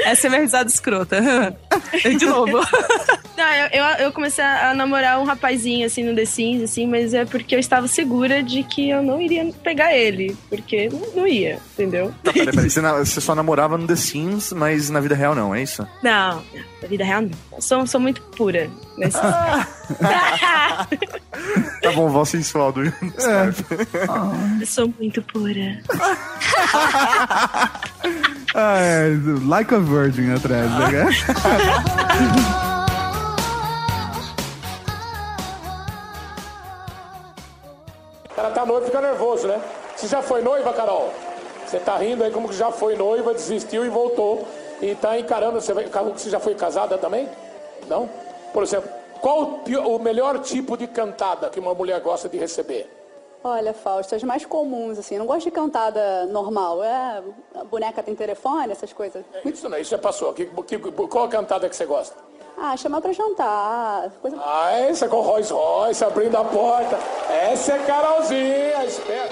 Essa 0.05 0.27
é 0.27 0.29
minha 0.29 0.41
risada 0.41 0.69
escrota. 0.69 1.19
De 2.17 2.25
novo. 2.25 2.59
Não, 3.37 3.53
eu, 3.53 3.67
eu, 3.71 3.85
eu 4.05 4.11
comecei 4.11 4.43
a, 4.43 4.73
namorar 4.73 5.19
um 5.19 5.23
rapazinho 5.23 5.85
assim 5.85 6.03
no 6.03 6.15
The 6.15 6.25
Sims, 6.25 6.63
assim, 6.63 6.87
mas 6.87 7.13
é 7.13 7.23
porque 7.25 7.55
eu 7.55 7.59
estava 7.59 7.87
segura 7.87 8.41
de 8.41 8.63
que 8.63 8.89
eu 8.89 9.03
não 9.03 9.21
iria 9.21 9.45
pegar 9.63 9.95
ele. 9.95 10.35
Porque 10.49 10.89
não, 10.89 11.01
não 11.15 11.27
ia, 11.27 11.59
entendeu? 11.73 12.13
Tá, 12.23 12.33
peraí, 12.33 12.51
peraí. 12.51 12.69
Você, 12.69 12.81
na- 12.81 12.93
você 12.93 13.21
só 13.21 13.35
namorava 13.35 13.77
no 13.77 13.85
The 13.87 13.95
Sims, 13.95 14.51
mas 14.53 14.89
na 14.89 14.99
vida 14.99 15.15
real 15.15 15.35
não, 15.35 15.53
é 15.53 15.61
isso? 15.61 15.87
Não, 16.01 16.43
na 16.81 16.87
vida 16.87 17.03
real 17.03 17.21
não. 17.21 17.31
Eu 17.53 17.61
sou, 17.61 17.85
sou 17.87 17.99
muito 17.99 18.21
pura. 18.21 18.69
Nesse... 18.97 19.17
Tá 21.81 21.91
bom, 21.93 22.09
voz 22.09 22.29
sensual 22.29 22.71
do 22.71 22.83
Skype. 22.83 23.65
eu 24.59 24.65
sou 24.67 24.91
muito 24.99 25.21
pura. 25.21 25.79
Ah, 28.55 28.77
é, 28.79 29.09
like 29.45 29.75
a 29.75 29.77
virgin 29.77 30.33
atrás, 30.33 30.71
né? 30.71 31.05
O 38.25 38.29
cara 38.35 38.49
tá 38.51 38.65
noivo 38.65 38.83
e 38.83 38.85
fica 38.85 39.01
nervoso, 39.01 39.47
né? 39.47 39.61
Você 39.95 40.07
já 40.07 40.21
foi 40.23 40.41
noiva, 40.41 40.73
Carol? 40.73 41.13
Você 41.67 41.77
tá 41.77 41.97
rindo 41.97 42.23
aí 42.23 42.31
como 42.31 42.47
que 42.49 42.55
já 42.55 42.71
foi 42.71 42.95
noiva, 42.95 43.33
desistiu 43.33 43.85
e 43.85 43.89
voltou. 43.89 44.47
E 44.81 44.95
tá 44.95 45.19
encarando, 45.19 45.59
você, 45.59 45.73
vai, 45.73 45.85
você 45.85 46.29
já 46.29 46.39
foi 46.39 46.55
casada 46.55 46.97
também? 46.97 47.27
Não? 47.87 48.09
Por 48.53 48.63
exemplo, 48.63 48.89
qual 49.21 49.61
o, 49.85 49.99
melhor 49.99 50.39
tipo 50.39 50.77
de 50.77 50.87
cantada 50.87 51.49
que 51.49 51.59
uma 51.59 51.73
mulher 51.73 51.99
gosta 52.01 52.27
de 52.29 52.37
receber? 52.37 52.93
Olha, 53.43 53.73
Fausto, 53.73 54.15
as 54.15 54.23
mais 54.23 54.45
comuns, 54.45 54.97
assim, 54.97 55.15
eu 55.15 55.19
não 55.19 55.25
gosto 55.27 55.43
de 55.45 55.51
cantada 55.51 56.25
normal. 56.25 56.83
É, 56.83 57.21
a 57.55 57.63
boneca 57.63 58.01
tem 58.03 58.15
telefone, 58.15 58.71
essas 58.71 58.91
coisas. 58.91 59.23
Isso 59.45 59.69
não, 59.69 59.77
isso 59.77 59.91
já 59.91 59.97
passou. 59.97 60.33
Que, 60.33 60.45
que- 60.45 60.79
qual 60.79 61.25
a 61.25 61.29
cantada 61.29 61.69
que 61.69 61.75
você 61.75 61.85
gosta? 61.85 62.15
Ah, 62.59 62.75
chamar 62.75 62.99
pra 63.01 63.13
jantar. 63.13 64.09
Coisa... 64.21 64.37
Ah, 64.43 64.71
essa 64.73 65.07
com 65.07 65.21
Rolls 65.21 65.53
Royce 65.53 66.03
abrindo 66.03 66.35
a 66.35 66.43
porta. 66.43 66.97
Essa 67.29 67.73
é 67.73 67.79
Carolzinha, 67.85 68.83
espera. 68.85 69.29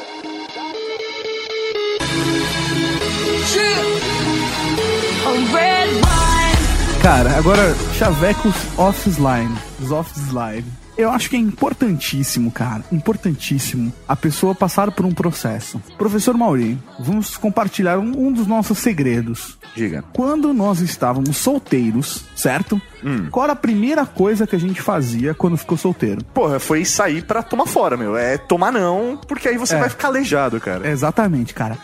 Cara, 7.06 7.38
agora, 7.38 7.76
chavecos 7.94 8.56
offline. 8.80 9.56
Os 9.80 9.92
offline. 9.92 10.66
Eu 10.98 11.12
acho 11.12 11.30
que 11.30 11.36
é 11.36 11.40
importantíssimo, 11.40 12.50
cara, 12.50 12.84
importantíssimo 12.92 13.94
a 14.08 14.16
pessoa 14.16 14.56
passar 14.56 14.90
por 14.90 15.06
um 15.06 15.12
processo. 15.12 15.80
Professor 16.00 16.36
Mauri, 16.36 16.80
vamos 17.00 17.38
compartilhar 17.38 18.00
um, 18.00 18.12
um 18.28 18.32
dos 18.34 18.48
nossos 18.48 18.80
segredos. 18.80 19.56
Diga. 19.76 20.04
Quando 20.14 20.52
nós 20.52 20.80
estávamos 20.80 21.38
solteiros, 21.38 22.24
certo? 22.36 22.82
Qual 23.30 23.44
era 23.44 23.54
a 23.54 23.58
primeira 23.58 24.04
coisa 24.04 24.48
que 24.48 24.56
a 24.56 24.60
gente 24.60 24.82
fazia 24.82 25.36
quando 25.36 25.58
ficou 25.58 25.78
solteiro? 25.78 26.24
Porra, 26.34 26.60
foi 26.60 26.84
sair 26.84 27.24
pra 27.24 27.44
tomar 27.44 27.68
fora, 27.68 27.96
meu. 27.96 28.18
É 28.18 28.36
tomar 28.36 28.72
não, 28.72 29.20
porque 29.28 29.48
aí 29.48 29.58
você 29.60 29.76
É. 29.76 29.80
vai 29.80 29.90
ficar 29.90 30.08
aleijado, 30.08 30.60
cara. 30.60 30.90
Exatamente, 30.90 31.54
cara. 31.54 31.78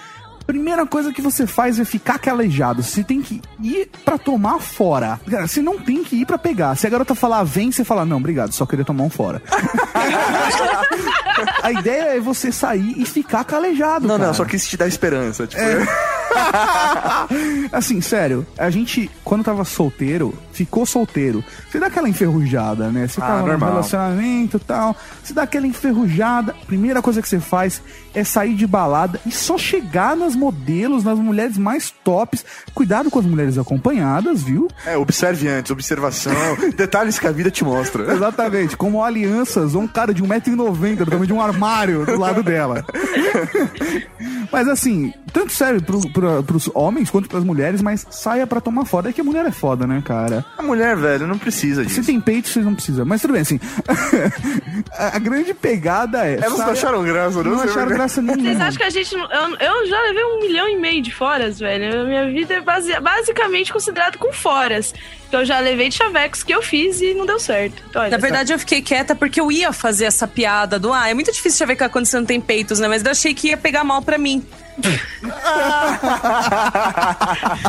Primeira 0.52 0.86
coisa 0.86 1.14
que 1.14 1.22
você 1.22 1.48
faz 1.48 1.80
é 1.80 1.86
ficar 1.86 2.20
calejado. 2.20 2.84
Você 2.84 3.06
tem 3.06 3.22
que 3.22 3.42
ir 3.64 3.90
pra 4.04 4.18
tomar 4.18 4.60
fora. 4.60 5.18
Cara, 5.30 5.48
você 5.48 5.62
não 5.62 5.80
tem 5.80 6.04
que 6.04 6.18
ir 6.18 6.26
pra 6.26 6.38
pegar. 6.38 6.76
Se 6.76 6.86
a 6.86 6.90
garota 6.90 7.16
falar 7.16 7.42
vem, 7.46 7.72
você 7.72 7.86
fala 7.86 8.04
não, 8.04 8.18
obrigado, 8.18 8.52
só 8.52 8.66
queria 8.66 8.84
tomar 8.84 9.06
um 9.06 9.10
fora. 9.10 9.42
a 11.64 11.72
ideia 11.72 12.18
é 12.18 12.20
você 12.20 12.52
sair 12.52 12.96
e 12.98 13.06
ficar 13.06 13.46
calejado. 13.46 14.06
Não, 14.06 14.18
cara. 14.18 14.28
não, 14.28 14.34
só 14.34 14.44
quis 14.44 14.68
te 14.68 14.76
dar 14.76 14.90
esperança. 14.90 15.48
Tipo, 15.48 15.62
assim, 17.72 18.02
sério, 18.02 18.46
a 18.58 18.70
gente, 18.70 19.10
quando 19.24 19.46
tava 19.46 19.64
solteiro, 19.64 20.38
ficou 20.66 20.86
solteiro, 20.86 21.44
você 21.70 21.80
dá 21.80 21.88
aquela 21.88 22.08
enferrujada, 22.08 22.90
né? 22.90 23.08
Você 23.08 23.20
Ah, 23.22 23.26
tava 23.26 23.58
no 23.58 23.66
relacionamento 23.66 24.58
e 24.58 24.60
tal, 24.60 24.96
você 25.24 25.34
dá 25.34 25.44
aquela 25.44 25.66
enferrujada. 25.66 26.56
Primeira 26.68 27.02
coisa 27.02 27.22
que 27.22 27.28
você 27.28 27.40
faz 27.40 27.82
é 28.14 28.24
sair 28.24 28.54
de 28.56 28.68
balada 28.68 29.20
e 29.26 29.32
só 29.32 29.58
chegar 29.58 30.16
nas 30.16 30.36
modelos, 30.36 31.04
nas 31.04 31.18
mulheres 31.18 31.58
mais 31.58 31.90
tops. 32.04 32.46
Cuidado 32.74 33.10
com 33.10 33.20
as 33.20 33.26
mulheres 33.26 33.58
acompanhadas, 33.58 34.44
viu? 34.44 34.68
É, 34.86 34.96
observe 34.98 35.48
antes, 35.48 35.72
observação, 35.72 36.34
detalhes 36.76 37.18
que 37.18 37.28
a 37.28 37.32
vida 37.32 37.50
te 37.50 37.64
mostra. 37.64 38.14
Exatamente, 38.14 38.78
como 38.78 39.04
alianças 39.04 39.74
ou 39.76 39.82
um 39.82 39.88
cara 39.88 40.14
de 40.14 40.22
1,90m 40.24 40.98
do 40.98 41.06
tamanho 41.06 41.28
de 41.28 41.34
um 41.34 41.42
armário 41.42 42.06
do 42.06 42.20
lado 42.20 42.44
dela. 42.44 42.86
mas 44.52 44.68
assim, 44.68 45.14
tanto 45.34 45.52
serve 45.54 45.82
pro, 45.82 46.00
pro, 46.12 46.44
pros 46.44 46.70
homens 46.74 47.10
quanto 47.10 47.28
pras 47.30 47.44
mulheres, 47.44 47.82
mas 47.82 48.06
saia 48.10 48.46
pra 48.46 48.62
tomar 48.62 48.86
foda. 48.86 49.10
É 49.10 49.14
que 49.14 49.22
a 49.22 49.24
mulher 49.24 49.46
é 49.46 49.52
foda, 49.52 49.88
né, 49.88 50.02
cara? 50.06 50.46
A 50.58 50.62
mulher, 50.64 50.96
velho, 50.96 51.26
não 51.26 51.40
precisa 51.40 51.82
Se 51.84 51.88
disso. 51.88 52.04
tem 52.06 52.22
peito, 52.22 52.48
vocês 52.48 52.64
não 52.64 52.76
precisam. 52.76 53.04
Mas 53.06 53.22
tudo 53.22 53.34
bem, 53.34 53.42
assim. 53.42 53.60
a, 54.98 55.16
a 55.16 55.20
grande 55.20 55.54
pegada 55.54 56.26
é. 56.28 56.36
Elas 56.36 56.60
não 56.60 56.70
acharam 56.70 57.04
graça, 57.04 57.44
não? 57.44 57.52
Não 57.56 57.62
acharam 57.62 57.88
graça 57.90 58.22
nenhuma. 58.22 58.44
Vocês 58.44 58.62
acham 58.62 58.78
que 58.78 58.84
a 58.84 58.90
gente. 58.90 59.16
não- 59.16 59.32
Eu, 59.32 59.56
eu 59.58 59.88
já 59.88 60.00
levei 60.02 60.24
um 60.24 60.40
milhão 60.42 60.68
e 60.70 60.78
meio 60.78 61.02
de 61.02 61.12
foras, 61.14 61.60
velho. 61.60 62.02
A 62.02 62.04
minha 62.06 62.28
vida 62.32 62.54
é 62.56 62.62
base- 62.62 63.00
basicamente 63.00 63.74
considerada 63.74 64.18
com 64.18 64.32
foras. 64.32 64.94
Que 65.32 65.36
eu 65.38 65.44
já 65.46 65.60
levei 65.60 65.90
de 65.90 65.96
chavecos 65.96 66.44
que 66.44 66.54
eu 66.54 66.62
fiz 66.62 67.02
e 67.02 67.14
não 67.16 67.26
deu 67.26 67.40
certo. 67.40 67.82
Então, 67.90 68.02
olha 68.02 68.12
Na 68.12 68.18
só. 68.18 68.22
verdade, 68.22 68.52
eu 68.54 68.60
fiquei 68.60 68.82
quieta 68.82 69.16
porque 69.16 69.40
eu 69.42 69.52
ia 69.52 69.72
fazer 69.74 70.06
essa 70.06 70.28
piada 70.28 70.78
do 70.78 70.92
ah, 70.94 71.10
é 71.10 71.14
muito 71.14 71.32
difícil 71.32 71.58
chavecar 71.60 71.90
quando 71.90 72.06
você 72.06 72.18
não 72.18 72.26
tem 72.26 72.40
peitos, 72.42 72.80
né? 72.80 72.88
Mas 72.88 73.04
eu 73.04 73.12
achei 73.12 73.34
que 73.34 73.48
ia 73.48 73.58
pegar 73.58 73.84
mal 73.84 74.02
pra 74.02 74.18
mim. 74.18 74.46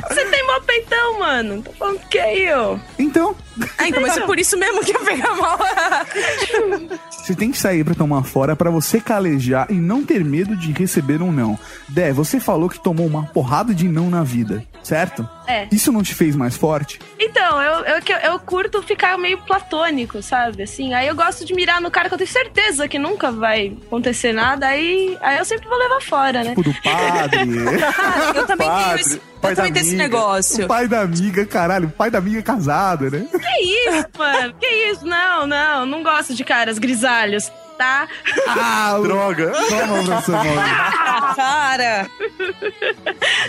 Você 0.09 0.25
tem 0.27 0.47
mó 0.47 0.61
peitão, 0.61 1.19
mano. 1.19 1.63
Tô 1.63 1.73
falando 1.73 1.99
que 2.09 2.17
é 2.19 2.39
eu. 2.39 2.81
Então, 2.99 3.35
Ah, 3.77 3.89
então, 3.89 4.01
mas 4.01 4.17
é 4.17 4.21
por 4.23 4.39
isso 4.39 4.57
mesmo 4.57 4.81
que 4.85 4.93
ia 4.93 4.99
pegar 5.01 5.35
mal. 5.35 5.59
você 7.11 7.35
tem 7.35 7.51
que 7.51 7.59
sair 7.59 7.85
pra 7.85 7.95
tomar 7.95 8.23
fora 8.25 8.57
pra 8.57 8.71
você 8.71 9.01
calejar 9.01 9.67
e 9.71 9.75
não 9.75 10.05
ter 10.05 10.25
medo 10.25 10.57
de 10.57 10.73
receber 10.73 11.21
um 11.23 11.31
não. 11.33 11.59
Dé, 11.89 12.13
você 12.13 12.41
falou 12.41 12.69
que 12.69 12.81
tomou 12.81 13.07
uma 13.07 13.25
porrada 13.27 13.75
de 13.75 13.89
não 13.89 14.09
na 14.09 14.23
vida, 14.23 14.65
certo? 14.83 15.29
É. 15.47 15.67
Isso 15.73 15.93
não 15.93 16.03
te 16.03 16.15
fez 16.15 16.35
mais 16.37 16.57
forte? 16.57 16.99
Então, 17.19 17.52
eu, 17.61 17.85
eu, 17.85 17.97
eu, 17.97 18.33
eu 18.33 18.39
curto 18.39 18.83
ficar 18.83 19.19
meio 19.19 19.39
platônico, 19.39 20.23
sabe? 20.23 20.63
Assim, 20.63 20.95
aí 20.95 21.09
eu 21.09 21.15
gosto 21.15 21.45
de 21.45 21.55
mirar 21.55 21.81
no 21.81 21.91
cara 21.91 22.09
que 22.09 22.15
eu 22.15 22.19
tenho 22.19 22.31
certeza 22.31 22.89
que 22.89 22.99
nunca 22.99 23.31
vai 23.31 23.77
acontecer 23.87 24.33
nada, 24.33 24.67
aí, 24.67 25.17
aí 25.21 25.39
eu 25.39 25.45
sempre 25.45 25.69
vou 25.69 25.79
levar 25.79 26.01
fora, 26.01 26.45
né? 26.45 26.51
Tipo 26.51 26.63
do 26.63 26.75
padre. 26.83 27.65
Cara, 27.91 28.33
eu 28.39 28.47
também 28.47 28.69
tenho 28.69 28.97
esse, 28.97 29.17
eu 29.17 29.55
também 29.57 29.73
tenho 29.73 29.87
esse 29.87 29.97
negócio. 29.97 30.65
O 30.65 30.69
pai 30.69 30.87
da 30.87 31.01
amiga, 31.01 31.45
caralho, 31.45 31.89
o 31.89 31.93
pai 31.93 32.11
da 32.11 32.19
amiga 32.19 32.43
casado, 32.43 33.11
né? 33.11 33.27
Que 33.31 33.89
isso, 33.89 34.09
mano? 34.17 34.55
Que 34.59 34.67
isso? 34.67 35.05
Não, 35.05 35.47
não, 35.47 35.87
não 35.87 36.03
gosto 36.03 36.35
de 36.35 36.45
caras 36.45 36.79
grisalhos, 36.79 37.51
tá? 37.83 38.09
Ah, 38.47 38.99
Droga. 39.03 39.53
Toma, 39.69 40.05
professor! 40.23 42.11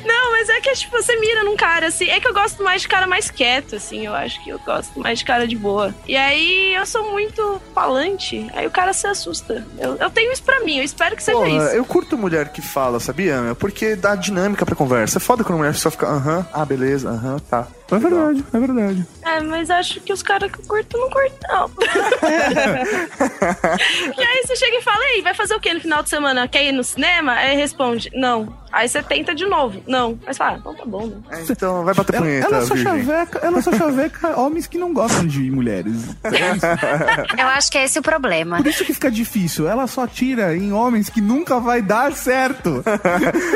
Não, 0.06 0.32
mas 0.32 0.50
é 0.50 0.60
que, 0.62 0.74
tipo, 0.74 0.92
você 0.92 1.16
mira 1.18 1.44
num 1.44 1.56
cara, 1.56 1.88
assim. 1.88 2.10
É 2.10 2.20
que 2.20 2.28
eu 2.28 2.34
gosto 2.34 2.64
mais 2.64 2.82
de 2.82 2.88
cara 2.88 3.06
mais 3.06 3.30
quieto, 3.30 3.76
assim. 3.76 4.06
Eu 4.06 4.14
acho 4.14 4.44
que 4.44 4.50
eu 4.50 4.60
gosto 4.60 5.00
mais 5.00 5.20
de 5.20 5.26
cara 5.26 5.48
de 5.48 5.56
boa. 5.56 5.94
E 6.08 6.16
aí, 6.16 6.74
eu 6.74 6.86
sou 6.86 7.12
muito 7.12 7.62
falante. 7.76 8.50
Aí 8.54 8.66
o 8.66 8.72
cara 8.72 8.92
se 8.94 9.06
assusta. 9.06 9.66
Eu, 9.78 9.96
eu 9.98 10.10
tenho 10.10 10.32
isso 10.32 10.44
pra 10.44 10.60
mim. 10.62 10.78
Eu 10.80 10.84
espero 10.84 11.16
que 11.16 11.24
seja 11.24 11.38
Porra, 11.38 11.50
isso. 11.50 11.76
eu 11.76 11.86
curto 11.86 12.18
mulher 12.18 12.50
que 12.50 12.62
fala, 12.62 13.00
sabia? 13.00 13.56
Porque 13.60 13.96
dá 13.96 14.16
dinâmica 14.16 14.66
pra 14.66 14.76
conversa. 14.76 15.18
É 15.18 15.22
foda 15.22 15.44
quando 15.44 15.56
a 15.56 15.58
mulher 15.60 15.76
só 15.76 15.92
fica, 15.92 16.08
aham, 16.08 16.46
ah, 16.52 16.66
beleza, 16.66 17.10
aham, 17.10 17.38
tá. 17.40 17.68
É 17.92 17.98
verdade, 18.00 18.44
é 18.54 18.60
verdade. 18.60 19.06
É, 19.24 19.40
mas 19.42 19.70
acho 19.70 20.00
que 20.02 20.12
os 20.12 20.24
caras 20.24 20.52
que 20.52 20.60
eu 20.60 20.66
curto 20.66 20.98
não 20.98 21.10
curto, 21.10 21.36
não. 21.48 21.70
e 24.18 24.22
aí 24.24 24.44
você 24.46 24.56
chega 24.56 24.78
e 24.78 24.82
fala, 24.82 25.04
ei, 25.16 25.22
vai 25.22 25.34
fazer 25.34 25.56
o 25.56 25.60
que 25.60 25.74
no 25.74 25.82
final 25.82 26.04
de 26.04 26.10
semana? 26.10 26.48
Quer 26.48 26.66
ir 26.66 26.72
no 26.72 26.84
cinema? 26.84 27.34
Aí 27.34 27.56
responde, 27.56 28.10
não. 28.14 28.62
Aí 28.72 28.90
você 28.90 29.04
tenta 29.04 29.36
de 29.36 29.46
novo, 29.46 29.84
não. 29.88 30.18
Mas 30.26 30.36
fala, 30.36 30.58
então 30.58 30.74
tá 30.74 30.84
bom, 30.86 31.06
né? 31.06 31.18
É, 31.30 31.42
Então, 31.52 31.84
vai 31.86 31.94
bater 31.94 32.16
Ela, 32.16 32.26
punheta, 32.26 32.48
ela 32.48 32.66
só 32.66 32.74
virgem. 32.74 33.06
chaveca, 33.06 33.40
ela 33.44 33.62
só 33.62 33.72
chaveca 33.72 34.40
homens 34.40 34.66
que 34.66 34.80
não 34.80 34.92
gostam 34.92 35.28
de 35.28 35.52
mulheres. 35.52 35.94
Eu 37.38 37.48
acho 37.50 37.72
que 37.72 37.78
é 37.78 37.84
esse 37.84 38.00
o 38.00 38.02
problema. 38.02 38.58
Por 38.58 38.66
isso 38.68 38.84
que 38.84 38.94
fica 38.94 39.12
difícil. 39.12 39.68
Ela 39.68 39.86
só 39.86 40.08
tira 40.08 40.58
em 40.58 40.74
homens 40.74 41.08
que 41.10 41.22
nunca 41.22 41.60
vai 41.60 41.82
dar 41.84 42.14
certo. 42.14 42.84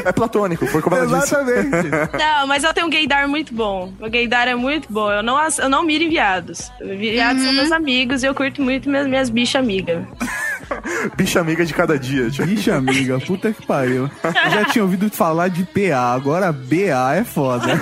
É 0.05 0.11
platônico, 0.11 0.65
foi 0.67 0.81
como 0.81 0.95
ela 0.95 1.19
disse. 1.19 1.33
Exatamente. 1.35 1.89
Não, 2.17 2.47
mas 2.47 2.63
eu 2.63 2.73
tenho 2.73 2.87
um 2.87 2.89
gaydar 2.89 3.27
muito 3.27 3.53
bom. 3.53 3.91
O 3.99 4.09
gaydar 4.17 4.47
é 4.47 4.55
muito 4.55 4.91
bom. 4.91 5.11
Eu 5.11 5.21
não, 5.21 5.37
eu 5.59 5.69
não 5.69 5.83
miro 5.83 6.03
em 6.03 6.09
viados. 6.09 6.71
Viados 6.81 7.43
são 7.43 7.53
meus 7.53 7.71
amigos 7.71 8.23
e 8.23 8.25
eu 8.25 8.33
curto 8.33 8.61
muito 8.61 8.89
minhas, 8.89 9.07
minhas 9.07 9.29
bichas 9.29 9.61
amigas. 9.61 10.03
Bicha 11.15 11.39
amiga 11.39 11.65
de 11.65 11.73
cada 11.73 11.97
dia, 11.97 12.29
tipo. 12.29 12.45
Bicha 12.45 12.75
amiga, 12.75 13.19
puta 13.19 13.53
que 13.53 13.65
pariu. 13.65 14.09
Eu 14.23 14.51
já 14.51 14.65
tinha 14.65 14.83
ouvido 14.83 15.09
falar 15.09 15.47
de 15.47 15.63
PA, 15.63 16.13
agora 16.13 16.51
BA 16.51 17.15
é 17.15 17.23
foda. 17.23 17.67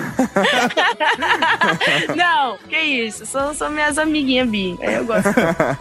não, 2.16 2.58
que 2.70 2.78
isso. 2.78 3.26
São, 3.26 3.54
são 3.54 3.72
minhas 3.72 3.98
amiguinhas 3.98 4.48
bi. 4.48 4.78
Aí 4.82 4.96
eu 4.96 5.06
gosto. 5.06 5.30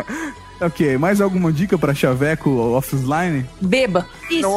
ok, 0.61 0.96
mais 0.96 1.20
alguma 1.20 1.52
dica 1.52 1.76
pra 1.76 1.94
chaveco 1.94 2.50
offline? 2.50 3.44
Beba. 3.61 4.07
Isso. 4.30 4.48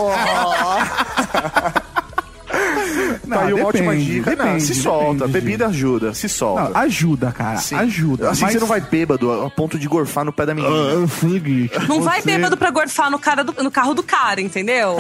Tá 3.28 3.46
aí 3.46 3.54
uma 3.54 3.66
ótima 3.68 3.92
depende, 3.92 4.12
dica. 4.14 4.30
não, 4.32 4.38
depende, 4.46 4.64
se 4.64 4.76
solta. 4.76 5.14
depende, 5.28 5.32
Bebida 5.34 5.68
ajuda, 5.68 6.14
se 6.14 6.30
solta. 6.30 6.70
Não, 6.70 6.78
ajuda, 6.82 7.32
cara. 7.32 7.58
Sim. 7.58 7.76
Ajuda. 7.76 8.30
Assim 8.30 8.42
mas- 8.44 8.54
você 8.54 8.60
não 8.60 8.68
vai 8.68 8.82
bêbado 8.82 9.32
a 9.46 9.50
ponto 9.50 9.78
de 9.78 9.88
gorfar 9.88 10.24
no 10.26 10.32
pé 10.34 10.46
da 10.46 10.54
menina. 10.56 10.74
Ah, 10.74 11.04
é 11.04 11.08
seguinte, 11.08 11.72
Não 11.88 12.02
vai 12.02 12.22
você- 12.22 12.26
bêbado 12.32 12.58
pra 12.58 12.70
gorfar 12.72 13.10
no, 13.12 13.20
cara 13.20 13.44
do- 13.44 13.64
no 13.64 13.72
carro 13.72 13.94
do 13.94 14.04
cara, 14.04 14.40
entendeu? 14.42 14.98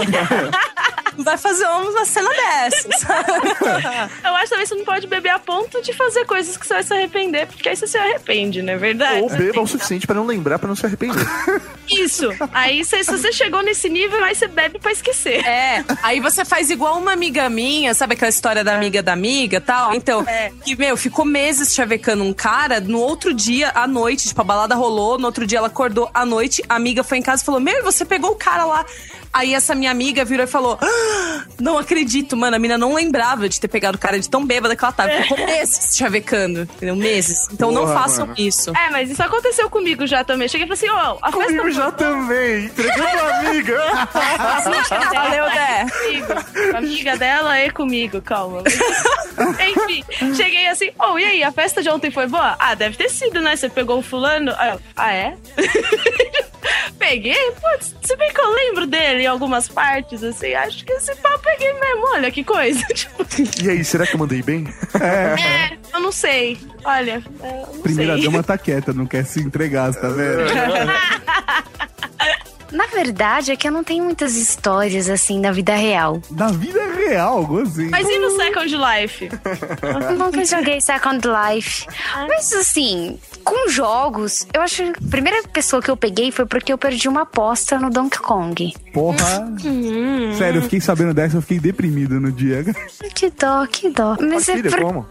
Não 1.18 1.24
vai 1.24 1.38
fazer 1.38 1.66
uma 1.66 2.06
cena 2.06 2.30
dessas. 2.30 2.86
Eu 4.24 4.36
acho 4.36 4.50
também 4.50 4.64
que 4.66 4.70
você 4.70 4.76
não 4.76 4.86
pode 4.86 5.08
beber 5.08 5.30
a 5.30 5.40
ponto 5.40 5.82
de 5.82 5.94
fazer 5.94 6.26
coisas 6.26 6.56
que 6.58 6.66
você 6.66 6.74
vai 6.76 6.84
se 6.84 6.94
arrepender, 6.94 7.48
porque 7.48 7.70
aí 7.70 7.76
você 7.76 7.88
se 7.88 7.98
arrepende, 7.98 8.62
não 8.62 8.74
é 8.74 8.78
verdade? 8.78 9.22
Ou 9.22 9.30
beba 9.30 9.62
o 9.62 9.68
suficiente 9.68 10.06
pra 10.06 10.16
não 10.16 10.26
lembrar, 10.26 10.60
pra 10.60 10.68
não 10.68 10.76
se 10.76 10.86
arrepender. 10.86 11.26
Isso. 11.90 12.28
Aí 12.54 12.84
você- 12.84 13.04
se 13.04 13.12
você 13.12 13.32
chegou 13.32 13.62
nesse 13.64 13.90
nível, 13.90 14.24
aí 14.24 14.36
você 14.36 14.48
bebe 14.48 14.78
pra 14.80 14.92
esquecer. 14.92 15.46
É, 15.46 15.84
aí 16.04 16.20
você 16.20 16.44
faz 16.46 16.70
igual 16.70 16.98
uma 16.98 17.14
amiga 17.14 17.50
minha, 17.50 17.77
sabe 17.94 18.14
aquela 18.14 18.30
história 18.30 18.64
da 18.64 18.76
amiga 18.76 19.02
da 19.04 19.14
amiga 19.14 19.58
e 19.58 19.62
tal? 19.62 19.94
Então, 19.94 20.24
É. 20.28 20.52
que, 20.64 20.76
meu, 20.76 20.96
ficou 20.98 21.24
meses 21.26 21.74
chavecando 21.74 22.24
um 22.24 22.34
cara, 22.34 22.80
no 22.80 23.00
outro 23.00 23.34
dia, 23.34 23.72
à 23.76 23.88
noite, 23.88 24.28
tipo, 24.28 24.42
a 24.42 24.44
balada 24.44 24.76
rolou, 24.76 25.18
no 25.18 25.26
outro 25.26 25.46
dia 25.46 25.58
ela 25.60 25.68
acordou 25.68 26.10
à 26.14 26.26
noite, 26.26 26.64
a 26.68 26.76
amiga 26.76 27.04
foi 27.04 27.18
em 27.18 27.22
casa 27.22 27.42
e 27.42 27.46
falou, 27.46 27.60
meu, 27.62 27.84
você 27.84 28.04
pegou 28.06 28.32
o 28.32 28.36
cara 28.36 28.66
lá. 28.66 28.86
Aí 29.38 29.54
essa 29.54 29.76
minha 29.76 29.92
amiga 29.92 30.26
virou 30.26 30.46
e 30.46 30.48
falou, 30.48 30.80
"Ah, 30.82 31.44
não 31.60 31.78
acredito, 31.78 32.36
mano, 32.36 32.56
a 32.56 32.60
mina 32.60 32.78
não 32.78 32.96
lembrava 32.96 33.48
de 33.48 33.60
ter 33.60 33.68
pegado 33.68 33.96
o 33.98 34.00
cara 34.00 34.20
de 34.20 34.28
tão 34.30 34.46
bêbada 34.46 34.76
que 34.76 34.84
ela 34.84 34.92
tava. 34.92 35.10
Ficou 35.12 35.38
meses 35.38 35.96
chavecando, 35.96 36.62
entendeu? 36.62 36.96
Meses. 36.96 37.48
Então 37.52 37.72
não 37.72 37.82
Porra, 37.86 37.94
façam 38.02 38.26
mano. 38.28 38.40
isso. 38.40 38.72
É, 38.76 38.90
mas 38.90 39.12
isso 39.12 39.22
aconteceu 39.22 39.70
comigo 39.70 40.08
já 40.08 40.24
também. 40.24 40.48
Cheguei 40.48 40.66
e 40.66 40.76
falei 40.76 40.92
assim, 40.92 41.08
ó, 41.08 41.18
a 41.22 41.32
festa 41.32 41.48
Comigo 41.48 41.72
já 41.72 41.92
também. 41.92 42.66
Entregando 42.66 43.20
a 43.22 43.40
amiga. 43.40 43.78
Valeu, 45.14 45.46
Dé. 45.52 45.86
comigo. 45.92 46.74
A 46.74 46.78
amiga 46.78 47.18
dela 47.18 47.58
é 47.58 47.70
comigo, 47.70 48.22
calma. 48.22 48.64
Enfim, 49.70 50.04
cheguei, 50.36 50.68
assim, 50.68 50.90
oh, 51.00 51.18
e 51.20 51.24
aí, 51.24 51.44
a 51.44 51.52
festa 51.52 51.82
de 51.84 51.90
ontem 51.90 52.10
foi 52.10 52.28
boa? 52.28 52.56
Ah, 52.58 52.74
deve 52.74 52.98
ter 52.98 53.10
sido, 53.10 53.40
né? 53.42 53.56
Você 53.56 53.70
pegou 53.70 54.00
o 54.00 54.02
fulano? 54.02 54.52
Ah, 54.96 55.14
é? 55.14 55.36
Peguei? 56.98 57.52
Putz, 57.52 57.96
se 58.02 58.16
bem 58.16 58.34
que 58.34 58.40
eu 58.42 58.50
lembro 58.54 58.88
dele 58.88 59.24
em 59.24 59.28
algumas 59.28 59.68
partes, 59.68 60.24
assim, 60.24 60.54
acho 60.54 60.84
que 60.86 60.92
esse 60.94 61.16
pau 61.16 61.38
peguei 61.40 61.72
mesmo, 61.74 62.08
olha 62.14 62.32
que 62.32 62.44
coisa. 62.44 62.84
Tipo, 62.94 63.26
E 63.64 63.70
aí, 63.70 63.84
será 63.84 64.06
que 64.06 64.16
eu 64.16 64.20
mandei 64.20 64.42
bem? 64.42 64.68
é, 65.00 65.78
eu 65.94 66.00
não 66.00 66.12
sei. 66.12 66.58
Olha, 66.84 67.22
é, 67.42 67.62
eu 67.64 67.74
não 67.76 67.82
Primeira 67.82 68.14
sei. 68.16 68.24
dama 68.24 68.44
tá 68.44 68.58
quieta, 68.58 68.94
não 68.94 69.06
quer 69.06 69.26
se 69.26 69.40
entregar, 69.42 69.94
tá 69.94 70.10
vendo? 70.10 70.48
Na 72.72 72.86
verdade, 72.88 73.52
é 73.52 73.56
que 73.56 73.68
eu 73.68 73.72
não 73.72 73.84
tenho 73.84 74.04
muitas 74.04 74.36
histórias 74.36 75.10
assim 75.10 75.40
na 75.40 75.52
vida 75.52 75.76
real. 75.76 76.22
Na 76.32 76.48
vida 76.48 76.80
real, 76.96 77.46
gostei. 77.46 77.90
Mas 77.90 78.08
e 78.08 78.20
no 78.20 78.32
Second 78.32 78.76
Life? 78.76 79.30
Eu 79.82 80.18
nunca 80.18 80.44
joguei 80.46 80.82
Second 80.82 81.22
Life. 81.28 81.88
Mas 82.28 82.52
assim, 82.54 83.18
com 83.44 83.70
jogos, 83.70 84.46
eu 84.54 84.62
acho 84.62 84.84
que 84.84 84.90
a 85.06 85.10
primeira 85.10 85.44
pessoa 85.48 85.82
que 85.82 85.90
eu 85.90 85.98
peguei 85.98 86.32
foi 86.32 86.46
porque 86.46 86.72
eu 86.74 86.78
perdi 86.78 87.08
uma 87.08 87.22
aposta 87.22 87.80
no 87.80 87.90
Donkey 87.90 88.20
Kong. 88.20 88.74
Porra. 88.94 89.48
Sério, 90.38 90.60
eu 90.60 90.64
fiquei 90.64 90.82
sabendo 90.82 91.14
dessa, 91.14 91.38
eu 91.38 91.42
fiquei 91.42 91.60
deprimido 91.60 92.20
no 92.20 92.32
dia. 92.32 92.64
Que 93.16 93.30
dó, 93.30 93.66
que 93.68 93.90
dó. 93.90 94.18
Mas 94.20 94.50
é 94.50 94.56
filha, 94.56 94.70
por... 94.72 94.82
como? 94.82 95.06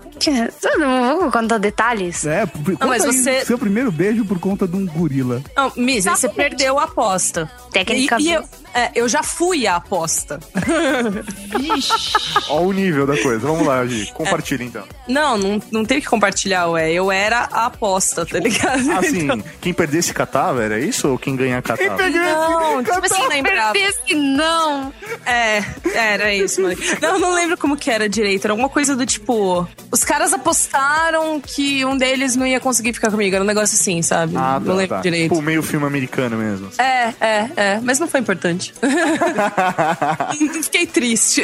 Não 0.78 1.20
vou 1.20 1.30
contar 1.30 1.58
detalhes. 1.58 2.26
É, 2.26 2.46
conta 2.46 2.86
mas 2.86 3.04
aí, 3.04 3.12
você- 3.12 3.44
Seu 3.44 3.58
primeiro 3.58 3.90
beijo 3.92 4.24
por 4.24 4.38
conta 4.38 4.66
de 4.66 4.76
um 4.76 4.86
gorila. 4.86 5.42
Não, 5.56 5.72
Miss, 5.76 6.06
aí 6.06 6.16
você 6.16 6.28
perdeu 6.28 6.78
a 6.78 6.84
aposta. 6.84 7.45
Tecnicamente. 7.72 8.28
E, 8.28 8.32
e 8.32 8.34
eu, 8.34 8.44
é, 8.74 8.90
eu 8.94 9.08
já 9.08 9.22
fui 9.22 9.66
a 9.66 9.76
aposta. 9.76 10.38
Ó 12.48 12.60
o 12.62 12.72
nível 12.72 13.06
da 13.06 13.16
coisa. 13.20 13.38
Vamos 13.46 13.66
lá, 13.66 13.84
Gi. 13.86 14.12
Compartilha 14.12 14.64
então. 14.64 14.84
Não, 15.08 15.38
não, 15.38 15.62
não 15.70 15.84
tem 15.84 16.00
que 16.00 16.06
compartilhar, 16.06 16.66
ué. 16.68 16.92
Eu 16.92 17.10
era 17.10 17.48
a 17.52 17.66
aposta, 17.66 18.24
tá 18.26 18.38
ligado? 18.38 18.90
Assim, 18.92 19.24
Então- 19.24 19.42
quem 19.60 19.72
perdesse 19.72 20.12
catava, 20.12 20.62
era 20.62 20.78
isso? 20.78 21.08
Ou 21.08 21.18
quem 21.18 21.36
ganhar 21.36 21.62
catava? 21.62 22.08
Não, 22.10 22.82
tipo 22.82 23.06
assim, 23.06 23.28
lembrava. 23.28 23.72
Perdesse, 23.72 24.14
não. 24.14 24.92
É, 25.24 25.62
era 25.94 26.34
isso, 26.34 26.60
mano. 26.62 26.76
Não, 27.00 27.18
não 27.18 27.34
lembro 27.34 27.56
como 27.56 27.76
que 27.76 27.90
era 27.90 28.08
direito. 28.08 28.44
Era 28.44 28.52
alguma 28.52 28.68
coisa 28.68 28.94
do 28.94 29.04
tipo. 29.06 29.66
Os 29.90 30.04
caras 30.04 30.32
apostaram 30.32 31.40
que 31.40 31.84
um 31.84 31.96
deles 31.96 32.36
não 32.36 32.46
ia 32.46 32.60
conseguir 32.60 32.92
ficar 32.92 33.10
comigo. 33.10 33.34
Era 33.34 33.42
um 33.44 33.46
negócio 33.46 33.74
assim, 33.74 34.02
sabe? 34.02 34.36
Ah, 34.36 34.58
não 34.60 34.66
tá, 34.66 34.72
lembro 34.74 34.96
tá. 34.96 35.00
direito. 35.02 35.30
Tipo, 35.30 35.42
meio 35.42 35.62
filme 35.62 35.86
americano 35.86 36.36
mesmo. 36.36 36.68
É, 36.78 37.12
é, 37.20 37.35
é. 37.56 37.80
Mas 37.82 37.98
não 37.98 38.08
foi 38.08 38.20
importante. 38.20 38.72
Fiquei 40.62 40.86
triste. 40.86 41.42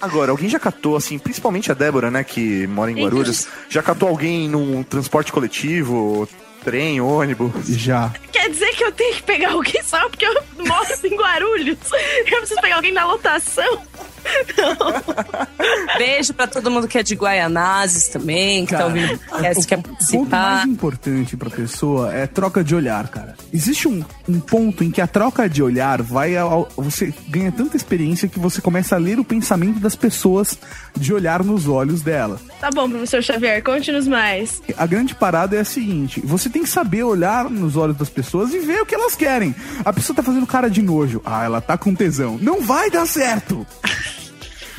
Agora, 0.00 0.30
alguém 0.30 0.48
já 0.48 0.58
catou, 0.58 0.96
assim, 0.96 1.18
principalmente 1.18 1.70
a 1.70 1.74
Débora, 1.74 2.10
né, 2.10 2.24
que 2.24 2.66
mora 2.66 2.90
em 2.90 3.02
Guarulhos, 3.02 3.48
já 3.68 3.82
catou 3.82 4.08
alguém 4.08 4.48
num 4.48 4.82
transporte 4.82 5.32
coletivo, 5.32 6.28
trem, 6.64 7.00
ônibus? 7.00 7.66
Já. 7.68 8.12
Quer 8.32 8.50
dizer 8.50 8.74
que 8.74 8.84
eu 8.84 8.92
tenho 8.92 9.14
que 9.14 9.22
pegar 9.22 9.52
alguém 9.52 9.82
só 9.82 10.08
porque 10.08 10.26
eu 10.26 10.34
moro 10.58 10.86
em 11.04 11.16
Guarulhos? 11.16 11.78
Eu 12.26 12.38
preciso 12.38 12.60
pegar 12.60 12.76
alguém 12.76 12.92
na 12.92 13.06
lotação? 13.06 13.82
Beijo 15.98 16.34
pra 16.34 16.46
todo 16.46 16.70
mundo 16.70 16.86
que 16.86 16.98
é 16.98 17.02
de 17.02 17.14
Guaianazes 17.14 18.08
também, 18.08 18.66
que 18.66 18.74
tá 18.74 18.84
ouvindo 18.86 19.14
o 19.14 19.18
podcast, 19.18 19.66
quer 19.66 19.78
O 19.78 19.82
ponto 19.82 19.94
participar. 19.96 20.56
mais 20.56 20.68
importante 20.68 21.36
pra 21.36 21.50
pessoa 21.50 22.12
é 22.14 22.26
troca 22.26 22.62
de 22.62 22.74
olhar, 22.74 23.08
cara. 23.08 23.34
Existe 23.52 23.88
um, 23.88 24.04
um 24.28 24.38
ponto 24.40 24.84
em 24.84 24.90
que 24.90 25.00
a 25.00 25.06
troca 25.06 25.48
de 25.48 25.62
olhar 25.62 26.02
vai 26.02 26.36
ao, 26.36 26.68
você 26.76 27.12
ganha 27.28 27.50
tanta 27.50 27.76
experiência 27.76 28.28
que 28.28 28.38
você 28.38 28.60
começa 28.60 28.94
a 28.94 28.98
ler 28.98 29.18
o 29.18 29.24
pensamento 29.24 29.78
das 29.80 29.96
pessoas 29.96 30.58
de 30.96 31.12
olhar 31.14 31.42
nos 31.42 31.66
olhos 31.68 32.02
dela. 32.02 32.38
Tá 32.60 32.70
bom, 32.70 32.88
professor 32.88 33.22
Xavier, 33.22 33.62
conte-nos 33.62 34.06
mais. 34.06 34.60
A 34.76 34.86
grande 34.86 35.14
parada 35.14 35.56
é 35.56 35.60
a 35.60 35.64
seguinte: 35.64 36.20
você 36.24 36.48
tem 36.48 36.62
que 36.62 36.68
saber 36.68 37.02
olhar 37.04 37.48
nos 37.48 37.76
olhos 37.76 37.96
das 37.96 38.08
pessoas 38.10 38.52
e 38.52 38.58
ver 38.58 38.82
o 38.82 38.86
que 38.86 38.94
elas 38.94 39.14
querem. 39.16 39.54
A 39.84 39.92
pessoa 39.92 40.14
tá 40.16 40.22
fazendo 40.22 40.46
cara 40.46 40.68
de 40.68 40.82
nojo. 40.82 41.22
Ah, 41.24 41.44
ela 41.44 41.60
tá 41.60 41.76
com 41.78 41.94
tesão. 41.94 42.38
Não 42.40 42.60
vai 42.60 42.90
dar 42.90 43.06
certo! 43.06 43.66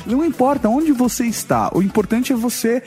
Não 0.08 0.24
importa 0.24 0.70
onde 0.70 0.92
você 0.94 1.26
está, 1.26 1.70
o 1.74 1.82
importante 1.82 2.32
é 2.32 2.36
você 2.36 2.82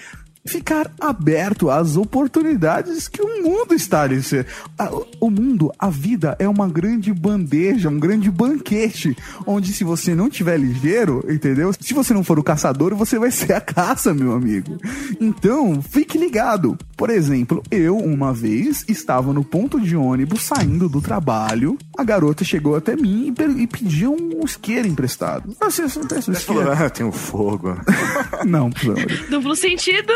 ficar 0.45 0.91
aberto 1.01 1.69
às 1.71 1.97
oportunidades 1.97 3.09
que 3.09 3.21
o 3.23 3.43
mundo 3.43 3.75
está 3.75 4.03
a 4.03 4.07
lhe 4.07 4.23
ser. 4.23 4.47
A- 4.79 4.91
O 5.21 5.31
mundo, 5.31 5.71
a 5.79 5.91
vida 5.91 6.35
é 6.39 6.49
uma 6.49 6.67
grande 6.69 7.13
bandeja, 7.13 7.89
um 7.91 7.99
grande 8.01 8.31
banquete, 8.31 9.15
onde 9.47 9.73
se 9.73 9.85
você 9.85 10.15
não 10.15 10.31
tiver 10.31 10.59
ligeiro, 10.59 11.25
entendeu? 11.29 11.73
Se 11.79 11.93
você 11.93 12.15
não 12.15 12.25
for 12.25 12.39
o 12.39 12.43
caçador, 12.43 12.95
você 12.95 13.19
vai 13.19 13.31
ser 13.31 13.53
a 13.53 13.61
caça, 13.61 14.15
meu 14.15 14.33
amigo. 14.33 14.79
Então, 15.21 15.83
fique 15.83 16.17
ligado. 16.17 16.77
Por 16.97 17.11
exemplo, 17.11 17.63
eu 17.71 17.97
uma 17.97 18.33
vez 18.33 18.85
estava 18.89 19.33
no 19.33 19.45
ponto 19.45 19.81
de 19.81 19.95
ônibus 19.97 20.43
saindo 20.43 20.89
do 20.89 21.01
trabalho, 21.01 21.77
a 21.99 22.03
garota 22.05 22.45
chegou 22.45 22.77
até 22.77 22.97
mim 22.97 23.35
e, 23.39 23.63
e 23.63 23.67
pediu 23.67 24.13
um 24.15 24.45
isqueiro 24.45 24.89
emprestado. 24.89 25.55
Ah, 25.61 25.71
você 25.71 25.83
não 25.83 25.89
um 25.89 26.21
Você 26.23 26.33
falou, 26.35 26.71
ah, 26.73 26.89
tem 26.91 27.05
um 27.07 27.13
fogo. 27.13 27.77
Não, 28.47 28.71
por 28.71 28.81
favor. 28.81 29.29
Duplo 29.31 29.55
sentido. 29.55 30.13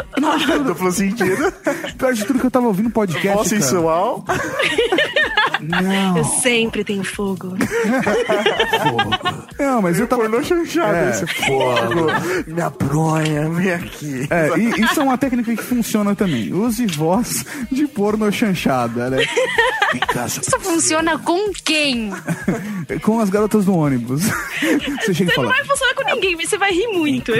Duplo 0.65 0.93
sentido. 0.93 1.53
Pior 1.99 2.13
de 2.15 2.25
tudo 2.25 2.39
que 2.41 2.47
eu 2.47 2.51
tava 2.51 2.67
ouvindo 2.67 2.91
podcast. 2.91 3.29
Voz 3.37 3.49
cara. 3.51 3.61
sensual. 3.63 4.25
Não. 5.61 6.19
Eu 6.19 6.25
sempre 6.25 6.85
tenho 6.85 7.03
fogo. 7.05 7.57
Não, 9.59 9.81
mas 9.83 9.99
eu 9.99 10.07
tava. 10.07 10.23
Pornô 10.23 10.43
chanchado 10.43 10.95
É. 10.95 11.11
esse 11.11 11.27
fogo. 11.27 12.07
Minha 12.47 12.71
bronha, 12.71 13.49
vem 13.51 13.73
aqui. 13.73 14.27
É, 14.31 14.51
e 14.59 14.83
isso 14.85 15.01
é 15.01 15.03
uma 15.03 15.19
técnica 15.19 15.55
que 15.57 15.63
funciona 15.63 16.15
também. 16.15 16.53
Use 16.53 16.87
voz 16.87 17.45
de 17.71 17.87
porno 17.87 18.31
chanchada, 18.33 19.11
né? 19.11 19.25
Em 19.95 19.99
casa. 20.01 20.41
Isso 20.41 20.59
funciona 20.61 21.19
com 21.19 21.51
quem? 21.65 22.11
Com 23.03 23.21
as 23.21 23.31
garotas 23.31 23.65
do 23.65 23.75
ônibus. 23.77 24.23
Você 24.25 25.15
chega 25.15 25.31
Você 25.33 25.41
não 25.41 25.49
fala. 25.49 25.49
vai 25.49 25.65
funcionar 25.65 25.95
com 25.95 26.05
ninguém, 26.15 26.37
mas 26.37 26.49
você 26.49 26.59
vai 26.59 26.73
rir 26.73 26.89
muito. 26.89 27.33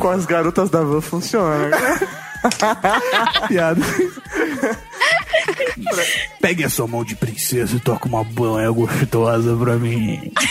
Com 0.00 0.08
as 0.10 0.26
garotas 0.26 0.70
da 0.70 0.82
van 0.82 1.00
funciona. 1.00 1.70
Piada. 3.48 3.80
Pegue 6.40 6.64
a 6.64 6.70
sua 6.70 6.86
mão 6.86 7.04
de 7.04 7.16
princesa 7.16 7.76
e 7.76 7.80
toca 7.80 8.06
uma 8.08 8.24
banha 8.24 8.70
gostosa 8.70 9.56
pra 9.56 9.76
mim. 9.76 10.32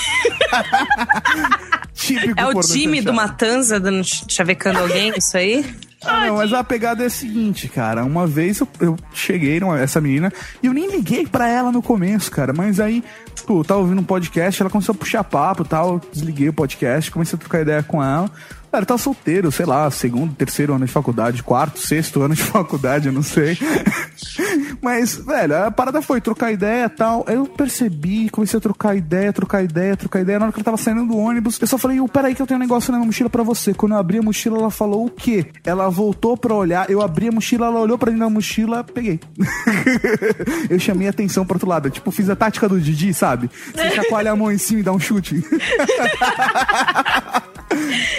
Típico 1.94 2.40
É 2.40 2.46
o 2.46 2.60
time 2.62 3.02
do. 3.02 3.14
Matanza 3.14 3.80
dando 3.80 4.04
chavecando 4.04 4.80
alguém, 4.80 5.14
isso 5.18 5.36
aí? 5.36 5.66
Ah, 6.04 6.28
não, 6.28 6.36
mas 6.38 6.54
a 6.54 6.64
pegada 6.64 7.04
é 7.04 7.08
a 7.08 7.10
seguinte, 7.10 7.68
cara. 7.68 8.06
Uma 8.06 8.28
vez 8.28 8.60
eu, 8.60 8.68
eu 8.80 8.96
cheguei 9.14 9.60
numa, 9.60 9.80
essa 9.80 10.00
menina 10.00 10.32
e 10.62 10.68
eu 10.68 10.74
nem 10.74 10.90
liguei 10.90 11.26
pra 11.26 11.50
ela 11.50 11.72
no 11.72 11.82
começo, 11.82 12.30
cara. 12.30 12.54
Mas 12.54 12.80
aí, 12.80 13.04
pô, 13.46 13.62
eu 13.62 13.66
tava 13.66 13.80
ouvindo 13.80 14.00
um 14.00 14.04
podcast, 14.04 14.62
ela 14.62 14.70
começou 14.70 14.94
a 14.94 14.98
puxar 14.98 15.24
papo 15.24 15.64
e 15.64 15.68
tal. 15.68 16.00
Desliguei 16.14 16.50
o 16.50 16.54
podcast, 16.54 17.10
comecei 17.10 17.36
a 17.36 17.40
trocar 17.40 17.62
ideia 17.62 17.82
com 17.82 18.04
ela. 18.04 18.30
Cara, 18.72 18.84
eu 18.84 18.86
tava 18.86 18.98
solteiro, 18.98 19.52
sei 19.52 19.66
lá, 19.66 19.90
segundo, 19.90 20.34
terceiro 20.36 20.74
ano 20.74 20.86
de 20.86 20.92
faculdade, 20.92 21.42
quarto, 21.42 21.80
sexto 21.80 22.22
ano 22.22 22.36
de 22.36 22.44
faculdade, 22.44 23.08
eu 23.08 23.14
não 23.14 23.24
sei. 23.24 23.58
Mas, 24.82 25.16
velho, 25.16 25.66
a 25.66 25.72
parada 25.72 26.02
foi 26.02 26.22
trocar 26.22 26.52
ideia 26.52 26.86
e 26.86 26.90
tal. 26.90 27.26
Eu 27.28 27.46
percebi, 27.46 28.30
comecei 28.30 28.58
a 28.58 28.62
trocar 28.62 28.96
ideia, 28.96 29.34
trocar 29.34 29.64
ideia, 29.64 29.96
trocar 29.98 30.22
ideia. 30.22 30.40
Na 30.40 30.46
hora 30.46 30.54
que 30.54 30.60
eu 30.60 30.64
tava 30.64 30.78
saindo 30.78 31.06
do 31.06 31.18
ônibus, 31.18 31.60
eu 31.60 31.68
só 31.68 31.78
falei, 31.78 32.00
"Ô, 32.00 32.08
peraí 32.08 32.36
que 32.36 32.42
eu 32.42 32.48
tenho 32.48 32.60
um 32.60 32.62
negócio 32.62 32.92
na 32.92 32.98
minha 32.98 33.08
mochila 33.08 33.30
pra 33.30 33.44
você. 33.44 33.74
Quando 33.74 33.94
eu 33.94 33.98
abri 33.98 34.18
a 34.20 34.22
mochila, 34.22 34.58
ela 34.60 34.70
falou 34.72 35.06
o 35.06 35.10
quê? 35.10 35.48
Ela 35.66 35.90
voltou 35.90 36.38
pra 36.38 36.54
olhar, 36.54 36.90
eu 36.90 37.02
abri 37.02 37.30
a 37.30 37.32
mochila, 37.32 37.68
ela 37.68 37.80
olhou 37.80 37.98
pra 37.98 38.12
dentro 38.12 38.26
da 38.26 38.30
mochila, 38.30 38.84
peguei. 38.84 39.20
eu 40.70 40.80
chamei 40.80 41.08
a 41.08 41.10
atenção 41.10 41.46
pro 41.46 41.56
outro 41.56 41.68
lado. 41.70 41.90
Tipo, 41.90 42.12
fiz 42.12 42.30
a 42.30 42.36
tática 42.36 42.68
do 42.70 42.80
Didi, 42.80 43.14
sabe? 43.14 43.50
Você 43.74 43.92
chacoalha 43.92 44.32
a 44.32 44.36
mão 44.36 44.52
em 44.52 44.58
cima 44.58 44.82
e 44.82 44.84
dá 44.84 44.92
um 44.92 45.00
chute. 45.00 45.44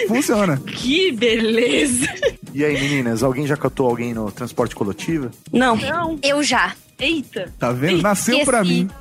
Funciona. 0.07 0.57
Que 0.57 1.11
beleza. 1.11 2.07
E 2.53 2.63
aí, 2.63 2.79
meninas, 2.79 3.23
alguém 3.23 3.45
já 3.47 3.55
catou 3.57 3.87
alguém 3.87 4.13
no 4.13 4.31
transporte 4.31 4.75
coletivo? 4.75 5.29
Não. 5.51 5.75
Não. 5.75 6.19
Eu 6.23 6.41
já. 6.43 6.73
Eita. 6.99 7.53
Tá 7.57 7.71
vendo? 7.71 8.01
Nasceu 8.01 8.43
pra 8.45 8.61
Esqueci. 8.61 8.83
mim. 8.83 8.89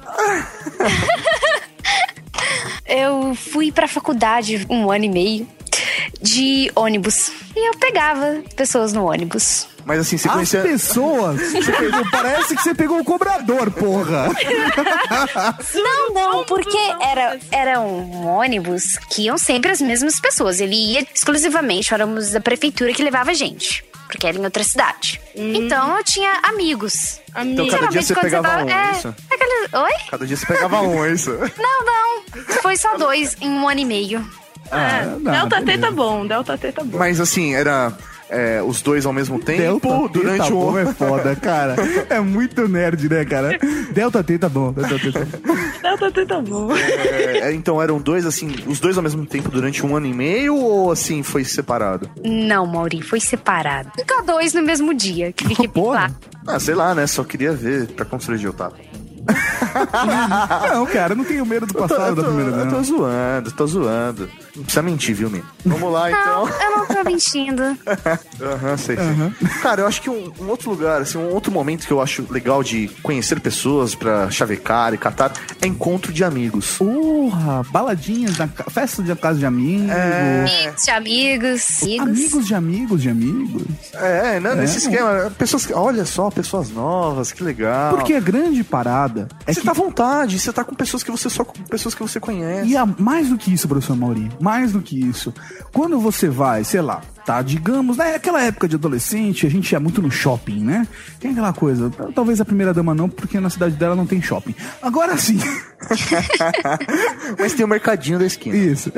Eu 2.87 3.35
fui 3.35 3.70
pra 3.70 3.87
faculdade 3.87 4.66
um 4.70 4.91
ano 4.91 5.05
e 5.05 5.09
meio 5.11 5.47
de 6.20 6.70
ônibus. 6.74 7.31
E 7.57 7.69
eu 7.69 7.78
pegava 7.78 8.43
pessoas 8.57 8.93
no 8.93 9.05
ônibus. 9.07 9.66
Mas 9.85 10.01
assim, 10.01 10.19
você 10.19 10.28
As 10.28 10.35
conhecia... 10.35 10.61
pessoas. 10.62 11.40
Você 11.51 11.73
pegou- 11.73 12.11
parece 12.11 12.55
que 12.57 12.62
você 12.62 12.74
pegou 12.74 13.01
o 13.01 13.05
cobrador, 13.05 13.70
porra. 13.70 14.28
Não, 15.74 16.12
não, 16.12 16.45
porque 16.45 16.77
era, 17.01 17.39
era 17.51 17.81
um 17.81 18.27
ônibus 18.27 18.99
que 19.11 19.23
iam 19.23 19.39
sempre 19.39 19.70
as 19.70 19.81
mesmas 19.81 20.20
pessoas. 20.20 20.61
Ele 20.61 20.74
ia 20.74 21.07
exclusivamente, 21.15 21.93
éramos 21.95 22.31
da 22.31 22.40
prefeitura 22.40 22.93
que 22.93 23.03
levava 23.03 23.31
a 23.31 23.35
gente. 23.35 23.85
Porque 24.09 24.27
era 24.27 24.39
em 24.39 24.45
outra 24.45 24.62
cidade. 24.65 25.20
Então 25.35 25.97
eu 25.99 26.05
tinha 26.05 26.32
amigos. 26.43 27.20
Então 27.36 27.69
cada 27.69 27.86
dia 27.89 28.03
você 28.03 28.15
pegava 28.15 28.49
tava- 28.49 28.65
um, 28.65 28.70
é, 28.70 28.93
isso? 28.93 29.15
aquele- 29.31 29.69
Oi? 29.85 29.93
Cada 30.11 30.27
dia 30.27 30.36
você 30.36 30.47
pegava 30.47 30.81
um, 30.82 31.05
é 31.05 31.12
isso? 31.12 31.31
Não, 31.31 31.85
não. 31.85 32.23
Foi 32.62 32.77
só 32.77 32.97
dois 32.97 33.36
em 33.40 33.51
um 33.51 33.69
ano 33.69 33.81
e 33.81 33.85
meio. 33.85 34.31
Ah, 34.70 35.01
É, 35.03 35.31
Delta 35.31 35.62
T 35.62 35.78
tá 35.78 35.90
bom, 35.90 36.27
Delta 36.27 36.59
T 36.59 36.73
tá 36.73 36.85
bom. 36.85 36.99
Mas 36.99 37.20
assim, 37.20 37.55
era. 37.55 37.93
é, 38.31 38.61
os 38.62 38.82
dois 38.82 39.07
ao 39.07 39.12
mesmo 39.12 39.39
tempo 39.39 39.62
Delta 39.81 39.89
T 39.89 40.09
durante 40.12 40.39
tá 40.39 40.47
o 40.49 40.51
bom 40.51 40.78
é 40.78 40.86
foda, 40.93 41.35
cara. 41.36 41.74
É 42.11 42.20
muito 42.20 42.69
nerd, 42.69 43.09
né, 43.09 43.24
cara? 43.24 43.59
Delta 43.93 44.23
T 44.23 44.39
tá 44.39 44.49
bom. 44.49 44.73
Delta 44.73 44.99
T 44.99 45.12
tá 45.12 45.20
bom. 45.20 45.55
Delta 45.82 46.11
T 46.12 46.27
tá 46.27 46.40
bom. 46.43 46.69
É, 46.77 47.53
então 47.55 47.81
eram 47.81 47.99
dois, 47.99 48.27
assim, 48.27 48.55
os 48.66 48.78
dois 48.81 48.97
ao 48.99 49.03
mesmo 49.03 49.24
tempo 49.24 49.51
durante 49.51 49.85
um 49.86 49.97
ano 49.97 50.07
e 50.07 50.12
meio 50.12 50.55
ou 50.57 50.93
assim 50.93 51.23
foi 51.23 51.45
separado? 51.45 52.11
Não, 52.23 52.66
Mauri, 52.66 53.01
foi 53.01 53.20
separado. 53.20 53.90
Fica 53.97 54.23
dois 54.23 54.53
no 54.53 54.62
mesmo 54.62 54.93
dia. 54.93 55.32
Que 55.32 55.47
fiquei 55.49 55.70
lá. 55.82 56.11
Ah, 56.47 56.59
sei 56.61 56.74
lá, 56.74 56.95
né? 56.95 57.07
Só 57.07 57.24
queria 57.24 57.53
ver 57.53 57.86
pra 57.89 58.05
constranger 58.05 58.51
o 58.51 58.53
Tato. 58.53 58.77
Não, 60.73 60.86
cara, 60.86 61.12
eu 61.12 61.16
não 61.16 61.24
tenho 61.24 61.45
medo 61.45 61.66
do 61.66 61.73
Eu 61.78 61.82
tô, 61.82 61.89
passado 61.89 62.09
eu 62.11 62.16
tô- 62.16 62.23
da 62.23 62.28
primeira 62.28 62.51
eu 62.62 62.69
tô 62.70 62.82
zoando, 62.82 63.53
tô 63.53 63.66
zoando. 63.66 64.28
Não 64.59 64.64
precisa 64.64 64.82
mentir, 64.82 65.14
viu, 65.14 65.30
menino? 65.30 65.48
Vamos 65.64 65.93
lá, 65.93 66.10
então. 66.10 66.47
Não, 66.47 66.60
eu 66.60 66.76
não 66.78 66.86
tô 66.86 67.05
mentindo. 67.05 67.62
Aham, 68.43 68.76
sei, 68.76 68.97
sei. 68.97 69.48
Cara, 69.62 69.82
eu 69.82 69.86
acho 69.86 70.02
que 70.02 70.10
um, 70.10 70.32
um 70.40 70.48
outro 70.48 70.70
lugar, 70.70 71.01
assim, 71.01 71.16
um 71.16 71.32
outro 71.32 71.52
momento 71.52 71.86
que 71.86 71.93
eu 71.93 72.01
acho 72.01 72.26
legal 72.30 72.62
de 72.62 72.89
conhecer 73.02 73.40
pessoas 73.40 73.94
pra 73.94 74.30
chavecar 74.30 74.93
e 74.94 74.98
catar 74.98 75.32
é 75.60 75.66
encontro 75.66 76.12
de 76.12 76.24
amigos. 76.24 76.76
Porra, 76.76 77.62
baladinhas, 77.70 78.36
na 78.39 78.48
ca- 78.48 78.64
festa 78.70 79.02
de 79.02 79.14
casa 79.16 79.39
de 79.39 79.47
amigos. 79.47 79.90
Amigos 79.90 80.85
de 80.85 80.90
amigos. 80.90 81.82
Amigos 82.01 82.47
de 82.47 82.55
amigos 82.55 83.02
de 83.02 83.09
amigos. 83.10 83.62
É, 83.94 84.40
né, 84.40 84.55
nesse 84.55 84.74
É. 84.74 84.78
esquema, 84.90 85.32
pessoas 85.39 85.64
que, 85.66 85.72
olha 85.72 86.05
só, 86.05 86.30
pessoas 86.30 86.70
novas, 86.70 87.32
que 87.32 87.43
legal. 87.43 87.94
Porque 87.94 88.14
a 88.14 88.20
grande 88.20 88.64
parada 88.64 89.28
é 89.47 89.52
você 89.52 89.60
que 89.60 89.66
tá 89.66 89.72
à 89.72 89.74
vontade, 89.74 90.39
você 90.39 90.52
tá 90.52 90.64
com 90.64 90.74
pessoas 90.74 91.02
que 91.02 91.10
você 91.10 91.28
só 91.30 91.44
com 91.44 91.62
pessoas 91.64 91.94
que 91.94 92.02
você 92.02 92.18
conhece. 92.18 92.68
E 92.70 92.76
a- 92.76 92.86
mais 92.98 93.28
do 93.28 93.36
que 93.39 93.52
isso, 93.52 93.68
professor 93.68 93.97
Mauri, 93.97 94.30
mais 94.49 94.73
do 94.73 94.81
que 94.81 94.99
isso. 94.99 95.33
Quando 95.75 96.01
você 96.01 96.27
vai, 96.31 96.65
sei 96.65 96.81
lá, 96.81 97.03
tá, 97.27 97.43
digamos, 97.43 97.99
naquela 97.99 98.43
época 98.43 98.66
de 98.66 98.77
adolescente, 98.77 99.47
a 99.47 99.51
gente 99.51 99.70
ia 99.70 99.79
muito 99.79 100.01
no 100.01 100.11
shopping, 100.11 100.65
né? 100.65 100.89
Tem 101.20 101.33
aquela 101.33 101.53
coisa, 101.53 101.91
talvez 102.15 102.41
a 102.41 102.45
primeira 102.47 102.73
dama 102.73 102.95
não, 102.95 103.11
porque 103.11 103.39
na 103.39 103.51
cidade 103.51 103.75
dela 103.77 103.95
não 103.95 104.07
tem 104.07 104.23
shopping. 104.23 104.55
Agora 104.81 105.19
sim. 105.19 105.39
Mas 107.39 107.53
tem 107.55 107.65
o 107.65 107.69
mercadinho 107.69 108.19
da 108.19 108.27
esquina. 108.27 108.57
Isso. 108.57 108.93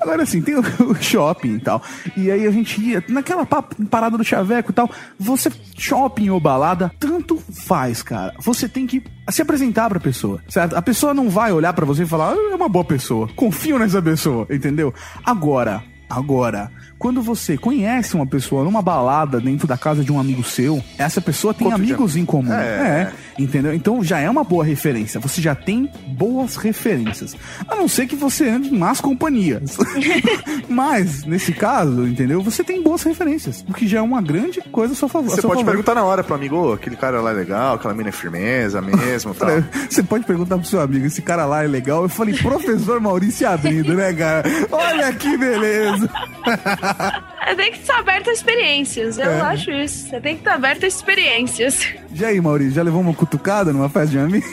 Agora 0.00 0.24
sim, 0.26 0.40
tem 0.40 0.54
o, 0.56 0.60
o 0.90 0.94
shopping 0.94 1.56
e 1.56 1.60
tal. 1.60 1.82
E 2.16 2.30
aí 2.30 2.46
a 2.46 2.50
gente 2.50 2.80
ia 2.80 3.04
naquela 3.08 3.44
pa- 3.46 3.62
parada 3.90 4.16
do 4.16 4.24
chaveco 4.24 4.70
e 4.70 4.74
tal. 4.74 4.90
Você, 5.18 5.50
shopping 5.76 6.30
ou 6.30 6.40
balada, 6.40 6.90
tanto 6.98 7.36
faz, 7.66 8.02
cara. 8.02 8.34
Você 8.40 8.68
tem 8.68 8.86
que 8.86 9.02
se 9.30 9.40
apresentar 9.40 9.88
pra 9.88 9.98
pessoa, 10.00 10.40
certo? 10.48 10.74
A 10.76 10.82
pessoa 10.82 11.14
não 11.14 11.30
vai 11.30 11.50
olhar 11.52 11.72
pra 11.72 11.86
você 11.86 12.02
e 12.02 12.06
falar, 12.06 12.32
"Ah, 12.32 12.52
é 12.52 12.54
uma 12.54 12.68
boa 12.68 12.84
pessoa. 12.84 13.28
Confio 13.34 13.78
nessa 13.78 14.02
pessoa, 14.02 14.46
entendeu? 14.50 14.83
Agora, 15.24 15.82
agora. 16.08 16.70
Quando 16.98 17.22
você 17.22 17.56
conhece 17.56 18.14
uma 18.14 18.26
pessoa 18.26 18.64
numa 18.64 18.82
balada 18.82 19.40
dentro 19.40 19.66
da 19.66 19.76
casa 19.76 20.02
de 20.02 20.12
um 20.12 20.18
amigo 20.18 20.42
seu, 20.42 20.82
essa 20.98 21.20
pessoa 21.20 21.52
tem 21.54 21.68
de 21.68 21.74
amigos 21.74 22.16
em 22.16 22.24
comum. 22.24 22.52
É. 22.52 23.10
é. 23.10 23.12
Entendeu? 23.38 23.74
Então 23.74 24.02
já 24.02 24.18
é 24.20 24.30
uma 24.30 24.44
boa 24.44 24.64
referência. 24.64 25.18
Você 25.20 25.40
já 25.42 25.54
tem 25.54 25.90
boas 26.08 26.56
referências. 26.56 27.36
A 27.68 27.74
não 27.74 27.88
ser 27.88 28.06
que 28.06 28.14
você 28.14 28.48
ande 28.48 28.68
em 28.68 28.78
más 28.78 29.00
companhias. 29.00 29.76
Mas, 30.68 31.24
nesse 31.24 31.52
caso, 31.52 32.06
entendeu? 32.06 32.40
Você 32.42 32.62
tem 32.62 32.82
boas 32.82 33.02
referências. 33.02 33.64
O 33.68 33.72
que 33.74 33.86
já 33.86 33.98
é 33.98 34.02
uma 34.02 34.22
grande 34.22 34.60
coisa 34.72 34.92
a 34.92 34.96
seu 34.96 35.08
favor. 35.08 35.30
Você 35.30 35.42
pode 35.42 35.54
favor. 35.60 35.64
perguntar 35.70 35.94
na 35.94 36.04
hora 36.04 36.22
pro 36.22 36.34
amigo, 36.34 36.56
"Ô, 36.56 36.72
aquele 36.74 36.96
cara 36.96 37.20
lá 37.20 37.30
é 37.30 37.34
legal, 37.34 37.74
aquela 37.76 37.94
mina 37.94 38.08
é 38.08 38.12
firmeza 38.12 38.80
mesmo, 38.80 39.34
tal. 39.34 39.48
Você 39.90 40.02
pode 40.02 40.24
perguntar 40.24 40.56
pro 40.58 40.66
seu 40.66 40.80
amigo, 40.80 41.06
esse 41.06 41.22
cara 41.22 41.44
lá 41.44 41.62
é 41.64 41.66
legal? 41.66 42.02
Eu 42.02 42.08
falei, 42.08 42.34
professor 42.36 43.00
Maurício 43.00 43.48
abrindo, 43.48 43.94
né, 43.94 44.12
cara? 44.12 44.48
Olha 44.70 45.12
que 45.12 45.36
beleza. 45.36 46.08
É, 47.46 47.54
Tem 47.54 47.70
que 47.72 47.80
estar 47.80 47.98
aberto 47.98 48.30
a 48.30 48.32
experiências. 48.32 49.18
Eu 49.18 49.26
É. 49.30 49.40
acho 49.42 49.70
isso. 49.70 50.08
Você 50.08 50.18
tem 50.18 50.34
que 50.34 50.40
estar 50.40 50.54
aberto 50.54 50.84
a 50.84 50.86
experiências. 50.86 51.86
E 52.10 52.24
aí, 52.24 52.40
Maurício, 52.40 52.72
já 52.72 52.82
levou 52.82 53.02
uma 53.02 53.12
cutucada 53.24 53.72
numa 53.72 53.88
festa 53.88 54.10
de 54.10 54.18
amigo? 54.18 54.46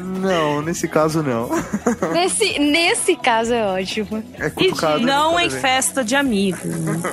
Não, 0.18 0.62
nesse 0.62 0.88
caso 0.88 1.22
não. 1.22 1.48
Nesse, 2.12 2.58
nesse 2.58 3.16
caso 3.16 3.52
é 3.52 3.62
ótimo. 3.64 4.22
É 4.34 4.50
cutucado. 4.50 5.00
Não 5.00 5.38
em 5.38 5.50
festa 5.50 6.04
de 6.04 6.14
amigo. 6.14 6.58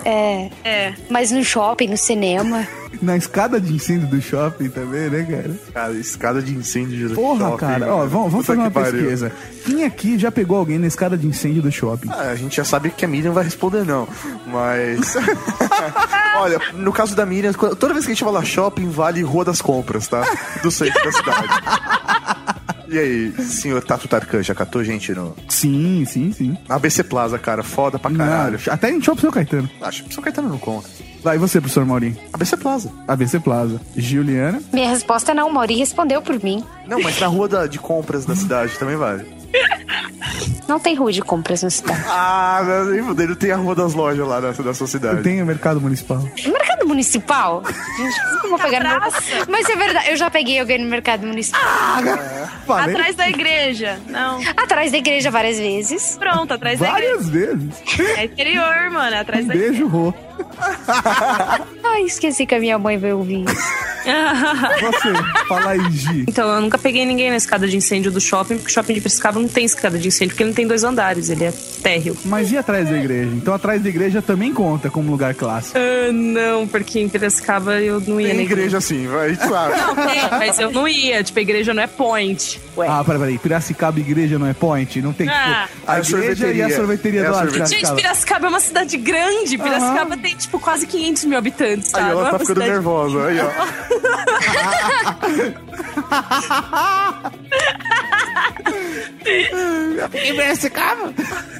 É. 0.03 0.49
É. 0.63 0.93
Mas 1.09 1.31
no 1.31 1.43
shopping, 1.43 1.87
no 1.87 1.97
cinema. 1.97 2.67
Na 3.01 3.17
escada 3.17 3.59
de 3.59 3.73
incêndio 3.73 4.07
do 4.07 4.21
shopping 4.21 4.69
também, 4.69 5.09
né, 5.09 5.23
cara? 5.23 5.51
Cara, 5.73 5.93
escada 5.93 6.41
de 6.41 6.53
incêndio 6.53 7.09
do 7.09 7.15
Porra, 7.15 7.49
shopping, 7.49 7.57
cara. 7.57 7.93
Ó, 7.93 7.97
mano. 7.97 8.09
vamos, 8.09 8.31
vamos 8.31 8.45
fazer 8.45 8.59
uma 8.59 8.71
pesquisa. 8.71 9.31
Quem 9.65 9.83
aqui 9.83 10.17
já 10.17 10.31
pegou 10.31 10.57
alguém 10.57 10.79
na 10.79 10.87
escada 10.87 11.17
de 11.17 11.27
incêndio 11.27 11.61
do 11.61 11.71
shopping? 11.71 12.09
Ah, 12.09 12.29
a 12.31 12.35
gente 12.35 12.55
já 12.55 12.63
sabe 12.63 12.89
que 12.89 13.03
a 13.03 13.07
Miriam 13.07 13.33
vai 13.33 13.43
responder 13.43 13.83
não, 13.85 14.07
mas... 14.47 15.15
Olha, 16.37 16.59
no 16.73 16.91
caso 16.91 17.15
da 17.15 17.25
Miriam, 17.25 17.53
toda 17.53 17.93
vez 17.93 18.05
que 18.05 18.11
a 18.11 18.15
gente 18.15 18.25
lá 18.25 18.43
shopping, 18.43 18.89
vale 18.89 19.21
Rua 19.21 19.45
das 19.45 19.61
Compras, 19.61 20.07
tá? 20.07 20.25
Do 20.61 20.71
centro 20.71 21.03
da 21.03 21.11
cidade. 21.11 22.54
E 22.87 22.97
aí, 22.99 23.31
senhor 23.43 23.83
Tato 23.83 24.07
Tarkan, 24.07 24.43
já 24.43 24.53
catou 24.53 24.83
gente 24.83 25.11
no... 25.13 25.35
Sim, 25.49 26.05
sim, 26.05 26.31
sim. 26.31 26.57
ABC 26.69 27.03
Plaza, 27.03 27.37
cara, 27.39 27.63
foda 27.63 27.97
pra 27.97 28.11
caralho. 28.11 28.59
Não, 28.65 28.73
até 28.73 28.91
em 28.91 29.01
shopping 29.01 29.21
São 29.21 29.31
Caetano. 29.31 29.69
Acho 29.81 30.03
que 30.03 30.13
São 30.13 30.23
Caetano 30.23 30.49
não 30.49 30.57
conta. 30.57 30.87
Vai, 31.23 31.37
e 31.37 31.39
você, 31.39 31.59
professor 31.59 31.83
Maurinho? 31.85 32.15
ABC 32.31 32.55
Plaza. 32.57 32.91
ABC 33.07 33.39
Plaza. 33.39 33.81
Juliana? 33.95 34.61
Minha 34.71 34.89
resposta 34.89 35.31
é 35.31 35.35
não, 35.35 35.49
Mauri 35.51 35.75
respondeu 35.75 36.21
por 36.21 36.41
mim. 36.43 36.63
Não, 36.87 37.01
mas 37.01 37.19
na 37.19 37.25
rua 37.27 37.47
da- 37.47 37.65
de 37.65 37.79
compras 37.79 38.25
da 38.25 38.35
cidade 38.35 38.77
também 38.77 38.95
vale. 38.95 39.25
Não 40.67 40.79
tem 40.79 40.95
rua 40.95 41.11
de 41.11 41.21
compras 41.21 41.61
na 41.63 41.69
cidade. 41.69 42.03
Ah, 42.07 42.61
meu 42.65 43.13
Deus, 43.13 43.19
ele 43.29 43.35
tem 43.35 43.51
a 43.51 43.55
rua 43.55 43.75
das 43.75 43.93
lojas 43.93 44.27
lá 44.27 44.39
da, 44.39 44.51
da 44.51 44.73
sua 44.73 44.87
cidade. 44.87 45.21
Tem 45.21 45.41
o 45.41 45.45
mercado 45.45 45.79
municipal. 45.79 46.21
Mercado 46.45 46.87
municipal? 46.87 47.63
Gente, 47.97 48.15
eu 48.43 48.49
vou 48.49 48.59
pegar 48.59 48.83
no? 48.83 48.99
Mas 49.49 49.69
é 49.69 49.75
verdade, 49.75 50.09
eu 50.09 50.17
já 50.17 50.29
peguei 50.29 50.59
alguém 50.59 50.79
no 50.83 50.89
mercado 50.89 51.25
municipal. 51.25 51.61
Falei. 52.65 52.95
Atrás 52.95 53.15
da 53.15 53.29
igreja. 53.29 53.99
Não. 54.07 54.39
Atrás 54.57 54.91
da 54.91 54.97
igreja 54.97 55.29
várias 55.31 55.57
vezes. 55.57 56.17
Pronto, 56.17 56.53
atrás 56.53 56.79
da 56.79 56.89
igreja. 56.89 57.07
Várias 57.15 57.29
vezes. 57.29 57.69
É 58.17 58.25
interior, 58.25 58.89
mano. 58.91 59.15
é 59.15 59.19
Atrás 59.19 59.45
Um 59.45 59.47
da 59.49 59.55
igreja. 59.55 59.71
beijo, 59.71 59.87
Rô. 59.87 60.13
Ai, 61.83 62.01
esqueci 62.03 62.45
que 62.45 62.55
a 62.55 62.59
minha 62.59 62.77
mãe 62.77 62.97
vai 62.97 63.13
ouvir 63.13 63.45
isso. 63.45 63.85
Você, 64.05 65.45
fala 65.47 65.71
aí, 65.71 65.91
Gi. 65.91 66.25
Então, 66.27 66.47
eu 66.53 66.61
nunca 66.61 66.77
peguei 66.77 67.05
ninguém 67.05 67.29
na 67.31 67.37
escada 67.37 67.67
de 67.67 67.75
incêndio 67.77 68.11
do 68.11 68.21
shopping, 68.21 68.55
porque 68.57 68.69
o 68.69 68.73
shopping 68.73 68.93
de 68.93 69.01
Piracicaba 69.01 69.39
não 69.45 69.53
tem 69.53 69.65
escada 69.65 69.97
de 69.97 70.07
incêndio, 70.07 70.29
porque 70.29 70.43
ele 70.43 70.49
não 70.49 70.55
tem 70.55 70.67
dois 70.67 70.83
andares, 70.83 71.29
ele 71.29 71.45
é 71.45 71.53
térreo. 71.81 72.15
Mas 72.25 72.51
e 72.51 72.57
atrás 72.57 72.89
da 72.89 72.97
igreja? 72.97 73.31
Então 73.33 73.53
atrás 73.53 73.81
da 73.81 73.89
igreja 73.89 74.21
também 74.21 74.53
conta 74.53 74.89
como 74.89 75.11
lugar 75.11 75.33
clássico. 75.35 75.77
Ah, 75.77 76.11
não, 76.11 76.67
porque 76.67 76.99
em 76.99 77.07
Piracicaba 77.09 77.79
eu 77.81 77.99
não 78.01 78.19
ia 78.19 78.27
Tem 78.29 78.37
na 78.37 78.43
igreja 78.43 78.77
assim, 78.77 79.07
vai, 79.07 79.35
claro. 79.47 79.75
Não, 79.77 79.95
tem, 79.95 80.21
mas 80.31 80.59
eu 80.59 80.71
não 80.71 80.87
ia. 80.87 81.23
Tipo, 81.23 81.39
a 81.39 81.41
igreja 81.41 81.73
não 81.73 81.83
é 81.83 81.87
point. 81.87 82.61
Ué. 82.77 82.87
Ah, 82.89 83.03
peraí, 83.03 83.19
peraí. 83.19 83.37
Piracicaba 83.37 83.99
igreja 83.99 84.37
não 84.39 84.47
é 84.47 84.53
point? 84.53 85.01
Não 85.01 85.13
tem 85.13 85.27
Ah. 85.29 85.67
tipo, 85.71 85.91
a 85.91 85.95
A 85.95 85.99
igreja 85.99 86.47
e 86.47 86.61
a 86.61 86.69
sorveteria. 86.69 86.75
sorveteria 86.75 87.21
É 87.21 87.25
a 87.25 87.29
do 87.29 87.35
lado. 87.35 87.67
Gente, 87.67 87.93
Piracicaba. 87.95 88.45
É 88.47 88.49
uma 88.49 88.59
cidade 88.59 88.97
grande. 88.97 89.57
Piracicaba 89.57 90.17
tem, 90.17 90.35
tipo, 90.35 90.59
quase 90.59 90.85
500 90.87 91.25
mil 91.25 91.37
habitantes, 91.37 91.91
tá? 91.91 92.03
Aí 92.03 92.11
ela 92.11 92.27
é 92.27 92.31
tá 92.31 92.39
ficando 92.39 92.59
nervosa, 92.59 93.25
aí 93.25 93.37
ó. 93.39 93.45
E 100.13 100.33
Piracicaba? 100.33 101.13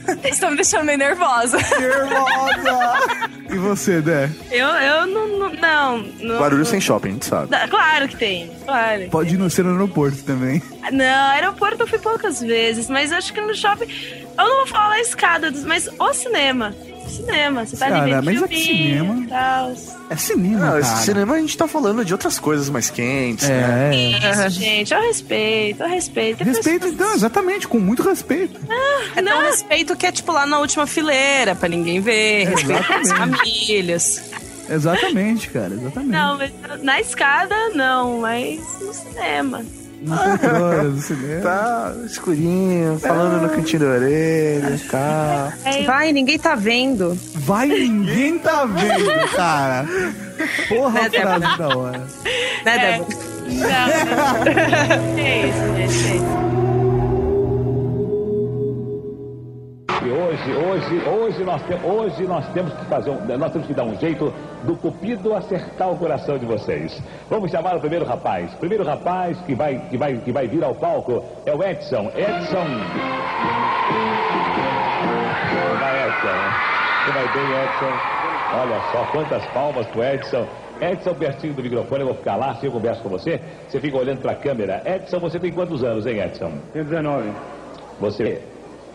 Vocês 0.05 0.35
estão 0.35 0.49
me 0.51 0.55
deixando 0.57 0.85
meio 0.85 0.97
nervosa. 0.97 1.57
Nervosa! 1.79 3.29
E 3.49 3.57
você, 3.57 4.01
Dé? 4.01 4.29
Eu, 4.51 4.67
eu 4.67 5.07
não. 5.07 5.25
Não. 5.35 5.49
não, 5.55 5.97
não 6.19 6.39
Barulho 6.39 6.65
sem 6.65 6.79
shopping, 6.81 7.09
a 7.09 7.11
gente 7.13 7.25
sabe. 7.25 7.47
Da- 7.49 7.67
Claro 7.67 8.07
que 8.07 8.17
tem. 8.17 8.51
Claro. 8.65 9.01
que 9.03 9.09
Pode 9.09 9.35
ir 9.35 9.37
no 9.37 9.49
ser 9.49 9.63
no 9.63 9.71
aeroporto 9.71 10.23
também. 10.23 10.61
Não, 10.91 11.29
aeroporto 11.31 11.83
eu 11.83 11.87
fui 11.87 11.99
poucas 11.99 12.41
vezes, 12.41 12.89
mas 12.89 13.11
acho 13.11 13.33
que 13.33 13.41
no 13.41 13.53
shopping. 13.55 13.85
Eu 14.37 14.43
não 14.45 14.55
vou 14.57 14.67
falar 14.67 14.95
a 14.95 15.01
escada, 15.01 15.51
mas 15.65 15.87
o 15.99 16.13
cinema. 16.13 16.73
Cinema, 17.07 17.65
você 17.65 17.77
tá 17.77 17.87
Cara, 17.87 18.01
ali 18.03 18.11
vendo 18.13 18.25
mas 18.25 18.41
é 18.43 18.47
cinema- 18.55 19.23
e 19.23 19.27
tal. 19.27 19.73
É 20.09 20.15
cinema, 20.15 20.59
Não, 20.59 20.67
cara. 20.67 20.79
esse 20.79 20.97
cinema 21.05 21.35
a 21.35 21.39
gente 21.39 21.57
tá 21.57 21.67
falando 21.67 22.03
de 22.05 22.13
outras 22.13 22.37
coisas 22.39 22.69
mais 22.69 22.89
quentes, 22.89 23.47
né? 23.47 23.91
É. 23.95 23.95
Isso, 23.95 24.59
gente, 24.59 24.93
eu 24.93 25.01
respeito, 25.01 25.83
eu 25.83 25.89
respeito. 25.89 26.43
Respeito, 26.43 26.87
então, 26.87 27.13
exatamente, 27.13 27.67
com 27.67 27.79
muito 27.79 28.03
respeito. 28.03 28.59
É 29.15 29.21
tão 29.21 29.41
respeito 29.41 29.95
que 29.95 30.05
é, 30.05 30.11
tipo, 30.11 30.31
lá 30.31 30.45
na 30.45 30.59
última 30.59 30.85
fileira, 30.87 31.55
pra 31.55 31.69
ninguém 31.69 31.99
ver. 32.01 32.47
Respeito 32.49 32.91
as 32.93 33.01
Exatamente. 33.07 33.37
famílias. 33.37 34.21
Exatamente, 34.69 35.49
cara, 35.49 35.73
exatamente. 35.73 36.11
Não, 36.11 36.37
mas 36.37 36.51
na 36.83 36.99
escada 36.99 37.55
não, 37.75 38.19
mas 38.21 38.59
no 38.81 38.93
cinema. 38.93 39.63
Não 40.05 40.17
poltrona 40.17 40.83
do 40.89 41.01
cinema. 41.01 41.41
Tá 41.41 41.93
escurinho, 42.05 42.99
falando 42.99 43.41
no 43.43 43.49
cantinho 43.49 43.79
da 43.81 43.87
orelha 43.87 44.75
e 44.75 44.79
tal. 44.89 45.53
Vai, 45.85 46.11
ninguém 46.11 46.37
tá 46.39 46.55
vendo. 46.55 47.17
Vai, 47.35 47.67
ninguém 47.67 48.37
tá 48.39 48.65
vendo, 48.65 49.29
cara. 49.35 49.85
Porra, 50.69 51.01
Né, 51.03 51.09
frase 51.09 51.57
da 51.57 51.77
hora. 51.77 51.97
Né, 52.65 52.75
É. 52.77 52.77
Débora? 52.99 53.15
Não, 53.47 55.17
é 55.17 55.47
isso, 55.47 55.75
gente, 55.77 56.07
é 56.07 56.15
isso. 56.15 56.54
Hoje 60.11 60.53
hoje, 60.53 61.09
hoje, 61.09 61.43
nós, 61.43 61.61
te, 61.63 61.73
hoje 61.83 62.23
nós 62.25 62.47
temos 62.53 62.73
que 62.73 62.85
fazer 62.85 63.09
um, 63.09 63.37
nós 63.37 63.51
temos 63.51 63.67
que 63.67 63.73
dar 63.73 63.83
um 63.83 63.95
jeito 63.97 64.31
do 64.63 64.75
cupido 64.75 65.33
acertar 65.33 65.89
o 65.91 65.97
coração 65.97 66.37
de 66.37 66.45
vocês. 66.45 67.01
Vamos 67.29 67.49
chamar 67.49 67.75
o 67.75 67.79
primeiro 67.79 68.05
rapaz. 68.05 68.53
O 68.53 68.57
primeiro 68.57 68.83
rapaz 68.83 69.37
que 69.41 69.55
vai, 69.55 69.79
que 69.89 69.97
vai, 69.97 70.17
que 70.17 70.31
vai 70.31 70.47
vir 70.47 70.63
ao 70.63 70.75
palco 70.75 71.23
é 71.45 71.53
o 71.53 71.63
Edson. 71.63 72.11
Edson. 72.15 72.65
Vai, 75.79 76.07
Edson. 76.07 76.65
Você 77.03 77.11
vai 77.11 77.33
bem, 77.33 77.63
Edson. 77.63 78.15
Olha 78.53 78.81
só 78.91 79.07
quantas 79.11 79.45
palmas 79.47 79.87
pro 79.87 80.03
Edson. 80.03 80.47
Edson, 80.81 81.13
pertinho 81.15 81.53
do 81.53 81.63
microfone, 81.63 82.01
eu 82.01 82.07
vou 82.07 82.15
ficar 82.15 82.35
lá, 82.35 82.51
assim 82.51 82.67
eu 82.67 82.71
converso 82.71 83.01
com 83.01 83.09
você. 83.09 83.39
Você 83.67 83.79
fica 83.79 83.97
olhando 83.97 84.21
pra 84.21 84.35
câmera. 84.35 84.83
Edson, 84.85 85.19
você 85.19 85.39
tem 85.39 85.51
quantos 85.51 85.83
anos, 85.83 86.05
hein, 86.05 86.19
Edson? 86.19 86.51
Tenho 86.73 86.85
19. 86.85 87.31
Você, 87.99 88.41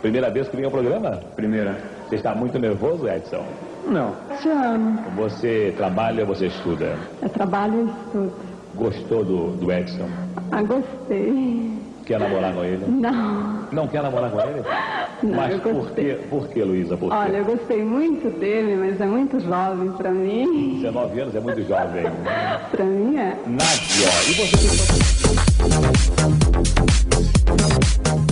primeira 0.00 0.30
vez 0.30 0.48
que 0.48 0.56
vem 0.56 0.64
ao 0.64 0.70
programa? 0.70 1.20
Primeira. 1.36 1.78
Você 2.08 2.16
está 2.16 2.34
muito 2.34 2.58
nervoso, 2.58 3.08
Edson? 3.08 3.44
Não. 3.86 4.14
Te 4.40 4.48
amo. 4.48 5.00
Você 5.16 5.72
trabalha 5.76 6.22
ou 6.22 6.26
você 6.26 6.46
estuda? 6.46 6.96
Eu 7.22 7.28
trabalho 7.28 7.86
e 7.86 8.06
estudo. 8.06 8.32
Gostou 8.74 9.24
do, 9.24 9.56
do 9.56 9.72
Edson? 9.72 10.08
Ah, 10.50 10.62
gostei. 10.62 11.70
Quer 12.06 12.18
namorar 12.18 12.52
com 12.54 12.64
ele? 12.64 12.84
Não. 12.88 13.66
Não 13.70 13.86
quer 13.86 14.02
namorar 14.02 14.30
com 14.30 14.40
ele? 14.40 14.62
Não, 15.22 15.36
Mas 15.36 15.52
eu 15.52 15.60
por 15.60 15.90
que, 15.90 16.14
por 16.30 16.48
que, 16.48 16.62
Luísa? 16.62 16.96
Por 16.96 17.10
quê? 17.10 17.14
Olha, 17.14 17.36
eu 17.36 17.44
gostei 17.44 17.84
muito 17.84 18.30
dele, 18.38 18.74
mas 18.74 18.98
é 18.98 19.04
muito 19.04 19.38
jovem 19.38 19.92
pra 19.92 20.10
mim. 20.10 20.76
19 20.80 21.20
anos 21.20 21.34
é 21.34 21.40
muito 21.40 21.62
jovem. 21.68 22.04
Pra 22.72 22.84
mim 22.86 23.18
é. 23.18 23.36
Nádia, 23.46 24.08
e 24.28 24.32
você 24.32 24.90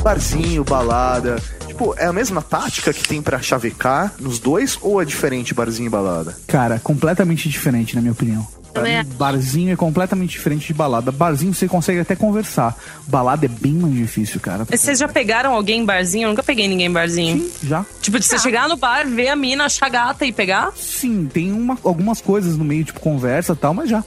Barzinho, 0.02 0.64
balada. 0.64 1.36
Tipo, 1.78 1.94
é 1.96 2.06
a 2.06 2.12
mesma 2.12 2.42
tática 2.42 2.92
que 2.92 3.06
tem 3.06 3.22
pra 3.22 3.40
chavecar 3.40 4.12
nos 4.18 4.40
dois 4.40 4.76
ou 4.82 5.00
é 5.00 5.04
diferente 5.04 5.54
barzinho 5.54 5.86
e 5.86 5.88
balada? 5.90 6.36
Cara, 6.48 6.80
completamente 6.80 7.48
diferente, 7.48 7.94
na 7.94 8.00
minha 8.00 8.10
opinião. 8.10 8.44
Barzinho 9.16 9.72
é 9.72 9.76
completamente 9.76 10.30
diferente 10.30 10.66
de 10.66 10.74
balada. 10.74 11.12
Barzinho 11.12 11.54
você 11.54 11.68
consegue 11.68 12.00
até 12.00 12.16
conversar. 12.16 12.76
Balada 13.06 13.46
é 13.46 13.48
bem 13.48 13.74
mais 13.74 13.94
difícil, 13.94 14.40
cara. 14.40 14.66
Mas 14.68 14.80
Vocês 14.80 14.98
já 14.98 15.06
pegaram 15.06 15.52
alguém 15.54 15.80
em 15.82 15.84
barzinho? 15.84 16.24
Eu 16.26 16.30
nunca 16.30 16.42
peguei 16.42 16.66
ninguém 16.66 16.86
em 16.86 16.92
barzinho. 16.92 17.38
Sim, 17.38 17.52
já. 17.68 17.86
Tipo, 18.02 18.18
de 18.18 18.26
você 18.26 18.38
chegar 18.40 18.68
no 18.68 18.76
bar, 18.76 19.06
ver 19.06 19.28
a 19.28 19.36
mina, 19.36 19.64
achar 19.66 19.88
gata 19.88 20.26
e 20.26 20.32
pegar? 20.32 20.72
Sim, 20.76 21.28
tem 21.32 21.52
uma- 21.52 21.78
algumas 21.84 22.20
coisas 22.20 22.56
no 22.56 22.64
meio, 22.64 22.84
tipo 22.84 22.98
conversa 22.98 23.52
e 23.52 23.56
tal, 23.56 23.72
mas 23.72 23.88
já. 23.88 24.02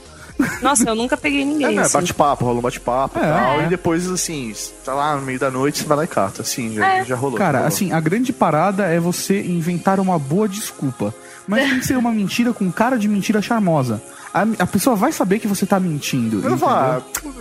Nossa, 0.60 0.88
eu 0.88 0.94
nunca 0.94 1.16
peguei 1.16 1.42
É, 1.42 1.44
ninguém. 1.44 1.76
né? 1.76 1.82
assim. 1.82 1.98
Bate-papo, 1.98 2.44
rola 2.44 2.58
um 2.58 2.62
bate-papo 2.62 3.18
e 3.18 3.22
É, 3.22 3.24
tal. 3.32 3.60
é. 3.60 3.66
E 3.66 3.68
depois, 3.68 4.08
assim, 4.10 4.54
tá 4.84 4.94
lá 4.94 5.16
no 5.16 5.22
meio 5.22 5.38
da 5.38 5.50
noite, 5.50 5.78
você 5.80 5.84
vai 5.84 5.96
lá 5.98 6.04
e 6.04 6.08
cata. 6.08 6.42
Assim, 6.42 6.74
já, 6.74 7.02
já 7.04 7.16
rolou. 7.16 7.38
Cara, 7.38 7.58
rolou. 7.58 7.68
assim, 7.68 7.92
a 7.92 8.00
grande 8.00 8.32
parada 8.32 8.84
é 8.86 8.98
você 9.00 9.40
inventar 9.42 9.98
uma 10.00 10.18
boa 10.18 10.48
desculpa. 10.48 11.14
Mas 11.46 11.62
tem 11.68 11.78
que 11.80 11.86
ser 11.86 11.96
uma 11.96 12.12
mentira 12.12 12.52
com 12.52 12.70
cara 12.70 12.98
de 12.98 13.08
mentira 13.08 13.40
charmosa. 13.42 14.02
A, 14.34 14.46
a 14.60 14.66
pessoa 14.66 14.96
vai 14.96 15.12
saber 15.12 15.38
que 15.38 15.46
você 15.46 15.66
tá 15.66 15.78
mentindo. 15.78 16.40
Eu 16.42 16.56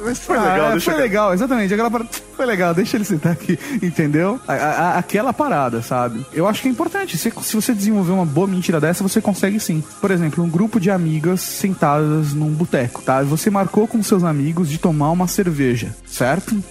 mas 0.04 0.20
foi 0.20 0.38
Ah, 0.38 0.42
legal, 0.54 0.72
deixa 0.72 0.92
foi 0.92 0.94
eu- 1.00 1.04
legal, 1.04 1.34
exatamente. 1.34 1.74
Aquela 1.74 1.90
parada, 1.92 2.10
foi 2.36 2.46
legal, 2.46 2.74
deixa 2.74 2.98
ele 2.98 3.06
sentar 3.06 3.32
aqui, 3.32 3.58
entendeu? 3.82 4.40
A- 4.48 4.54
a- 4.54 4.98
aquela 4.98 5.32
parada, 5.32 5.82
sabe? 5.82 6.26
Eu 6.34 6.48
acho 6.48 6.62
que 6.62 6.68
é 6.68 6.72
importante. 6.72 7.18
Se, 7.18 7.32
se 7.42 7.56
você 7.56 7.74
desenvolver 7.74 8.12
uma 8.12 8.26
boa 8.26 8.48
mentira 8.48 8.80
dessa, 8.80 9.04
você 9.04 9.22
consegue 9.22 9.60
sim. 9.60 9.84
Por 10.02 10.12
exemplo, 10.12 10.44
um 10.44 10.50
grupo 10.50 10.80
de 10.80 10.90
amigas 10.92 11.42
sentadas 11.42 12.34
num 12.34 12.50
boteco, 12.52 13.02
tá? 13.02 13.22
Você 13.24 13.50
marcou 13.50 13.88
com 13.88 14.02
seus 14.04 14.24
amigos 14.24 14.70
de 14.70 14.78
tomar 14.78 15.12
uma 15.12 15.28
cerveja, 15.28 15.96
certo? 16.06 16.62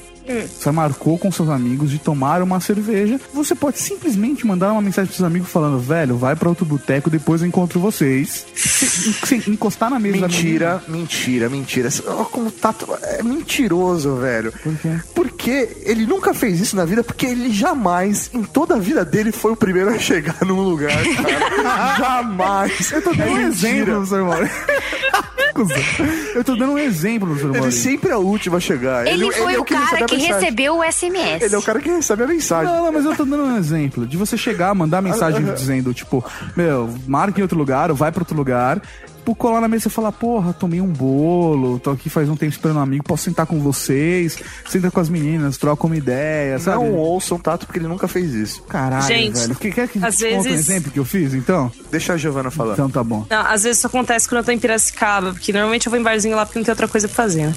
Você 0.59 0.71
marcou 0.71 1.19
com 1.19 1.31
seus 1.31 1.49
amigos 1.49 1.91
de 1.91 1.99
tomar 1.99 2.43
uma 2.43 2.61
cerveja. 2.61 3.21
Você 3.35 3.55
pode 3.55 3.79
simplesmente 3.79 4.47
mandar 4.47 4.73
uma 4.73 4.83
mensagem 4.83 5.07
pros 5.07 5.17
seus 5.17 5.27
amigos 5.27 5.49
falando: 5.51 5.79
velho, 5.79 6.17
vai 6.17 6.35
pra 6.37 6.49
outro 6.49 6.65
boteco, 6.65 7.11
depois 7.11 7.43
eu 7.43 7.49
encontro 7.49 7.81
vocês. 7.81 8.47
Se, 8.55 8.87
se 8.87 9.51
encostar 9.51 9.91
na 9.91 9.99
mesa 9.99 10.27
Mentira, 10.29 10.83
mentira, 10.89 11.49
mentira. 11.49 11.89
Ó, 12.07 12.25
como 12.25 12.51
tá. 12.51 12.75
É 13.03 13.23
mentiroso, 13.23 14.17
velho. 14.17 14.53
Por 14.53 14.77
quê? 14.79 14.99
Porque 15.15 15.69
ele 15.85 16.07
nunca 16.07 16.35
fez 16.35 16.61
isso 16.61 16.77
na 16.77 16.85
vida, 16.85 17.03
porque 17.03 17.27
ele 17.27 17.51
jamais, 17.53 18.31
em 18.33 18.43
toda 18.43 18.75
a 18.75 18.79
vida 18.79 19.05
dele, 19.05 19.33
foi 19.33 19.53
o 19.53 19.57
primeiro 19.57 19.91
a 19.91 19.99
chegar 19.99 20.37
num 20.45 20.61
lugar, 20.61 20.93
cara. 20.93 21.97
jamais. 21.99 22.93
Eu 22.93 23.03
tô 23.03 23.11
dando 23.11 23.23
É 23.23 23.31
um 23.31 23.37
mentira. 23.37 23.49
exemplo, 23.69 23.95
professor 23.95 24.25
Mauro. 24.25 24.51
Eu 26.35 26.43
tô 26.45 26.55
dando 26.57 26.73
um 26.73 26.79
exemplo, 26.79 27.29
professor 27.29 27.51
Ele 27.51 27.59
Mauro. 27.59 27.73
sempre 27.73 28.11
é 28.11 28.17
o 28.17 28.21
último 28.21 28.57
a 28.57 28.61
chegar. 28.61 29.07
Ele, 29.07 29.31
foi 29.33 29.55
é 29.55 29.59
o 29.59 29.63
recebe 29.63 29.65
cara 29.91 30.05
a 30.05 30.09
que 30.09 30.17
mensagem. 30.21 30.41
recebeu 30.41 30.79
o 30.79 30.85
SMS. 30.85 31.43
Ele 31.43 31.55
é 31.55 31.59
o 31.59 31.63
cara 31.63 31.81
que 31.81 31.89
recebe 31.91 32.23
a 32.23 32.27
mensagem. 32.27 32.73
Não, 32.73 32.85
não, 32.85 32.93
mas 32.93 33.05
eu 33.05 33.17
tô 33.17 33.25
dando 33.25 33.45
um 33.45 33.57
exemplo. 33.57 34.07
De 34.07 34.17
você 34.17 34.37
chegar, 34.37 34.75
mandar 34.75 35.01
mensagem 35.03 35.43
dizendo, 35.55 35.93
tipo, 35.95 36.25
meu, 36.57 36.89
marca 37.07 37.39
em 37.39 37.43
outro 37.43 37.59
lugar, 37.59 37.91
ou 37.91 37.97
vai 37.97 38.13
pra 38.13 38.23
outro 38.23 38.37
lugar. 38.37 38.81
Tipo, 39.21 39.35
colar 39.35 39.61
na 39.61 39.69
mesa 39.69 39.89
e 39.89 39.91
falar, 39.91 40.13
porra, 40.13 40.55
tomei 40.55 40.81
um 40.81 40.87
bolo, 40.87 41.79
tô 41.79 41.91
aqui 41.91 42.09
faz 42.09 42.27
um 42.31 42.35
tempo 42.37 42.53
esperando 42.53 42.79
um 42.79 42.83
amigo, 42.83 43.05
posso 43.05 43.25
sentar 43.25 43.45
com 43.45 43.61
vocês, 43.61 44.39
senta 44.67 44.91
com 44.91 44.99
as 44.99 45.11
meninas, 45.11 45.59
troca 45.59 45.87
uma 45.87 45.95
ideia, 45.97 46.59
sabe? 46.59 46.83
Não 46.85 46.95
ouçam 46.95 47.39
Tato 47.39 47.67
porque 47.67 47.79
ele 47.79 47.87
nunca 47.87 48.09
fez 48.09 48.33
isso. 48.33 48.63
Caralho, 48.63 49.07
Gente, 49.07 49.39
velho. 49.39 49.55
Que, 49.57 49.71
quer 49.71 49.89
que 49.89 50.03
às 50.03 50.17
te 50.17 50.25
conte 50.25 50.37
um 50.39 50.43
vezes- 50.43 50.69
exemplo 50.71 50.91
que 50.91 50.99
eu 50.99 51.05
fiz, 51.05 51.35
então? 51.35 51.71
Deixa 51.91 52.15
a 52.15 52.17
Giovana 52.17 52.51
falar. 52.51 52.73
Então 52.73 52.89
tá 52.89 53.05
bom. 53.05 53.27
Não, 53.29 53.41
às 53.43 53.63
vezes 53.63 53.77
isso 53.79 53.87
acontece 53.87 54.27
quando 54.27 54.39
eu 54.39 54.45
tô 54.45 54.53
em 54.53 54.59
Piracicaba, 54.59 55.33
porque 55.33 55.53
normalmente 55.53 55.87
eu 55.87 55.91
vou 55.91 56.01
em 56.01 56.03
barzinho 56.03 56.35
lá 56.35 56.47
porque 56.47 56.59
não 56.59 56.65
tem 56.65 56.73
outra 56.73 56.89
coisa 56.89 57.07
pra 57.07 57.15
fazer. 57.17 57.47
né? 57.49 57.55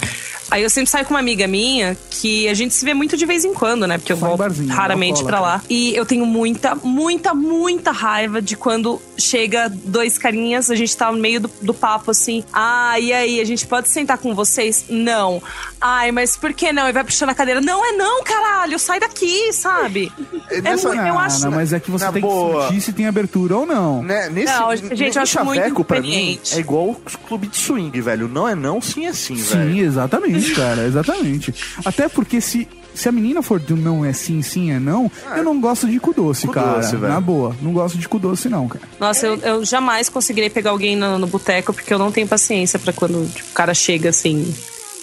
Aí 0.52 0.62
eu 0.62 0.70
sempre 0.70 0.90
saio 0.90 1.06
com 1.06 1.14
uma 1.14 1.20
amiga 1.22 1.48
minha 1.48 1.98
que 2.12 2.48
a 2.50 2.54
gente 2.54 2.74
se 2.74 2.84
vê 2.84 2.94
muito 2.94 3.16
de 3.16 3.26
vez 3.26 3.46
em 3.46 3.54
quando, 3.54 3.88
né? 3.88 3.98
Porque 3.98 4.12
eu 4.12 4.18
Só 4.18 4.28
vou 4.28 4.38
barzinho, 4.38 4.70
raramente 4.70 5.24
cola, 5.24 5.40
lá. 5.40 5.62
E 5.70 5.96
eu 5.96 6.06
tenho 6.06 6.26
muita, 6.26 6.76
muita, 6.76 7.34
muita 7.34 7.92
raiva 7.92 8.42
de 8.42 8.58
quando 8.58 9.02
chega 9.18 9.70
dois 9.70 10.18
carinhas, 10.18 10.70
a 10.70 10.76
gente 10.76 10.96
tá 10.96 11.10
no 11.12 11.18
meio 11.18 11.40
do, 11.42 11.50
do 11.62 11.74
papo 11.74 12.12
assim. 12.12 12.44
Ah, 12.52 13.00
e 13.00 13.14
aí, 13.14 13.40
a 13.40 13.46
gente 13.46 13.66
pode 13.68 13.90
sentar 13.90 14.18
com 14.18 14.34
vocês? 14.36 14.86
Não. 14.90 15.42
Ai, 15.80 16.12
mas 16.12 16.36
por 16.38 16.54
que 16.54 16.72
não? 16.74 16.88
E 16.88 16.92
vai 16.92 17.04
puxando 17.04 17.30
a 17.30 17.34
cadeira. 17.36 17.62
Não 17.62 17.86
é 17.86 17.92
não, 17.94 18.24
caralho, 18.24 18.78
sai 18.80 19.00
daqui, 19.00 19.52
sabe? 19.54 20.12
É, 20.50 20.62
Nessa- 20.62 20.90
muito, 20.90 21.02
eu 21.06 21.18
Ah, 21.18 21.24
acho. 21.26 21.44
não, 21.44 21.52
mas 21.52 21.74
é 21.74 21.80
que 21.80 21.90
você 21.92 22.12
tem 22.12 22.22
boa. 22.22 22.64
que 22.64 22.68
sentir 22.74 22.82
se 22.82 22.94
tem 22.94 23.08
abertura 23.08 23.58
ou 23.58 23.66
não. 23.66 24.02
Né, 24.04 24.30
nesse, 24.30 24.54
Não, 24.54 24.76
gente, 24.76 25.16
eu 25.18 25.24
acho 25.24 25.44
muito 25.46 25.84
pra 25.84 26.02
mim, 26.02 26.40
é 26.52 26.60
igual 26.60 26.90
o 26.90 26.96
clube 27.28 27.48
de 27.48 27.58
swing, 27.58 28.00
velho. 28.02 28.28
Não 28.28 28.48
é 28.48 28.56
não, 28.56 28.82
sim 28.82 29.06
é 29.06 29.14
sim, 29.14 29.36
Sim, 29.36 29.58
velho. 29.58 29.78
exatamente, 29.86 30.54
cara, 30.54 30.86
exatamente. 30.86 31.54
Até 31.86 32.08
porque 32.10 32.40
se, 32.42 32.68
se 32.94 33.10
a 33.10 33.12
menina 33.12 33.42
for 33.42 33.60
do 33.60 33.76
não 33.76 34.04
é 34.06 34.14
sim, 34.14 34.42
sim 34.42 34.72
é 34.72 34.80
não, 34.80 35.12
eu 35.36 35.44
não 35.44 35.60
gosto 35.60 35.88
de 35.88 36.00
cu 36.00 36.14
doce, 36.14 36.48
Cu 36.48 36.54
cara. 36.54 36.80
doce. 36.80 36.96
Na 36.98 37.20
boa, 37.20 37.56
não 37.62 37.74
gosto 37.74 37.98
de 37.98 38.08
cu 38.08 38.20
doce, 38.20 38.48
não, 38.50 38.68
cara. 38.68 38.86
Nossa, 39.00 39.26
eu, 39.28 39.36
eu 39.38 39.66
jamais 39.66 40.10
conseguirei 40.10 40.50
pegar 40.50 40.72
alguém 40.72 40.96
no, 40.96 41.18
no 41.18 41.28
boteco 41.28 41.74
porque 41.74 41.94
eu 41.94 42.00
não 42.00 42.12
tenho 42.12 42.28
paciência 42.28 42.78
pra 42.80 42.94
quando 42.94 43.28
tipo, 43.34 43.50
o 43.50 43.54
cara 43.54 43.74
chega 43.74 44.10
assim. 44.10 44.54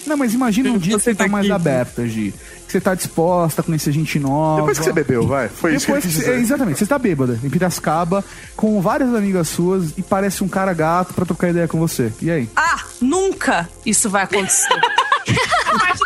Não, 0.07 0.17
mas 0.17 0.33
imagina 0.33 0.71
um 0.71 0.79
dia 0.79 0.97
que 0.97 1.03
você 1.03 1.13
tá 1.13 1.27
mais 1.27 1.45
aqui. 1.45 1.51
aberta, 1.51 2.07
Gi. 2.07 2.33
Que 2.65 2.71
você 2.71 2.81
tá 2.81 2.95
disposta 2.95 3.61
a 3.61 3.63
conhecer 3.63 3.91
gente 3.91 4.17
nova. 4.17 4.61
Depois 4.61 4.79
que 4.79 4.85
você 4.85 4.93
bebeu, 4.93 5.27
vai. 5.27 5.47
Foi 5.47 5.75
isso 5.75 5.85
que 5.85 5.91
Depois 5.91 6.05
eu 6.05 6.09
quis 6.09 6.17
que 6.19 6.25
você- 6.25 6.31
dizer. 6.31 6.41
exatamente, 6.43 6.79
você 6.79 6.85
tá 6.87 6.97
bêbada 6.97 7.37
em 7.43 7.49
Piracicaba 7.49 8.25
com 8.55 8.81
várias 8.81 9.13
amigas 9.13 9.49
suas 9.49 9.91
e 9.97 10.01
parece 10.01 10.43
um 10.43 10.47
cara 10.47 10.73
gato 10.73 11.13
pra 11.13 11.23
trocar 11.25 11.49
ideia 11.49 11.67
com 11.67 11.77
você. 11.77 12.11
E 12.21 12.31
aí? 12.31 12.49
Ah, 12.55 12.79
nunca 12.99 13.69
isso 13.85 14.09
vai 14.09 14.23
acontecer. 14.23 14.73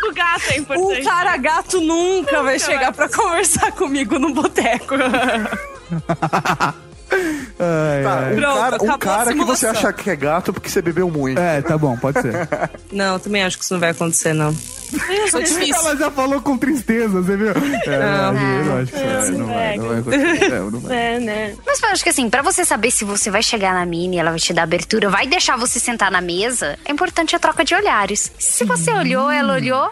Do 0.06 0.14
gato 0.14 0.50
é 0.50 0.56
importante. 0.58 1.00
um 1.00 1.04
cara 1.04 1.36
gato 1.36 1.80
nunca 1.80 2.42
vai 2.42 2.58
chegar 2.58 2.92
pra 2.92 3.08
conversar 3.08 3.72
comigo 3.72 4.18
no 4.18 4.32
boteco. 4.32 4.94
Ai, 7.10 8.02
Tá, 8.02 8.18
ai. 8.18 8.32
um 8.32 8.36
Pronto, 8.36 8.56
cara, 8.58 8.82
um 8.82 8.98
cara 8.98 9.32
que 9.34 9.44
você 9.44 9.66
acha 9.66 9.92
que 9.92 10.10
é 10.10 10.16
gato 10.16 10.52
porque 10.52 10.68
você 10.68 10.82
bebeu 10.82 11.10
muito. 11.10 11.38
É, 11.40 11.62
tá 11.62 11.78
bom, 11.78 11.96
pode 11.96 12.20
ser. 12.20 12.32
Não, 12.92 13.18
também 13.18 13.42
acho 13.44 13.56
que 13.58 13.64
isso 13.64 13.72
não 13.74 13.80
vai 13.80 13.90
acontecer, 13.90 14.32
não. 14.32 14.54
Sou 15.30 15.40
difícil. 15.42 15.74
Ela 15.74 15.96
já 15.96 16.10
falou 16.10 16.40
com 16.40 16.56
tristeza, 16.56 17.20
você 17.20 17.36
viu? 17.36 17.48
É, 17.50 17.98
Não. 17.98 18.32
não, 18.32 18.58
eu 18.58 18.64
não 18.64 18.76
acho 18.78 18.92
que 18.92 18.98
isso 18.98 19.32
não 19.32 19.46
vai, 19.46 19.76
não 19.76 19.88
vai 19.88 19.98
acontecer. 19.98 20.48
Não, 20.48 20.70
não 20.70 20.80
vai. 20.80 20.96
É, 20.96 21.20
né? 21.20 21.54
Mas 21.66 21.82
eu 21.82 21.88
acho 21.90 22.02
que 22.04 22.08
assim, 22.10 22.30
pra 22.30 22.42
você 22.42 22.64
saber 22.64 22.90
se 22.90 23.04
você 23.04 23.30
vai 23.30 23.42
chegar 23.42 23.74
na 23.74 23.84
mina 23.84 24.14
e 24.14 24.18
ela 24.18 24.30
vai 24.30 24.38
te 24.38 24.52
dar 24.54 24.62
abertura, 24.62 25.10
vai 25.10 25.26
deixar 25.26 25.56
você 25.56 25.78
sentar 25.80 26.10
na 26.10 26.20
mesa, 26.20 26.78
é 26.84 26.92
importante 26.92 27.34
a 27.34 27.38
troca 27.38 27.64
de 27.64 27.74
olhares. 27.74 28.30
Se 28.38 28.64
você 28.64 28.92
olhou, 28.92 29.30
ela 29.30 29.54
olhou, 29.54 29.90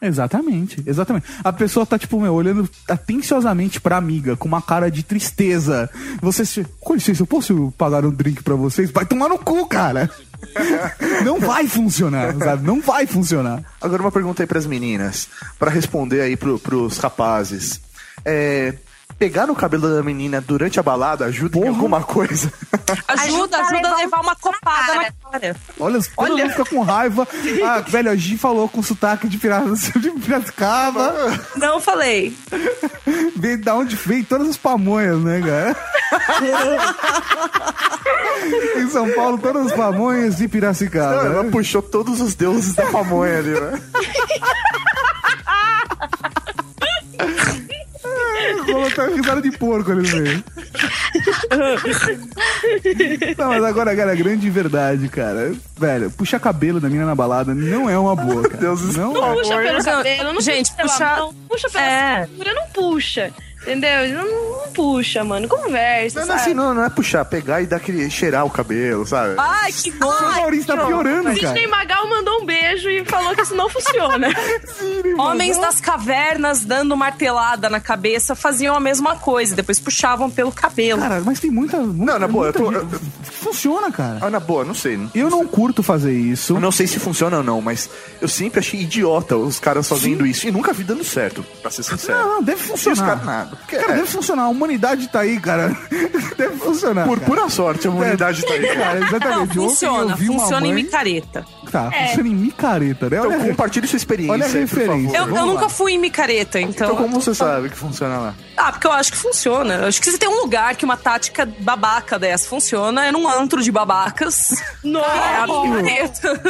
Exatamente, 0.00 0.82
exatamente. 0.86 1.26
A 1.44 1.52
pessoa 1.52 1.84
tá, 1.84 1.98
tipo, 1.98 2.20
meu, 2.20 2.32
olhando 2.34 2.68
atenciosamente 2.88 3.80
pra 3.80 3.96
amiga, 3.96 4.36
com 4.36 4.48
uma 4.48 4.62
cara 4.62 4.90
de 4.90 5.02
tristeza. 5.02 5.90
Você 6.20 6.44
se. 6.44 6.66
Com 6.80 6.94
licença, 6.94 7.22
eu 7.22 7.26
posso 7.26 7.72
pagar 7.76 8.04
um 8.04 8.10
drink 8.10 8.42
pra 8.42 8.54
vocês? 8.54 8.90
Vai 8.90 9.04
tomar 9.04 9.28
no 9.28 9.38
cu, 9.38 9.66
cara! 9.66 10.10
Não 11.24 11.40
vai 11.40 11.66
funcionar, 11.66 12.34
sabe? 12.36 12.66
Não 12.66 12.80
vai 12.80 13.06
funcionar. 13.06 13.62
Agora 13.80 14.02
uma 14.02 14.12
pergunta 14.12 14.42
aí 14.42 14.46
pras 14.46 14.66
meninas, 14.66 15.28
Pra 15.58 15.70
responder 15.70 16.20
aí 16.20 16.36
pro, 16.36 16.58
pros 16.58 16.98
rapazes. 16.98 17.80
É, 18.24 18.74
pegar 19.18 19.46
no 19.46 19.54
cabelo 19.54 19.94
da 19.94 20.02
menina 20.02 20.40
durante 20.40 20.78
a 20.78 20.82
balada 20.82 21.24
ajuda 21.24 21.58
em 21.58 21.68
alguma 21.68 22.02
coisa? 22.02 22.52
Ajuda, 23.08 23.58
ajuda 23.64 23.88
a 23.88 23.96
levar 23.96 24.20
uma 24.20 24.36
copada 24.36 24.94
na 24.94 25.12
cara. 25.30 25.56
Olha, 25.78 26.00
todo 26.16 26.36
mundo 26.36 26.50
fica 26.50 26.64
com 26.64 26.82
raiva. 26.82 27.26
Ah, 27.64 27.80
velho, 27.80 28.10
a 28.10 28.16
Gi 28.16 28.36
falou 28.36 28.68
com 28.68 28.82
sotaque 28.82 29.28
de 29.28 29.38
Piracicaba. 29.38 31.14
Não 31.56 31.80
falei. 31.80 32.36
Vem 33.36 33.58
da 33.58 33.74
onde 33.74 33.96
vem 33.96 34.22
todas 34.22 34.48
as 34.48 34.56
pamonhas, 34.56 35.18
né, 35.20 35.40
cara? 35.40 35.76
em 38.76 38.88
São 38.90 39.10
Paulo, 39.12 39.38
todas 39.38 39.66
as 39.66 39.72
pamonhas 39.72 40.36
de 40.36 40.48
Piracicaba. 40.48 41.26
Ela 41.26 41.44
puxou 41.44 41.82
todos 41.82 42.20
os 42.20 42.34
deuses 42.34 42.74
da 42.74 42.86
pamonha 42.86 43.38
ali, 43.38 43.60
né? 43.60 43.82
Rolou 48.66 48.86
até 48.88 49.06
risada 49.14 49.40
de 49.42 49.50
porco 49.52 49.92
ali 49.92 50.10
no 50.10 50.16
meio. 50.22 50.44
Não, 53.38 53.48
mas 53.48 53.64
agora, 53.64 53.94
cara, 53.96 54.12
a 54.12 54.14
grande 54.14 54.48
verdade, 54.50 55.08
cara. 55.08 55.52
Velho, 55.78 56.10
puxar 56.10 56.40
cabelo 56.40 56.80
da 56.80 56.88
mina 56.88 57.04
na 57.06 57.14
balada 57.14 57.54
não 57.54 57.88
é 57.88 57.98
uma 57.98 58.14
boa, 58.16 58.42
cara. 58.42 58.56
Deus 58.56 58.96
Não 58.96 59.12
puxa 59.12 59.56
pelo 59.58 59.84
cabelo, 59.84 60.32
não 60.32 60.40
Gente, 60.40 60.70
puxa 60.70 60.76
pela 60.76 60.88
puxar- 60.92 61.18
mão, 61.18 61.34
puxa 61.48 61.70
pela 61.70 61.84
É. 61.84 62.26
cintura, 62.26 62.54
não 62.54 62.66
puxa. 62.68 63.32
Entendeu? 63.66 64.08
Não, 64.14 64.24
não 64.64 64.72
puxa, 64.72 65.24
mano. 65.24 65.48
Conversa, 65.48 66.20
Não, 66.20 66.26
não, 66.26 66.34
sabe? 66.34 66.40
assim, 66.40 66.54
não, 66.54 66.72
não 66.74 66.84
é 66.84 66.90
puxar, 66.90 67.24
pegar 67.24 67.60
e 67.62 67.66
dar 67.66 67.76
aquele 67.78 68.08
cheirar 68.10 68.44
o 68.46 68.50
cabelo, 68.50 69.04
sabe? 69.06 69.34
Ai, 69.38 69.72
que 69.72 69.90
bom. 69.90 70.06
O 70.06 70.22
Maurício 70.36 70.66
tá 70.66 70.86
piorando, 70.86 71.32
Sidney 71.34 71.66
Magal 71.66 72.08
mandou 72.08 72.42
um 72.42 72.46
beijo 72.46 72.88
e 72.88 73.04
falou 73.04 73.34
que 73.34 73.42
isso 73.42 73.54
não 73.56 73.68
funciona. 73.68 74.28
Homens 75.18 75.58
das 75.58 75.80
cavernas 75.80 76.64
dando 76.64 76.96
martelada 76.96 77.68
na 77.68 77.80
cabeça 77.80 78.34
faziam 78.36 78.76
a 78.76 78.80
mesma 78.80 79.16
coisa, 79.16 79.56
depois 79.56 79.80
puxavam 79.80 80.30
pelo 80.30 80.52
cabelo. 80.52 81.00
Cara, 81.00 81.20
mas 81.24 81.40
tem 81.40 81.50
muita. 81.50 81.78
Não, 81.78 82.18
na 82.18 82.28
boa, 82.28 82.46
eu 82.48 82.52
tô. 82.52 82.72
Funciona, 83.22 83.90
cara. 83.90 84.18
Ah, 84.20 84.30
na 84.30 84.40
boa, 84.40 84.64
não 84.64 84.74
sei. 84.74 84.98
Eu 85.14 85.30
não 85.30 85.46
curto 85.46 85.82
fazer 85.82 86.12
isso. 86.12 86.54
Eu 86.54 86.60
não 86.60 86.70
sei 86.72 86.86
se 86.86 86.98
funciona 86.98 87.38
ou 87.38 87.42
não, 87.42 87.60
mas 87.60 87.88
eu 88.20 88.28
sempre 88.28 88.60
achei 88.60 88.80
idiota 88.80 89.36
os 89.36 89.58
caras 89.58 89.88
fazendo 89.88 90.26
isso 90.26 90.46
e 90.46 90.50
nunca 90.50 90.72
vi 90.72 90.84
dando 90.84 91.04
certo, 91.04 91.44
pra 91.62 91.70
ser 91.70 91.82
sincero. 91.82 92.18
Não, 92.18 92.34
não, 92.36 92.42
deve 92.42 92.60
os 92.62 92.66
funcionar. 92.68 93.06
caras 93.06 93.24
nada. 93.24 93.55
Porque, 93.58 93.76
Cara, 93.76 93.92
é, 93.92 93.96
deve 93.96 94.06
funcionar. 94.08 94.42
A 94.44 94.48
humanidade 94.48 95.08
tá 95.08 95.20
aí, 95.20 95.38
cara. 95.40 95.76
Deve 96.36 96.56
funcionar. 96.58 97.06
por 97.06 97.18
cara. 97.18 97.30
pura 97.30 97.48
sorte, 97.48 97.86
a 97.86 97.90
humanidade 97.90 98.44
tá 98.44 98.52
aí. 98.52 98.66
Cara, 98.76 99.00
Não, 99.00 99.06
exatamente. 99.06 99.56
Eu 99.56 99.62
funciona, 99.68 100.14
vi 100.14 100.28
uma 100.28 100.40
funciona 100.40 100.66
em 100.66 100.72
mãe- 100.74 100.82
micareta. 100.82 101.46
Tá, 101.72 101.90
funciona 101.90 102.28
em 102.28 102.34
micareta, 102.34 103.08
né? 103.10 103.16
Então 103.18 103.40
compartilhe 103.48 103.86
sua 103.88 103.96
experiência 103.96 104.32
Olha 104.34 104.44
a 104.44 104.46
aí, 104.46 104.52
por 104.52 104.58
referência. 104.60 105.18
favor. 105.18 105.30
Eu, 105.30 105.36
eu 105.36 105.46
lá. 105.46 105.52
nunca 105.52 105.68
fui 105.68 105.92
em 105.94 105.98
micareta, 105.98 106.60
então. 106.60 106.86
Então 106.92 106.96
como 106.96 107.20
você 107.20 107.34
sabe 107.34 107.70
que 107.70 107.76
funciona 107.76 108.18
lá? 108.18 108.34
Ah, 108.56 108.70
porque 108.70 108.86
eu 108.86 108.92
acho 108.92 109.10
que 109.12 109.18
funciona. 109.18 109.74
Eu 109.74 109.86
acho 109.88 110.00
que 110.00 110.10
se 110.10 110.18
tem 110.18 110.28
um 110.28 110.40
lugar 110.42 110.76
que 110.76 110.84
uma 110.84 110.96
tática 110.96 111.48
babaca 111.60 112.18
dessa 112.18 112.46
funciona, 112.48 113.06
é 113.06 113.10
num 113.12 113.28
antro 113.28 113.62
de 113.62 113.72
babacas. 113.72 114.62
Nossa! 114.84 115.06
É 115.10 115.36
a 115.38 115.46
micareta. 115.46 116.40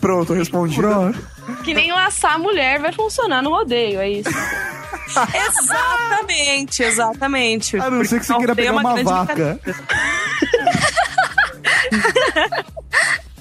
Pronto, 0.00 0.32
respondi. 0.32 0.76
Pronto. 0.76 1.18
Que 1.64 1.74
nem 1.74 1.92
laçar 1.92 2.34
a 2.34 2.38
mulher 2.38 2.78
vai 2.78 2.92
funcionar 2.92 3.42
no 3.42 3.50
rodeio, 3.50 4.00
é 4.00 4.10
isso. 4.10 4.28
exatamente, 5.34 6.82
exatamente. 6.82 7.76
A 7.78 7.90
não 7.90 8.04
ser 8.04 8.20
que 8.20 8.26
você 8.26 8.36
queira 8.36 8.54
pegar 8.54 8.72
uma 8.72 9.02
vaca. 9.02 9.58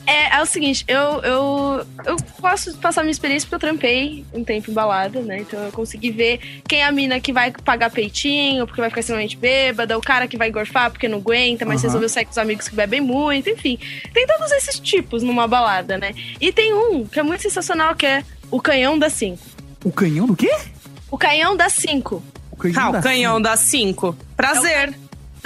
É, 0.07 0.37
é 0.37 0.41
o 0.41 0.45
seguinte, 0.45 0.85
eu, 0.87 1.21
eu, 1.21 1.85
eu 2.05 2.15
posso 2.39 2.75
passar 2.77 3.01
minha 3.01 3.11
experiência 3.11 3.45
porque 3.45 3.55
eu 3.55 3.59
trampei 3.69 4.25
um 4.33 4.41
tempo 4.41 4.71
em 4.71 4.73
balada, 4.73 5.19
né? 5.21 5.39
Então 5.41 5.61
eu 5.65 5.71
consegui 5.73 6.11
ver 6.11 6.39
quem 6.65 6.79
é 6.79 6.85
a 6.85 6.91
mina 6.93 7.19
que 7.19 7.33
vai 7.33 7.51
pagar 7.51 7.89
peitinho, 7.91 8.65
porque 8.65 8.79
vai 8.79 8.89
ficar 8.89 9.01
extremamente 9.01 9.35
bêbada, 9.35 9.97
o 9.97 10.01
cara 10.01 10.25
que 10.25 10.37
vai 10.37 10.49
gorfar 10.49 10.89
porque 10.91 11.09
não 11.09 11.17
aguenta, 11.17 11.65
mas 11.65 11.81
Aham. 11.81 11.87
resolveu 11.87 12.07
sair 12.09 12.23
com 12.23 12.31
os 12.31 12.37
amigos 12.37 12.69
que 12.69 12.75
bebem 12.75 13.01
muito, 13.01 13.49
enfim. 13.49 13.77
Tem 14.13 14.25
todos 14.25 14.49
esses 14.53 14.79
tipos 14.79 15.23
numa 15.23 15.45
balada, 15.45 15.97
né? 15.97 16.13
E 16.39 16.53
tem 16.53 16.73
um 16.73 17.05
que 17.05 17.19
é 17.19 17.23
muito 17.23 17.41
sensacional, 17.41 17.93
que 17.93 18.05
é 18.05 18.23
o 18.49 18.61
canhão 18.61 18.97
das 18.97 19.11
5. 19.11 19.37
O 19.83 19.91
canhão 19.91 20.25
do 20.25 20.37
quê? 20.37 20.49
O 21.11 21.17
canhão 21.17 21.55
das 21.57 21.73
5. 21.73 22.23
O 22.49 22.55
canhão 22.55 22.81
Ah, 22.87 22.91
da- 22.91 22.99
o 22.99 23.03
canhão 23.03 23.41
dá 23.41 23.55
cinco. 23.57 24.17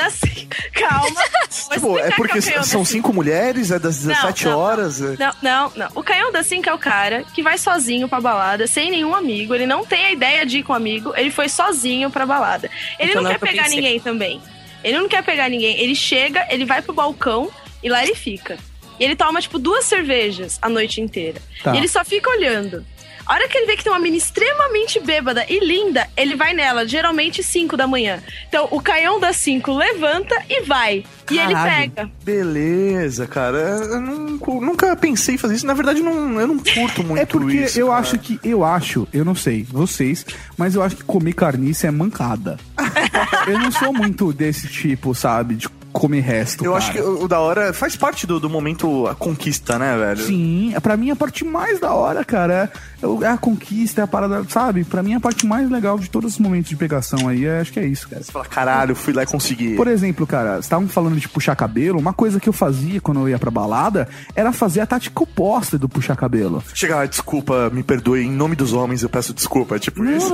Das 0.04 0.14
5. 0.14 0.56
Calma. 0.74 1.22
Tipo, 1.74 1.98
é 1.98 2.12
porque 2.12 2.42
canhão 2.42 2.64
são 2.64 2.84
cinco 2.86 3.14
mulheres, 3.14 3.72
é 3.72 3.80
das 3.80 3.98
17 4.04 4.46
Não, 4.46 4.52
não, 4.52 4.60
horas. 4.60 5.02
é- 5.02 5.16
Não, 5.18 5.34
não, 5.42 5.72
não. 5.76 5.88
O 5.96 6.04
canhão 6.04 6.32
da 6.32 6.44
5 6.44 6.70
é 6.70 6.74
o 6.74 6.78
cara 6.78 7.24
que 7.34 7.42
vai 7.42 7.58
sozinho 7.58 8.08
pra 8.10 8.20
balada, 8.20 8.68
sem 8.68 8.90
nenhum 8.92 9.14
amigo. 9.16 9.54
Ele 9.56 9.66
não 9.66 9.86
tem 9.86 10.06
a 10.06 10.12
ideia 10.12 10.46
de 10.46 10.60
ir 10.60 10.64
com 10.64 10.74
um 10.74 10.76
amigo, 10.76 11.14
ele 11.16 11.32
foi 11.32 11.48
sozinho 11.50 12.10
pra 12.10 12.26
balada. 12.26 12.70
Ele 13.00 13.12
Então 13.12 13.22
não 13.22 13.30
não 13.32 13.32
quer 13.32 13.36
é 13.36 13.38
o 13.38 13.40
que 13.40 13.46
eu 13.46 13.50
pegar 13.52 13.64
pensei. 13.64 13.82
ninguém 13.82 14.00
também. 14.00 14.42
Ele 14.84 14.98
não 14.98 15.08
quer 15.08 15.24
pegar 15.24 15.50
ninguém. 15.50 15.80
Ele 15.80 15.96
chega, 15.96 16.46
ele 16.50 16.66
vai 16.66 16.82
pro 16.82 16.94
balcão 16.94 17.50
e 17.84 17.90
lá 17.90 18.04
ele 18.04 18.16
fica. 18.16 18.58
E 19.00 19.04
ele 19.04 19.16
toma, 19.16 19.42
tipo, 19.42 19.58
duas 19.58 19.86
cervejas 19.86 20.60
a 20.62 20.70
noite 20.70 21.02
inteira. 21.02 21.42
Tá. 21.64 21.74
E 21.74 21.78
ele 21.78 21.88
só 21.88 22.04
fica 22.06 22.30
olhando. 22.30 22.86
A 23.26 23.34
hora 23.34 23.48
que 23.48 23.58
ele 23.58 23.68
vê 23.68 23.78
que 23.78 23.84
tem 23.84 23.92
uma 23.92 24.00
mina 24.00 24.18
extremamente 24.18 25.00
bêbada 25.00 25.46
e 25.50 25.60
linda, 25.60 26.08
ele 26.18 26.36
vai 26.36 26.54
nela, 26.54 26.88
geralmente 26.88 27.44
5 27.44 27.78
da 27.78 27.88
manhã. 27.88 28.22
Então, 28.48 28.68
o 28.72 28.82
canhão 28.82 29.20
das 29.20 29.38
5 29.38 29.72
levanta 29.74 30.36
e 30.50 30.62
vai. 30.64 31.04
E 31.30 31.40
ele 31.40 31.54
pega. 31.56 32.10
Beleza, 32.24 33.26
cara. 33.28 33.58
Eu 33.60 34.02
nunca, 34.02 34.52
nunca 34.52 34.96
pensei 34.96 35.36
em 35.36 35.38
fazer 35.38 35.56
isso. 35.56 35.66
Na 35.66 35.74
verdade, 35.74 36.02
não, 36.02 36.40
eu 36.40 36.48
não 36.48 36.58
curto 36.60 37.04
muito 37.04 37.20
É 37.22 37.26
porque 37.26 37.58
isso. 37.58 37.80
eu 37.80 37.88
cara. 37.88 38.00
acho 38.00 38.18
que, 38.20 38.40
eu 38.44 38.64
acho, 38.66 39.08
eu 39.14 39.24
não 39.24 39.36
sei, 39.36 39.64
vocês, 39.64 40.26
mas 40.58 40.76
eu 40.76 40.82
acho 40.84 40.98
que 40.98 41.04
comer 41.04 41.34
carniça 41.34 41.88
é 41.88 41.92
mancada. 41.92 42.60
eu 43.48 43.60
não 43.60 43.72
sou 43.72 43.94
muito 43.94 44.34
desse 44.34 44.68
tipo, 44.68 45.16
sabe, 45.16 45.56
de 45.56 45.70
comer 45.92 46.22
resto. 46.22 46.64
Eu 46.66 46.72
cara. 46.74 46.84
acho 46.84 46.92
que 46.94 47.00
o, 47.02 47.24
o 47.24 47.28
da 47.28 47.40
hora 47.40 47.74
faz 47.74 47.96
parte 47.96 48.26
do, 48.26 48.40
do 48.40 48.50
momento 48.50 49.08
a 49.08 49.16
conquista, 49.16 49.78
né, 49.78 49.98
velho? 49.98 50.26
Sim, 50.26 50.74
é 50.76 50.80
pra 50.80 50.96
mim 50.98 51.12
a 51.12 51.16
parte 51.16 51.44
mais 51.46 51.80
da 51.80 51.94
hora, 51.94 52.24
cara. 52.24 52.72
É, 53.02 53.08
o- 53.08 53.24
é 53.24 53.28
a 53.28 53.38
conquista, 53.38 54.02
é 54.02 54.04
a 54.04 54.08
parada, 54.08 54.44
sabe? 54.50 54.84
Pra 54.84 55.02
mim 55.04 55.14
a 55.16 55.20
parte 55.20 55.46
mais 55.46 55.70
legal 55.70 55.98
de 56.00 56.10
todos 56.10 56.34
os 56.34 56.40
momentos 56.40 56.70
de 56.70 56.76
pegação 56.76 57.28
aí, 57.28 57.46
é- 57.46 57.60
acho 57.62 57.72
que 57.74 57.80
é 57.80 57.86
isso, 57.86 58.08
cara. 58.10 58.24
Você 58.24 58.32
fala, 58.32 58.46
caralho, 58.46 58.96
fui 58.96 59.14
lá 59.14 59.24
e 59.24 59.26
consegui. 59.26 59.76
Por 59.76 59.88
exemplo, 59.88 60.26
cara, 60.28 60.54
vocês 60.54 60.66
estavam 60.66 60.88
falando 60.88 61.16
de 61.20 61.28
puxar 61.28 61.56
cabelo. 61.56 62.00
Uma 62.00 62.14
coisa 62.14 62.40
que 62.40 62.48
eu 62.50 62.54
fazia 62.54 63.02
quando 63.02 63.20
eu 63.22 63.30
ia 63.30 63.40
pra 63.40 63.52
balada 63.52 64.08
era 64.36 64.52
fazer 64.52 64.82
a 64.82 64.86
tática 64.86 65.24
oposta 65.24 65.78
do 65.78 65.90
puxar 65.90 66.16
cabelo. 66.16 66.64
Chega 66.74 66.96
lá, 66.96 67.06
desculpa, 67.06 67.70
me 67.72 67.84
perdoe, 67.84 68.22
em 68.26 68.32
nome 68.32 68.56
dos 68.56 68.74
homens 68.74 69.04
eu 69.04 69.10
peço 69.10 69.34
desculpa, 69.34 69.76
é 69.76 69.80
tipo 69.80 70.04
isso. 70.06 70.34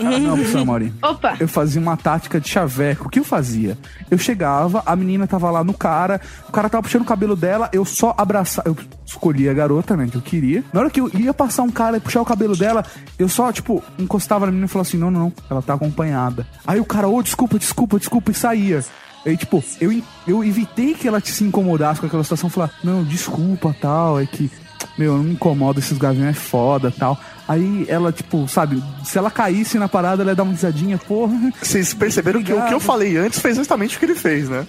Não, 0.00 0.18
não, 0.20 0.34
professor 0.36 0.64
Mauri. 0.64 0.92
Opa! 1.02 1.36
Eu 1.40 1.48
fazia 1.48 1.80
uma 1.80 1.96
tática 1.96 2.40
de 2.40 2.48
chaveco. 2.48 3.06
O 3.06 3.10
que 3.10 3.18
eu 3.20 3.24
fazia? 3.24 3.78
Eu 4.10 4.18
chegava, 4.18 4.73
a 4.84 4.96
menina 4.96 5.26
tava 5.26 5.50
lá 5.50 5.62
no 5.62 5.74
cara, 5.74 6.20
o 6.48 6.52
cara 6.52 6.68
tava 6.68 6.82
puxando 6.82 7.02
o 7.02 7.06
cabelo 7.06 7.36
dela, 7.36 7.68
eu 7.72 7.84
só 7.84 8.14
abraçava. 8.16 8.68
Eu 8.68 8.76
escolhi 9.04 9.48
a 9.48 9.54
garota, 9.54 9.96
né, 9.96 10.08
que 10.10 10.16
eu 10.16 10.22
queria. 10.22 10.64
Na 10.72 10.80
hora 10.80 10.90
que 10.90 11.00
eu 11.00 11.10
ia 11.14 11.34
passar 11.34 11.62
um 11.62 11.70
cara 11.70 11.96
e 11.96 12.00
puxar 12.00 12.22
o 12.22 12.24
cabelo 12.24 12.56
dela, 12.56 12.84
eu 13.18 13.28
só, 13.28 13.52
tipo, 13.52 13.82
encostava 13.98 14.46
na 14.46 14.52
menina 14.52 14.66
e 14.66 14.68
falava 14.68 14.88
assim: 14.88 14.98
não, 14.98 15.10
não, 15.10 15.20
não, 15.20 15.32
ela 15.50 15.62
tá 15.62 15.74
acompanhada. 15.74 16.46
Aí 16.66 16.80
o 16.80 16.84
cara, 16.84 17.08
ô, 17.08 17.22
desculpa, 17.22 17.58
desculpa, 17.58 17.98
desculpa, 17.98 18.30
e 18.30 18.34
saía. 18.34 18.84
Aí, 19.26 19.36
tipo, 19.36 19.64
eu, 19.80 20.02
eu 20.26 20.44
evitei 20.44 20.94
que 20.94 21.08
ela 21.08 21.20
se 21.20 21.44
incomodasse 21.44 22.00
com 22.00 22.06
aquela 22.06 22.22
situação, 22.22 22.50
falar, 22.50 22.70
não, 22.82 23.02
desculpa, 23.02 23.74
tal, 23.80 24.20
é 24.20 24.26
que, 24.26 24.50
meu, 24.98 25.12
eu 25.12 25.16
não 25.16 25.24
me 25.24 25.32
incomodo, 25.32 25.78
esses 25.78 25.96
gaviões 25.96 26.30
é 26.30 26.38
foda, 26.38 26.90
tal. 26.90 27.18
Aí 27.46 27.84
ela, 27.88 28.10
tipo, 28.10 28.48
sabe, 28.48 28.82
se 29.04 29.18
ela 29.18 29.30
caísse 29.30 29.78
na 29.78 29.88
parada, 29.88 30.22
ela 30.22 30.32
ia 30.32 30.34
dar 30.34 30.44
uma 30.44 30.52
risadinha, 30.52 30.96
porra. 30.96 31.34
Vocês 31.60 31.92
perceberam 31.92 32.42
que 32.42 32.52
o 32.52 32.66
que 32.66 32.74
eu 32.74 32.80
falei 32.80 33.16
antes 33.16 33.38
foi 33.38 33.50
exatamente 33.50 33.96
o 33.96 33.98
que 33.98 34.06
ele 34.06 34.14
fez, 34.14 34.48
né? 34.48 34.66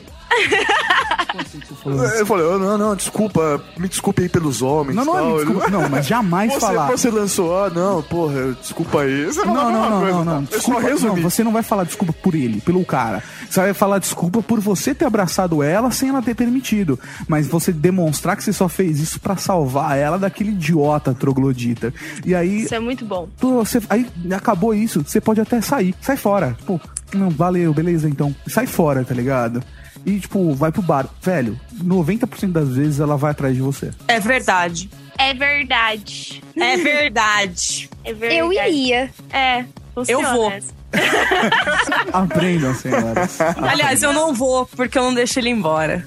Eu 2.17 2.25
falei, 2.25 2.45
oh, 2.45 2.57
não, 2.57 2.77
não, 2.77 2.95
desculpa, 2.95 3.61
me 3.77 3.87
desculpe 3.87 4.23
aí 4.23 4.29
pelos 4.29 4.61
homens. 4.61 4.95
Não, 4.95 5.05
não, 5.05 5.13
tal. 5.13 5.31
é 5.31 5.35
desculpa, 5.43 5.63
Ele- 5.63 5.71
não, 5.71 5.89
mas 5.89 6.07
jamais 6.07 6.53
você, 6.53 6.59
falar. 6.59 6.87
Você 6.91 7.09
lançou, 7.09 7.63
ah, 7.63 7.69
não, 7.69 8.01
porra, 8.01 8.53
desculpa 8.59 9.01
aí. 9.01 9.25
Você 9.25 9.43
Não, 9.45 9.53
não, 9.53 9.71
não, 9.89 9.99
coisa, 9.99 10.13
não, 10.17 10.25
não. 10.25 10.45
tá? 10.45 10.55
Desculpa, 10.55 10.81
não, 10.89 11.15
você 11.17 11.43
não 11.43 11.51
vai 11.51 11.63
falar 11.63 11.83
desculpa 11.83 12.13
por 12.13 12.33
ele, 12.35 12.61
pelo 12.61 12.83
cara. 12.85 13.21
Você 13.49 13.59
vai 13.59 13.73
falar 13.73 13.99
desculpa 13.99 14.41
por 14.41 14.59
você 14.59 14.95
ter 14.95 15.05
abraçado 15.05 15.61
ela 15.61 15.91
sem 15.91 16.09
ela 16.09 16.21
ter 16.21 16.33
permitido. 16.35 16.99
Mas 17.27 17.47
você 17.47 17.71
demonstrar 17.71 18.35
que 18.35 18.43
você 18.43 18.53
só 18.53 18.67
fez 18.67 18.99
isso 18.99 19.19
pra 19.19 19.35
salvar 19.37 19.97
ela 19.97 20.17
daquele 20.17 20.51
idiota 20.51 21.13
troglodita. 21.13 21.93
E 22.25 22.33
aí, 22.33 22.63
Isso 22.63 22.75
é 22.75 22.79
muito 22.79 23.05
bom. 23.05 23.27
você, 23.39 23.79
aí 23.89 24.07
acabou 24.33 24.73
isso, 24.73 25.03
você 25.05 25.21
pode 25.21 25.39
até 25.41 25.61
sair. 25.61 25.93
Sai 26.01 26.17
fora. 26.17 26.57
Pô, 26.65 26.79
não, 27.13 27.29
valeu, 27.29 27.73
beleza 27.73 28.09
então. 28.09 28.35
Sai 28.47 28.65
fora, 28.65 29.03
tá 29.03 29.13
ligado? 29.13 29.61
E, 30.05 30.19
tipo, 30.19 30.53
vai 30.53 30.71
pro 30.71 30.81
bar. 30.81 31.07
Velho, 31.21 31.59
90% 31.83 32.51
das 32.51 32.69
vezes 32.69 32.99
ela 32.99 33.17
vai 33.17 33.31
atrás 33.31 33.55
de 33.55 33.61
você. 33.61 33.91
É 34.07 34.19
verdade. 34.19 34.89
É 35.17 35.33
verdade. 35.33 36.43
É 36.55 36.77
verdade. 36.77 37.89
É 38.03 38.13
verdade. 38.13 38.37
Eu 38.37 38.53
iria. 38.53 39.09
É, 39.31 39.65
funciona 39.93 40.27
Eu 40.27 40.35
vou. 40.35 40.53
Aprendam, 42.13 42.73
senhoras. 42.75 43.39
Aliás, 43.41 44.03
eu 44.03 44.13
não 44.13 44.33
vou, 44.33 44.65
porque 44.65 44.97
eu 44.97 45.03
não 45.03 45.13
deixo 45.13 45.39
ele 45.39 45.49
embora. 45.49 46.05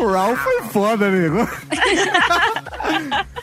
O 0.00 0.12
Ralph 0.12 0.38
foi 0.38 0.62
foda, 0.64 1.06
amigo. 1.06 1.48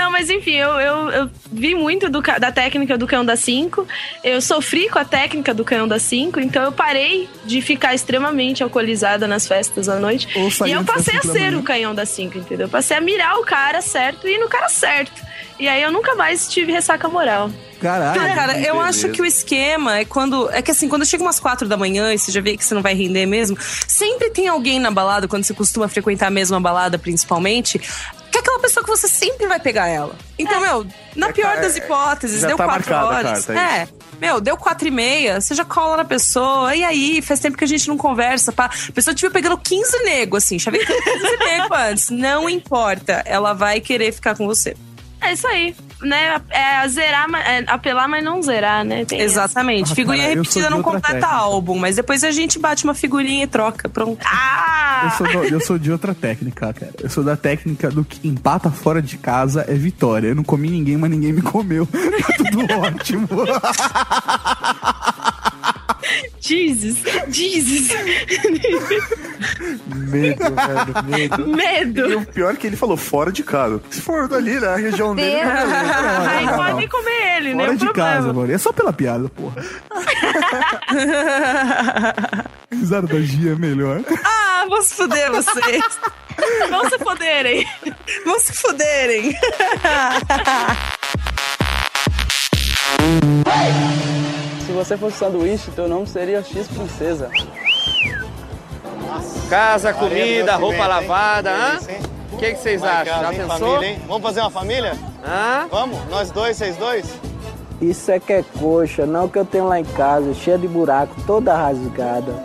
Não, 0.00 0.10
mas 0.10 0.30
enfim, 0.30 0.54
eu, 0.54 0.70
eu, 0.80 1.10
eu 1.10 1.30
vi 1.52 1.74
muito 1.74 2.08
do 2.08 2.22
da 2.22 2.50
técnica 2.50 2.96
do 2.96 3.06
canhão 3.06 3.24
da 3.24 3.36
5. 3.36 3.86
Eu 4.24 4.40
sofri 4.40 4.88
com 4.88 4.98
a 4.98 5.04
técnica 5.04 5.52
do 5.52 5.62
canhão 5.62 5.86
da 5.86 5.98
5, 5.98 6.40
então 6.40 6.62
eu 6.62 6.72
parei 6.72 7.28
de 7.44 7.60
ficar 7.60 7.94
extremamente 7.94 8.62
alcoolizada 8.62 9.28
nas 9.28 9.46
festas 9.46 9.90
à 9.90 9.96
noite. 9.96 10.26
Ou 10.34 10.66
E 10.66 10.72
eu 10.72 10.82
passei 10.84 11.18
a 11.18 11.22
ser 11.22 11.54
o 11.54 11.62
canhão 11.62 11.94
da 11.94 12.06
5, 12.06 12.38
entendeu? 12.38 12.66
Eu 12.66 12.70
passei 12.70 12.96
a 12.96 13.00
mirar 13.00 13.38
o 13.38 13.44
cara 13.44 13.82
certo 13.82 14.26
e 14.26 14.36
ir 14.36 14.38
no 14.38 14.48
cara 14.48 14.70
certo. 14.70 15.20
E 15.58 15.68
aí 15.68 15.82
eu 15.82 15.92
nunca 15.92 16.14
mais 16.14 16.48
tive 16.48 16.72
ressaca 16.72 17.06
moral. 17.06 17.50
Caralho. 17.78 18.18
Cara, 18.18 18.34
cara, 18.34 18.60
eu 18.60 18.80
acho 18.80 19.10
que 19.10 19.20
o 19.20 19.26
esquema 19.26 19.98
é 19.98 20.04
quando. 20.06 20.48
É 20.50 20.62
que 20.62 20.70
assim, 20.70 20.88
quando 20.88 21.04
chega 21.04 21.22
umas 21.22 21.38
quatro 21.38 21.68
da 21.68 21.76
manhã 21.76 22.12
e 22.12 22.18
você 22.18 22.32
já 22.32 22.40
vê 22.40 22.56
que 22.56 22.64
você 22.64 22.74
não 22.74 22.82
vai 22.82 22.94
render 22.94 23.26
mesmo, 23.26 23.56
sempre 23.86 24.30
tem 24.30 24.48
alguém 24.48 24.80
na 24.80 24.90
balada, 24.90 25.28
quando 25.28 25.44
você 25.44 25.52
costuma 25.52 25.88
frequentar 25.88 26.28
a 26.28 26.30
mesma 26.30 26.58
balada, 26.58 26.98
principalmente, 26.98 27.80
que 28.30 28.38
é 28.38 28.40
aquela 28.40 28.58
pessoa 28.60 28.84
que 28.84 28.90
você 28.90 29.08
sempre 29.08 29.46
vai 29.46 29.58
pegar 29.58 29.88
ela. 29.88 30.14
Então, 30.38 30.60
meu, 30.60 30.86
na 31.16 31.32
pior 31.32 31.60
das 31.60 31.76
hipóteses, 31.76 32.42
deu 32.42 32.56
tá 32.56 32.64
quatro 32.64 32.94
horas. 32.94 33.46
carta, 33.46 33.60
é 33.60 33.70
é. 33.80 33.88
Meu, 34.20 34.40
deu 34.40 34.56
quatro 34.56 34.86
e 34.86 34.90
meia, 34.90 35.40
você 35.40 35.54
já 35.54 35.64
cola 35.64 35.98
na 35.98 36.04
pessoa. 36.04 36.74
E 36.74 36.84
aí, 36.84 37.22
faz 37.22 37.40
tempo 37.40 37.56
que 37.56 37.64
a 37.64 37.66
gente 37.66 37.88
não 37.88 37.96
conversa. 37.96 38.52
Pá. 38.52 38.66
A 38.66 38.92
pessoa 38.92 39.14
estiver 39.14 39.32
pegando 39.32 39.56
15 39.56 40.02
nego, 40.04 40.36
assim, 40.36 40.58
já 40.58 40.70
veio 40.70 40.86
15 40.86 41.36
nego 41.38 41.74
antes. 41.74 42.10
Não 42.10 42.48
importa, 42.48 43.22
ela 43.24 43.52
vai 43.54 43.80
querer 43.80 44.12
ficar 44.12 44.36
com 44.36 44.46
você. 44.46 44.76
É 45.20 45.32
isso 45.32 45.46
aí. 45.46 45.74
Né? 46.02 46.40
É 46.48 46.88
zerar, 46.88 47.28
mas- 47.28 47.46
é 47.46 47.64
apelar, 47.66 48.08
mas 48.08 48.24
não 48.24 48.40
zerar, 48.42 48.82
né? 48.84 49.04
Tem 49.04 49.20
Exatamente. 49.20 49.92
Ah, 49.92 49.94
figurinha 49.94 50.24
cara, 50.28 50.36
repetida 50.36 50.70
não 50.70 50.82
completa 50.82 51.08
técnica. 51.08 51.26
álbum, 51.28 51.78
mas 51.78 51.96
depois 51.96 52.24
a 52.24 52.30
gente 52.30 52.58
bate 52.58 52.84
uma 52.84 52.94
figurinha 52.94 53.44
e 53.44 53.46
troca. 53.46 53.86
Pronto. 53.88 54.18
Ah! 54.24 55.02
Eu 55.04 55.10
sou, 55.10 55.26
do- 55.26 55.44
eu 55.54 55.60
sou 55.60 55.78
de 55.78 55.92
outra 55.92 56.14
técnica, 56.14 56.72
cara. 56.72 56.92
Eu 57.02 57.10
sou 57.10 57.22
da 57.22 57.36
técnica 57.36 57.90
do 57.90 58.02
que 58.02 58.26
empata 58.26 58.70
fora 58.70 59.02
de 59.02 59.18
casa 59.18 59.64
é 59.68 59.74
vitória. 59.74 60.28
Eu 60.28 60.34
não 60.34 60.42
comi 60.44 60.70
ninguém, 60.70 60.96
mas 60.96 61.10
ninguém 61.10 61.32
me 61.34 61.42
comeu. 61.42 61.86
Tá 62.20 62.34
tudo 62.36 62.74
ótimo. 62.80 63.28
Jesus! 66.40 66.98
Jesus! 67.28 67.90
Medo, 69.86 70.44
velho, 70.54 71.04
medo. 71.04 71.46
Medo! 71.48 72.10
E 72.10 72.16
o 72.16 72.26
pior 72.26 72.54
é 72.54 72.56
que 72.56 72.66
ele 72.66 72.76
falou 72.76 72.96
fora 72.96 73.30
de 73.30 73.42
casa. 73.42 73.80
Se 73.90 74.00
for 74.00 74.26
dali 74.28 74.58
na 74.58 74.76
região 74.76 75.14
dele. 75.14 75.40
Aí 75.40 76.46
não, 76.46 76.56
pode 76.56 76.80
não. 76.82 76.88
comer 76.88 77.36
ele, 77.36 77.54
né? 77.54 77.64
Fora 77.64 77.76
de 77.76 77.84
problema. 77.84 78.10
casa, 78.10 78.32
mano. 78.32 78.52
É 78.52 78.58
só 78.58 78.72
pela 78.72 78.92
piada, 78.92 79.28
porra. 79.28 79.60
Risada 82.72 83.06
da 83.06 83.20
Gia 83.20 83.52
é 83.52 83.56
melhor. 83.56 84.00
Ah, 84.24 84.64
vou 84.68 84.82
se 84.82 84.94
fuder 84.94 85.30
vocês. 85.30 85.84
Vão 86.70 86.88
se 86.88 86.98
poderem. 86.98 87.66
Vão 88.24 88.40
se 88.40 88.52
fuderem. 88.52 89.32
Se 89.32 89.38
você 94.84 94.96
fosse 94.96 95.18
sanduíche, 95.18 95.70
teu 95.72 95.86
nome 95.86 96.06
seria 96.06 96.42
X 96.42 96.66
Princesa. 96.68 97.30
Casa, 99.50 99.92
comida, 99.92 100.56
roupa 100.56 100.86
lavada, 100.86 101.50
hã? 101.50 101.78
O 102.32 102.38
que, 102.38 102.54
que 102.54 102.58
vocês 102.58 102.82
acham? 102.82 103.20
Já 103.20 103.28
pensou? 103.28 103.80
Vamos 104.06 104.22
fazer 104.22 104.40
uma 104.40 104.50
família? 104.50 104.96
Hã? 105.22 105.68
Vamos? 105.70 105.98
Nós 106.08 106.30
dois, 106.30 106.56
vocês 106.56 106.76
dois? 106.76 107.04
Isso 107.78 108.10
é 108.10 108.18
que 108.18 108.32
é 108.32 108.42
coxa, 108.58 109.04
não 109.04 109.28
que 109.28 109.38
eu 109.38 109.44
tenho 109.44 109.66
lá 109.68 109.78
em 109.78 109.84
casa, 109.84 110.32
cheia 110.32 110.56
de 110.56 110.66
buraco, 110.66 111.14
toda 111.26 111.54
rasgada. 111.54 112.42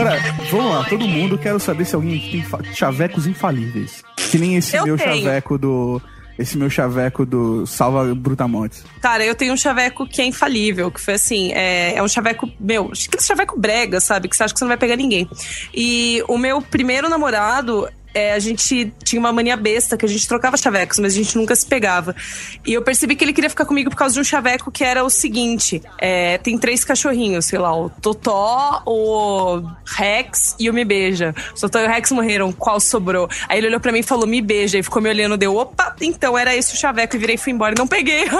Agora, 0.00 0.20
vamos 0.50 0.70
lá, 0.74 0.84
todo 0.84 1.06
mundo. 1.06 1.38
Quero 1.38 1.58
saber 1.58 1.84
se 1.84 1.94
alguém 1.94 2.18
tem 2.18 2.74
chavecos 2.74 3.26
infalíveis. 3.26 4.02
Que 4.30 4.38
nem 4.38 4.56
esse 4.56 4.76
Eu 4.76 4.84
meu 4.84 4.96
tenho. 4.96 5.24
chaveco 5.24 5.58
do. 5.58 6.00
Esse 6.38 6.58
meu 6.58 6.68
chaveco 6.68 7.24
do 7.24 7.66
Salva 7.66 8.14
Brutamontes. 8.14 8.84
Cara, 9.00 9.24
eu 9.24 9.34
tenho 9.34 9.54
um 9.54 9.56
chaveco 9.56 10.06
que 10.06 10.20
é 10.20 10.26
infalível, 10.26 10.90
que 10.90 11.00
foi 11.00 11.14
assim, 11.14 11.50
é, 11.54 11.94
é 11.96 12.02
um 12.02 12.08
chaveco, 12.08 12.46
meu, 12.60 12.92
aquele 12.92 13.22
chaveco 13.22 13.58
brega, 13.58 14.00
sabe? 14.00 14.28
Que 14.28 14.36
você 14.36 14.42
acha 14.44 14.52
que 14.52 14.58
você 14.58 14.64
não 14.64 14.68
vai 14.68 14.76
pegar 14.76 14.96
ninguém. 14.96 15.26
E 15.72 16.22
o 16.28 16.36
meu 16.36 16.60
primeiro 16.60 17.08
namorado, 17.08 17.88
é, 18.16 18.32
a 18.32 18.38
gente 18.38 18.90
tinha 19.04 19.20
uma 19.20 19.30
mania 19.30 19.58
besta, 19.58 19.94
que 19.94 20.06
a 20.06 20.08
gente 20.08 20.26
trocava 20.26 20.56
chavecos, 20.56 20.98
mas 20.98 21.12
a 21.12 21.16
gente 21.16 21.36
nunca 21.36 21.54
se 21.54 21.66
pegava. 21.66 22.16
E 22.64 22.72
eu 22.72 22.80
percebi 22.80 23.14
que 23.14 23.22
ele 23.22 23.34
queria 23.34 23.50
ficar 23.50 23.66
comigo 23.66 23.90
por 23.90 23.96
causa 23.96 24.14
de 24.14 24.20
um 24.20 24.24
chaveco 24.24 24.70
que 24.70 24.82
era 24.82 25.04
o 25.04 25.10
seguinte: 25.10 25.82
é, 25.98 26.38
tem 26.38 26.56
três 26.56 26.82
cachorrinhos, 26.82 27.44
sei 27.44 27.58
lá, 27.58 27.78
o 27.78 27.90
Totó, 27.90 28.82
o 28.86 29.60
Rex 29.84 30.56
e 30.58 30.70
o 30.70 30.72
Me 30.72 30.82
Beija. 30.82 31.34
O 31.54 31.60
Totó 31.60 31.78
e 31.80 31.84
o 31.84 31.88
Rex 31.88 32.10
morreram, 32.10 32.50
qual 32.52 32.80
sobrou? 32.80 33.28
Aí 33.50 33.58
ele 33.58 33.66
olhou 33.66 33.80
pra 33.80 33.92
mim 33.92 33.98
e 33.98 34.02
falou, 34.02 34.26
me 34.26 34.40
beija. 34.40 34.78
E 34.78 34.82
ficou 34.82 35.02
me 35.02 35.10
olhando, 35.10 35.36
deu, 35.36 35.54
opa, 35.54 35.94
então 36.00 36.38
era 36.38 36.56
esse 36.56 36.72
o 36.72 36.76
chaveco. 36.78 37.16
E 37.16 37.18
virei 37.18 37.34
e 37.34 37.38
fui 37.38 37.52
embora 37.52 37.74
não 37.76 37.86
peguei. 37.86 38.24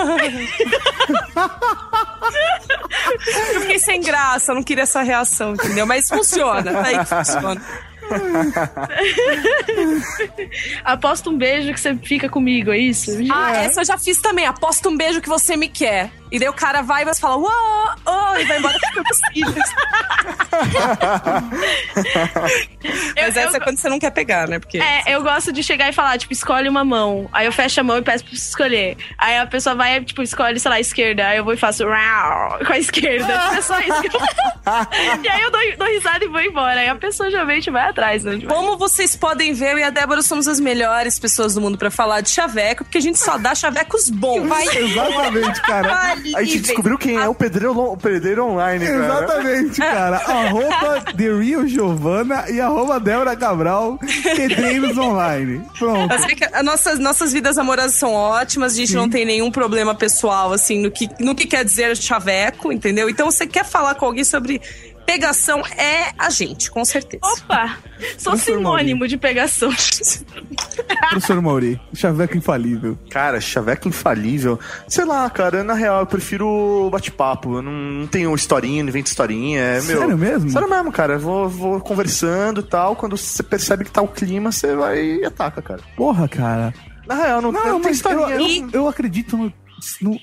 eu 3.55 3.61
fiquei 3.61 3.79
sem 3.79 4.01
graça, 4.01 4.55
não 4.55 4.63
queria 4.63 4.85
essa 4.85 5.03
reação, 5.03 5.53
entendeu? 5.53 5.85
Mas 5.85 6.09
funciona, 6.09 6.73
tá 6.73 6.87
aí 6.87 6.99
que 6.99 7.05
funciona. 7.05 7.61
Aposta 10.85 11.31
um 11.31 11.37
beijo 11.37 11.73
que 11.73 11.81
você 11.81 11.97
fica 11.97 12.29
comigo, 12.29 12.71
é 12.71 12.79
isso? 12.79 13.11
Ah, 13.33 13.57
essa 13.57 13.81
eu 13.81 13.85
já 13.85 13.99
fiz 13.99 14.21
também. 14.21 14.47
Aposta 14.47 14.89
um 14.89 14.97
beijo 14.97 15.21
que 15.21 15.29
você 15.29 15.57
me 15.57 15.69
quer. 15.69 16.13
E 16.31 16.39
daí 16.39 16.49
o 16.49 16.53
cara 16.53 16.83
vai 16.83 17.03
e 17.03 17.05
você 17.05 17.21
fala, 17.21 17.37
uou, 17.37 17.51
oh, 18.05 18.37
e 18.37 18.45
vai 18.45 18.59
embora 18.59 18.77
com 18.95 19.01
os 19.01 19.21
filhos. 19.33 19.55
Mas 23.15 23.37
essa 23.37 23.57
é 23.57 23.61
quando 23.61 23.79
você 23.79 23.89
não 23.89 23.99
quer 23.99 24.11
pegar, 24.11 24.49
né? 24.49 24.59
Porque... 24.59 24.79
É, 24.79 25.03
eu 25.07 25.23
gosto 25.23 25.53
de 25.53 25.63
chegar 25.63 25.89
e 25.89 25.93
falar, 25.93 26.19
tipo, 26.19 26.33
escolhe 26.33 26.69
uma 26.69 26.85
mão. 26.85 27.29
Aí 27.33 27.47
eu 27.47 27.53
fecho 27.53 27.81
a 27.81 27.85
mão 27.85 27.99
e 27.99 28.03
peço 28.03 28.25
pra 28.25 28.35
você 28.35 28.49
escolher. 28.49 28.97
Aí 29.19 29.39
a 29.39 29.47
pessoa 29.47 29.75
vai, 29.75 30.03
tipo, 30.05 30.23
escolhe, 30.23 30.59
sei 30.59 30.69
lá, 30.69 30.77
a 30.77 30.81
esquerda. 30.81 31.29
Aí 31.29 31.39
eu 31.39 31.45
vou 31.45 31.55
e 31.55 31.57
faço 31.57 31.87
rau 31.87 32.59
com 32.65 32.73
a 32.73 32.79
esquerda. 32.79 33.27
É 33.57 33.63
só 33.63 33.79
isso 33.81 34.01
que 34.03 34.09
eu... 34.15 34.21
E 35.23 35.29
aí 35.29 35.41
eu 35.41 35.51
dou, 35.51 35.61
dou 35.79 35.89
risada 35.89 36.25
e 36.25 36.29
vou 36.29 36.41
embora. 36.41 36.81
Aí 36.81 36.89
a 36.89 36.95
pessoa 36.95 37.31
já 37.31 37.45
vem 37.45 37.61
e 37.65 37.71
vai 37.71 37.89
atrás, 37.89 38.25
né? 38.25 38.39
Como 38.47 38.77
vocês 38.77 39.17
podem 39.17 39.53
ver, 39.55 39.73
eu 39.73 39.79
e 39.79 39.83
a 39.83 39.91
Débora 39.91 40.21
somos 40.23 40.47
as 40.47 40.61
melhores 40.61 41.19
pessoas 41.19 41.55
do 41.55 41.61
mundo 41.61 41.79
pra 41.79 41.91
falar 41.91 42.21
de 42.21 42.29
chaveco, 42.31 42.85
porque 42.85 42.99
a 42.99 43.01
gente 43.01 43.19
só 43.19 43.39
dá 43.39 43.55
chavecos 43.55 44.11
bons. 44.11 44.51
Exatamente, 44.75 45.63
cara. 45.63 46.16
A 46.35 46.43
gente 46.43 46.61
descobriu 46.61 46.99
quem 46.99 47.17
é 47.17 47.29
o 47.29 47.35
pedreiro, 47.35 47.79
o 47.79 47.97
pedreiro 47.97 48.45
online, 48.47 48.87
cara. 48.87 49.05
Exatamente, 49.05 49.79
cara. 49.79 50.17
Arroba 50.27 51.01
The 51.17 51.33
Real 51.33 51.67
Giovana 51.67 52.51
e 52.51 52.61
arroba 52.61 53.01
Débora 53.01 53.37
Cabral, 53.37 53.99
Pedreiros 54.37 54.97
Online. 54.97 55.63
Pronto. 55.79 56.13
Eu 56.13 56.19
sei 56.21 56.35
que 56.35 56.45
as 56.45 56.65
nossas, 56.65 56.99
nossas 56.99 57.33
vidas 57.33 57.59
amorosas 57.59 57.95
são 57.95 58.13
ótimas, 58.13 58.73
a 58.73 58.77
gente 58.77 58.95
não 58.95 59.09
tem 59.09 59.25
nenhum 59.25 59.51
problema 59.51 59.95
pessoal, 59.95 60.53
assim, 60.53 60.81
no 60.81 60.91
que, 60.91 61.09
no 61.21 61.35
que 61.35 61.47
quer 61.47 61.65
dizer 61.65 61.97
chaveco, 61.97 62.73
entendeu? 62.73 63.09
Então, 63.09 63.31
você 63.31 63.47
quer 63.47 63.65
falar 63.65 63.95
com 63.95 64.07
alguém 64.07 64.25
sobre 64.25 64.61
pegação, 65.07 65.61
é 65.67 66.13
a 66.19 66.29
gente, 66.29 66.71
com 66.71 66.85
certeza. 66.85 67.23
Opa! 67.25 67.79
Sou 68.19 68.37
sinônimo 68.37 69.07
de 69.09 69.17
pegação. 69.17 69.71
Professor 71.11 71.41
Mauri, 71.41 71.81
chaveco 71.95 72.37
infalível. 72.37 72.99
Cara, 73.11 73.41
chaveco 73.41 73.89
infalível. 73.89 74.59
Sei 74.89 75.05
lá, 75.05 75.29
cara, 75.31 75.65
na 75.65 75.75
real, 75.75 76.01
eu 76.01 76.07
prefiro 76.07 76.89
bate-papo. 76.91 77.57
Eu 77.57 77.63
não, 77.63 77.73
não 77.73 78.07
tenho 78.07 78.35
historinha, 78.35 78.83
não 78.83 78.91
invento 78.91 79.09
historinha. 79.09 79.61
É, 79.61 79.81
meu, 79.83 79.99
Sério 80.01 80.19
mesmo? 80.19 80.51
Sério 80.51 80.69
mesmo, 80.69 80.93
cara. 80.93 81.15
Eu 81.15 81.21
Vou, 81.21 81.49
vou 81.49 81.81
conversando 81.81 82.61
e 82.61 82.65
tal. 82.65 82.95
Quando 82.95 83.17
você 83.17 83.43
percebe 83.43 83.85
que 83.85 83.91
tá 83.91 84.03
o 84.03 84.09
clima, 84.09 84.53
você 84.53 84.77
vai 84.77 84.99
e 85.03 85.25
ataca, 85.25 85.61
cara. 85.63 85.81
Porra, 85.97 86.29
cara. 86.29 86.73
Na 87.07 87.15
real, 87.15 87.41
não, 87.41 87.53
Não, 87.53 87.65
não 87.65 87.81
tem 87.81 87.91
mas 87.93 88.05
eu, 88.05 88.21
historinha. 88.21 88.69
eu, 88.73 88.81
eu 88.83 88.89
acredito 88.89 89.37
no, 89.37 89.53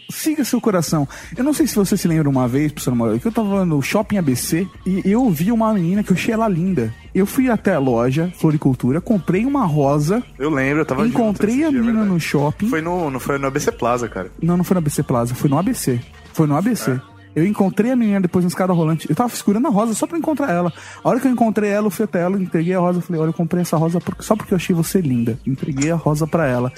Siga 0.09 0.43
seu 0.43 0.59
coração. 0.59 1.07
Eu 1.35 1.43
não 1.43 1.53
sei 1.53 1.67
se 1.67 1.75
você 1.75 1.95
se 1.95 2.07
lembra 2.07 2.29
uma 2.29 2.47
vez, 2.47 2.71
professor 2.71 2.95
Mauro, 2.95 3.19
que 3.19 3.27
eu 3.27 3.31
tava 3.31 3.65
no 3.65 3.81
shopping 3.81 4.17
ABC 4.17 4.67
e 4.85 5.01
eu 5.05 5.29
vi 5.29 5.51
uma 5.51 5.73
menina 5.73 6.03
que 6.03 6.11
eu 6.11 6.15
achei 6.15 6.33
ela 6.33 6.47
linda. 6.47 6.93
Eu 7.13 7.25
fui 7.25 7.49
até 7.49 7.73
a 7.75 7.79
loja 7.79 8.33
Floricultura, 8.37 8.99
comprei 8.99 9.45
uma 9.45 9.65
rosa. 9.65 10.23
Eu 10.39 10.49
lembro, 10.49 10.81
eu 10.81 10.85
tava 10.85 11.07
Encontrei 11.07 11.53
a 11.53 11.57
dia, 11.57 11.67
é 11.67 11.71
menina 11.71 11.85
verdade. 11.91 12.09
no 12.09 12.19
shopping. 12.19 12.69
Foi 12.69 12.81
no, 12.81 13.09
não 13.09 13.19
foi 13.19 13.37
no 13.37 13.47
ABC 13.47 13.71
Plaza, 13.71 14.07
cara. 14.09 14.31
Não, 14.41 14.57
não 14.57 14.63
foi 14.63 14.75
no 14.75 14.79
ABC 14.79 15.03
Plaza, 15.03 15.35
foi 15.35 15.49
no 15.49 15.57
ABC. 15.57 15.99
Foi 16.33 16.47
no 16.47 16.55
ABC. 16.57 16.99
Eu 17.35 17.47
encontrei 17.47 17.91
a 17.91 17.95
menina 17.95 18.21
depois 18.21 18.45
na 18.45 18.49
escada 18.49 18.73
rolante. 18.73 19.09
Eu 19.09 19.15
tava 19.15 19.35
segurando 19.35 19.67
a 19.67 19.71
rosa 19.71 19.95
só 19.95 20.05
pra 20.05 20.17
encontrar 20.17 20.51
ela. 20.51 20.71
A 21.03 21.09
hora 21.09 21.19
que 21.19 21.27
eu 21.27 21.31
encontrei 21.31 21.69
ela, 21.69 21.87
eu 21.87 21.91
fui 21.91 22.05
até 22.05 22.21
ela, 22.21 22.39
entreguei 22.39 22.75
a 22.75 22.79
rosa. 22.79 23.01
Falei, 23.01 23.19
olha, 23.21 23.29
eu 23.29 23.33
comprei 23.33 23.61
essa 23.63 23.75
rosa 23.75 23.99
só 24.19 24.35
porque 24.35 24.53
eu 24.53 24.55
achei 24.55 24.75
você 24.75 25.01
linda. 25.01 25.39
Entreguei 25.45 25.89
a 25.89 25.95
rosa 25.95 26.27
pra 26.27 26.45
ela. 26.47 26.71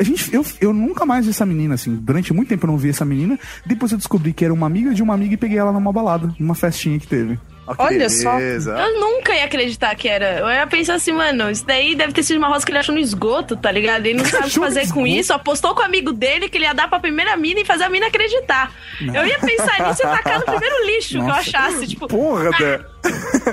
A 0.00 0.02
gente, 0.02 0.34
eu, 0.34 0.42
eu 0.62 0.72
nunca 0.72 1.04
mais 1.04 1.26
vi 1.26 1.30
essa 1.30 1.44
menina, 1.44 1.74
assim. 1.74 1.94
Durante 1.94 2.32
muito 2.32 2.48
tempo 2.48 2.64
eu 2.64 2.70
não 2.70 2.78
vi 2.78 2.88
essa 2.88 3.04
menina. 3.04 3.38
Depois 3.66 3.92
eu 3.92 3.98
descobri 3.98 4.32
que 4.32 4.42
era 4.42 4.54
uma 4.54 4.66
amiga 4.66 4.94
de 4.94 5.02
uma 5.02 5.12
amiga 5.12 5.34
e 5.34 5.36
peguei 5.36 5.58
ela 5.58 5.72
numa 5.72 5.92
balada, 5.92 6.34
numa 6.38 6.54
festinha 6.54 6.98
que 6.98 7.06
teve. 7.06 7.38
Olha 7.78 8.08
só. 8.08 8.38
Eu 8.40 9.00
nunca 9.00 9.32
ia 9.34 9.44
acreditar 9.44 9.94
que 9.94 10.08
era. 10.08 10.40
Eu 10.40 10.48
ia 10.48 10.66
pensar 10.66 10.94
assim, 10.94 11.12
mano, 11.12 11.48
isso 11.50 11.64
daí 11.64 11.94
deve 11.94 12.12
ter 12.12 12.22
sido 12.24 12.38
uma 12.38 12.48
rosa 12.48 12.66
que 12.66 12.72
ele 12.72 12.78
achou 12.78 12.94
no 12.94 13.00
esgoto, 13.00 13.56
tá 13.56 13.70
ligado? 13.70 14.06
Ele 14.06 14.18
não 14.18 14.24
sabe 14.30 14.46
o 14.46 14.50
que 14.50 14.58
fazer 14.58 14.88
com 14.92 15.06
isso. 15.06 15.32
Apostou 15.32 15.74
com 15.74 15.80
o 15.82 15.84
amigo 15.84 16.12
dele 16.12 16.48
que 16.48 16.58
ele 16.58 16.64
ia 16.64 16.72
dar 16.74 16.88
pra 16.88 16.98
primeira 16.98 17.36
mina 17.36 17.60
e 17.60 17.64
fazer 17.64 17.84
a 17.84 17.88
mina 17.88 18.08
acreditar. 18.08 18.72
Eu 19.00 19.24
ia 19.26 19.38
pensar 19.38 19.86
nisso 19.86 20.02
e 20.02 20.06
tacar 20.06 20.40
no 20.40 20.44
primeiro 20.46 20.86
lixo 20.86 21.10
que 21.10 21.16
eu 21.16 21.22
Nossa. 21.22 21.40
achasse. 21.40 21.86
Tipo, 21.86 22.08
Porra, 22.08 22.50
Dé. 22.58 22.80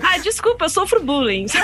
ah, 0.03 0.17
desculpa, 0.17 0.65
eu 0.65 0.69
sofro 0.69 0.99
bullying. 1.03 1.45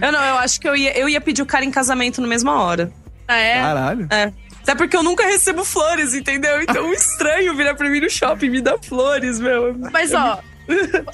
Eu 0.00 0.12
não, 0.12 0.22
eu 0.24 0.34
acho 0.38 0.60
que 0.60 0.68
eu 0.68 0.76
ia, 0.76 0.96
eu 0.98 1.08
ia 1.08 1.20
pedir 1.20 1.42
o 1.42 1.46
cara 1.46 1.64
em 1.64 1.70
casamento 1.70 2.20
na 2.20 2.26
mesma 2.26 2.62
hora. 2.62 2.92
Ah, 3.26 3.36
é? 3.36 3.54
Caralho. 3.60 4.06
É. 4.10 4.32
Até 4.62 4.74
porque 4.74 4.96
eu 4.96 5.02
nunca 5.02 5.24
recebo 5.24 5.64
flores, 5.64 6.14
entendeu? 6.14 6.62
Então 6.62 6.92
estranho 6.94 7.56
virar 7.56 7.74
pra 7.74 7.88
mim 7.88 8.00
no 8.00 8.10
shopping 8.10 8.46
e 8.46 8.50
me 8.50 8.60
dar 8.60 8.78
flores, 8.78 9.40
meu. 9.40 9.74
Mas 9.92 10.12
ó, 10.14 10.40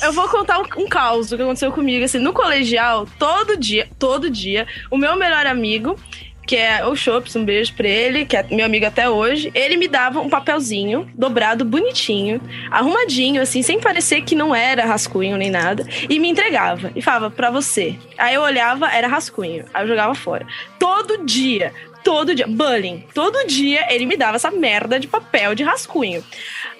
eu 0.03 0.13
vou 0.13 0.29
contar 0.29 0.59
um, 0.61 0.65
um 0.83 0.89
caos 0.89 1.31
do 1.31 1.37
que 1.37 1.43
aconteceu 1.43 1.73
comigo. 1.73 2.05
Assim, 2.05 2.19
no 2.19 2.33
colegial, 2.33 3.07
todo 3.19 3.57
dia, 3.57 3.89
todo 3.99 4.31
dia, 4.31 4.67
o 4.91 4.99
meu 4.99 5.17
melhor 5.17 5.47
amigo, 5.47 5.99
que 6.47 6.57
é 6.57 6.87
o 6.87 6.95
Chops, 6.95 7.35
um 7.35 7.45
beijo 7.45 7.75
pra 7.75 7.89
ele, 7.89 8.25
que 8.25 8.37
é 8.37 8.47
meu 8.51 8.65
amigo 8.65 8.87
até 8.87 9.11
hoje, 9.11 9.51
ele 9.53 9.77
me 9.77 9.89
dava 9.89 10.21
um 10.21 10.31
papelzinho 10.31 11.11
dobrado 11.15 11.65
bonitinho, 11.65 12.41
arrumadinho, 12.71 13.43
assim, 13.43 13.63
sem 13.63 13.81
parecer 13.81 14.23
que 14.23 14.37
não 14.37 14.55
era 14.55 14.85
rascunho 14.85 15.37
nem 15.37 15.51
nada, 15.51 15.85
e 16.09 16.21
me 16.21 16.29
entregava. 16.29 16.93
E 16.95 17.03
falava, 17.03 17.31
pra 17.31 17.51
você. 17.51 17.97
Aí 18.17 18.35
eu 18.35 18.43
olhava, 18.43 18.89
era 18.89 19.09
rascunho. 19.09 19.65
Aí 19.75 19.83
eu 19.83 19.89
jogava 19.89 20.15
fora. 20.15 20.47
Todo 20.79 21.25
dia. 21.25 21.73
Todo 22.07 22.37
dia, 22.37 22.47
bullying. 22.47 23.05
Todo 23.13 23.45
dia 23.49 23.93
ele 23.93 24.07
me 24.07 24.17
dava 24.17 24.37
essa 24.37 24.49
merda 24.49 25.01
de 25.01 25.09
papel 25.09 25.57
de 25.57 25.65
rascunho. 25.65 26.25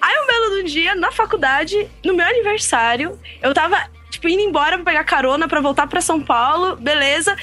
Aí 0.01 0.15
um 0.23 0.25
belo 0.25 0.49
do 0.51 0.63
dia, 0.63 0.95
na 0.95 1.11
faculdade, 1.11 1.85
no 2.01 2.13
meu 2.13 2.25
aniversário, 2.25 3.19
eu 3.41 3.53
tava, 3.53 3.77
tipo, 4.09 4.29
indo 4.29 4.41
embora 4.41 4.77
pra 4.77 4.85
pegar 4.85 5.03
carona 5.03 5.45
pra 5.45 5.59
voltar 5.59 5.85
pra 5.85 5.99
São 5.99 6.21
Paulo, 6.21 6.77
beleza. 6.77 7.35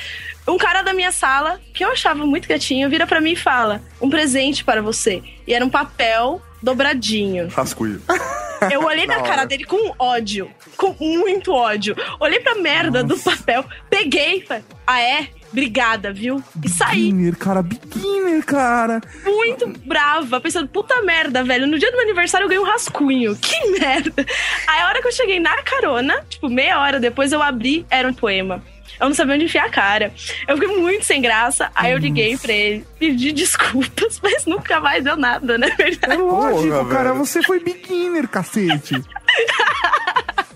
Um 0.48 0.56
cara 0.56 0.81
da 0.81 0.94
minha 0.94 1.12
sala, 1.12 1.61
que 1.74 1.85
eu 1.85 1.90
achava 1.90 2.24
muito 2.24 2.48
gatinho, 2.48 2.89
vira 2.89 3.06
pra 3.06 3.20
mim 3.20 3.32
e 3.32 3.36
fala: 3.36 3.82
um 4.01 4.09
presente 4.09 4.65
para 4.65 4.81
você. 4.81 5.23
E 5.47 5.52
era 5.52 5.62
um 5.62 5.69
papel 5.70 6.40
dobradinho. 6.62 7.48
Rascunho. 7.48 8.01
Eu 8.73 8.82
olhei 8.85 9.06
na 9.06 9.16
cara 9.16 9.40
hora. 9.40 9.47
dele 9.47 9.65
com 9.65 9.94
ódio. 9.98 10.51
Com 10.78 10.97
muito 10.98 11.52
ódio. 11.52 11.94
Olhei 12.19 12.40
pra 12.40 12.55
merda 12.55 13.05
do 13.05 13.19
papel, 13.19 13.62
peguei 13.90 14.40
falei: 14.40 14.65
Ah, 14.86 15.02
é? 15.02 15.28
Obrigada, 15.55 16.12
viu? 16.12 16.43
E 16.64 16.68
saí. 16.68 17.12
Beginner, 17.12 17.36
cara, 17.36 17.62
beginner, 17.62 18.44
cara. 18.44 19.01
Muito 19.24 19.68
brava, 19.86 20.40
pensando, 20.40 20.66
puta 20.66 21.01
merda, 21.02 21.44
velho. 21.44 21.68
No 21.68 21.78
dia 21.78 21.93
do 21.93 21.97
meu 21.97 22.02
aniversário 22.02 22.47
eu 22.47 22.48
ganhei 22.48 22.60
um 22.60 22.66
rascunho. 22.66 23.36
Que 23.36 23.70
merda. 23.78 24.26
Aí 24.66 24.81
a 24.81 24.89
hora 24.89 25.01
que 25.01 25.06
eu 25.06 25.12
cheguei 25.12 25.39
na 25.39 25.62
carona, 25.62 26.24
tipo, 26.28 26.48
meia 26.48 26.81
hora 26.81 26.98
depois 26.98 27.32
eu 27.32 27.40
abri, 27.40 27.86
era 27.89 28.09
um 28.09 28.12
poema. 28.12 28.64
Eu 29.01 29.06
não 29.06 29.14
sabia 29.14 29.36
onde 29.36 29.44
enfiar 29.44 29.66
a 29.66 29.70
cara. 29.70 30.12
Eu 30.48 30.56
fiquei 30.59 30.76
muito 30.76 31.05
sem 31.05 31.22
graça. 31.22 31.70
Aí 31.72 31.93
eu 31.93 31.98
liguei 31.98 32.36
pra 32.36 32.52
ele, 32.52 32.85
pedi 32.98 33.31
desculpas, 33.31 34.18
mas 34.22 34.44
nunca 34.47 34.81
mais 34.81 35.05
deu 35.05 35.16
nada, 35.16 35.56
né? 35.56 35.70
Verdade. 35.78 36.20
Lógico, 36.20 36.86
cara, 36.86 37.12
você 37.12 37.40
foi 37.44 37.60
beginner, 37.60 38.26
cacete. 38.26 39.01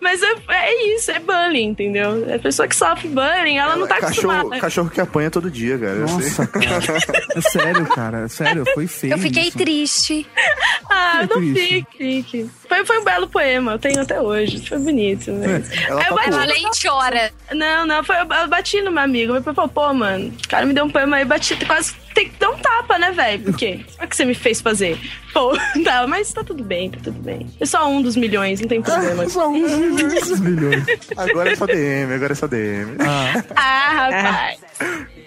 Mas 0.00 0.20
é, 0.22 0.32
é 0.48 0.94
isso, 0.96 1.10
é 1.10 1.18
bullying, 1.20 1.68
entendeu? 1.68 2.26
A 2.34 2.38
pessoa 2.38 2.66
que 2.66 2.74
sofre 2.74 3.08
bullying, 3.08 3.58
ela 3.58 3.76
não 3.76 3.86
tá 3.86 3.96
Cachorro, 4.00 4.30
acostumada. 4.32 4.60
cachorro 4.60 4.90
que 4.90 5.00
apanha 5.00 5.30
todo 5.30 5.50
dia, 5.50 5.78
cara. 5.78 5.92
eu 5.92 6.08
sei. 6.08 6.16
Nossa, 6.16 6.46
cara. 6.46 7.26
É 7.36 7.40
sério, 7.40 7.86
cara. 7.86 8.18
É 8.24 8.28
sério, 8.28 8.64
foi 8.74 8.86
feio. 8.86 9.12
Eu 9.14 9.18
fiquei 9.18 9.44
isso. 9.48 9.58
triste. 9.58 10.26
Ah, 10.90 11.26
não 11.28 11.36
triste. 11.38 11.60
fique, 11.68 11.98
fique. 11.98 12.50
Foi, 12.68 12.84
foi 12.84 12.98
um 12.98 13.04
belo 13.04 13.28
poema, 13.28 13.72
eu 13.72 13.78
tenho 13.78 14.00
até 14.00 14.20
hoje. 14.20 14.66
Foi 14.66 14.78
bonito, 14.78 15.30
mas... 15.32 15.70
ela 15.88 16.00
Aí 16.00 16.06
eu 16.08 16.16
tatuou. 16.16 16.38
bati- 16.38 16.52
Nem 16.52 16.70
chora. 16.82 17.32
Não, 17.52 17.86
não, 17.86 18.02
foi, 18.04 18.16
eu 18.20 18.48
bati 18.48 18.80
no 18.82 18.90
meu 18.90 19.02
amigo. 19.02 19.32
Meu 19.32 19.42
pai 19.42 19.54
falou, 19.54 19.70
pô, 19.70 19.92
mano, 19.92 20.32
o 20.44 20.48
cara 20.48 20.64
me 20.66 20.72
deu 20.72 20.84
um 20.84 20.90
poema 20.90 21.16
aí, 21.18 21.24
bati, 21.24 21.54
quase 21.66 21.94
tem 22.14 22.28
que 22.28 22.38
dar 22.38 22.50
um 22.50 22.58
tapa, 22.58 22.98
né, 22.98 23.12
velho? 23.12 23.42
Por 23.44 23.56
quê? 23.56 23.84
O 24.02 24.06
que 24.06 24.16
você 24.16 24.24
me 24.24 24.34
fez 24.34 24.60
fazer? 24.60 24.98
Pô, 25.32 25.56
tá, 25.84 26.06
mas 26.06 26.32
tá 26.32 26.44
tudo 26.44 26.62
bem, 26.62 26.90
tá 26.90 26.98
tudo 27.02 27.20
bem. 27.20 27.48
É 27.60 27.66
só 27.66 27.88
um 27.88 28.02
dos 28.02 28.16
milhões, 28.16 28.60
não 28.60 28.68
tem 28.68 28.82
problema. 28.82 29.28
Só 29.28 29.48
um 29.48 29.96
dos 29.96 30.40
milhões. 30.40 30.84
Agora 31.16 31.52
é 31.52 31.56
só 31.56 31.66
DM, 31.66 32.12
agora 32.14 32.32
é 32.32 32.36
só 32.36 32.46
DM. 32.46 32.96
Ah, 33.56 34.08
rapaz. 34.10 34.60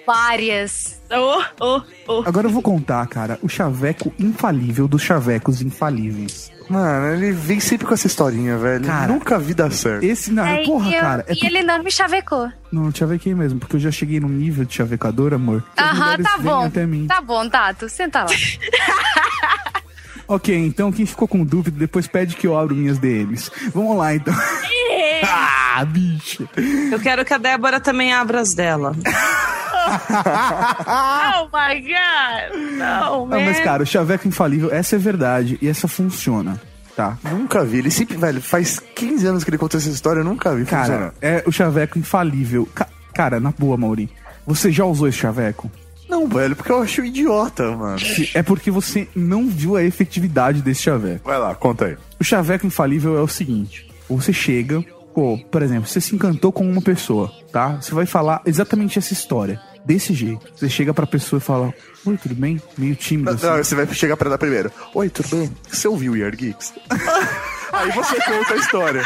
Várias. 0.05 0.94
Ô, 1.11 1.63
ô, 1.63 1.81
ô. 2.07 2.23
Agora 2.25 2.47
eu 2.47 2.51
vou 2.51 2.61
contar, 2.61 3.05
cara, 3.07 3.37
o 3.41 3.47
chaveco 3.49 4.13
infalível 4.19 4.87
dos 4.87 5.01
chavecos 5.01 5.61
infalíveis. 5.61 6.51
Mano, 6.67 7.13
ele 7.13 7.31
vem 7.31 7.59
sempre 7.59 7.85
com 7.85 7.93
essa 7.93 8.07
historinha, 8.07 8.57
velho. 8.57 8.83
Cara, 8.85 9.13
Nunca 9.13 9.37
vi 9.37 9.53
dar 9.53 9.71
certo. 9.71 10.03
Esse, 10.03 10.31
não, 10.31 10.43
Aí 10.43 10.65
porra, 10.65 10.91
eu- 10.91 10.99
cara. 11.01 11.25
É 11.27 11.33
e 11.33 11.45
ele 11.45 11.61
não 11.61 11.83
me 11.83 11.91
chavecou. 11.91 12.51
Não, 12.71 12.91
chavequei 12.91 13.35
mesmo, 13.35 13.59
porque 13.59 13.75
eu 13.75 13.79
já 13.79 13.91
cheguei 13.91 14.19
num 14.19 14.27
nível 14.29 14.65
de 14.65 14.73
chavecador, 14.73 15.31
amor. 15.33 15.63
Aham, 15.77 16.17
tá 16.23 16.37
bom. 16.39 16.63
Até 16.65 16.85
mim. 16.87 17.05
Tá 17.05 17.21
bom, 17.21 17.47
Tato. 17.47 17.87
Senta 17.87 18.23
lá. 18.23 18.29
Ok, 20.27 20.55
então 20.57 20.91
quem 20.91 21.05
ficou 21.05 21.27
com 21.27 21.45
dúvida, 21.45 21.77
depois 21.77 22.07
pede 22.07 22.35
que 22.35 22.47
eu 22.47 22.57
abro 22.57 22.73
minhas 22.75 22.97
DMs. 22.97 23.51
Vamos 23.71 23.95
lá, 23.95 24.15
então. 24.15 24.33
ah, 25.23 25.85
bicho. 25.85 26.49
Eu 26.91 26.99
quero 26.99 27.23
que 27.23 27.31
a 27.31 27.37
Débora 27.37 27.79
também 27.79 28.11
abra 28.11 28.41
as 28.41 28.55
dela. 28.55 28.95
oh 30.87 31.45
my 31.51 31.81
god. 31.81 32.77
Não, 32.77 33.27
Não, 33.27 33.41
mas 33.41 33.59
cara, 33.59 33.83
o 33.83 33.85
chaveco 33.85 34.27
infalível, 34.27 34.71
essa 34.71 34.95
é 34.95 34.99
verdade 34.99 35.57
e 35.61 35.67
essa 35.67 35.87
funciona, 35.87 36.59
tá? 36.95 37.17
Nunca 37.23 37.63
vi. 37.63 37.77
Ele 37.79 37.91
sempre, 37.91 38.17
velho, 38.17 38.41
faz 38.41 38.79
15 38.79 39.27
anos 39.27 39.43
que 39.43 39.49
ele 39.49 39.57
conta 39.57 39.77
essa 39.77 39.89
história, 39.89 40.19
eu 40.19 40.25
nunca 40.25 40.53
vi 40.55 40.65
Cara, 40.65 40.83
funcionar. 40.85 41.13
é 41.21 41.43
o 41.45 41.51
chaveco 41.51 41.97
infalível. 41.99 42.67
Ca- 42.73 42.87
cara, 43.13 43.39
na 43.39 43.51
boa, 43.51 43.77
Mauri, 43.77 44.09
você 44.45 44.71
já 44.71 44.85
usou 44.85 45.07
esse 45.07 45.17
chaveco? 45.17 45.71
Não, 46.07 46.27
velho, 46.27 46.55
porque 46.55 46.71
eu 46.71 46.81
acho 46.81 47.03
idiota, 47.03 47.71
mano. 47.75 47.97
É 48.35 48.43
porque 48.43 48.69
você 48.69 49.07
não 49.15 49.47
viu 49.47 49.75
a 49.75 49.83
efetividade 49.83 50.61
desse 50.61 50.83
chaveco. 50.83 51.27
Vai 51.27 51.39
lá, 51.39 51.55
conta 51.55 51.85
aí. 51.85 51.97
O 52.19 52.23
chaveco 52.23 52.67
infalível 52.67 53.17
é 53.17 53.21
o 53.21 53.27
seguinte: 53.27 53.89
você 54.07 54.31
chega, 54.31 54.85
pô, 55.15 55.39
por 55.51 55.63
exemplo, 55.63 55.87
você 55.89 55.99
se 55.99 56.13
encantou 56.13 56.51
com 56.51 56.63
uma 56.69 56.79
pessoa, 56.81 57.31
tá? 57.51 57.77
Você 57.81 57.91
vai 57.95 58.05
falar 58.05 58.39
exatamente 58.45 58.99
essa 58.99 59.13
história. 59.13 59.59
Desse 59.85 60.13
jeito. 60.13 60.47
Você 60.55 60.67
chega 60.67 60.93
pra 60.93 61.05
pessoa 61.05 61.37
e 61.37 61.41
fala: 61.41 61.73
Oi, 62.05 62.17
tudo 62.17 62.35
bem? 62.35 62.61
Meio 62.77 62.95
tímido 62.95 63.31
assim. 63.31 63.45
Não, 63.45 63.57
você 63.57 63.75
vai 63.75 63.87
chegar 63.93 64.17
pra 64.17 64.27
ela 64.27 64.37
primeiro. 64.37 64.71
Oi, 64.93 65.09
tudo 65.09 65.29
bem? 65.29 65.51
Você 65.69 65.87
ouviu 65.87 66.13
o 66.13 66.17
Yard 66.17 66.35
Geeks? 66.35 66.73
aí 67.71 67.91
você 67.91 68.15
conta 68.15 68.53
a 68.53 68.57
história. 68.57 69.03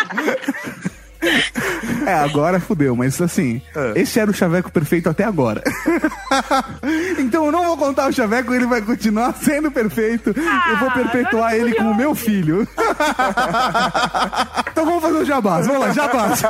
É, 2.05 2.13
agora 2.13 2.61
fudeu, 2.61 2.95
mas 2.95 3.21
assim, 3.21 3.61
esse 3.93 4.19
era 4.19 4.31
o 4.31 4.33
chaveco 4.33 4.71
perfeito 4.71 5.09
até 5.09 5.25
agora. 5.25 5.61
então 7.19 7.45
eu 7.45 7.51
não 7.51 7.65
vou 7.65 7.77
contar 7.77 8.09
o 8.09 8.13
chaveco, 8.13 8.53
ele 8.53 8.65
vai 8.65 8.81
continuar 8.81 9.33
sendo 9.33 9.69
perfeito. 9.69 10.29
eu 10.29 10.77
vou 10.77 10.89
perpetuar 10.91 11.55
ele 11.55 11.75
como 11.75 11.93
meu 11.93 12.15
filho. 12.15 12.65
então 14.71 14.85
vamos 14.85 15.01
fazer 15.01 15.17
o 15.17 15.25
jabás, 15.25 15.67
vamos 15.67 15.81
lá, 15.81 15.93
jabás. 15.93 16.41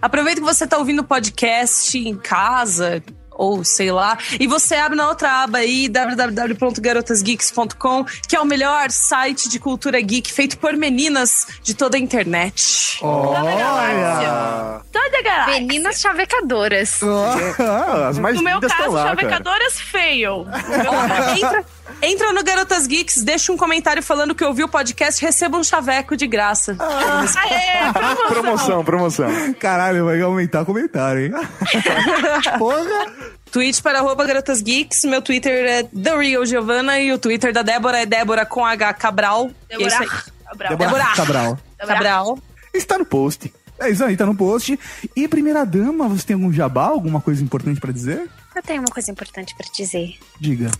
Aproveita 0.00 0.40
que 0.40 0.46
você 0.46 0.66
tá 0.66 0.78
ouvindo 0.78 1.00
o 1.00 1.04
podcast 1.04 1.98
em 1.98 2.16
casa, 2.16 3.02
ou 3.36 3.62
sei 3.64 3.90
lá, 3.92 4.16
e 4.40 4.46
você 4.46 4.74
abre 4.76 4.96
na 4.96 5.08
outra 5.08 5.42
aba 5.42 5.58
aí, 5.58 5.88
www.garotasgeeks.com, 5.88 8.04
que 8.28 8.36
é 8.36 8.40
o 8.40 8.44
melhor 8.44 8.90
site 8.90 9.48
de 9.48 9.58
cultura 9.58 10.00
geek 10.00 10.30
feito 10.32 10.58
por 10.58 10.74
meninas 10.74 11.46
de 11.62 11.74
toda 11.74 11.96
a 11.96 12.00
internet. 12.00 12.98
Olha! 13.02 14.80
Toda 14.92 15.22
galáxia. 15.22 15.60
Meninas 15.60 16.00
chavecadoras. 16.00 17.00
Ah, 17.58 18.08
as 18.08 18.18
mais 18.18 18.36
No 18.36 18.42
meu 18.42 18.60
caso, 18.60 18.90
lá, 18.90 19.04
cara. 19.04 19.16
chavecadoras 19.16 19.80
fail. 19.80 20.46
entra, 21.36 21.64
entra 22.02 22.32
no 22.32 22.42
Garotas 22.42 22.86
Geeks, 22.86 23.22
deixa 23.22 23.52
um 23.52 23.56
comentário 23.56 24.02
falando 24.02 24.34
que 24.34 24.44
ouviu 24.44 24.66
o 24.66 24.68
podcast, 24.68 25.24
receba 25.24 25.56
um 25.58 25.64
chaveco 25.64 26.16
de 26.16 26.26
graça. 26.26 26.76
Aê, 26.78 27.92
promoção. 27.92 28.26
Promoção, 28.28 28.84
promoção. 28.84 29.54
Caralho, 29.54 30.04
vai 30.04 30.20
aumentar 30.20 30.62
o 30.62 30.66
comentário, 30.66 31.26
hein? 31.26 31.32
Porra! 32.58 33.12
Tweet 33.50 33.80
para 33.82 34.00
arroba 34.00 34.24
Garotas 34.24 34.60
Geeks, 34.60 35.04
meu 35.04 35.22
Twitter 35.22 35.64
é 35.66 35.82
The 35.84 36.16
Real 36.16 36.44
Giovanna 36.44 36.98
e 36.98 37.12
o 37.12 37.18
Twitter 37.18 37.52
da 37.52 37.62
Débora 37.62 38.02
é 38.02 38.06
Débora 38.06 38.44
com 38.44 38.64
H 38.64 38.92
Cabral. 38.94 39.50
É. 39.68 39.76
Cabral. 39.78 40.76
Débora 40.76 41.04
Cabral. 41.14 41.58
Cabral. 41.78 42.38
Está 42.74 42.98
no 42.98 43.06
post. 43.06 43.52
É 43.78 43.90
isso 43.90 44.04
aí, 44.04 44.16
tá 44.16 44.26
no 44.26 44.34
post. 44.34 44.78
E 45.14 45.28
primeira 45.28 45.64
dama, 45.64 46.08
você 46.08 46.26
tem 46.26 46.34
algum 46.34 46.52
jabá, 46.52 46.86
alguma 46.86 47.20
coisa 47.20 47.42
importante 47.42 47.80
pra 47.80 47.92
dizer? 47.92 48.28
Eu 48.56 48.62
tenho 48.62 48.80
uma 48.80 48.88
coisa 48.88 49.10
importante 49.10 49.54
pra 49.54 49.66
dizer. 49.70 50.16
Diga. 50.40 50.70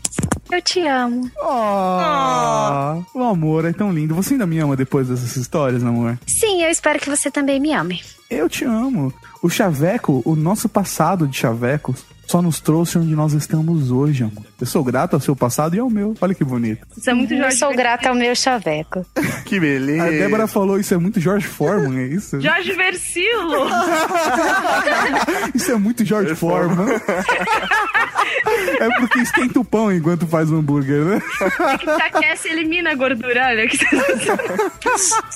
Eu 0.51 0.63
te 0.63 0.81
amo. 0.81 1.31
Ah, 1.43 3.03
o 3.13 3.23
amor 3.23 3.67
é 3.67 3.73
tão 3.75 3.93
lindo. 3.93 4.15
Você 4.15 4.33
ainda 4.33 4.47
me 4.47 4.59
ama 4.59 4.75
depois 4.75 5.09
dessas 5.09 5.37
histórias, 5.37 5.85
amor? 5.85 6.19
Sim, 6.27 6.63
eu 6.63 6.71
espero 6.71 6.99
que 6.99 7.11
você 7.11 7.31
também 7.31 7.61
me 7.61 7.75
ame. 7.75 8.03
Eu 8.31 8.49
te 8.49 8.65
amo. 8.65 9.13
O 9.43 9.51
chaveco, 9.51 10.23
o 10.25 10.35
nosso 10.35 10.71
passado 10.71 11.29
de 11.29 11.37
chavecos, 11.37 12.03
só 12.27 12.43
nos 12.43 12.61
trouxe 12.61 12.99
onde 12.99 13.15
nós 13.15 13.33
estamos 13.33 13.91
hoje, 13.91 14.25
amor. 14.25 14.45
Eu 14.61 14.67
sou 14.67 14.83
grato 14.83 15.15
ao 15.15 15.21
seu 15.21 15.37
passado 15.37 15.77
e 15.77 15.79
ao 15.79 15.89
meu. 15.89 16.15
Olha 16.21 16.35
que 16.35 16.45
bonito. 16.45 16.87
Isso 16.97 17.09
é 17.09 17.15
muito 17.15 17.33
Eu 17.35 17.39
Jorge 17.39 17.57
sou 17.57 17.75
grata 17.75 18.09
ao 18.09 18.15
meu 18.15 18.35
chaveco. 18.35 19.05
Que 19.47 19.61
beleza. 19.61 20.05
A 20.05 20.11
Débora 20.11 20.47
falou, 20.49 20.79
isso 20.79 20.93
é 20.93 20.97
muito 20.97 21.21
George 21.21 21.47
Foreman, 21.47 22.01
é 22.01 22.07
isso? 22.09 22.41
Jorge 22.41 22.73
Versilo. 22.73 23.67
Isso 25.55 25.71
é 25.71 25.77
muito 25.77 26.05
George 26.05 26.35
Foreman. 26.35 26.87
é 28.81 28.91
porque 28.99 29.21
esquenta 29.21 29.61
o 29.61 29.65
pão 29.65 29.93
enquanto 29.93 30.27
faz 30.27 30.51
o 30.51 30.57
hambúrguer, 30.57 31.05
né? 31.05 31.23
É 31.61 31.79
que 31.79 31.91
aquece 31.91 32.49
e 32.49 32.53
elimina 32.53 32.91
a 32.91 32.95
gordura. 32.95 33.47
Olha 33.47 33.69
que 33.69 33.79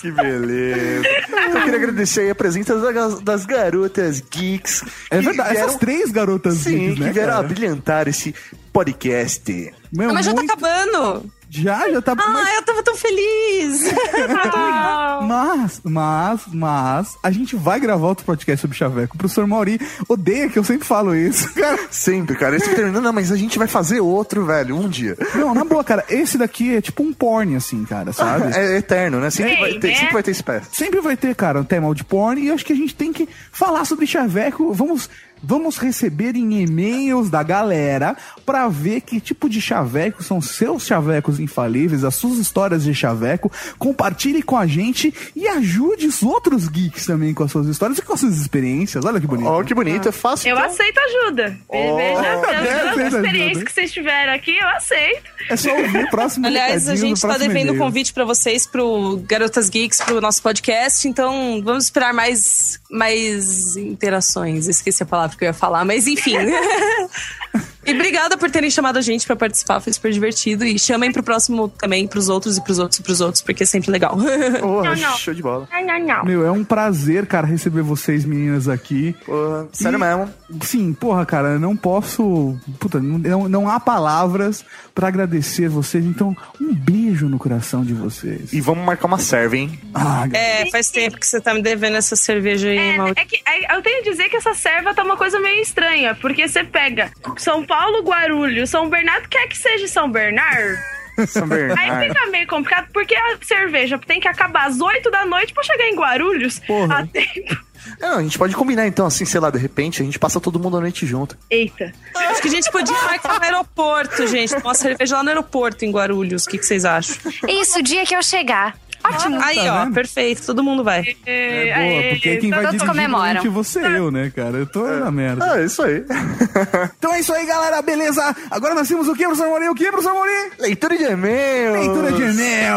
Que 0.01 0.11
beleza. 0.11 1.09
Eu 1.55 1.63
queria 1.63 1.77
agradecer 1.77 2.21
aí 2.23 2.31
a 2.31 2.35
presença 2.35 2.77
das, 3.23 3.47
garotas 3.47 4.21
geeks. 4.31 4.85
É 5.11 5.21
verdade, 5.21 5.57
essas 5.57 5.77
três 5.77 6.11
garotas 6.11 6.59
Sim, 6.59 6.71
geeks, 6.71 6.80
né, 6.89 6.95
que 6.95 7.13
vieram 7.13 7.33
cara? 7.33 7.39
abrilhantar 7.47 8.09
esse 8.09 8.35
podcast. 8.73 9.73
Meu, 9.93 10.11
Ah, 10.11 10.13
mas 10.15 10.27
já 10.27 10.33
tá 10.33 10.39
muito- 10.43 10.53
acabando. 10.53 11.31
Já, 11.53 11.91
já 11.91 12.01
tá. 12.01 12.15
Ah, 12.17 12.55
eu 12.55 12.63
tava 12.63 12.81
tão 12.81 12.95
feliz. 12.97 13.81
Mas, 15.27 15.81
mas, 15.85 16.41
mas, 16.53 17.19
a 17.23 17.31
gente 17.31 17.55
vai 17.57 17.79
gravar 17.79 18.07
outro 18.09 18.25
podcast 18.25 18.61
sobre 18.63 18.77
Chaveco. 18.77 19.15
O 19.15 19.19
professor 19.19 19.47
Mauri 19.47 19.79
odeia 20.09 20.49
que 20.49 20.59
eu 20.59 20.65
sempre 20.65 20.87
falo 20.87 21.15
isso, 21.15 21.53
cara. 21.55 21.79
Sempre, 21.91 22.37
cara. 22.37 22.57
Esse 22.57 22.75
terminando, 22.75 23.03
não, 23.05 23.13
mas 23.13 23.31
a 23.31 23.37
gente 23.37 23.59
vai 23.59 23.69
fazer 23.69 24.01
outro, 24.01 24.45
velho, 24.47 24.77
um 24.77 24.89
dia. 24.89 25.17
Não, 25.35 25.53
na 25.55 25.65
boa, 25.65 25.85
cara, 25.85 26.05
esse 26.09 26.39
daqui 26.39 26.75
é 26.77 26.81
tipo 26.81 27.03
um 27.03 27.13
porn, 27.13 27.55
assim, 27.57 27.85
cara, 27.85 28.13
sabe? 28.13 28.51
É 28.57 28.79
eterno, 28.79 29.21
né? 29.21 29.31
Sempre, 29.31 29.53
Ei, 29.53 29.61
vai, 29.61 29.79
ter, 29.79 29.89
né? 29.89 29.95
sempre 29.97 30.13
vai 30.15 30.23
ter 30.23 30.31
espécie. 30.31 30.67
Sempre 30.73 31.01
vai 31.01 31.17
ter, 31.17 31.35
cara, 31.35 31.61
um 31.61 31.65
tema 31.65 31.95
de 31.95 32.05
porn 32.05 32.41
e 32.41 32.49
eu 32.49 32.55
acho 32.55 32.65
que 32.65 32.73
a 32.73 32.77
gente 32.77 32.95
tem 32.95 33.13
que 33.13 33.29
falar 33.53 33.85
sobre 33.85 34.07
Chaveco. 34.07 34.73
Vamos, 34.73 35.09
vamos 35.43 35.77
receber 35.79 36.37
em 36.37 36.63
e-mails 36.63 37.31
da 37.31 37.43
galera 37.43 38.17
pra 38.45 38.69
ver 38.69 39.01
que 39.01 39.21
tipo 39.21 39.49
de 39.49 39.61
Chaveco 39.61 40.23
são 40.23 40.41
seus 40.41 40.87
Chavecos 40.87 41.41
infalíveis, 41.41 42.05
as 42.05 42.15
suas 42.15 42.39
histórias 42.39 42.85
de 42.85 42.95
Chaveco. 42.95 43.51
Compartilhe 43.79 44.43
com 44.43 44.57
a 44.57 44.67
gente 44.67 45.13
e 45.35 45.47
ajude 45.49 46.07
os 46.07 46.23
outros 46.23 46.69
geeks 46.69 47.07
também 47.07 47.33
com 47.35 47.45
as 47.45 47.51
suas 47.51 47.67
histórias 47.67 47.99
e 47.99 48.03
com 48.03 48.13
as 48.13 48.21
suas 48.21 48.39
experiências. 48.39 49.05
Olha 49.05 49.21
que 49.21 49.27
bonito. 49.27 49.49
Ó, 49.49 49.63
que 49.63 49.75
bonito, 49.75 50.09
é 50.09 50.13
fácil. 50.13 50.51
Eu 50.51 50.59
aceito 50.59 50.99
ajuda. 50.99 51.57
Veja, 51.71 52.23
Deve 52.23 52.81
todas 52.87 52.99
as 52.99 53.13
experiências 53.15 53.51
ajuda. 53.51 53.65
que 53.65 53.73
vocês 53.73 53.93
tiveram 53.93 54.33
aqui, 54.33 54.57
eu 54.57 54.69
aceito. 54.69 55.31
É 55.49 55.57
só 55.57 55.75
ouvir 55.77 56.05
o 56.05 56.11
próximo 56.11 56.47
Aliás, 56.51 56.89
a 56.89 56.97
gente 56.97 57.21
tá 57.21 57.39
devendo 57.39 57.73
um 57.73 57.79
convite 57.79 58.13
pra 58.13 58.25
vocês 58.25 58.67
pro 58.67 59.23
Garotas 59.27 59.69
Geeks, 59.69 60.01
pro 60.01 60.21
nosso 60.21 60.43
podcast, 60.43 61.09
então 61.09 61.61
vamos 61.63 61.85
esperar 61.85 62.13
mais, 62.13 62.81
mais 62.91 63.77
interações. 63.77 64.69
Esqueci 64.69 65.03
a 65.03 65.07
palavra 65.07 65.30
que 65.37 65.45
eu 65.45 65.49
ia 65.49 65.53
falar, 65.53 65.85
mas 65.85 66.07
enfim. 66.07 66.37
e 67.91 67.95
obrigada 67.95 68.37
por 68.37 68.51
terem 68.51 68.71
chamado 68.71 68.99
a 68.99 69.01
gente 69.03 69.27
pra 69.27 69.37
participar, 69.37 69.81
foi 69.81 69.93
super 69.93 70.13
divertido. 70.13 70.65
E 70.65 70.79
chamem 70.79 71.13
pro 71.13 71.23
próximo 71.23 71.69
também, 71.69 72.07
pros 72.07 72.29
outros 72.29 72.57
e 72.57 72.63
pros 72.63 72.79
outros 72.79 72.99
e 73.01 73.03
pros 73.03 73.21
outros, 73.21 73.43
porque 73.43 73.63
é 73.63 73.67
sempre 73.67 73.91
legal. 73.91 74.17
Porra, 74.61 74.97
show 74.97 75.35
de 75.35 75.43
bola. 75.43 75.69
Não, 75.73 75.85
não, 75.87 76.07
não. 76.07 76.25
Meu, 76.25 76.47
é 76.47 76.51
um 76.51 76.65
prazer, 76.65 77.27
cara, 77.27 77.47
receber 77.47 77.83
vocês, 77.83 78.25
meninas, 78.25 78.69
aqui. 78.69 79.15
Porra, 79.25 79.69
sério 79.73 79.97
E- 79.97 80.01
mesmo. 80.01 80.31
Sim, 80.63 80.93
porra, 80.93 81.25
cara, 81.25 81.49
eu 81.51 81.61
não 81.61 81.77
posso. 81.77 82.59
Puta, 82.79 82.99
não, 83.01 83.49
não, 83.49 83.69
há 83.69 83.79
palavras 83.79 84.65
pra 84.95 85.09
agradecer 85.09 85.69
vocês. 85.69 86.05
Então, 86.05 86.37
um 86.61 86.75
beijo 86.75 87.29
no 87.29 87.39
coração 87.39 87.85
de 87.85 87.93
vocês. 87.95 88.53
E 88.53 88.61
vamos 88.61 88.85
marcar 88.85 89.07
uma 89.07 89.19
serve, 89.19 89.59
hein? 89.59 89.81
Ah, 89.95 90.27
É, 90.33 90.69
faz 90.71 90.91
tempo 90.91 91.19
que 91.19 91.27
você 91.27 91.41
tá 91.41 91.55
me 91.55 91.63
devendo 91.63 91.97
essa 91.97 92.17
cerveja 92.17 92.69
aí, 92.69 92.97
Mauro. 92.97 93.15
É 93.17 93.25
que 93.25 93.37
é, 93.47 93.77
eu 93.77 93.83
tenho 93.83 94.03
que 94.03 94.11
dizer 94.11 94.29
que 94.29 94.37
essa 94.37 94.53
serva 94.55 94.93
tá 94.95 95.03
uma 95.05 95.17
coisa 95.17 95.39
meio 95.39 95.63
estranha, 95.63 96.17
porque 96.21 96.49
você 96.49 96.65
pega 96.65 97.11
São 97.37 97.65
Paulo, 97.65 97.80
Guarulhos, 98.03 98.71
São 98.71 98.89
Bernardo, 98.89 99.29
quer 99.29 99.47
que 99.49 99.57
seja 99.57 99.87
São 99.89 100.11
Bernardo? 100.11 100.79
São 101.27 101.47
Bernardo. 101.47 101.79
Aí 101.79 102.09
fica 102.09 102.27
meio 102.27 102.47
complicado, 102.47 102.89
porque 102.93 103.15
a 103.15 103.39
cerveja 103.43 103.99
tem 103.99 104.21
que 104.21 104.29
acabar 104.29 104.67
às 104.67 104.81
8 104.81 105.11
da 105.11 105.25
noite 105.25 105.53
pra 105.53 105.63
chegar 105.63 105.89
em 105.89 105.95
Guarulhos 105.95 106.59
Porra. 106.61 107.01
a 107.01 107.07
tempo. 107.07 107.57
Não, 107.99 108.19
a 108.19 108.23
gente 108.23 108.39
pode 108.39 108.55
combinar 108.55 108.87
então, 108.87 109.07
assim, 109.07 109.25
sei 109.25 109.41
lá, 109.41 109.51
de 109.51 109.59
repente 109.59 110.03
a 110.03 110.05
gente 110.05 110.19
passa 110.19 110.41
todo 110.41 110.59
mundo 110.59 110.77
a 110.77 110.81
noite 110.81 111.07
junto. 111.07 111.37
Eita. 111.49 111.93
Acho 112.15 112.43
que 112.43 112.49
a 112.49 112.51
gente 112.51 112.71
podia 112.71 112.95
marcar 113.03 113.39
no 113.39 113.45
aeroporto, 113.45 114.27
gente. 114.27 114.55
Uma 114.57 114.75
cerveja 114.75 115.17
lá 115.17 115.23
no 115.23 115.29
aeroporto, 115.31 115.85
em 115.85 115.91
Guarulhos. 115.91 116.45
O 116.45 116.49
que, 116.49 116.59
que 116.59 116.67
vocês 116.67 116.85
acham? 116.85 117.17
Isso, 117.49 117.79
o 117.79 117.83
dia 117.83 118.05
que 118.05 118.15
eu 118.15 118.23
chegar. 118.23 118.77
Ótimo. 119.03 119.41
Aí, 119.43 119.57
Tá 119.57 119.75
ó, 119.75 119.85
vendo? 119.85 119.95
perfeito. 119.95 120.45
Todo 120.47 120.63
mundo 120.63 120.85
vai. 120.85 121.17
É 121.27 121.91
boa, 121.91 122.03
porque 122.15 122.37
quem 122.37 122.51
vai 122.51 122.59
todos 122.61 122.73
dirigir 122.73 122.89
comemoram. 122.89 123.27
durante 123.43 123.49
você 123.49 123.81
eu, 123.81 124.11
né, 124.11 124.31
cara? 124.35 124.59
Eu 124.59 124.67
tô 124.67 124.87
na 124.87 125.11
merda. 125.11 125.53
Ah, 125.55 125.63
isso 125.63 125.83
aí. 125.83 126.05
Então 126.99 127.15
é 127.15 127.21
isso 127.21 127.33
aí, 127.33 127.47
galera, 127.47 127.81
beleza? 127.83 128.35
Agora 128.51 128.75
nós 128.75 128.87
temos 128.87 129.09
o 129.09 129.15
que, 129.15 129.25
professor 129.25 129.49
Mori? 129.49 129.69
O 129.69 129.75
que, 129.75 129.87
professor 129.91 130.13
Mori? 130.15 130.31
Leitura 130.59 130.97
de 130.99 131.05
e-mail. 131.05 131.73
Leitura 131.73 132.13
de 132.13 132.23
e-mail. 132.23 132.77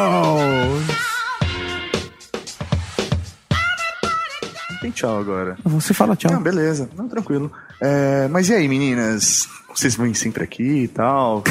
Tem 4.82 4.92
tchau 4.92 5.18
agora. 5.20 5.58
Você 5.64 5.94
fala 5.94 6.16
tchau. 6.16 6.32
Não, 6.32 6.42
beleza. 6.42 6.90
Não, 6.96 7.08
tranquilo. 7.08 7.52
É, 7.82 8.28
mas 8.30 8.50
e 8.50 8.54
aí, 8.54 8.68
meninas? 8.68 9.48
Vocês 9.74 9.96
vêm 9.96 10.14
sempre 10.14 10.44
aqui 10.44 10.84
e 10.84 10.88
tal? 10.88 11.44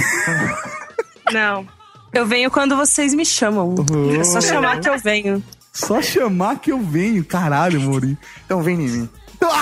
Não. 1.33 1.67
Eu 2.13 2.27
venho 2.27 2.51
quando 2.51 2.77
vocês 2.77 3.15
me 3.15 3.25
chamam. 3.25 3.75
É 4.19 4.25
só 4.25 4.41
chamar 4.41 4.81
que 4.81 4.89
eu 4.89 4.99
venho. 4.99 5.43
Só 5.73 6.03
chamar 6.03 6.57
que 6.57 6.71
eu 6.71 6.79
venho. 6.79 7.25
Caralho, 7.25 7.81
Mori. 7.81 8.19
Então 8.45 8.63
vem 8.63 8.75
em 8.77 8.89
mim. 8.89 9.09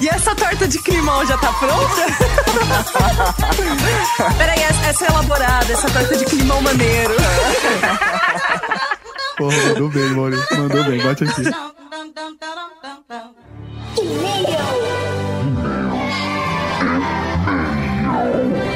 E 0.00 0.08
essa 0.08 0.32
torta 0.32 0.68
de 0.68 0.78
climão 0.80 1.26
já 1.26 1.36
tá 1.38 1.52
pronta? 1.54 2.06
Peraí, 4.38 4.62
essa, 4.62 4.86
essa 4.86 5.04
é 5.04 5.08
elaborada, 5.08 5.72
essa 5.72 5.90
torta 5.90 6.16
de 6.16 6.24
climão 6.24 6.60
maneiro. 6.62 7.14
Porra, 9.36 9.56
mandou 9.56 9.88
bem, 9.88 10.08
Mori. 10.10 10.36
Mandou 10.56 10.84
bem, 10.84 11.02
bate 11.02 11.24
aqui. 11.24 11.42
É 18.64 18.67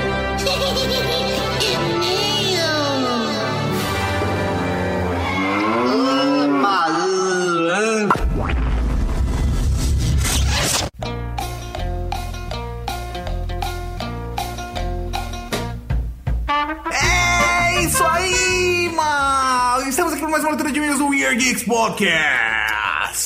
isso 17.93 18.05
aí, 18.05 18.90
mano! 18.94 19.86
Estamos 19.86 20.12
aqui 20.12 20.23
para 20.23 20.31
mais 20.31 20.43
uma 20.43 20.52
leitura 20.52 20.73
de 20.73 20.78
e-mails 20.78 20.98
do 20.98 21.09
Weird 21.09 21.44
Geeks 21.44 21.64
Podcast. 21.64 23.19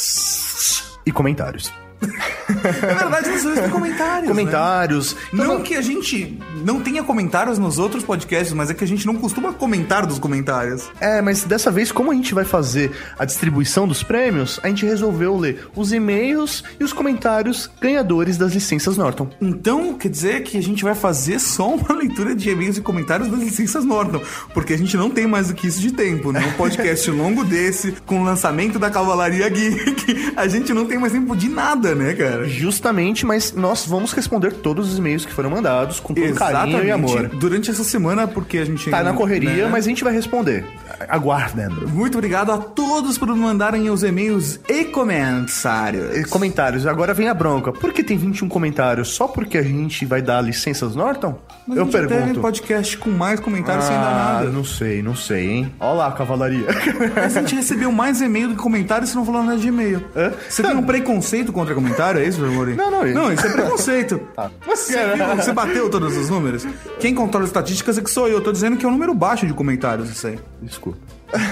E 1.06 1.12
comentários. 1.12 1.72
É 2.02 2.94
verdade, 2.94 3.28
nós 3.30 3.42
temos 3.42 3.72
comentários. 3.72 4.28
Comentários. 4.28 5.14
Né? 5.14 5.20
Não 5.32 5.44
Então, 5.44 5.62
que 5.62 5.74
a 5.74 5.82
gente 5.82 6.38
não 6.64 6.80
tenha 6.80 7.02
comentários 7.02 7.58
nos 7.58 7.78
outros 7.78 8.04
podcasts, 8.04 8.52
mas 8.52 8.70
é 8.70 8.74
que 8.74 8.84
a 8.84 8.86
gente 8.86 9.06
não 9.06 9.14
costuma 9.16 9.52
comentar 9.52 10.06
dos 10.06 10.18
comentários. 10.18 10.88
É, 11.00 11.20
mas 11.20 11.44
dessa 11.44 11.70
vez, 11.70 11.90
como 11.92 12.10
a 12.10 12.14
gente 12.14 12.34
vai 12.34 12.44
fazer 12.44 12.92
a 13.18 13.24
distribuição 13.24 13.86
dos 13.86 14.02
prêmios, 14.02 14.60
a 14.62 14.68
gente 14.68 14.84
resolveu 14.84 15.36
ler 15.36 15.66
os 15.74 15.92
e-mails 15.92 16.62
e 16.78 16.84
os 16.84 16.92
comentários 16.92 17.70
ganhadores 17.80 18.36
das 18.36 18.52
licenças 18.52 18.96
Norton. 18.96 19.28
Então, 19.40 19.94
quer 19.94 20.08
dizer 20.08 20.42
que 20.42 20.56
a 20.56 20.62
gente 20.62 20.84
vai 20.84 20.94
fazer 20.94 21.38
só 21.38 21.74
uma 21.74 21.92
leitura 21.96 22.34
de 22.34 22.50
e-mails 22.50 22.76
e 22.76 22.80
comentários 22.80 23.28
das 23.28 23.40
licenças 23.40 23.84
Norton, 23.84 24.20
porque 24.52 24.74
a 24.74 24.78
gente 24.78 24.96
não 24.96 25.10
tem 25.10 25.26
mais 25.26 25.48
do 25.48 25.54
que 25.54 25.66
isso 25.66 25.80
de 25.80 25.92
tempo, 25.92 26.32
né? 26.32 26.44
Um 26.46 26.52
podcast 26.52 27.10
longo 27.10 27.44
desse, 27.44 27.92
com 28.04 28.20
o 28.20 28.24
lançamento 28.24 28.78
da 28.78 28.90
Cavalaria 28.90 29.48
Geek, 29.48 30.32
a 30.36 30.46
gente 30.46 30.72
não 30.72 30.86
tem 30.86 30.98
mais 30.98 31.12
tempo 31.12 31.36
de 31.36 31.48
nada, 31.48 31.85
né, 31.94 32.14
cara? 32.14 32.48
Justamente, 32.48 33.24
mas 33.24 33.52
nós 33.52 33.86
vamos 33.86 34.12
responder 34.12 34.52
todos 34.52 34.92
os 34.92 34.98
e-mails 34.98 35.24
que 35.24 35.32
foram 35.32 35.50
mandados 35.50 36.00
com 36.00 36.14
todo 36.14 36.34
carinho 36.34 36.84
e 36.84 36.90
amor. 36.90 37.28
Durante 37.28 37.70
essa 37.70 37.84
semana, 37.84 38.26
porque 38.26 38.58
a 38.58 38.64
gente 38.64 38.90
Tá 38.90 39.02
na 39.02 39.12
correria, 39.12 39.64
né? 39.64 39.68
mas 39.70 39.86
a 39.86 39.88
gente 39.88 40.04
vai 40.04 40.12
responder. 40.12 40.64
Aguardem. 41.08 41.68
Muito 41.68 42.16
obrigado 42.18 42.50
a 42.52 42.58
todos 42.58 43.18
por 43.18 43.28
mandarem 43.34 43.90
os 43.90 44.02
e-mails 44.02 44.58
e 44.68 44.84
comentários. 44.84 46.16
E 46.16 46.24
Comentários. 46.24 46.86
Agora 46.86 47.12
vem 47.14 47.28
a 47.28 47.34
bronca. 47.34 47.72
Por 47.72 47.92
que 47.92 48.02
tem 48.02 48.16
21 48.16 48.48
comentários? 48.48 49.08
Só 49.08 49.28
porque 49.28 49.58
a 49.58 49.62
gente 49.62 50.04
vai 50.04 50.22
dar 50.22 50.40
licenças 50.40 50.94
Norton? 50.94 51.38
Mas 51.66 51.78
Eu 51.78 51.86
pergunto. 51.86 52.40
podcast 52.40 52.96
com 52.98 53.10
mais 53.10 53.40
comentários 53.40 53.84
sem 53.86 53.94
dar 53.94 54.02
Ah, 54.02 54.32
nada. 54.34 54.50
não 54.50 54.64
sei, 54.64 55.02
não 55.02 55.16
sei, 55.16 55.50
hein? 55.50 55.72
Olha 55.80 55.92
lá, 55.94 56.12
cavalaria. 56.12 56.66
Mas 57.16 57.36
a 57.36 57.40
gente 57.40 57.56
recebeu 57.56 57.90
mais 57.90 58.20
e-mail 58.20 58.48
do 58.48 58.54
que 58.54 58.62
comentário, 58.62 59.04
você 59.06 59.16
não 59.16 59.24
falou 59.24 59.42
nada 59.42 59.58
de 59.58 59.66
e-mail. 59.68 60.04
Você 60.48 60.62
tem 60.62 60.76
um 60.76 60.82
preconceito 60.84 61.52
contra 61.52 61.74
comentário, 61.74 62.20
é 62.20 62.24
isso, 62.24 62.40
meu 62.40 62.50
amor? 62.50 62.68
Não, 62.68 62.90
não, 62.90 63.04
isso- 63.06 63.14
Não, 63.18 63.32
isso 63.32 63.46
é 63.46 63.50
preconceito. 63.50 64.20
Tá. 64.36 64.50
Você, 64.66 64.92
viu? 65.14 65.26
Você 65.36 65.52
bateu 65.52 65.90
todos 65.90 66.16
os 66.16 66.28
números? 66.30 66.66
Quem 67.00 67.14
controla 67.14 67.44
as 67.44 67.50
estatísticas 67.50 67.98
é 67.98 68.02
que 68.02 68.10
sou 68.10 68.28
eu. 68.28 68.34
Eu 68.36 68.40
tô 68.42 68.52
dizendo 68.52 68.76
que 68.76 68.84
é 68.84 68.88
um 68.88 68.92
número 68.92 69.14
baixo 69.14 69.46
de 69.46 69.52
comentários, 69.54 70.10
isso 70.10 70.26
aí. 70.26 70.38
Desculpa. 70.62 70.98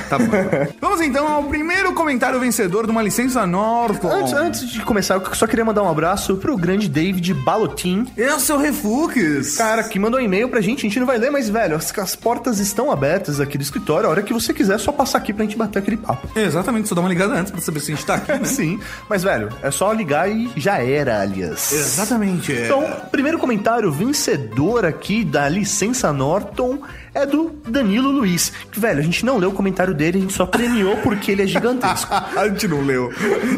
Tá 0.08 0.18
bom. 0.18 0.26
Vamos 0.80 1.00
então 1.00 1.26
ao 1.26 1.44
primeiro 1.44 1.92
comentário 1.92 2.38
vencedor 2.38 2.84
de 2.86 2.90
uma 2.90 3.02
licença 3.02 3.46
Norton. 3.46 4.08
Antes, 4.08 4.32
antes 4.32 4.68
de 4.70 4.80
começar, 4.82 5.14
eu 5.14 5.34
só 5.34 5.46
queria 5.46 5.64
mandar 5.64 5.82
um 5.82 5.88
abraço 5.88 6.36
pro 6.36 6.56
grande 6.56 6.88
David 6.88 7.34
Balotin. 7.34 8.06
É 8.16 8.34
o 8.34 8.40
seu 8.40 8.58
Refux. 8.58 9.56
Cara, 9.56 9.82
que 9.84 9.98
mandou 9.98 10.20
um 10.20 10.22
e-mail 10.22 10.48
pra 10.48 10.60
gente, 10.60 10.80
a 10.80 10.82
gente 10.88 10.98
não 11.00 11.06
vai 11.06 11.18
ler, 11.18 11.30
mas, 11.30 11.48
velho, 11.48 11.76
as, 11.76 11.96
as 11.98 12.16
portas 12.16 12.58
estão 12.58 12.90
abertas 12.90 13.40
aqui 13.40 13.58
do 13.58 13.62
escritório. 13.62 14.08
A 14.08 14.10
hora 14.10 14.22
que 14.22 14.32
você 14.32 14.52
quiser, 14.52 14.74
é 14.74 14.78
só 14.78 14.92
passar 14.92 15.18
aqui 15.18 15.32
pra 15.32 15.44
gente 15.44 15.56
bater 15.56 15.78
aquele 15.80 15.96
papo. 15.96 16.28
Exatamente, 16.38 16.88
só 16.88 16.94
dá 16.94 17.00
uma 17.00 17.08
ligada 17.08 17.34
antes 17.34 17.50
pra 17.52 17.60
saber 17.60 17.80
se 17.80 17.92
a 17.92 17.94
gente 17.94 18.06
tá 18.06 18.14
aqui, 18.14 18.32
né? 18.32 18.44
Sim, 18.44 18.80
mas, 19.08 19.22
velho, 19.22 19.48
é 19.62 19.70
só 19.70 19.92
ligar 19.92 20.30
e 20.30 20.50
já 20.56 20.78
era, 20.78 21.20
aliás. 21.20 21.72
Exatamente. 21.72 22.52
é. 22.52 22.64
Então, 22.64 22.84
primeiro 23.10 23.38
comentário 23.38 23.90
vencedor 23.92 24.84
aqui 24.84 25.24
da 25.24 25.48
licença 25.48 26.12
Norton 26.12 26.80
é 27.14 27.24
do 27.24 27.54
Danilo 27.66 28.10
Luiz. 28.10 28.52
Que, 28.70 28.80
velho, 28.80 28.98
a 28.98 29.02
gente 29.02 29.24
não 29.24 29.38
leu 29.38 29.50
o 29.50 29.52
comentário 29.52 29.94
dele, 29.94 30.18
a 30.18 30.20
gente 30.20 30.32
só 30.32 30.44
premiou 30.44 30.96
porque 30.98 31.30
ele 31.30 31.42
é 31.42 31.46
gigantesco. 31.46 32.12
a 32.12 32.48
gente 32.48 32.68
não 32.68 32.82
leu. 32.82 33.10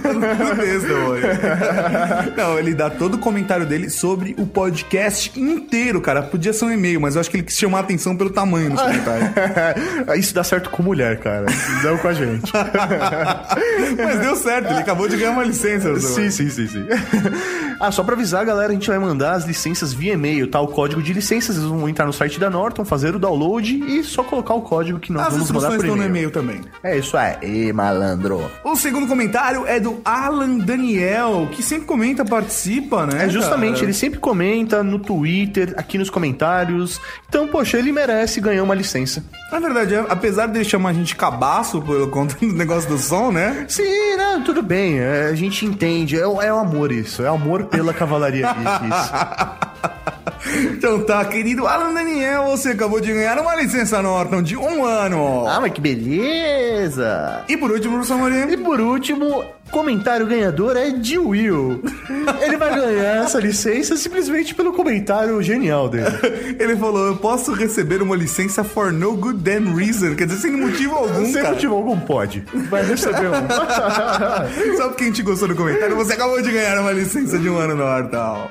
Mano. 0.05 0.20
Não, 2.37 2.59
ele 2.59 2.74
dá 2.74 2.91
todo 2.91 3.15
o 3.15 3.19
comentário 3.19 3.66
dele 3.66 3.89
sobre 3.89 4.35
o 4.39 4.47
podcast 4.47 5.39
inteiro, 5.39 6.01
cara. 6.01 6.23
Podia 6.23 6.53
ser 6.53 6.66
um 6.66 6.73
e-mail, 6.73 7.01
mas 7.01 7.15
eu 7.15 7.20
acho 7.20 7.31
que 7.31 7.37
ele 7.37 7.45
quis 7.45 7.57
chamar 7.57 7.78
a 7.78 7.81
atenção 7.81 8.16
pelo 8.16 8.31
tamanho 8.31 8.70
dos 8.70 8.81
comentários. 8.81 9.31
Isso 10.19 10.35
dá 10.35 10.45
certo 10.45 10.70
com 10.70 10.83
mulher, 10.83 11.19
cara. 11.19 11.47
Não 11.83 11.97
com 11.99 12.09
a 12.09 12.12
gente. 12.12 12.53
mas 13.97 14.20
deu 14.20 14.37
certo, 14.37 14.70
ele 14.70 14.81
acabou 14.81 15.09
de 15.09 15.16
ganhar 15.16 15.31
uma 15.31 15.45
licença. 15.45 15.99
Sim, 15.99 16.31
sim, 16.31 16.51
sim, 16.51 16.66
sim. 16.66 16.87
Ah, 17.81 17.90
só 17.93 18.03
pra 18.03 18.15
avisar, 18.15 18.44
galera, 18.44 18.70
a 18.70 18.74
gente 18.74 18.89
vai 18.89 18.98
mandar 18.98 19.32
as 19.32 19.44
licenças 19.44 19.93
via 19.93 20.15
e-mail, 20.15 20.48
tá? 20.48 20.61
O 20.61 20.69
código 20.69 21.03
de 21.03 21.12
licenças, 21.12 21.57
eles 21.57 21.69
vão 21.69 21.89
entrar 21.89 22.07
no 22.07 22.12
site 22.12 22.39
da 22.40 22.48
Norton, 22.51 22.85
fazer 22.85 23.15
o 23.15 23.19
download 23.19 23.85
e 23.86 24.03
só 24.03 24.23
colocar 24.23 24.55
o 24.55 24.62
código 24.62 24.98
que 24.98 25.12
nós 25.12 25.27
As 25.27 25.32
vamos 25.35 25.51
mandar 25.51 25.69
por 25.69 25.77
estão 25.77 25.89
no 25.97 25.97
e-mail. 25.97 26.09
e-mail 26.11 26.31
também. 26.31 26.61
É 26.82 26.97
isso 26.98 27.16
aí, 27.16 27.73
malandro. 27.73 28.51
O 28.65 28.77
segundo 28.77 29.07
comentário 29.07 29.66
é 29.66 29.78
do 29.78 30.01
Alan 30.05 30.59
Daniel, 30.59 31.48
que 31.53 31.62
sempre 31.62 31.86
comenta, 31.86 32.24
participa, 32.24 33.07
né? 33.07 33.24
É 33.27 33.28
justamente, 33.28 33.74
cara? 33.74 33.86
ele 33.86 33.93
sempre 33.94 34.19
comenta 34.19 34.82
no 34.82 34.98
Twitter, 34.98 35.74
aqui 35.77 35.98
nos 35.98 36.11
comentários. 36.11 37.01
Então, 37.28 37.47
poxa, 37.48 37.78
ele 37.78 37.93
merece 37.93 38.40
ganhar 38.40 38.62
uma 38.62 38.74
licença. 38.74 39.24
Na 39.53 39.59
verdade, 39.61 39.94
é- 39.94 40.05
apesar 40.09 40.47
dele 40.47 40.65
chamar 40.65 40.90
a 40.90 40.93
gente 40.94 41.15
cabaço 41.15 41.81
por 41.81 42.09
conta 42.11 42.35
do 42.44 42.53
negócio 42.53 42.89
do 42.89 42.98
som, 42.98 43.31
né? 43.31 43.65
Sim, 43.69 44.16
não, 44.16 44.43
tudo 44.43 44.62
bem. 44.62 44.98
é, 44.98 45.27
a 45.31 45.35
gente 45.35 45.65
entende. 45.66 46.16
É, 46.16 46.20
é 46.23 46.27
o 46.53 46.59
amor 46.59 46.90
isso. 46.93 47.23
É 47.23 47.31
o 47.31 47.35
amor 47.35 47.65
pela 47.66 47.93
cavalaria 47.93 48.47
geek. 48.55 49.66
Então 50.72 51.02
tá, 51.05 51.24
querido 51.24 51.66
Alan 51.66 51.93
Daniel, 51.93 52.44
você 52.44 52.70
acabou 52.70 53.01
de 53.01 53.12
ganhar 53.12 53.38
uma 53.38 53.55
licença 53.56 54.01
Norton 54.01 54.43
de 54.43 54.56
um 54.56 54.84
ano. 54.84 55.47
Ah, 55.47 55.60
mas 55.60 55.72
que 55.72 55.80
beleza! 55.80 57.43
E 57.48 57.56
por 57.56 57.70
último, 57.70 58.01
Amorim. 58.12 58.51
E 58.52 58.56
por 58.56 58.80
último, 58.80 59.44
comentário 59.70 60.26
ganhador 60.26 60.76
é 60.76 60.90
de 60.90 61.18
Will. 61.18 61.82
Ele 62.40 62.56
vai 62.56 62.74
ganhar 62.74 63.24
essa 63.24 63.38
licença 63.38 63.97
simplesmente 63.97 64.55
pelo 64.55 64.72
comentário 64.72 65.40
genial 65.43 65.88
dele. 65.88 66.06
Ele 66.59 66.76
falou: 66.76 67.06
Eu 67.06 67.16
posso 67.16 67.52
receber 67.52 68.02
uma 68.02 68.16
licença 68.16 68.64
for 68.64 68.93
no 68.93 69.16
good 69.16 69.38
damn 69.38 69.74
reason. 69.74 70.14
Quer 70.14 70.26
dizer, 70.26 70.40
sem 70.40 70.52
motivo 70.52 70.94
algum. 70.94 71.24
Sem 71.24 71.43
cara. 71.43 71.55
motivo 71.55 71.74
algum, 71.74 71.98
pode. 72.01 72.44
Vai 72.70 72.84
receber 72.84 73.28
um. 73.28 74.76
Só 74.76 74.88
porque 74.88 75.05
a 75.05 75.06
gente 75.06 75.22
gostou 75.22 75.48
do 75.48 75.55
comentário, 75.55 75.97
você 75.97 76.12
acabou 76.14 76.40
de 76.40 76.51
ganhar 76.51 76.80
uma 76.80 76.93
licença 76.93 77.38
de 77.38 77.48
um 77.48 77.56
ano 77.56 77.74
Norton. 77.74 78.51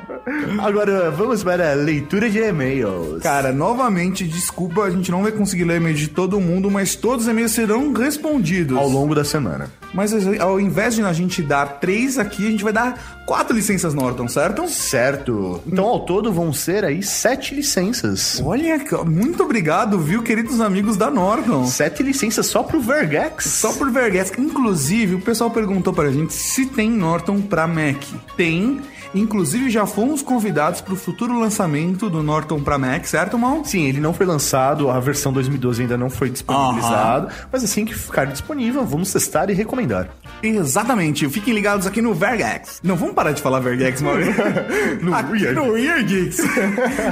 Agora 0.59 1.11
vamos 1.11 1.43
para 1.43 1.71
a 1.71 1.75
leitura 1.75 2.29
de 2.29 2.39
e-mails. 2.39 3.21
Cara, 3.21 3.51
novamente, 3.51 4.27
desculpa, 4.27 4.83
a 4.83 4.89
gente 4.89 5.11
não 5.11 5.21
vai 5.21 5.31
conseguir 5.31 5.63
ler 5.63 5.77
e-mail 5.77 5.95
de 5.95 6.07
todo 6.07 6.39
mundo, 6.39 6.69
mas 6.71 6.95
todos 6.95 7.25
os 7.25 7.31
e-mails 7.31 7.51
serão 7.51 7.93
respondidos. 7.93 8.77
Ao 8.77 8.87
longo 8.87 9.13
da 9.13 9.23
semana. 9.23 9.69
Mas 9.93 10.13
ao 10.39 10.59
invés 10.59 10.95
de 10.95 11.01
a 11.05 11.13
gente 11.13 11.41
dar 11.41 11.79
três 11.79 12.17
aqui, 12.17 12.47
a 12.47 12.51
gente 12.51 12.63
vai 12.63 12.73
dar 12.73 13.23
quatro 13.25 13.55
licenças 13.55 13.93
Norton, 13.93 14.27
certo? 14.27 14.67
Certo. 14.67 15.61
Então, 15.65 15.85
ao 15.85 16.01
todo, 16.01 16.31
vão 16.31 16.53
ser 16.53 16.83
aí 16.83 17.01
sete 17.01 17.55
licenças. 17.55 18.41
Olha, 18.43 18.79
muito 19.05 19.43
obrigado, 19.43 19.99
viu, 19.99 20.21
queridos 20.21 20.61
amigos 20.61 20.97
da 20.97 21.09
Norton. 21.09 21.65
Sete 21.65 22.03
licenças 22.03 22.45
só 22.47 22.63
pro 22.63 22.79
Vergex. 22.79 23.45
Só 23.45 23.73
por 23.73 23.91
Vergex. 23.91 24.33
Inclusive, 24.37 25.15
o 25.15 25.21
pessoal 25.21 25.49
perguntou 25.49 25.93
pra 25.93 26.11
gente 26.11 26.33
se 26.33 26.65
tem 26.65 26.89
Norton 26.89 27.41
pra 27.41 27.67
Mac. 27.67 28.03
Tem. 28.35 28.81
Inclusive, 29.15 29.69
já 29.69 29.85
fomos 29.85 30.21
convidados 30.21 30.81
pro 30.81 30.95
futuro 30.95 31.39
lançamento 31.39 32.09
do 32.09 32.21
Norton 32.21 32.61
pra 32.61 32.77
Mac, 32.77 33.05
certo, 33.05 33.37
Mal? 33.37 33.63
Sim, 33.65 33.85
ele 33.85 33.99
não 33.99 34.13
foi 34.13 34.25
lançado, 34.25 34.89
a 34.89 34.99
versão 34.99 35.31
2012 35.33 35.81
ainda 35.83 35.97
não 35.97 36.09
foi 36.09 36.29
disponibilizado, 36.29 37.29
mas 37.51 37.63
assim 37.63 37.85
que 37.85 37.93
ficar 37.95 38.25
disponível, 38.25 38.85
vamos 38.85 39.11
testar 39.11 39.49
e 39.49 39.53
recomendar. 39.53 40.09
Exatamente. 40.43 41.27
Fiquem 41.29 41.53
ligados 41.53 41.87
aqui 41.87 42.01
no 42.01 42.13
Vergex. 42.13 42.79
Não, 42.83 42.95
vamos 42.95 43.15
parar 43.15 43.31
de 43.31 43.41
falar 43.41 43.59
Vergex, 43.59 44.01
Maurício. 44.01 44.35
No 45.01 45.11
Weird. 45.11 45.53
No 45.53 45.71
Weird 45.71 46.03
Geeks. 46.05 46.39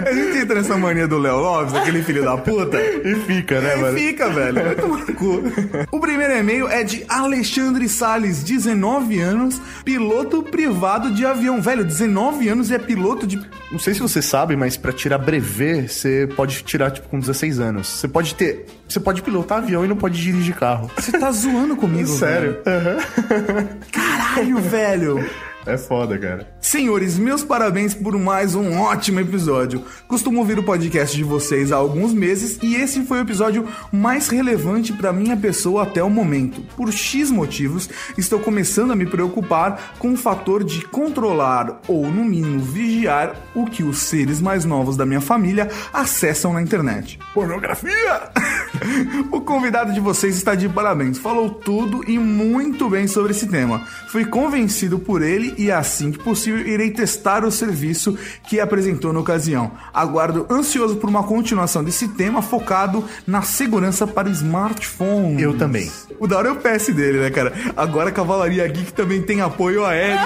A 0.07 0.13
gente 0.13 0.38
entra 0.39 0.55
nessa 0.55 0.77
mania 0.77 1.07
do 1.07 1.17
Léo 1.17 1.38
Lopes, 1.38 1.73
aquele 1.73 2.03
filho 2.03 2.23
da 2.23 2.38
puta. 2.38 2.77
E 2.81 3.15
fica, 3.25 3.59
né, 3.61 3.77
E 3.77 3.81
mano? 3.81 3.97
fica, 3.97 4.30
velho. 4.30 4.53
Vai 4.63 4.75
tomar 4.75 5.05
cu. 5.13 5.43
O 5.91 5.99
primeiro 5.99 6.34
e-mail 6.35 6.67
é 6.67 6.84
de 6.84 7.03
Alexandre 7.07 7.88
Salles, 7.88 8.43
19 8.43 9.19
anos, 9.19 9.61
piloto 9.85 10.43
privado 10.43 11.11
de 11.11 11.25
avião. 11.25 11.61
Velho, 11.61 11.85
19 11.94 12.49
anos 12.49 12.70
e 12.70 12.76
é 12.76 12.80
piloto 12.80 13.26
de. 13.26 13.41
Não 13.72 13.80
sei 13.80 13.94
se 13.94 13.99
você 14.02 14.22
sabe, 14.22 14.56
mas 14.56 14.76
pra 14.78 14.91
tirar 14.91 15.18
brevet, 15.18 15.88
você 15.88 16.28
pode 16.36 16.64
tirar, 16.64 16.91
tipo, 16.91 17.07
com 17.07 17.20
16 17.20 17.60
anos. 17.60 17.88
Você 17.88 18.07
pode 18.07 18.36
ter... 18.36 18.65
Você 18.88 18.99
pode 18.99 19.22
pilotar 19.22 19.60
avião 19.60 19.84
e 19.84 19.88
não 19.88 19.95
pode 19.95 20.22
dirigir 20.22 20.56
carro. 20.56 20.91
Você 20.95 21.11
tá 21.18 21.32
zoando 21.32 21.76
comigo, 21.76 22.07
Sério. 22.18 22.57
velho. 22.64 23.70
Caralho, 23.91 24.57
velho. 24.60 25.30
É 25.65 25.77
foda, 25.77 26.18
cara. 26.18 26.48
Senhores, 26.60 27.18
meus 27.18 27.44
parabéns 27.44 27.94
por 27.94 28.18
mais 28.18 28.53
um 28.53 28.80
ótimo 28.80 29.22
episódio. 29.22 29.84
Costumo 30.07 30.40
ouvir 30.40 30.60
o 30.60 30.64
podcast 30.64 31.15
de 31.15 31.23
vocês 31.23 31.72
há 31.72 31.77
alguns 31.77 32.14
meses 32.14 32.60
e 32.61 32.76
esse 32.76 33.03
foi 33.06 33.19
o 33.19 33.22
episódio 33.22 33.68
mais 33.91 34.27
relevante 34.27 34.91
para 34.91 35.14
minha 35.14 35.38
pessoa 35.38 35.84
até 35.84 36.03
o 36.03 36.10
momento. 36.10 36.61
Por 36.76 36.91
X 36.91 37.31
motivos, 37.31 37.90
estou 38.18 38.40
começando 38.40 38.91
a 38.91 38.95
me 38.95 39.06
preocupar 39.06 39.95
com 39.99 40.14
o 40.14 40.18
fator 40.18 40.64
de 40.64 40.85
controlar 40.85 41.81
ou, 41.88 42.11
no 42.11 42.26
mínimo, 42.26 42.60
vigiar 42.60 43.35
o 43.56 43.65
que 43.65 43.84
os 43.84 43.99
seres 43.99 44.41
mais 44.41 44.65
novos 44.65 44.98
da 44.98 45.06
minha 45.06 45.22
família 45.22 45.69
acessam 45.94 46.52
na 46.53 46.61
internet. 46.61 47.19
Pornografia! 47.34 48.31
o 49.31 49.40
convidado 49.41 49.94
de 49.94 49.99
vocês 49.99 50.35
está 50.35 50.56
de 50.56 50.68
parabéns. 50.68 51.18
Falou 51.18 51.49
tudo 51.49 52.03
e 52.10 52.19
muito 52.19 52.90
bem 52.90 53.07
sobre 53.07 53.31
esse 53.31 53.48
tema. 53.48 53.85
Fui 54.07 54.26
convencido 54.26 54.99
por 54.99 55.22
ele 55.22 55.52
e 55.57 55.71
assim 55.71 56.11
que 56.11 56.19
possível 56.19 56.65
irei 56.65 56.91
testar 56.91 57.43
o 57.43 57.51
serviço 57.51 58.17
que 58.47 58.59
apresentou 58.59 59.13
na 59.13 59.19
ocasião. 59.19 59.71
Aguardo 59.93 60.45
ansioso 60.49 60.95
por 60.97 61.09
uma 61.09 61.23
continuação 61.23 61.84
desse 61.84 62.07
tema 62.09 62.41
focado 62.41 63.03
na 63.25 63.41
segurança 63.41 64.05
para 64.05 64.30
smartphones. 64.30 65.41
Eu 65.41 65.57
também. 65.57 65.91
O 66.19 66.27
da 66.27 66.38
hora 66.38 66.49
é 66.49 66.51
o 66.51 66.55
PS 66.55 66.88
dele, 66.93 67.19
né, 67.19 67.30
cara? 67.30 67.53
Agora 67.75 68.09
a 68.09 68.11
Cavalaria 68.11 68.67
Geek 68.67 68.93
também 68.93 69.21
tem 69.21 69.41
apoio 69.41 69.85
aéreo. 69.85 70.19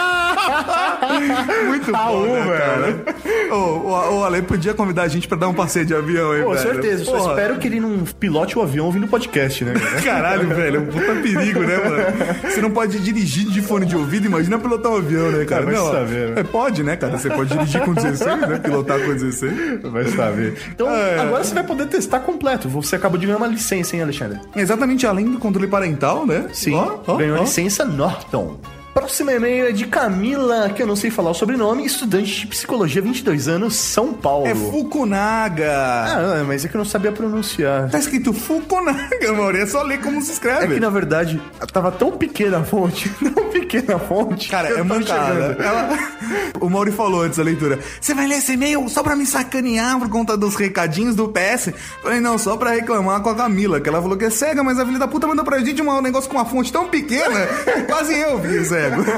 Muito 1.66 1.92
bom, 1.92 2.22
né, 2.26 2.58
cara? 2.58 3.54
Ô, 3.54 4.24
Ale 4.24 4.42
podia 4.42 4.74
convidar 4.74 5.02
a 5.02 5.08
gente 5.08 5.26
pra 5.28 5.36
dar 5.36 5.48
um 5.48 5.54
passeio 5.54 5.84
de 5.86 5.94
avião 5.94 6.32
aí, 6.32 6.42
Com 6.42 6.50
velho. 6.50 6.60
certeza, 6.62 7.04
só 7.04 7.30
espero 7.30 7.58
que 7.58 7.66
ele 7.68 7.80
não 7.80 8.04
pilote 8.04 8.58
o 8.58 8.62
avião 8.62 8.86
ouvindo 8.86 9.04
o 9.04 9.08
podcast, 9.08 9.64
né? 9.64 9.74
cara? 9.74 10.02
Caralho, 10.02 10.48
velho, 10.48 10.76
é 10.76 10.80
um 10.80 10.86
puta 10.86 11.14
perigo, 11.22 11.60
né, 11.60 11.76
mano? 11.78 12.50
Você 12.50 12.60
não 12.60 12.70
pode 12.70 12.98
dirigir 13.00 13.46
de 13.50 13.60
fone 13.62 13.86
de 13.86 13.96
ouvido, 13.96 14.26
imagina 14.26 14.58
pilotar 14.58 14.92
um 14.92 14.96
avião, 14.96 15.30
né, 15.30 15.44
cara? 15.44 15.64
Vai 15.64 15.74
não, 15.74 15.90
saber, 15.90 16.28
né? 16.30 16.40
é, 16.40 16.42
pode, 16.44 16.82
né, 16.82 16.96
cara? 16.96 17.18
Você 17.18 17.30
pode 17.30 17.50
dirigir 17.50 17.80
com 17.82 17.92
16, 17.94 18.40
né? 18.40 18.58
Pilotar 18.58 18.98
com 19.00 19.12
16. 19.12 19.80
Vai 19.82 20.04
saber. 20.06 20.56
Então, 20.70 20.88
É. 20.90 21.18
agora 21.20 21.44
você 21.44 21.54
vai 21.54 21.64
poder 21.64 21.86
testar 21.86 22.20
completo. 22.20 22.68
Você 22.68 22.96
acabou 22.96 23.18
de 23.18 23.26
ganhar 23.26 23.38
uma 23.38 23.46
licença, 23.46 23.96
hein, 23.96 24.02
Alexandre? 24.02 24.38
Exatamente, 24.56 25.06
além 25.06 25.26
do 25.30 25.38
controle 25.38 25.68
parental, 25.68 26.26
né? 26.26 26.46
Sim, 26.52 26.74
Ó, 26.74 26.98
ó, 27.06 27.16
ganhou 27.16 27.36
a 27.36 27.40
ó. 27.40 27.42
licença 27.42 27.84
Norton. 27.84 28.58
Próximo 28.94 29.30
e-mail 29.30 29.66
é 29.68 29.72
de 29.72 29.86
Camila, 29.86 30.68
que 30.70 30.82
eu 30.82 30.86
não 30.86 30.96
sei 30.96 31.10
falar 31.10 31.30
o 31.30 31.34
sobrenome, 31.34 31.84
estudante 31.86 32.40
de 32.40 32.46
psicologia, 32.48 33.00
22 33.00 33.46
anos, 33.48 33.76
São 33.76 34.12
Paulo. 34.12 34.46
É 34.48 34.54
Fukunaga. 34.54 35.70
Ah, 35.72 36.44
mas 36.46 36.64
é 36.64 36.68
que 36.68 36.74
eu 36.74 36.78
não 36.78 36.84
sabia 36.84 37.12
pronunciar. 37.12 37.88
Tá 37.88 37.98
escrito 37.98 38.32
Fukunaga, 38.32 39.32
mano. 39.32 39.56
É 39.56 39.64
só 39.66 39.82
ler 39.82 40.00
como 40.00 40.20
se 40.20 40.30
É 40.30 40.32
escreve. 40.34 40.74
que 40.74 40.80
na 40.80 40.90
verdade 40.90 41.40
tava 41.72 41.92
tão 41.92 42.10
pequena 42.12 42.58
a 42.58 42.64
fonte, 42.64 43.08
tão 43.32 43.44
pequena 43.50 43.94
a 43.94 43.98
fonte. 43.98 44.48
Cara, 44.48 44.68
é 44.70 44.82
mancada. 44.82 45.56
Ela... 45.62 46.10
O 46.60 46.68
Mauri 46.68 46.92
falou 46.92 47.22
antes 47.22 47.38
da 47.38 47.42
leitura: 47.44 47.78
Você 48.00 48.12
vai 48.14 48.26
ler 48.26 48.36
esse 48.38 48.52
e-mail 48.52 48.86
só 48.88 49.02
pra 49.02 49.16
me 49.16 49.24
sacanear 49.24 49.98
por 49.98 50.08
conta 50.10 50.36
dos 50.36 50.54
recadinhos 50.54 51.16
do 51.16 51.28
PS? 51.28 51.72
Falei, 52.02 52.20
não, 52.20 52.36
só 52.38 52.56
pra 52.56 52.70
reclamar 52.72 53.20
com 53.22 53.30
a 53.30 53.34
Camila, 53.34 53.80
que 53.80 53.88
ela 53.88 54.00
falou 54.00 54.16
que 54.16 54.26
é 54.26 54.30
cega, 54.30 54.62
mas 54.62 54.78
a 54.78 54.84
filha 54.84 54.98
da 54.98 55.08
puta 55.08 55.26
mandou 55.26 55.44
pra 55.44 55.58
gente 55.60 55.80
um 55.80 56.02
negócio 56.02 56.28
com 56.30 56.36
uma 56.36 56.44
fonte 56.44 56.70
tão 56.70 56.86
pequena, 56.88 57.46
quase 57.88 58.12
eu 58.14 58.38
vi 58.38 58.58
cego. 58.80 59.04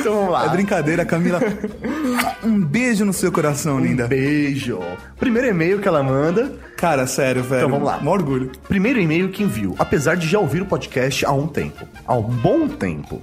Então 0.00 0.14
vamos 0.14 0.32
lá. 0.32 0.46
É 0.46 0.48
brincadeira, 0.48 1.04
Camila. 1.04 1.40
Um 2.42 2.60
beijo 2.60 3.04
no 3.04 3.12
seu 3.12 3.30
coração, 3.30 3.78
linda. 3.78 4.06
Um 4.06 4.08
beijo. 4.08 4.80
Primeiro 5.18 5.48
e-mail 5.48 5.78
que 5.78 5.86
ela 5.86 6.02
manda 6.02 6.52
Cara, 6.76 7.06
sério, 7.06 7.42
velho. 7.42 7.60
Então 7.60 7.70
vamos 7.70 7.86
lá. 7.86 7.98
Mó 7.98 8.12
orgulho. 8.12 8.52
Primeiro 8.68 9.00
e-mail 9.00 9.30
que 9.30 9.42
envio, 9.42 9.74
apesar 9.78 10.16
de 10.16 10.28
já 10.28 10.38
ouvir 10.38 10.60
o 10.62 10.66
podcast 10.66 11.24
há 11.24 11.32
um 11.32 11.46
tempo. 11.46 11.86
Há 12.06 12.14
um 12.14 12.22
bom 12.22 12.68
tempo. 12.68 13.22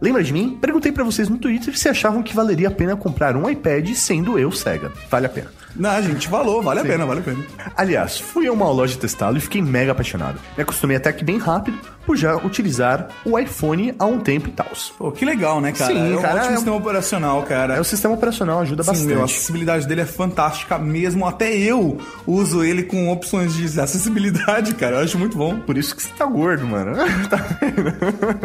Lembra 0.00 0.22
de 0.22 0.32
mim? 0.32 0.58
Perguntei 0.60 0.90
pra 0.90 1.04
vocês 1.04 1.28
no 1.28 1.38
Twitter 1.38 1.76
se 1.76 1.88
achavam 1.88 2.22
que 2.22 2.34
valeria 2.34 2.68
a 2.68 2.70
pena 2.70 2.96
comprar 2.96 3.36
um 3.36 3.48
iPad 3.48 3.90
sendo 3.94 4.38
eu 4.38 4.50
cega. 4.50 4.90
Vale 5.10 5.26
a 5.26 5.28
pena. 5.28 5.50
Não, 5.76 6.02
gente, 6.02 6.28
valor, 6.28 6.62
vale 6.62 6.80
Sim. 6.80 6.86
a 6.86 6.90
pena, 6.90 7.06
vale 7.06 7.20
a 7.20 7.22
pena. 7.22 7.38
Aliás, 7.76 8.18
fui 8.18 8.46
a 8.46 8.52
uma 8.52 8.68
loja 8.70 8.96
testá-lo 8.96 9.36
e 9.38 9.40
fiquei 9.40 9.60
mega 9.60 9.92
apaixonado. 9.92 10.38
Me 10.56 10.62
acostumei 10.62 10.96
até 10.96 11.12
que 11.12 11.24
bem 11.24 11.38
rápido 11.38 11.78
por 12.06 12.16
já 12.16 12.36
utilizar 12.36 13.08
o 13.24 13.38
iPhone 13.38 13.94
há 13.98 14.04
um 14.04 14.20
tempo 14.20 14.48
e 14.48 14.52
tal. 14.52 14.66
Pô, 14.98 15.10
que 15.10 15.24
legal, 15.24 15.60
né, 15.60 15.72
cara? 15.72 15.92
Sim, 15.92 16.12
é 16.12 16.16
um 16.16 16.20
cara, 16.22 16.34
ótimo 16.34 16.46
é 16.46 16.52
um- 16.52 16.56
sistema 16.56 16.76
operacional, 16.76 17.42
cara. 17.42 17.76
É, 17.76 17.80
o 17.80 17.84
sistema 17.84 18.14
operacional 18.14 18.60
ajuda 18.60 18.82
Sim, 18.82 18.90
bastante. 18.90 19.08
meu, 19.08 19.22
a 19.22 19.24
acessibilidade 19.24 19.88
dele 19.88 20.02
é 20.02 20.06
fantástica 20.06 20.78
mesmo. 20.78 21.26
Até 21.26 21.52
eu 21.56 21.98
uso 22.26 22.62
ele 22.62 22.82
com 22.84 23.10
opções 23.10 23.54
de 23.54 23.80
acessibilidade, 23.80 24.74
cara. 24.76 24.96
Eu 24.96 25.04
acho 25.04 25.18
muito 25.18 25.36
bom. 25.36 25.58
Por 25.60 25.76
isso 25.78 25.96
que 25.96 26.02
você 26.02 26.10
tá 26.10 26.26
gordo, 26.26 26.66
mano. 26.66 26.92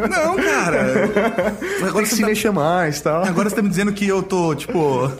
Não, 0.10 0.36
cara. 0.36 0.80
Agora 1.88 2.06
você 2.06 2.16
se 2.16 2.24
mexer 2.26 2.52
mais 2.52 2.98
e 3.00 3.04
tal. 3.04 3.24
Agora 3.26 3.50
você 3.50 3.56
tá 3.58 3.62
me 3.62 3.70
dizendo 3.70 3.92
que 3.94 4.08
eu 4.08 4.24
tô, 4.24 4.56
tipo. 4.56 5.12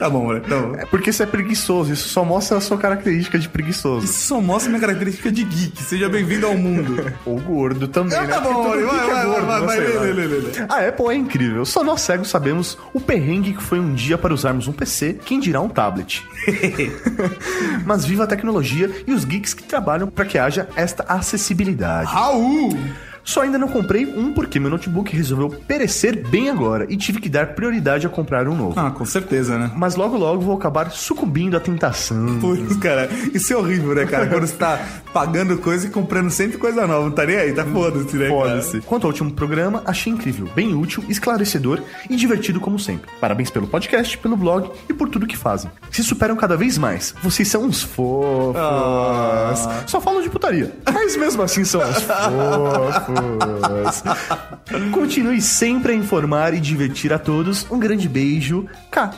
Tá 0.00 0.08
bom, 0.08 0.28
mano. 0.28 0.40
Tá 0.40 0.56
bom. 0.58 0.74
É 0.76 0.86
porque 0.86 1.12
você 1.12 1.24
é 1.24 1.26
preguiçoso. 1.30 1.92
Isso 1.92 2.08
só 2.08 2.24
mostra 2.24 2.58
a 2.58 2.60
sua 2.60 2.76
característica 2.76 3.38
de 3.38 3.48
preguiçoso. 3.48 4.04
Isso 4.04 4.26
só 4.28 4.40
mostra 4.40 4.68
minha 4.70 4.80
característica 4.80 5.30
de 5.32 5.44
geek. 5.44 5.82
Seja 5.82 6.08
bem-vindo 6.08 6.46
ao 6.46 6.56
mundo. 6.56 7.12
Ou 7.24 7.40
gordo 7.40 7.88
também, 7.88 8.18
Ah, 8.18 8.22
né? 8.22 8.28
tá 8.34 8.40
bom, 8.40 8.52
todo 8.62 8.68
vai, 8.68 8.78
geek 8.80 9.10
é 9.10 9.14
vai, 9.14 9.24
gordo, 9.26 9.46
vai, 9.46 9.60
vai, 9.60 9.80
vai, 9.80 9.92
vai. 9.94 10.12
lê, 10.12 10.12
lê, 10.12 10.26
lê. 10.26 10.50
A 10.68 10.88
Apple 10.88 11.06
é 11.08 11.14
incrível. 11.14 11.64
Só 11.64 11.82
nós 11.82 12.00
cegos 12.02 12.28
sabemos 12.28 12.76
o 12.92 13.00
perrengue 13.00 13.54
que 13.54 13.62
foi 13.62 13.78
um 13.80 13.94
dia 13.94 14.18
para 14.18 14.34
usarmos 14.34 14.66
um 14.68 14.72
PC, 14.72 15.18
quem 15.24 15.40
dirá 15.40 15.60
um 15.60 15.68
tablet. 15.68 16.22
Mas 17.86 18.04
viva 18.04 18.24
a 18.24 18.26
tecnologia 18.26 18.90
e 19.06 19.12
os 19.12 19.24
geeks 19.24 19.54
que 19.54 19.62
trabalham 19.62 20.08
para 20.08 20.24
que 20.24 20.38
haja 20.38 20.68
esta 20.76 21.04
acessibilidade. 21.04 22.10
Raul! 22.10 22.76
Só 23.24 23.42
ainda 23.42 23.58
não 23.58 23.68
comprei 23.68 24.06
um 24.06 24.32
porque 24.32 24.58
meu 24.58 24.70
notebook 24.70 25.14
resolveu 25.14 25.50
perecer 25.50 26.28
bem 26.28 26.50
agora 26.50 26.86
e 26.88 26.96
tive 26.96 27.20
que 27.20 27.28
dar 27.28 27.54
prioridade 27.54 28.06
a 28.06 28.10
comprar 28.10 28.48
um 28.48 28.56
novo. 28.56 28.78
Ah, 28.78 28.90
com 28.90 29.04
certeza, 29.04 29.58
né? 29.58 29.70
Mas 29.76 29.94
logo 29.94 30.16
logo 30.16 30.40
vou 30.42 30.56
acabar 30.56 30.90
sucumbindo 30.90 31.56
à 31.56 31.60
tentação. 31.60 32.38
Putz, 32.40 32.76
cara, 32.76 33.08
isso 33.34 33.52
é 33.52 33.56
horrível, 33.56 33.94
né, 33.94 34.06
cara? 34.06 34.26
Quando 34.26 34.46
você 34.46 34.56
tá 34.56 34.80
pagando 35.12 35.58
coisa 35.58 35.86
e 35.86 35.90
comprando 35.90 36.30
sempre 36.30 36.58
coisa 36.58 36.86
nova, 36.86 37.04
não 37.04 37.10
tá 37.10 37.24
nem 37.26 37.36
aí, 37.36 37.52
tá 37.52 37.64
foda-se, 37.64 38.16
né? 38.16 38.28
Foda-se. 38.28 38.80
Quanto 38.80 39.04
ao 39.04 39.10
último 39.10 39.30
programa, 39.32 39.82
achei 39.84 40.12
incrível, 40.12 40.48
bem 40.54 40.74
útil, 40.74 41.04
esclarecedor 41.08 41.80
e 42.08 42.16
divertido 42.16 42.60
como 42.60 42.78
sempre. 42.78 43.10
Parabéns 43.20 43.50
pelo 43.50 43.66
podcast, 43.66 44.16
pelo 44.18 44.36
blog 44.36 44.70
e 44.88 44.92
por 44.92 45.08
tudo 45.08 45.26
que 45.26 45.36
fazem. 45.36 45.70
Se 45.90 46.02
superam 46.02 46.36
cada 46.36 46.56
vez 46.56 46.78
mais. 46.78 47.14
Vocês 47.22 47.48
são 47.48 47.64
uns 47.64 47.82
fofos. 47.82 48.56
Ah. 48.56 49.52
Só 49.86 50.00
falam 50.00 50.22
de 50.22 50.30
putaria. 50.30 50.72
Mas 50.92 51.16
mesmo 51.16 51.42
assim 51.42 51.64
são 51.64 51.80
uns 51.80 52.02
fofos. 52.02 53.09
Continue 54.92 55.40
sempre 55.40 55.92
a 55.92 55.96
informar 55.96 56.54
e 56.54 56.60
divertir 56.60 57.12
a 57.12 57.18
todos. 57.18 57.66
Um 57.70 57.78
grande 57.78 58.08
beijo. 58.08 58.66
K. 58.90 59.10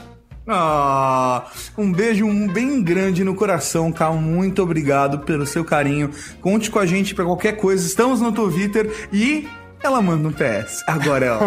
Ah, 0.46 1.46
um 1.78 1.92
beijo 1.92 2.26
bem 2.52 2.82
grande 2.82 3.22
no 3.22 3.34
coração, 3.34 3.92
Cal. 3.92 4.16
Muito 4.16 4.62
obrigado 4.62 5.20
pelo 5.20 5.46
seu 5.46 5.64
carinho. 5.64 6.10
Conte 6.40 6.70
com 6.70 6.78
a 6.78 6.86
gente 6.86 7.14
pra 7.14 7.24
qualquer 7.24 7.56
coisa. 7.56 7.86
Estamos 7.86 8.20
no 8.20 8.32
Twitter 8.32 9.08
e 9.12 9.48
ela 9.82 10.02
manda 10.02 10.28
um 10.28 10.32
PS. 10.32 10.82
Agora 10.86 11.26
é 11.26 11.30
ó. 11.30 11.38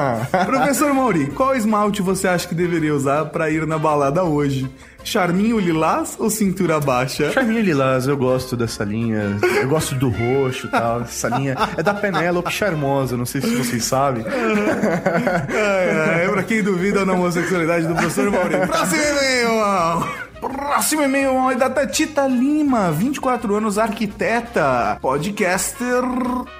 Professor 0.46 0.92
Mauri, 0.94 1.26
qual 1.28 1.54
esmalte 1.54 2.02
você 2.02 2.28
acha 2.28 2.48
que 2.48 2.54
deveria 2.54 2.94
usar 2.94 3.26
pra 3.26 3.50
ir 3.50 3.66
na 3.66 3.78
balada 3.78 4.24
hoje? 4.24 4.70
Charminho 5.08 5.58
lilás 5.58 6.16
ou 6.18 6.28
cintura 6.28 6.78
baixa? 6.78 7.32
Charminho 7.32 7.62
Lilás, 7.62 8.06
eu 8.06 8.14
gosto 8.14 8.54
dessa 8.54 8.84
linha. 8.84 9.38
Eu 9.62 9.66
gosto 9.66 9.94
do 9.94 10.10
roxo 10.10 10.66
e 10.66 10.70
tal. 10.70 11.00
Essa 11.00 11.30
linha 11.30 11.56
é 11.78 11.82
da 11.82 11.94
Penélope 11.94 12.52
Charmosa, 12.52 13.16
não 13.16 13.24
sei 13.24 13.40
se 13.40 13.56
vocês 13.56 13.84
sabem. 13.84 14.22
É, 15.48 16.24
é, 16.24 16.28
pra 16.28 16.42
quem 16.42 16.62
duvida 16.62 17.06
da 17.06 17.14
homossexualidade 17.14 17.86
do 17.86 17.94
professor 17.94 18.30
Mauri. 18.30 18.66
Próximo 18.66 19.02
e-mail! 19.02 20.28
Próximo 20.40 21.02
e-mail 21.02 21.50
é 21.50 21.54
da 21.54 21.70
Tatita 21.70 22.26
Lima, 22.26 22.92
24 22.92 23.54
anos, 23.54 23.78
arquiteta, 23.78 24.98
podcaster 25.00 26.02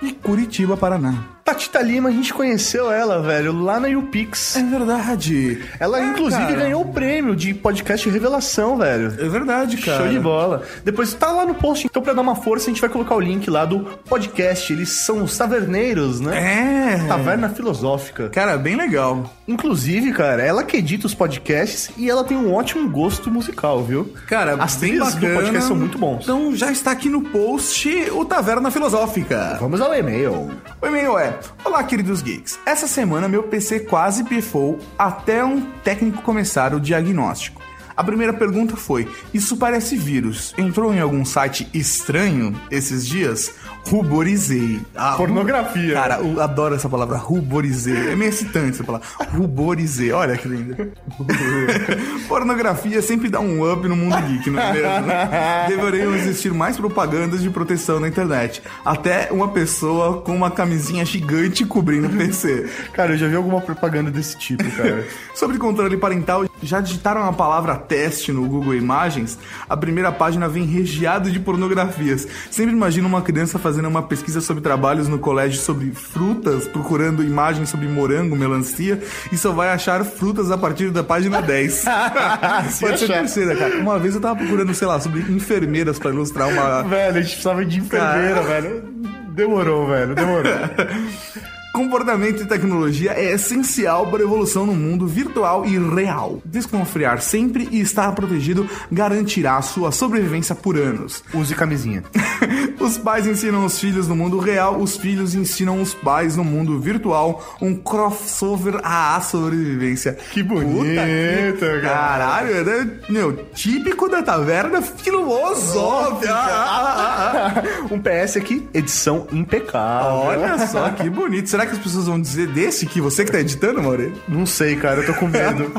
de 0.00 0.12
Curitiba, 0.14 0.74
Paraná. 0.74 1.37
Tatita 1.48 1.80
Lima, 1.80 2.10
a 2.10 2.12
gente 2.12 2.34
conheceu 2.34 2.92
ela, 2.92 3.22
velho, 3.22 3.52
lá 3.58 3.80
na 3.80 3.88
UPix. 3.88 4.54
É 4.54 4.62
verdade. 4.62 5.64
Ela, 5.80 5.98
É, 5.98 6.04
inclusive, 6.04 6.42
cara. 6.42 6.56
ganhou 6.56 6.82
o 6.82 6.92
prêmio 6.92 7.34
de 7.34 7.54
podcast 7.54 8.06
revelação, 8.10 8.76
velho. 8.76 9.06
É 9.18 9.28
verdade, 9.30 9.78
cara. 9.78 9.96
Show 10.02 10.08
de 10.08 10.20
bola. 10.20 10.62
Depois 10.84 11.14
tá 11.14 11.32
lá 11.32 11.46
no 11.46 11.54
post, 11.54 11.86
então 11.86 12.02
pra 12.02 12.12
dar 12.12 12.20
uma 12.20 12.36
força, 12.36 12.66
a 12.66 12.68
gente 12.68 12.82
vai 12.82 12.90
colocar 12.90 13.14
o 13.14 13.20
link 13.20 13.48
lá 13.48 13.64
do 13.64 13.80
podcast. 14.06 14.70
Eles 14.70 14.90
são 14.90 15.22
os 15.22 15.38
taverneiros, 15.38 16.20
né? 16.20 16.98
É. 17.04 17.08
Taverna 17.08 17.48
Filosófica. 17.48 18.28
Cara, 18.28 18.58
bem 18.58 18.76
legal. 18.76 19.32
Inclusive, 19.48 20.12
cara, 20.12 20.42
ela 20.42 20.62
que 20.62 20.76
edita 20.76 21.06
os 21.06 21.14
podcasts 21.14 21.90
e 21.96 22.10
ela 22.10 22.24
tem 22.24 22.36
um 22.36 22.52
ótimo 22.52 22.86
gosto 22.90 23.30
musical, 23.30 23.82
viu? 23.82 24.12
Cara, 24.26 24.54
As 24.62 24.76
trilhas 24.76 25.14
do 25.14 25.26
podcast 25.26 25.66
são 25.66 25.76
muito 25.76 25.96
bons. 25.96 26.24
Então 26.24 26.54
já 26.54 26.70
está 26.70 26.90
aqui 26.90 27.08
no 27.08 27.22
post 27.22 27.88
o 28.12 28.22
Taverna 28.26 28.70
Filosófica. 28.70 29.56
Vamos 29.58 29.80
ao 29.80 29.94
e-mail. 29.94 30.50
O 30.82 30.86
e-mail 30.86 31.18
é: 31.18 31.37
Olá, 31.64 31.84
queridos 31.84 32.22
geeks. 32.22 32.58
Essa 32.66 32.86
semana 32.86 33.28
meu 33.28 33.42
PC 33.42 33.80
quase 33.80 34.24
pifou 34.24 34.78
até 34.98 35.44
um 35.44 35.60
técnico 35.82 36.22
começar 36.22 36.74
o 36.74 36.80
diagnóstico. 36.80 37.62
A 37.96 38.04
primeira 38.04 38.32
pergunta 38.32 38.76
foi: 38.76 39.08
Isso 39.34 39.56
parece 39.56 39.96
vírus. 39.96 40.54
Entrou 40.56 40.94
em 40.94 41.00
algum 41.00 41.24
site 41.24 41.68
estranho 41.74 42.54
esses 42.70 43.06
dias? 43.06 43.52
Ruborizei. 43.86 44.80
Ah, 44.94 45.14
Pornografia. 45.16 45.94
Cara, 45.94 46.18
eu 46.18 46.40
adoro 46.40 46.74
essa 46.74 46.88
palavra, 46.88 47.16
ruborizei. 47.16 48.12
É 48.12 48.16
meio 48.16 48.28
excitante 48.28 48.70
essa 48.70 48.84
palavra. 48.84 49.06
Ruborizei. 49.32 50.12
Olha 50.12 50.36
que 50.36 50.46
linda. 50.46 50.90
Pornografia 52.28 53.00
sempre 53.00 53.30
dá 53.30 53.40
um 53.40 53.70
up 53.70 53.86
no 53.88 53.96
mundo 53.96 54.16
geek, 54.26 54.50
não 54.50 54.60
é 54.60 54.72
mesmo? 54.72 55.06
né? 55.06 55.64
Deveriam 55.68 56.14
existir 56.14 56.52
mais 56.52 56.76
propagandas 56.76 57.40
de 57.42 57.48
proteção 57.48 57.98
na 57.98 58.08
internet. 58.08 58.62
Até 58.84 59.28
uma 59.32 59.48
pessoa 59.48 60.20
com 60.20 60.34
uma 60.34 60.50
camisinha 60.50 61.04
gigante 61.04 61.64
cobrindo 61.64 62.08
o 62.08 62.10
PC. 62.10 62.68
Cara, 62.92 63.12
eu 63.12 63.18
já 63.18 63.26
vi 63.26 63.36
alguma 63.36 63.60
propaganda 63.60 64.10
desse 64.10 64.36
tipo, 64.36 64.64
cara. 64.72 65.06
Sobre 65.34 65.56
controle 65.56 65.96
parental, 65.96 66.44
já 66.62 66.80
digitaram 66.80 67.24
a 67.24 67.32
palavra 67.32 67.76
teste 67.76 68.32
no 68.32 68.46
Google 68.46 68.74
Imagens? 68.74 69.38
A 69.68 69.76
primeira 69.76 70.12
página 70.12 70.48
vem 70.48 70.64
recheada 70.66 71.30
de 71.30 71.40
pornografias. 71.40 72.26
Sempre 72.50 72.74
imagino 72.74 73.08
uma 73.08 73.22
criança 73.22 73.58
fazendo 73.58 73.67
uma 73.76 74.02
pesquisa 74.02 74.40
sobre 74.40 74.62
trabalhos 74.62 75.08
no 75.08 75.18
colégio 75.18 75.60
sobre 75.60 75.90
frutas, 75.90 76.66
procurando 76.68 77.22
imagens 77.22 77.68
sobre 77.68 77.86
morango, 77.88 78.34
melancia, 78.36 79.00
e 79.32 79.36
só 79.36 79.52
vai 79.52 79.68
achar 79.70 80.04
frutas 80.04 80.50
a 80.50 80.56
partir 80.56 80.90
da 80.90 81.02
página 81.04 81.42
10. 81.42 81.72
Se 81.72 81.84
Pode 82.80 82.98
ser 82.98 83.04
achar. 83.04 83.18
terceira, 83.18 83.56
cara. 83.56 83.76
Uma 83.78 83.98
vez 83.98 84.14
eu 84.14 84.20
tava 84.20 84.36
procurando, 84.36 84.72
sei 84.74 84.88
lá, 84.88 84.98
sobre 85.00 85.20
enfermeiras 85.22 85.98
pra 85.98 86.10
ilustrar 86.10 86.48
uma. 86.48 86.82
velho, 86.82 87.18
a 87.18 87.20
gente 87.20 87.30
precisava 87.32 87.64
de 87.64 87.78
enfermeira, 87.78 88.42
Cara. 88.42 88.60
velho. 88.62 88.82
Demorou, 89.30 89.86
velho, 89.86 90.14
demorou. 90.14 90.52
Comportamento 91.72 92.42
e 92.42 92.46
tecnologia 92.46 93.12
é 93.12 93.32
essencial 93.32 94.06
para 94.06 94.20
a 94.20 94.24
evolução 94.24 94.66
no 94.66 94.74
mundo 94.74 95.06
virtual 95.06 95.64
e 95.64 95.78
real. 95.78 96.40
Desconfiar 96.44 97.20
sempre 97.20 97.68
e 97.70 97.80
estar 97.80 98.12
protegido 98.12 98.68
garantirá 98.90 99.60
sua 99.62 99.92
sobrevivência 99.92 100.54
por 100.54 100.76
anos. 100.76 101.22
Use 101.32 101.54
camisinha. 101.54 102.02
Os 102.80 102.96
pais 102.96 103.26
ensinam 103.26 103.64
os 103.64 103.78
filhos 103.78 104.06
no 104.06 104.14
mundo 104.14 104.38
real, 104.38 104.78
os 104.78 104.96
filhos 104.96 105.34
ensinam 105.34 105.82
os 105.82 105.92
pais 105.92 106.36
no 106.36 106.44
mundo 106.44 106.78
virtual. 106.78 107.56
Um 107.60 107.74
crossover 107.74 108.80
à 108.84 109.20
sobrevivência. 109.20 110.16
Que 110.32 110.44
bonito, 110.44 111.60
cara. 111.82 111.82
Caralho, 111.82 112.70
é, 112.70 112.86
meu, 113.08 113.32
típico 113.52 114.08
da 114.08 114.22
taverna 114.22 114.80
filosófica. 114.80 116.28
Ah, 116.48 117.52
ah, 117.58 117.62
ah, 117.62 117.94
um 117.94 118.00
PS 118.00 118.36
aqui, 118.36 118.68
edição 118.72 119.26
impecável. 119.32 120.10
Olha 120.10 120.66
só 120.66 120.90
que 120.90 121.08
bonito. 121.08 121.48
Será 121.48 121.66
que 121.66 121.67
as 121.72 121.78
pessoas 121.78 122.06
vão 122.06 122.20
dizer 122.20 122.46
desse 122.48 122.86
que 122.86 123.00
você 123.00 123.24
que 123.24 123.32
tá 123.32 123.40
editando, 123.40 123.82
Mauri? 123.82 124.12
Não 124.28 124.44
sei, 124.46 124.76
cara, 124.76 125.00
eu 125.00 125.06
tô 125.06 125.14
com 125.14 125.28
medo. 125.28 125.70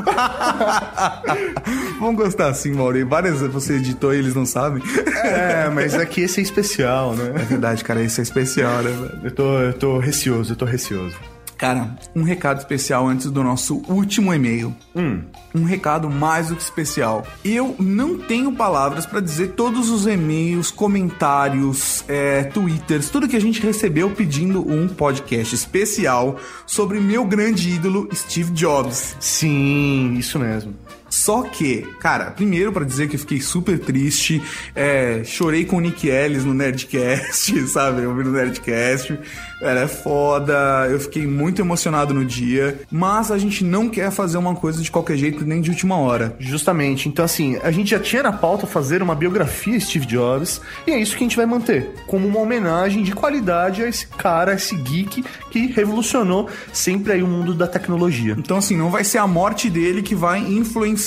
Vão 1.98 2.14
gostar 2.14 2.48
assim, 2.48 2.72
Mauri. 2.72 3.04
Várias 3.04 3.40
você 3.40 3.74
editou 3.74 4.14
e 4.14 4.18
eles 4.18 4.34
não 4.34 4.46
sabem. 4.46 4.82
é, 5.22 5.68
mas 5.68 5.94
aqui 5.94 6.22
esse 6.22 6.40
é 6.40 6.42
especial, 6.42 7.12
É 7.12 7.16
né? 7.16 7.46
verdade, 7.48 7.84
cara, 7.84 8.02
isso 8.02 8.20
é 8.20 8.22
especial, 8.22 8.82
né? 8.82 9.10
Eu 9.22 9.30
tô, 9.30 9.58
eu 9.58 9.72
tô 9.74 9.98
receoso, 9.98 10.52
eu 10.52 10.56
tô 10.56 10.64
receoso. 10.64 11.14
Cara, 11.60 11.94
um 12.16 12.22
recado 12.22 12.56
especial 12.56 13.06
antes 13.06 13.30
do 13.30 13.44
nosso 13.44 13.82
último 13.86 14.32
e-mail. 14.32 14.74
Hum. 14.96 15.20
Um 15.54 15.64
recado 15.64 16.08
mais 16.08 16.48
do 16.48 16.56
que 16.56 16.62
especial. 16.62 17.22
Eu 17.44 17.76
não 17.78 18.16
tenho 18.16 18.50
palavras 18.52 19.04
pra 19.04 19.20
dizer 19.20 19.48
todos 19.48 19.90
os 19.90 20.06
e-mails, 20.06 20.70
comentários, 20.70 22.02
é, 22.08 22.44
twitters, 22.44 23.10
tudo 23.10 23.28
que 23.28 23.36
a 23.36 23.40
gente 23.40 23.60
recebeu 23.60 24.08
pedindo 24.08 24.66
um 24.66 24.88
podcast 24.88 25.54
especial 25.54 26.38
sobre 26.66 26.98
meu 26.98 27.26
grande 27.26 27.68
ídolo 27.68 28.08
Steve 28.14 28.52
Jobs. 28.52 29.14
Sim, 29.20 30.14
isso 30.14 30.38
mesmo. 30.38 30.74
Só 31.10 31.42
que, 31.42 31.82
cara, 31.98 32.30
primeiro 32.30 32.72
pra 32.72 32.84
dizer 32.84 33.08
que 33.08 33.16
eu 33.16 33.20
fiquei 33.20 33.40
super 33.40 33.78
triste, 33.78 34.40
é, 34.74 35.22
chorei 35.24 35.64
com 35.64 35.76
o 35.76 35.80
Nick 35.80 36.08
Ellis 36.08 36.44
no 36.44 36.54
Nerdcast, 36.54 37.66
sabe? 37.68 38.02
Eu 38.02 38.14
vi 38.14 38.24
no 38.24 38.32
Nerdcast. 38.32 39.18
Era 39.60 39.86
foda, 39.86 40.88
eu 40.90 40.98
fiquei 40.98 41.26
muito 41.26 41.60
emocionado 41.60 42.14
no 42.14 42.24
dia, 42.24 42.80
mas 42.90 43.30
a 43.30 43.36
gente 43.36 43.62
não 43.62 43.90
quer 43.90 44.10
fazer 44.10 44.38
uma 44.38 44.54
coisa 44.54 44.80
de 44.80 44.90
qualquer 44.90 45.18
jeito, 45.18 45.44
nem 45.44 45.60
de 45.60 45.68
última 45.68 45.98
hora. 45.98 46.34
Justamente. 46.38 47.08
Então, 47.08 47.24
assim, 47.24 47.58
a 47.62 47.70
gente 47.70 47.90
já 47.90 47.98
tinha 47.98 48.22
na 48.22 48.32
pauta 48.32 48.66
fazer 48.66 49.02
uma 49.02 49.14
biografia 49.14 49.78
Steve 49.78 50.06
Jobs, 50.06 50.62
e 50.86 50.92
é 50.92 50.98
isso 50.98 51.14
que 51.14 51.22
a 51.22 51.26
gente 51.26 51.36
vai 51.36 51.44
manter, 51.44 51.94
como 52.06 52.26
uma 52.26 52.40
homenagem 52.40 53.02
de 53.02 53.12
qualidade 53.12 53.82
a 53.82 53.88
esse 53.88 54.06
cara, 54.06 54.52
a 54.52 54.54
esse 54.54 54.74
geek 54.76 55.22
que 55.50 55.66
revolucionou 55.66 56.48
sempre 56.72 57.12
aí 57.12 57.22
o 57.22 57.26
mundo 57.26 57.52
da 57.52 57.66
tecnologia. 57.66 58.34
Então, 58.38 58.56
assim, 58.56 58.76
não 58.76 58.90
vai 58.90 59.04
ser 59.04 59.18
a 59.18 59.26
morte 59.26 59.68
dele 59.68 60.00
que 60.00 60.14
vai 60.14 60.38
influenciar, 60.40 60.99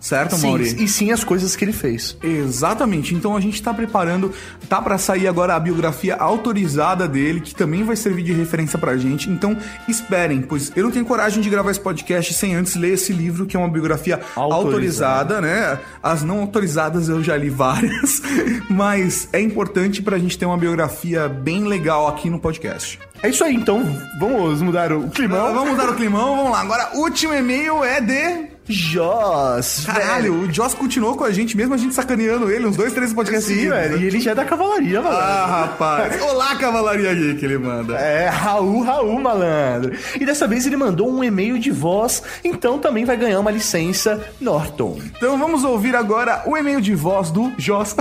certo, 0.00 0.36
Sim, 0.36 0.46
Mauri? 0.48 0.84
e 0.84 0.88
sim 0.88 1.10
as 1.10 1.24
coisas 1.24 1.56
que 1.56 1.64
ele 1.64 1.72
fez. 1.72 2.16
Exatamente. 2.22 3.14
Então 3.14 3.36
a 3.36 3.40
gente 3.40 3.62
tá 3.62 3.72
preparando, 3.74 4.32
tá 4.68 4.80
para 4.80 4.98
sair 4.98 5.26
agora 5.26 5.54
a 5.54 5.60
biografia 5.60 6.14
autorizada 6.16 7.08
dele, 7.08 7.40
que 7.40 7.54
também 7.54 7.84
vai 7.84 7.96
servir 7.96 8.22
de 8.22 8.32
referência 8.32 8.78
pra 8.78 8.96
gente. 8.96 9.28
Então 9.30 9.56
esperem, 9.88 10.42
pois 10.42 10.72
eu 10.76 10.84
não 10.84 10.90
tenho 10.90 11.04
coragem 11.04 11.42
de 11.42 11.50
gravar 11.50 11.70
esse 11.70 11.80
podcast 11.80 12.32
sem 12.34 12.54
antes 12.54 12.76
ler 12.76 12.94
esse 12.94 13.12
livro, 13.12 13.46
que 13.46 13.56
é 13.56 13.58
uma 13.58 13.68
biografia 13.68 14.20
autorizada, 14.36 15.40
né? 15.40 15.78
As 16.02 16.22
não 16.22 16.40
autorizadas 16.40 17.08
eu 17.08 17.22
já 17.22 17.36
li 17.36 17.50
várias, 17.50 18.22
mas 18.70 19.28
é 19.32 19.40
importante 19.40 20.02
pra 20.02 20.18
gente 20.18 20.38
ter 20.38 20.46
uma 20.46 20.56
biografia 20.56 21.28
bem 21.28 21.64
legal 21.64 22.08
aqui 22.08 22.28
no 22.30 22.38
podcast. 22.38 22.98
É 23.22 23.28
isso 23.28 23.44
aí, 23.44 23.54
então 23.54 23.84
vamos 24.18 24.60
mudar 24.62 24.92
o 24.92 25.08
climão. 25.10 25.54
Vamos 25.54 25.70
mudar 25.70 25.90
o 25.90 25.94
climão, 25.94 26.36
vamos 26.36 26.52
lá. 26.52 26.60
Agora, 26.60 26.90
o 26.94 27.00
último 27.02 27.32
e-mail 27.32 27.84
é 27.84 28.00
de. 28.00 28.51
Joss. 28.68 29.84
Caralho, 29.86 30.34
o 30.42 30.52
Joss 30.52 30.74
continuou 30.76 31.16
com 31.16 31.24
a 31.24 31.32
gente, 31.32 31.56
mesmo 31.56 31.74
a 31.74 31.76
gente 31.76 31.94
sacaneando 31.94 32.50
ele, 32.50 32.66
uns 32.66 32.76
dois, 32.76 32.92
três 32.92 33.12
podcasts 33.12 33.52
Sim, 33.52 33.68
velho. 33.68 33.98
E 34.00 34.06
ele 34.06 34.20
já 34.20 34.30
é 34.30 34.34
da 34.34 34.44
cavalaria, 34.44 35.00
malandro. 35.00 35.24
Ah, 35.24 35.46
rapaz. 35.46 36.22
Olá, 36.22 36.54
Cavalaria 36.56 37.12
Geek, 37.14 37.44
ele 37.44 37.58
manda. 37.58 37.96
É, 37.98 38.28
Raul, 38.28 38.82
Raul, 38.82 39.20
malandro. 39.20 39.96
E 40.20 40.24
dessa 40.24 40.46
vez 40.46 40.66
ele 40.66 40.76
mandou 40.76 41.10
um 41.10 41.24
e-mail 41.24 41.58
de 41.58 41.70
voz, 41.70 42.22
então 42.44 42.78
também 42.78 43.04
vai 43.04 43.16
ganhar 43.16 43.40
uma 43.40 43.50
licença 43.50 44.24
Norton. 44.40 44.98
Então 45.16 45.38
vamos 45.38 45.64
ouvir 45.64 45.96
agora 45.96 46.42
o 46.46 46.56
e-mail 46.56 46.80
de 46.80 46.94
voz 46.94 47.30
do 47.30 47.52
Joss. 47.58 47.96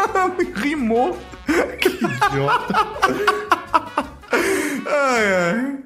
Rimou. 0.56 1.16
Que 1.78 1.88
idiota. 1.88 2.74
ai, 4.86 5.34
ai. 5.34 5.76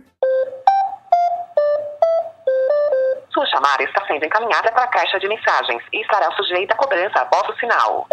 Sua 3.40 3.46
chamada 3.46 3.82
está 3.82 4.04
sendo 4.06 4.22
encaminhada 4.22 4.70
para 4.70 4.84
a 4.84 4.88
caixa 4.88 5.18
de 5.18 5.26
mensagens 5.26 5.82
e 5.94 6.02
estará 6.02 6.30
sujeita 6.32 6.74
a 6.74 6.76
cobrança 6.76 7.20
após 7.20 7.48
o 7.48 7.58
sinal. 7.58 8.06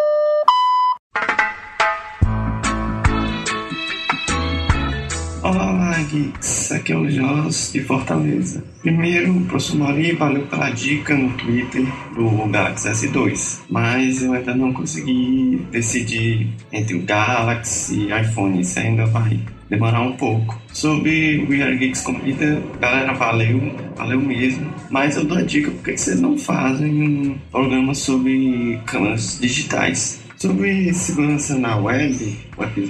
Olá, 5.44 5.98
geeks. 6.10 6.72
Aqui 6.72 6.94
é 6.94 6.96
o 6.96 7.10
Joss 7.10 7.74
de 7.74 7.84
Fortaleza. 7.84 8.64
Primeiro, 8.82 9.34
professor 9.50 9.80
Mauri, 9.80 10.16
valeu 10.16 10.48
pela 10.48 10.70
dica 10.70 11.14
no 11.14 11.36
Twitter 11.36 11.84
do 12.16 12.48
Galaxy 12.50 12.88
S2, 12.88 13.66
mas 13.70 14.24
eu 14.24 14.32
ainda 14.32 14.56
não 14.56 14.72
consegui 14.72 15.58
decidir 15.72 16.56
entre 16.72 16.96
o 16.96 17.06
Galaxy 17.06 18.08
e 18.08 18.18
iPhone. 18.18 18.62
Isso 18.62 18.80
ainda 18.80 19.06
vai 19.06 19.42
demorar 19.70 20.02
um 20.02 20.14
pouco. 20.14 20.60
Sobre 20.74 21.38
o 21.38 21.64
Are 21.64 21.78
Geeks 21.78 22.02
Comida, 22.02 22.62
galera, 22.80 23.14
valeu, 23.14 23.76
valeu 23.96 24.22
mesmo. 24.22 24.72
Mas 24.90 25.16
eu 25.18 25.26
dou 25.26 25.38
a 25.38 25.42
dica, 25.42 25.72
por 25.72 25.84
que 25.84 25.98
vocês 25.98 26.20
não 26.20 26.38
fazem 26.38 26.92
um 27.02 27.38
programa 27.52 27.94
sobre 27.94 28.80
câmeras 28.86 29.40
digitais? 29.40 30.27
Sobre 30.38 30.94
segurança 30.94 31.58
na 31.58 31.78
web, 31.78 32.38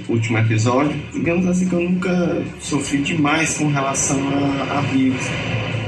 o 0.06 0.12
último 0.12 0.36
episódio, 0.36 0.94
digamos 1.14 1.46
assim 1.46 1.66
que 1.66 1.74
eu 1.74 1.80
nunca 1.80 2.44
sofri 2.60 2.98
demais 2.98 3.56
com 3.56 3.68
relação 3.68 4.18
a, 4.28 4.78
a 4.78 4.80
vírus. 4.82 5.24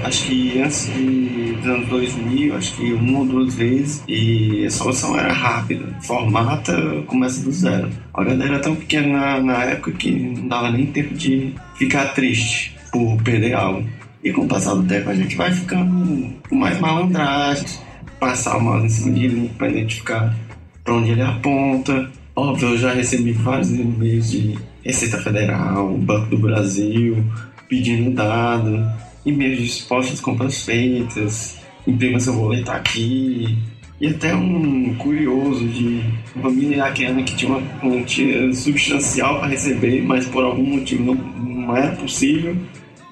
Acho 0.03 0.24
que 0.24 0.59
antes 0.59 0.87
de, 0.87 1.53
dos 1.53 1.66
anos 1.66 1.89
2000, 1.89 2.57
acho 2.57 2.74
que 2.77 2.93
uma 2.95 3.19
ou 3.19 3.27
duas 3.27 3.55
vezes, 3.55 4.03
e 4.09 4.65
a 4.65 4.70
solução 4.70 5.15
era 5.19 5.31
rápida. 5.35 5.85
Formata, 6.01 6.74
começa 7.07 7.43
do 7.43 7.53
zero. 7.53 7.91
A 8.15 8.23
olhada 8.23 8.43
era 8.43 8.59
tão 8.61 8.74
pequena 8.74 9.09
na, 9.09 9.41
na 9.41 9.65
época 9.65 9.93
que 9.93 10.11
não 10.12 10.49
dava 10.49 10.70
nem 10.70 10.87
tempo 10.87 11.12
de 11.12 11.55
ficar 11.74 12.15
triste 12.15 12.74
por 12.91 13.23
perder 13.23 13.53
algo. 13.53 13.87
E 14.24 14.32
com 14.32 14.47
o 14.47 14.49
passar 14.49 14.74
do 14.77 14.82
tempo 14.85 15.11
a 15.11 15.15
gente 15.15 15.37
vai 15.37 15.53
ficando 15.53 16.32
mais 16.51 16.81
malandragem, 16.81 17.66
passar 18.19 18.57
o 18.57 18.62
mouse 18.62 18.87
em 18.87 18.89
cima 18.89 19.15
de 19.15 19.28
link 19.28 19.55
para 19.57 19.69
identificar 19.69 20.35
para 20.85 20.94
onde 20.94 21.11
ele 21.11 21.23
aponta. 21.23 22.11
Óbvio, 22.35 22.70
eu 22.70 22.78
já 22.78 22.93
recebi 22.93 23.32
vários 23.32 23.70
e-mails 23.70 24.31
de 24.31 24.59
Receita 24.85 25.19
Federal, 25.19 25.97
Banco 25.98 26.31
do 26.31 26.39
Brasil, 26.39 27.24
pedindo 27.69 28.11
dado, 28.12 28.85
e-mails 29.24 29.59
de 29.59 29.69
supostas 29.69 30.20
compras 30.20 30.65
feitas, 30.65 31.59
imprima 31.86 32.19
seu 32.20 32.35
boleto 32.35 32.70
aqui. 32.70 33.59
E 34.01 34.07
até 34.07 34.35
um 34.35 34.94
curioso 34.94 35.69
de 35.69 36.01
uma 36.35 36.44
família 36.44 36.77
iraquiana 36.77 37.23
que 37.23 37.36
tinha 37.36 37.52
uma 37.52 37.61
quantia 37.81 38.52
substancial 38.55 39.40
para 39.40 39.48
receber, 39.48 40.02
mas 40.02 40.27
por 40.27 40.43
algum 40.43 40.65
motivo 40.65 41.05
não, 41.05 41.15
não 41.15 41.77
era 41.77 41.94
possível 41.97 42.57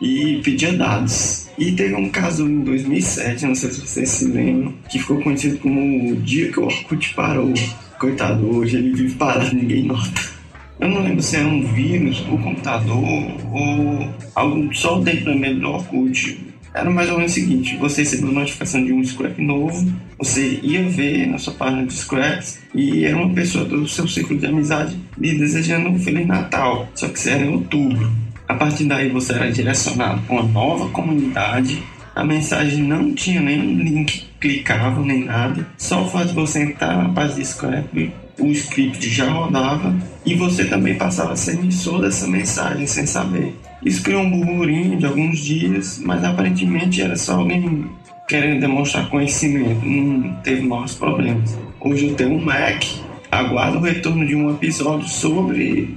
e 0.00 0.40
pedia 0.42 0.72
dados. 0.72 1.48
E 1.58 1.72
teve 1.72 1.94
um 1.94 2.08
caso 2.08 2.48
em 2.48 2.60
2007, 2.60 3.46
não 3.46 3.54
sei 3.54 3.70
se 3.70 3.80
vocês 3.80 4.08
se 4.08 4.24
lembram, 4.26 4.72
que 4.88 4.98
ficou 4.98 5.20
conhecido 5.20 5.58
como 5.58 6.12
o 6.12 6.16
dia 6.16 6.52
que 6.52 6.60
o 6.60 6.64
Orkut 6.64 7.14
parou. 7.14 7.52
Coitado, 7.98 8.46
hoje 8.46 8.76
ele 8.76 8.92
vive 8.92 9.14
parado, 9.16 9.54
ninguém 9.54 9.84
nota. 9.84 10.38
Eu 10.78 10.88
não 10.88 11.02
lembro 11.02 11.20
se 11.20 11.34
era 11.34 11.48
um 11.48 11.66
vírus, 11.72 12.20
o 12.30 12.38
computador 12.38 13.04
ou 13.52 14.14
algo 14.36 14.72
só 14.72 15.00
dentro 15.00 15.36
mesmo 15.36 15.60
do 15.60 15.68
Orkut. 15.68 16.38
Era 16.72 16.88
mais 16.88 17.10
ou 17.10 17.16
menos 17.16 17.32
o 17.32 17.34
seguinte: 17.34 17.76
você 17.76 18.02
recebeu 18.02 18.30
notificação 18.30 18.84
de 18.84 18.92
um 18.92 19.02
scrap 19.02 19.36
novo, 19.42 19.92
você 20.16 20.60
ia 20.62 20.88
ver 20.88 21.26
na 21.26 21.38
sua 21.38 21.54
página 21.54 21.84
de 21.84 21.92
scraps 21.92 22.60
e 22.72 23.04
era 23.04 23.16
uma 23.16 23.34
pessoa 23.34 23.64
do 23.64 23.88
seu 23.88 24.06
círculo 24.06 24.38
de 24.38 24.46
amizade 24.46 24.96
lhe 25.18 25.36
desejando 25.36 25.88
um 25.88 25.98
Feliz 25.98 26.26
Natal, 26.26 26.88
só 26.94 27.08
que 27.08 27.18
isso 27.18 27.30
era 27.30 27.44
em 27.44 27.48
outubro. 27.48 28.27
A 28.48 28.54
partir 28.54 28.86
daí 28.86 29.10
você 29.10 29.34
era 29.34 29.52
direcionado 29.52 30.22
para 30.22 30.36
uma 30.36 30.42
nova 30.42 30.88
comunidade. 30.88 31.82
A 32.16 32.24
mensagem 32.24 32.82
não 32.82 33.12
tinha 33.12 33.42
nenhum 33.42 33.78
link 33.78 34.24
clicável 34.40 35.04
nem 35.04 35.26
nada. 35.26 35.66
Só 35.76 36.02
o 36.02 36.08
fato 36.08 36.28
de 36.28 36.34
você 36.34 36.62
entrar 36.62 36.96
na 36.96 37.10
página 37.10 37.34
de 37.34 37.44
scrap, 37.44 38.12
o 38.38 38.46
script 38.46 39.06
já 39.10 39.28
rodava 39.30 39.94
e 40.24 40.34
você 40.34 40.64
também 40.64 40.96
passava 40.96 41.34
a 41.34 41.36
ser 41.36 41.58
emissor 41.58 42.00
dessa 42.00 42.26
mensagem 42.26 42.86
sem 42.86 43.06
saber. 43.06 43.54
Isso 43.84 44.02
criou 44.02 44.22
um 44.22 44.30
burburinho 44.30 44.96
de 44.96 45.04
alguns 45.04 45.40
dias, 45.40 46.00
mas 46.02 46.24
aparentemente 46.24 47.02
era 47.02 47.16
só 47.16 47.34
alguém 47.34 47.84
querendo 48.26 48.60
demonstrar 48.60 49.10
conhecimento, 49.10 49.84
não 49.84 50.34
teve 50.42 50.62
maiores 50.62 50.94
problemas. 50.94 51.58
Hoje 51.80 52.08
eu 52.08 52.14
tenho 52.14 52.32
um 52.32 52.44
Mac, 52.44 52.82
aguardo 53.30 53.78
o 53.78 53.82
retorno 53.82 54.26
de 54.26 54.34
um 54.34 54.50
episódio 54.50 55.08
sobre, 55.08 55.96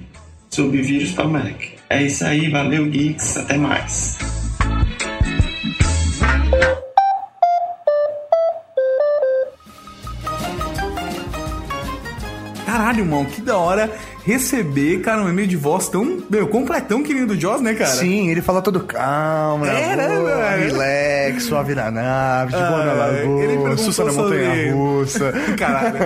sobre 0.50 0.82
vírus 0.82 1.12
para 1.12 1.28
Mac. 1.28 1.81
É 1.92 2.04
isso 2.04 2.24
aí, 2.24 2.50
valeu 2.50 2.86
geeks, 2.86 3.36
até 3.36 3.58
mais. 3.58 4.18
Caralho, 12.66 13.06
mano, 13.06 13.26
que 13.26 13.42
da 13.42 13.58
hora 13.58 13.92
receber, 14.24 15.02
cara, 15.02 15.22
um 15.22 15.28
e-mail 15.30 15.48
de 15.50 15.58
voz 15.58 15.90
tão, 15.90 16.24
meu, 16.30 16.48
completão 16.48 17.04
que 17.04 17.14
nem 17.14 17.26
do 17.26 17.38
Joss, 17.38 17.62
né, 17.62 17.74
cara? 17.74 17.90
Sim, 17.90 18.30
ele 18.30 18.42
fala 18.42 18.62
todo 18.62 18.80
calmo, 18.82 19.66
É, 19.66 19.96
né, 19.96 20.08
velho? 20.08 20.70
relax, 20.70 21.44
suave 21.44 21.76
na 21.76 21.92
nave, 21.92 22.54
de 22.54 22.58
boa 22.60 22.86
na 22.86 22.92
ele 22.92 23.22
lagoa, 23.22 23.48
perguntou 23.48 23.78
sussa 23.78 24.06
na 24.06 24.14
montanha 24.14 24.74
russa. 24.74 25.34
Caralho. 25.60 25.98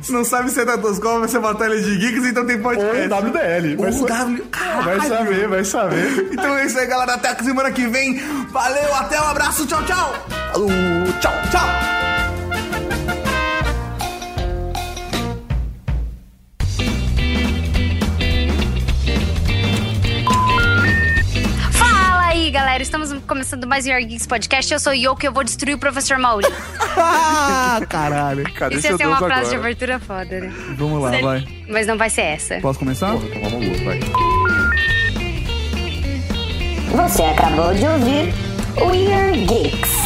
Se 0.04 0.12
não 0.14 0.24
sabe 0.24 0.52
se 0.52 0.62
é 0.62 0.66
Tatoscom, 0.66 1.20
vai 1.22 1.28
ser 1.28 1.40
Batalha 1.40 1.82
de 1.82 1.98
Geeks, 1.98 2.26
então 2.26 2.46
tem 2.46 2.62
podcast. 2.62 3.12
Ou 3.12 3.20
WDL. 3.20 3.76
Ou 3.84 3.92
sa- 3.92 4.06
W. 4.08 4.44
vai 4.84 5.00
saber, 5.08 5.48
vai 5.48 5.66
saber. 5.66 6.30
Então 6.32 6.56
é 6.58 6.66
isso 6.66 6.78
aí, 6.78 6.86
galera. 6.86 7.16
Até 7.16 7.30
a 7.30 7.44
semana 7.44 7.72
que 7.72 7.88
vem. 7.88 8.22
Valeu, 8.52 8.94
até 8.96 9.20
um 9.20 9.26
abraço. 9.26 9.66
Tchau, 9.66 9.84
tchau. 9.86 10.14
Falou, 10.54 10.70
tchau. 11.20 11.34
Tchau. 11.52 11.95
Aí, 22.46 22.52
galera. 22.52 22.84
Estamos 22.84 23.12
começando 23.26 23.66
mais 23.66 23.88
um 23.88 23.90
Your 23.90 24.02
Geeks 24.02 24.28
Podcast. 24.28 24.72
Eu 24.72 24.80
sou 24.80 24.94
o 24.94 24.96
Yoko 24.96 25.24
e 25.24 25.28
eu 25.28 25.34
vou 25.34 25.44
destruir 25.44 25.74
o 25.74 25.80
professor 25.80 26.18
Mauri. 26.18 26.46
Ah, 26.98 27.82
caralho. 27.90 28.44
Cadê 28.54 28.76
Isso 28.76 28.88
ia 28.88 28.98
ser 28.98 29.08
uma 29.08 29.18
frase 29.18 29.50
de 29.50 29.56
agora? 29.56 29.72
abertura 29.72 30.00
foda, 30.00 30.40
né? 30.40 30.54
Vamos 30.78 31.02
lá, 31.02 31.12
vai. 31.20 31.48
Mas 31.68 31.88
não 31.88 31.98
vai 31.98 32.10
ser 32.10 32.22
essa. 32.22 32.60
Posso 32.62 32.80
começar? 32.80 33.16
Então 33.16 33.50
vamos 33.50 33.80
lá, 33.80 33.86
vai. 33.86 34.00
Você 37.10 37.24
acabou 37.24 37.74
de 37.74 37.86
ouvir 37.86 38.34
Weird 38.78 39.46
Geeks. 39.46 40.05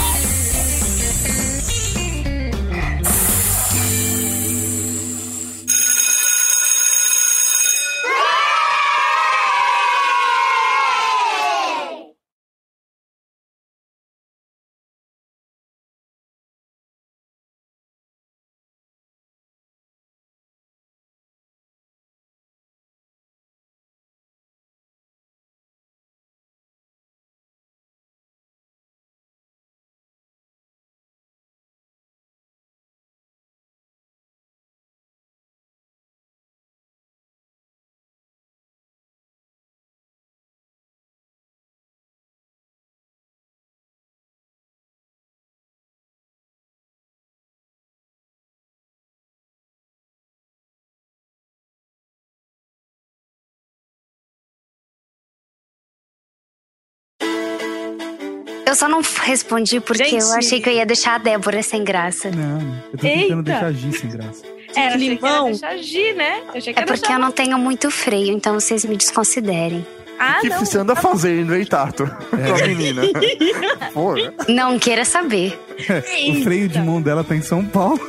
Eu 58.70 58.76
só 58.76 58.88
não 58.88 59.02
respondi 59.24 59.80
porque 59.80 60.04
Gente. 60.04 60.22
eu 60.22 60.32
achei 60.34 60.62
que 60.62 60.70
eu 60.70 60.74
ia 60.74 60.86
deixar 60.86 61.16
a 61.16 61.18
Débora 61.18 61.64
sem 61.64 61.84
graça. 61.84 62.30
Não, 62.30 62.60
eu 62.62 62.92
tô 62.92 62.98
tentando 63.00 63.40
Eita. 63.40 63.42
deixar 63.42 63.66
a 63.66 63.72
Gi 63.72 63.94
sem 64.00 64.10
graça. 64.12 64.44
Era, 64.76 64.96
achei 64.96 65.18
que 65.18 65.26
era 65.26 65.32
Limão. 65.34 65.46
deixar 65.46 65.70
agir, 65.70 66.14
né? 66.16 66.42
Eu 66.54 66.58
achei 66.60 66.74
que 66.74 66.80
É 66.80 66.86
porque 66.86 67.00
deixar... 67.02 67.14
eu 67.16 67.20
não 67.20 67.32
tenho 67.32 67.58
muito 67.58 67.90
freio, 67.90 68.32
então 68.32 68.54
vocês 68.54 68.86
me 68.86 68.96
desconsiderem. 68.96 69.84
Ah, 70.20 70.38
O 70.38 70.42
que 70.42 70.50
não. 70.50 70.60
você 70.60 70.78
anda 70.78 70.96
fazendo, 70.96 71.56
hein, 71.56 71.66
Tato? 71.66 72.06
Com 72.30 72.36
a 72.64 72.68
menina. 72.68 73.02
Porra. 73.92 74.34
Não 74.48 74.78
queira 74.78 75.04
saber. 75.04 75.60
o 75.80 76.44
freio 76.44 76.70
de 76.70 76.78
mão 76.80 77.02
dela 77.02 77.24
tá 77.24 77.36
em 77.36 77.42
São 77.42 77.66
Paulo. 77.66 78.00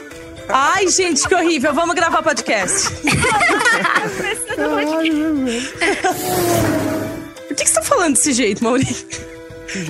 Ai, 0.46 0.86
gente, 0.88 1.26
que 1.26 1.34
horrível. 1.34 1.72
Vamos 1.72 1.94
gravar 1.94 2.22
podcast. 2.22 2.90
Por 7.48 7.56
que 7.56 7.64
que 7.64 7.68
você 7.68 7.74
tá 7.74 7.82
falando 7.82 8.14
desse 8.14 8.32
jeito, 8.32 8.62
Maurício? 8.62 9.06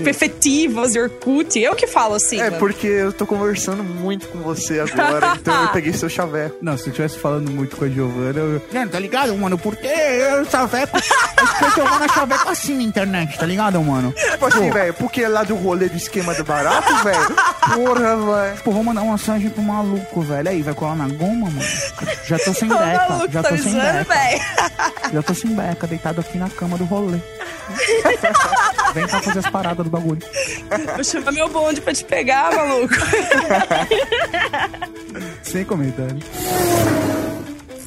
Perfetivas, 0.04 0.94
Orkut. 0.96 1.58
Eu 1.58 1.74
que 1.74 1.86
falo 1.86 2.14
assim. 2.14 2.40
É 2.40 2.44
mano. 2.44 2.58
porque 2.58 2.86
eu 2.86 3.12
tô 3.12 3.26
conversando 3.26 3.82
muito 3.82 4.28
com 4.28 4.38
você 4.40 4.80
agora, 4.80 5.34
então 5.40 5.62
eu 5.62 5.68
peguei 5.68 5.92
seu 5.92 6.08
chaveco. 6.08 6.56
Não, 6.62 6.76
se 6.76 6.84
eu 6.84 6.90
estivesse 6.90 7.18
falando 7.18 7.50
muito 7.50 7.76
com 7.76 7.84
a 7.84 7.88
Giovana, 7.88 8.38
eu. 8.38 8.62
Não, 8.72 8.88
tá 8.88 8.98
ligado, 8.98 9.34
mano? 9.36 9.58
Porque 9.58 9.86
eu 9.86 10.44
chaveco. 10.44 10.98
Que 11.00 11.64
a 11.64 11.70
Giovana 11.70 12.08
chaveco 12.08 12.48
assim 12.48 12.74
na 12.76 12.82
internet, 12.82 13.38
tá 13.38 13.46
ligado, 13.46 13.82
mano? 13.82 14.12
Tipo 14.12 14.46
assim, 14.46 14.70
velho, 14.70 14.94
porque 14.94 15.26
lá 15.26 15.42
do 15.42 15.54
rolê 15.54 15.88
do 15.88 15.96
esquema 15.96 16.34
do 16.34 16.44
barato, 16.44 16.92
velho. 17.04 17.36
Porra, 17.74 18.16
velho. 18.16 18.60
Pô, 18.64 18.70
vou 18.72 18.84
mandar 18.84 19.02
uma 19.02 19.12
mensagem 19.12 19.50
pro 19.50 19.62
maluco, 19.62 20.20
velho. 20.22 20.48
Aí, 20.48 20.62
vai 20.62 20.74
colar 20.74 20.96
na 20.96 21.08
goma, 21.08 21.46
mano? 21.50 21.62
Já 22.26 22.38
tô 22.38 22.52
sem 22.54 22.68
beca. 22.70 23.26
Já 23.30 23.42
tá 23.42 23.48
tô 23.48 23.54
me 23.54 23.62
sem 23.62 23.72
zoando, 23.72 23.98
beca. 23.98 24.14
velho. 24.14 24.40
Já 25.12 25.22
tô 25.22 25.34
sem 25.34 25.54
beca, 25.54 25.86
deitado 25.86 26.20
aqui 26.20 26.38
na 26.38 26.48
cama 26.48 26.76
do 26.78 26.84
rolê. 26.84 27.18
Vem 28.94 29.06
cá 29.06 29.20
fazer 29.22 29.38
as 29.38 29.50
paradas 29.50 29.84
do 29.84 29.90
bagulho. 29.90 30.20
Vou 30.94 31.04
chamar 31.04 31.32
meu 31.32 31.48
bonde 31.48 31.80
pra 31.80 31.92
te 31.94 32.04
pegar, 32.04 32.54
maluco. 32.54 32.94
Sem 35.42 35.64
comentário. 35.64 36.18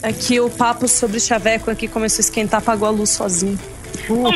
Aqui 0.02 0.40
o 0.40 0.50
papo 0.50 0.88
sobre 0.88 1.20
chaveco 1.20 1.72
aqui 1.72 1.88
começou 1.88 2.20
a 2.20 2.26
esquentar, 2.26 2.60
apagou 2.60 2.88
a 2.88 2.92
luz 2.92 3.10
sozinho. 3.12 3.58
Uhul. 4.10 4.32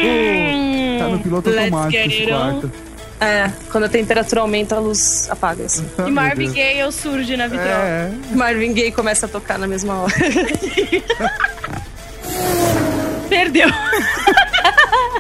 Tá 1.00 1.08
no 1.10 1.20
piloto 1.20 1.50
automático 1.50 1.96
esse 2.10 2.28
quarto. 2.28 2.72
É, 3.20 3.52
quando 3.72 3.86
a 3.86 3.90
temperatura 3.90 4.42
aumenta, 4.42 4.76
a 4.76 4.80
luz 4.80 5.28
apaga. 5.30 5.66
Assim. 5.66 5.84
Ah, 5.98 6.08
E 6.08 6.12
Marvin. 6.12 6.52
Gaye 6.52 6.92
surge 6.92 7.36
na 7.36 7.48
vitrola. 7.48 7.72
É. 7.72 8.12
Marvin 8.32 8.74
Gaye 8.74 8.92
começa 8.92 9.26
a 9.26 9.30
tocar 9.30 9.58
na 9.58 9.66
mesma 9.68 10.02
hora. 10.02 10.14
Perdeu. 13.28 13.68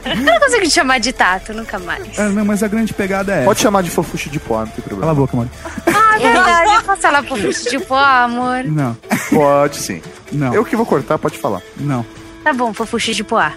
Eu 0.10 0.16
não 0.34 0.40
consigo 0.40 0.64
te 0.64 0.72
chamar 0.72 1.00
de 1.00 1.12
Tato, 1.14 1.54
nunca 1.54 1.78
mais. 1.80 2.18
É, 2.18 2.28
não, 2.30 2.46
mas 2.46 2.64
a 2.64 2.68
grande 2.68 2.94
pegada 2.94 3.34
é. 3.34 3.46
Pode 3.46 3.60
chamar 3.60 3.84
de 3.84 3.90
fofuxo 3.90 4.30
de 4.30 4.40
pó, 4.40 4.60
não 4.60 4.68
tem 4.68 4.84
problema. 4.84 5.02
Cala 5.02 5.12
a 5.12 5.16
boca, 5.16 5.38
mano. 5.38 5.50
Ah, 5.88 6.16
é 6.16 6.20
verdade. 6.20 6.74
Eu 6.76 6.84
posso 6.84 7.02
falar 7.02 7.22
bicho 7.22 7.70
de 7.70 7.80
pó, 7.80 7.98
amor. 7.98 8.64
Não, 8.66 8.98
Pode 9.30 9.78
sim. 9.78 10.02
não, 10.32 10.54
Eu 10.54 10.66
que 10.66 10.76
vou 10.76 10.86
cortar, 10.86 11.18
pode 11.18 11.38
falar. 11.38 11.62
não. 11.78 12.06
Tá 12.44 12.54
bom, 12.54 12.74
fofuxa 12.74 13.14
de 13.14 13.26
poá. 13.26 13.52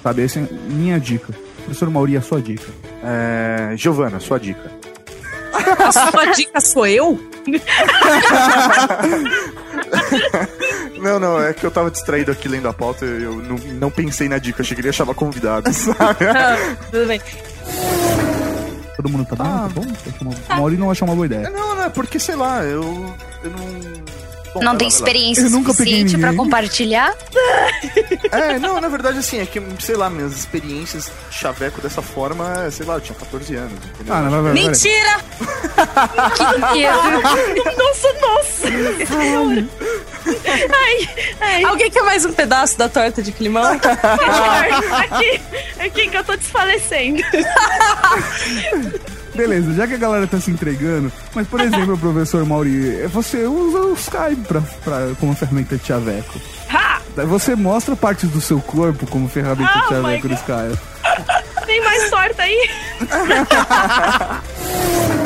Sabe, 0.00 0.22
essa 0.24 0.38
é 0.38 0.46
minha 0.68 1.00
dica. 1.00 1.32
Professor 1.64 1.90
Mauri, 1.90 2.16
a 2.16 2.22
sua 2.22 2.40
dica. 2.40 2.68
É, 3.02 3.72
Giovana, 3.76 4.20
sua 4.20 4.38
dica. 4.38 4.70
A 5.84 5.90
sua 5.90 6.26
dica 6.26 6.60
sou 6.60 6.86
eu? 6.86 7.18
Não, 10.98 11.18
não, 11.18 11.40
é 11.40 11.52
que 11.52 11.64
eu 11.64 11.70
tava 11.70 11.90
distraído 11.90 12.30
aqui 12.30 12.48
lendo 12.48 12.68
a 12.68 12.72
pauta 12.72 13.04
e 13.04 13.22
eu 13.22 13.36
não, 13.36 13.56
não 13.56 13.90
pensei 13.90 14.28
na 14.28 14.38
dica, 14.38 14.62
achei 14.62 14.74
que 14.74 14.80
ele 14.80 14.88
ia 14.88 14.92
chamar 14.92 15.14
convidado, 15.14 15.72
sabe? 15.74 16.26
Tudo 16.90 17.06
bem. 17.06 17.20
Todo 18.96 19.08
mundo 19.10 19.26
tá 19.26 19.36
bem? 19.36 19.46
tá 19.46 19.68
bom? 20.22 20.56
Mauri 20.56 20.76
não 20.76 20.90
achou 20.90 21.06
uma 21.06 21.14
boa 21.14 21.26
ideia. 21.26 21.50
Não, 21.50 21.76
não, 21.76 21.82
é 21.84 21.88
porque, 21.90 22.18
sei 22.18 22.34
lá, 22.34 22.64
eu, 22.64 22.82
eu 23.44 23.50
não... 23.50 24.06
Não 24.62 24.76
tem 24.76 24.88
experiência 24.88 25.48
suficiente 25.48 26.18
pra 26.18 26.34
compartilhar? 26.34 27.14
É, 28.30 28.58
não, 28.58 28.78
na 28.80 28.88
verdade, 28.88 29.18
assim, 29.18 29.40
é 29.40 29.46
que, 29.46 29.62
sei 29.80 29.96
lá, 29.96 30.10
minhas 30.10 30.36
experiências 30.36 31.10
chaveco 31.30 31.80
dessa 31.80 32.02
forma, 32.02 32.68
sei 32.70 32.84
lá, 32.86 32.94
eu 32.94 33.00
tinha 33.00 33.18
14 33.18 33.54
anos, 33.54 33.72
entendeu? 33.72 34.14
Ah, 34.14 34.22
não, 34.22 34.30
vai, 34.30 34.42
vai. 34.42 34.52
Mentira! 34.52 35.20
nossa, 37.76 38.12
nossa! 38.20 38.68
ai, 40.74 41.08
ai. 41.40 41.64
Alguém 41.64 41.90
quer 41.90 42.02
mais 42.02 42.24
um 42.24 42.32
pedaço 42.32 42.78
da 42.78 42.88
torta 42.88 43.22
de 43.22 43.32
climão? 43.32 43.72
aqui, 43.72 45.40
aqui 45.78 46.08
que 46.08 46.16
eu 46.16 46.24
tô 46.24 46.34
desfalecendo. 46.36 47.22
Beleza, 49.36 49.72
já 49.74 49.86
que 49.86 49.94
a 49.94 49.98
galera 49.98 50.26
tá 50.26 50.40
se 50.40 50.50
entregando, 50.50 51.12
mas 51.34 51.46
por 51.46 51.60
exemplo, 51.60 51.96
professor 51.98 52.44
Mauri, 52.44 53.06
você 53.08 53.44
usa 53.44 53.78
o 53.78 53.94
Skype 53.94 54.42
pra, 54.48 54.60
pra, 54.82 55.08
como 55.20 55.34
ferramenta 55.34 55.76
de 55.76 55.86
chaveco. 55.86 56.40
Ha! 56.70 57.00
Você 57.26 57.54
mostra 57.54 57.94
partes 57.96 58.28
do 58.30 58.40
seu 58.40 58.60
corpo 58.60 59.06
como 59.06 59.28
ferramenta 59.28 59.72
de 59.72 59.84
Oh 59.86 59.88
chaveco 59.88 60.28
no. 60.28 60.34
Skype. 60.34 60.78
Tem 61.66 61.80
mais 61.82 62.10
torta 62.10 62.42
aí? 62.42 62.68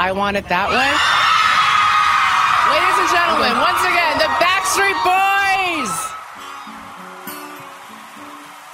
I 0.00 0.12
Want 0.12 0.34
It 0.34 0.48
That 0.48 0.70
Way? 0.72 0.90
Ladies 2.72 2.96
and 3.04 3.10
gentlemen, 3.12 3.52
once 3.60 3.84
again, 3.84 4.16
the 4.16 4.32
Backstreet 4.40 4.96
Boys! 5.04 5.92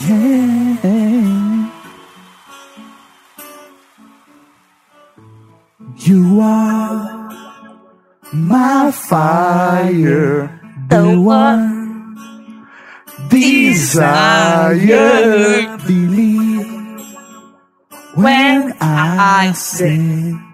Yeah. 0.07 0.86
You 5.97 6.40
are 6.40 6.94
my 8.32 8.93
fire, 8.93 10.61
the 10.89 10.97
oh, 10.97 11.11
uh. 11.11 11.20
one 11.23 12.69
desire. 13.31 14.86
Believe 15.89 16.70
when 18.15 18.74
I 18.81 19.51
say 19.57 20.45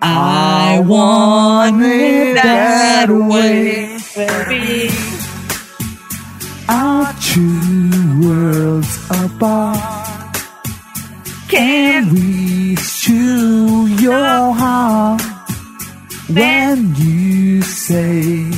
I 0.00 0.80
want 0.86 1.82
it 1.82 2.34
that 2.34 3.08
way. 3.10 3.98
Baby. 4.14 4.90
Our 6.68 7.12
two 7.20 8.26
worlds 8.26 8.98
apart 9.10 10.36
can 11.48 12.12
reach 12.12 13.04
to 13.04 13.86
your 14.00 14.52
heart 14.52 15.22
when 16.28 16.94
you 16.96 17.62
say 17.62 18.50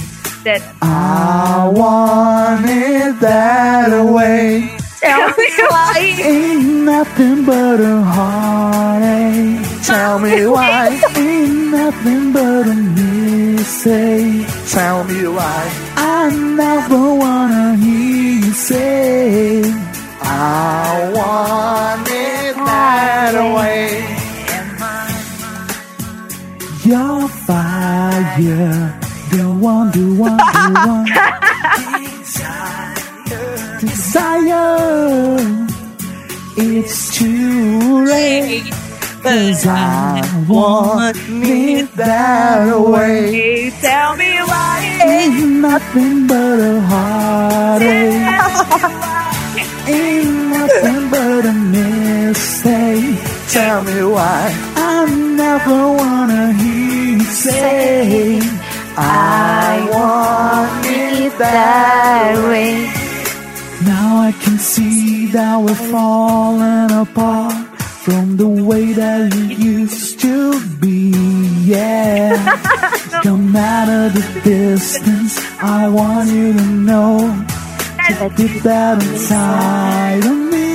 that 0.44 0.62
I 0.82 1.70
want 1.72 2.66
it 2.66 3.20
that 3.20 4.12
way. 4.12 4.79
Tell 5.00 5.28
me 5.28 5.48
why. 5.70 5.94
Ain't 6.30 6.66
nothing 6.84 7.44
but 7.46 7.80
a 7.80 8.02
heartache. 8.02 9.66
Tell 9.86 10.18
me 10.18 10.46
why. 10.46 11.00
Ain't 11.16 11.70
nothing 11.70 12.32
but 12.32 12.66
a 12.66 12.74
mistake. 12.74 14.46
Tell 14.68 15.04
me 15.04 15.26
why. 15.26 15.70
I 15.96 16.30
never 16.30 17.14
wanna 17.14 17.76
hear 17.76 18.44
you 18.44 18.52
say 18.52 19.62
I 20.20 21.10
want 21.16 22.06
it 22.08 22.56
that 22.56 23.34
way. 23.56 24.04
Your 26.84 27.28
fire, 27.46 29.00
the 29.30 29.44
one, 29.48 29.90
the 29.92 30.14
one, 30.14 30.36
the 30.36 30.72
one. 30.86 31.06
Desire, 33.80 35.38
it's 36.58 37.16
too 37.16 38.04
late. 38.04 38.70
Cause 39.22 39.66
I 39.66 40.20
want 40.46 41.16
it 41.28 41.90
that 41.96 42.78
way. 42.78 43.70
Tell 43.80 44.16
me 44.16 44.36
why. 44.40 44.98
Ain't 45.02 45.60
nothing 45.60 46.26
but 46.26 46.58
a 46.60 46.80
heartache. 46.92 48.20
Ain't 49.88 50.48
nothing 50.50 51.10
but 51.10 51.46
a 51.46 51.52
mistake. 51.52 53.18
Tell 53.48 53.82
me 53.82 54.02
why. 54.02 54.54
I 54.76 55.06
never 55.36 55.92
wanna 55.92 56.52
hear 56.52 57.16
you 57.16 57.24
say 57.24 58.40
I 58.98 59.88
want 59.90 60.86
it 60.86 61.38
that 61.38 62.36
way. 62.46 62.99
Now 64.10 64.22
I 64.22 64.32
can 64.32 64.58
see 64.58 65.26
that 65.26 65.56
we're 65.62 65.72
falling 65.92 66.90
apart 66.90 67.54
from 68.04 68.36
the 68.36 68.48
way 68.48 68.92
that 68.92 69.32
you 69.36 69.44
used 69.78 70.18
to 70.22 70.60
be. 70.80 71.12
Yeah. 71.62 72.34
no 73.24 73.36
matter 73.36 74.08
the 74.18 74.40
distance, 74.42 75.38
I 75.62 75.88
want 75.88 76.28
you 76.28 76.52
to 76.54 76.66
know 76.88 77.18
that 78.18 78.34
deep 78.36 78.64
down 78.64 79.00
inside 79.00 80.26
of 80.26 80.36
me. 80.52 80.70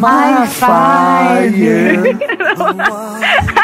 My 0.00 0.44
fire, 0.48 2.02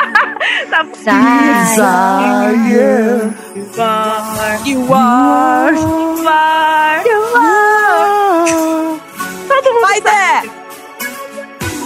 desire. 0.85 2.53
You 4.65 4.93
are. 4.93 5.73
You 5.75 6.27
are. 6.29 7.05
You 7.07 7.21
are. 7.37 9.01
Todo 9.49 9.69
mundo 9.75 9.87
Vai, 9.87 10.01
Dé! 10.01 10.51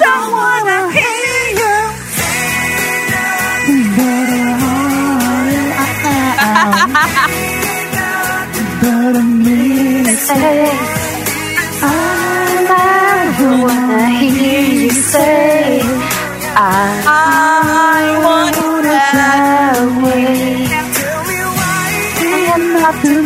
Don't 0.00 0.32
wanna 0.32 0.78
hear 0.92 1.42
you. 1.60 1.74
But 8.80 9.16
I 9.16 9.22
miss 9.22 10.26
Say, 10.26 10.68
I 11.82 11.92
never 12.70 13.50
wanna 13.62 14.08
hear 14.20 14.62
you 14.84 14.90
say 14.90 15.80
I 16.56 17.53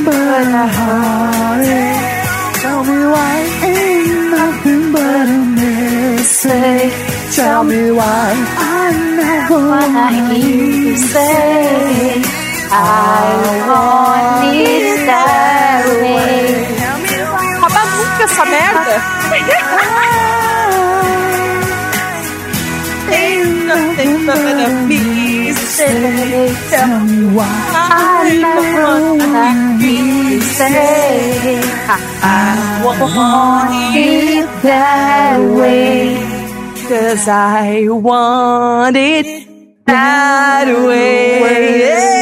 but 0.08 0.48
a 0.62 0.66
heartache. 0.76 2.00
Tell 2.62 2.80
me 2.88 2.98
why 3.14 3.34
ain't 3.68 4.30
nothing 4.36 4.82
but 4.94 5.26
a 5.36 5.40
mistake. 5.60 6.94
Tell 7.38 7.62
me 7.70 7.82
why 7.98 8.28
I 8.56 8.86
never 9.20 9.58
Wanna 9.70 10.06
hear 10.32 10.96
to 10.96 10.96
say 11.12 12.22
I 12.70 13.24
want 13.68 14.56
it 14.56 15.06
that 15.10 15.84
way. 16.02 16.46
Acaba 17.66 17.82
nunca 18.00 18.24
essa 18.28 18.44
merda! 18.52 18.96
Ain't 23.18 23.52
nothing 23.70 24.14
but 24.26 24.40
a 24.64 24.68
mistake. 24.88 25.17
Tell 25.78 27.04
me 27.04 27.36
why 27.36 27.46
I 27.72 28.34
never 28.42 29.14
hear 29.78 30.32
you 30.32 30.40
say 30.40 31.60
I 32.20 32.82
want 32.82 33.96
it 33.96 34.62
that 34.64 35.38
way. 35.38 36.16
Cause 36.88 37.28
I 37.28 37.86
want 37.88 38.96
it 38.96 39.46
that 39.86 40.66
way. 40.84 42.17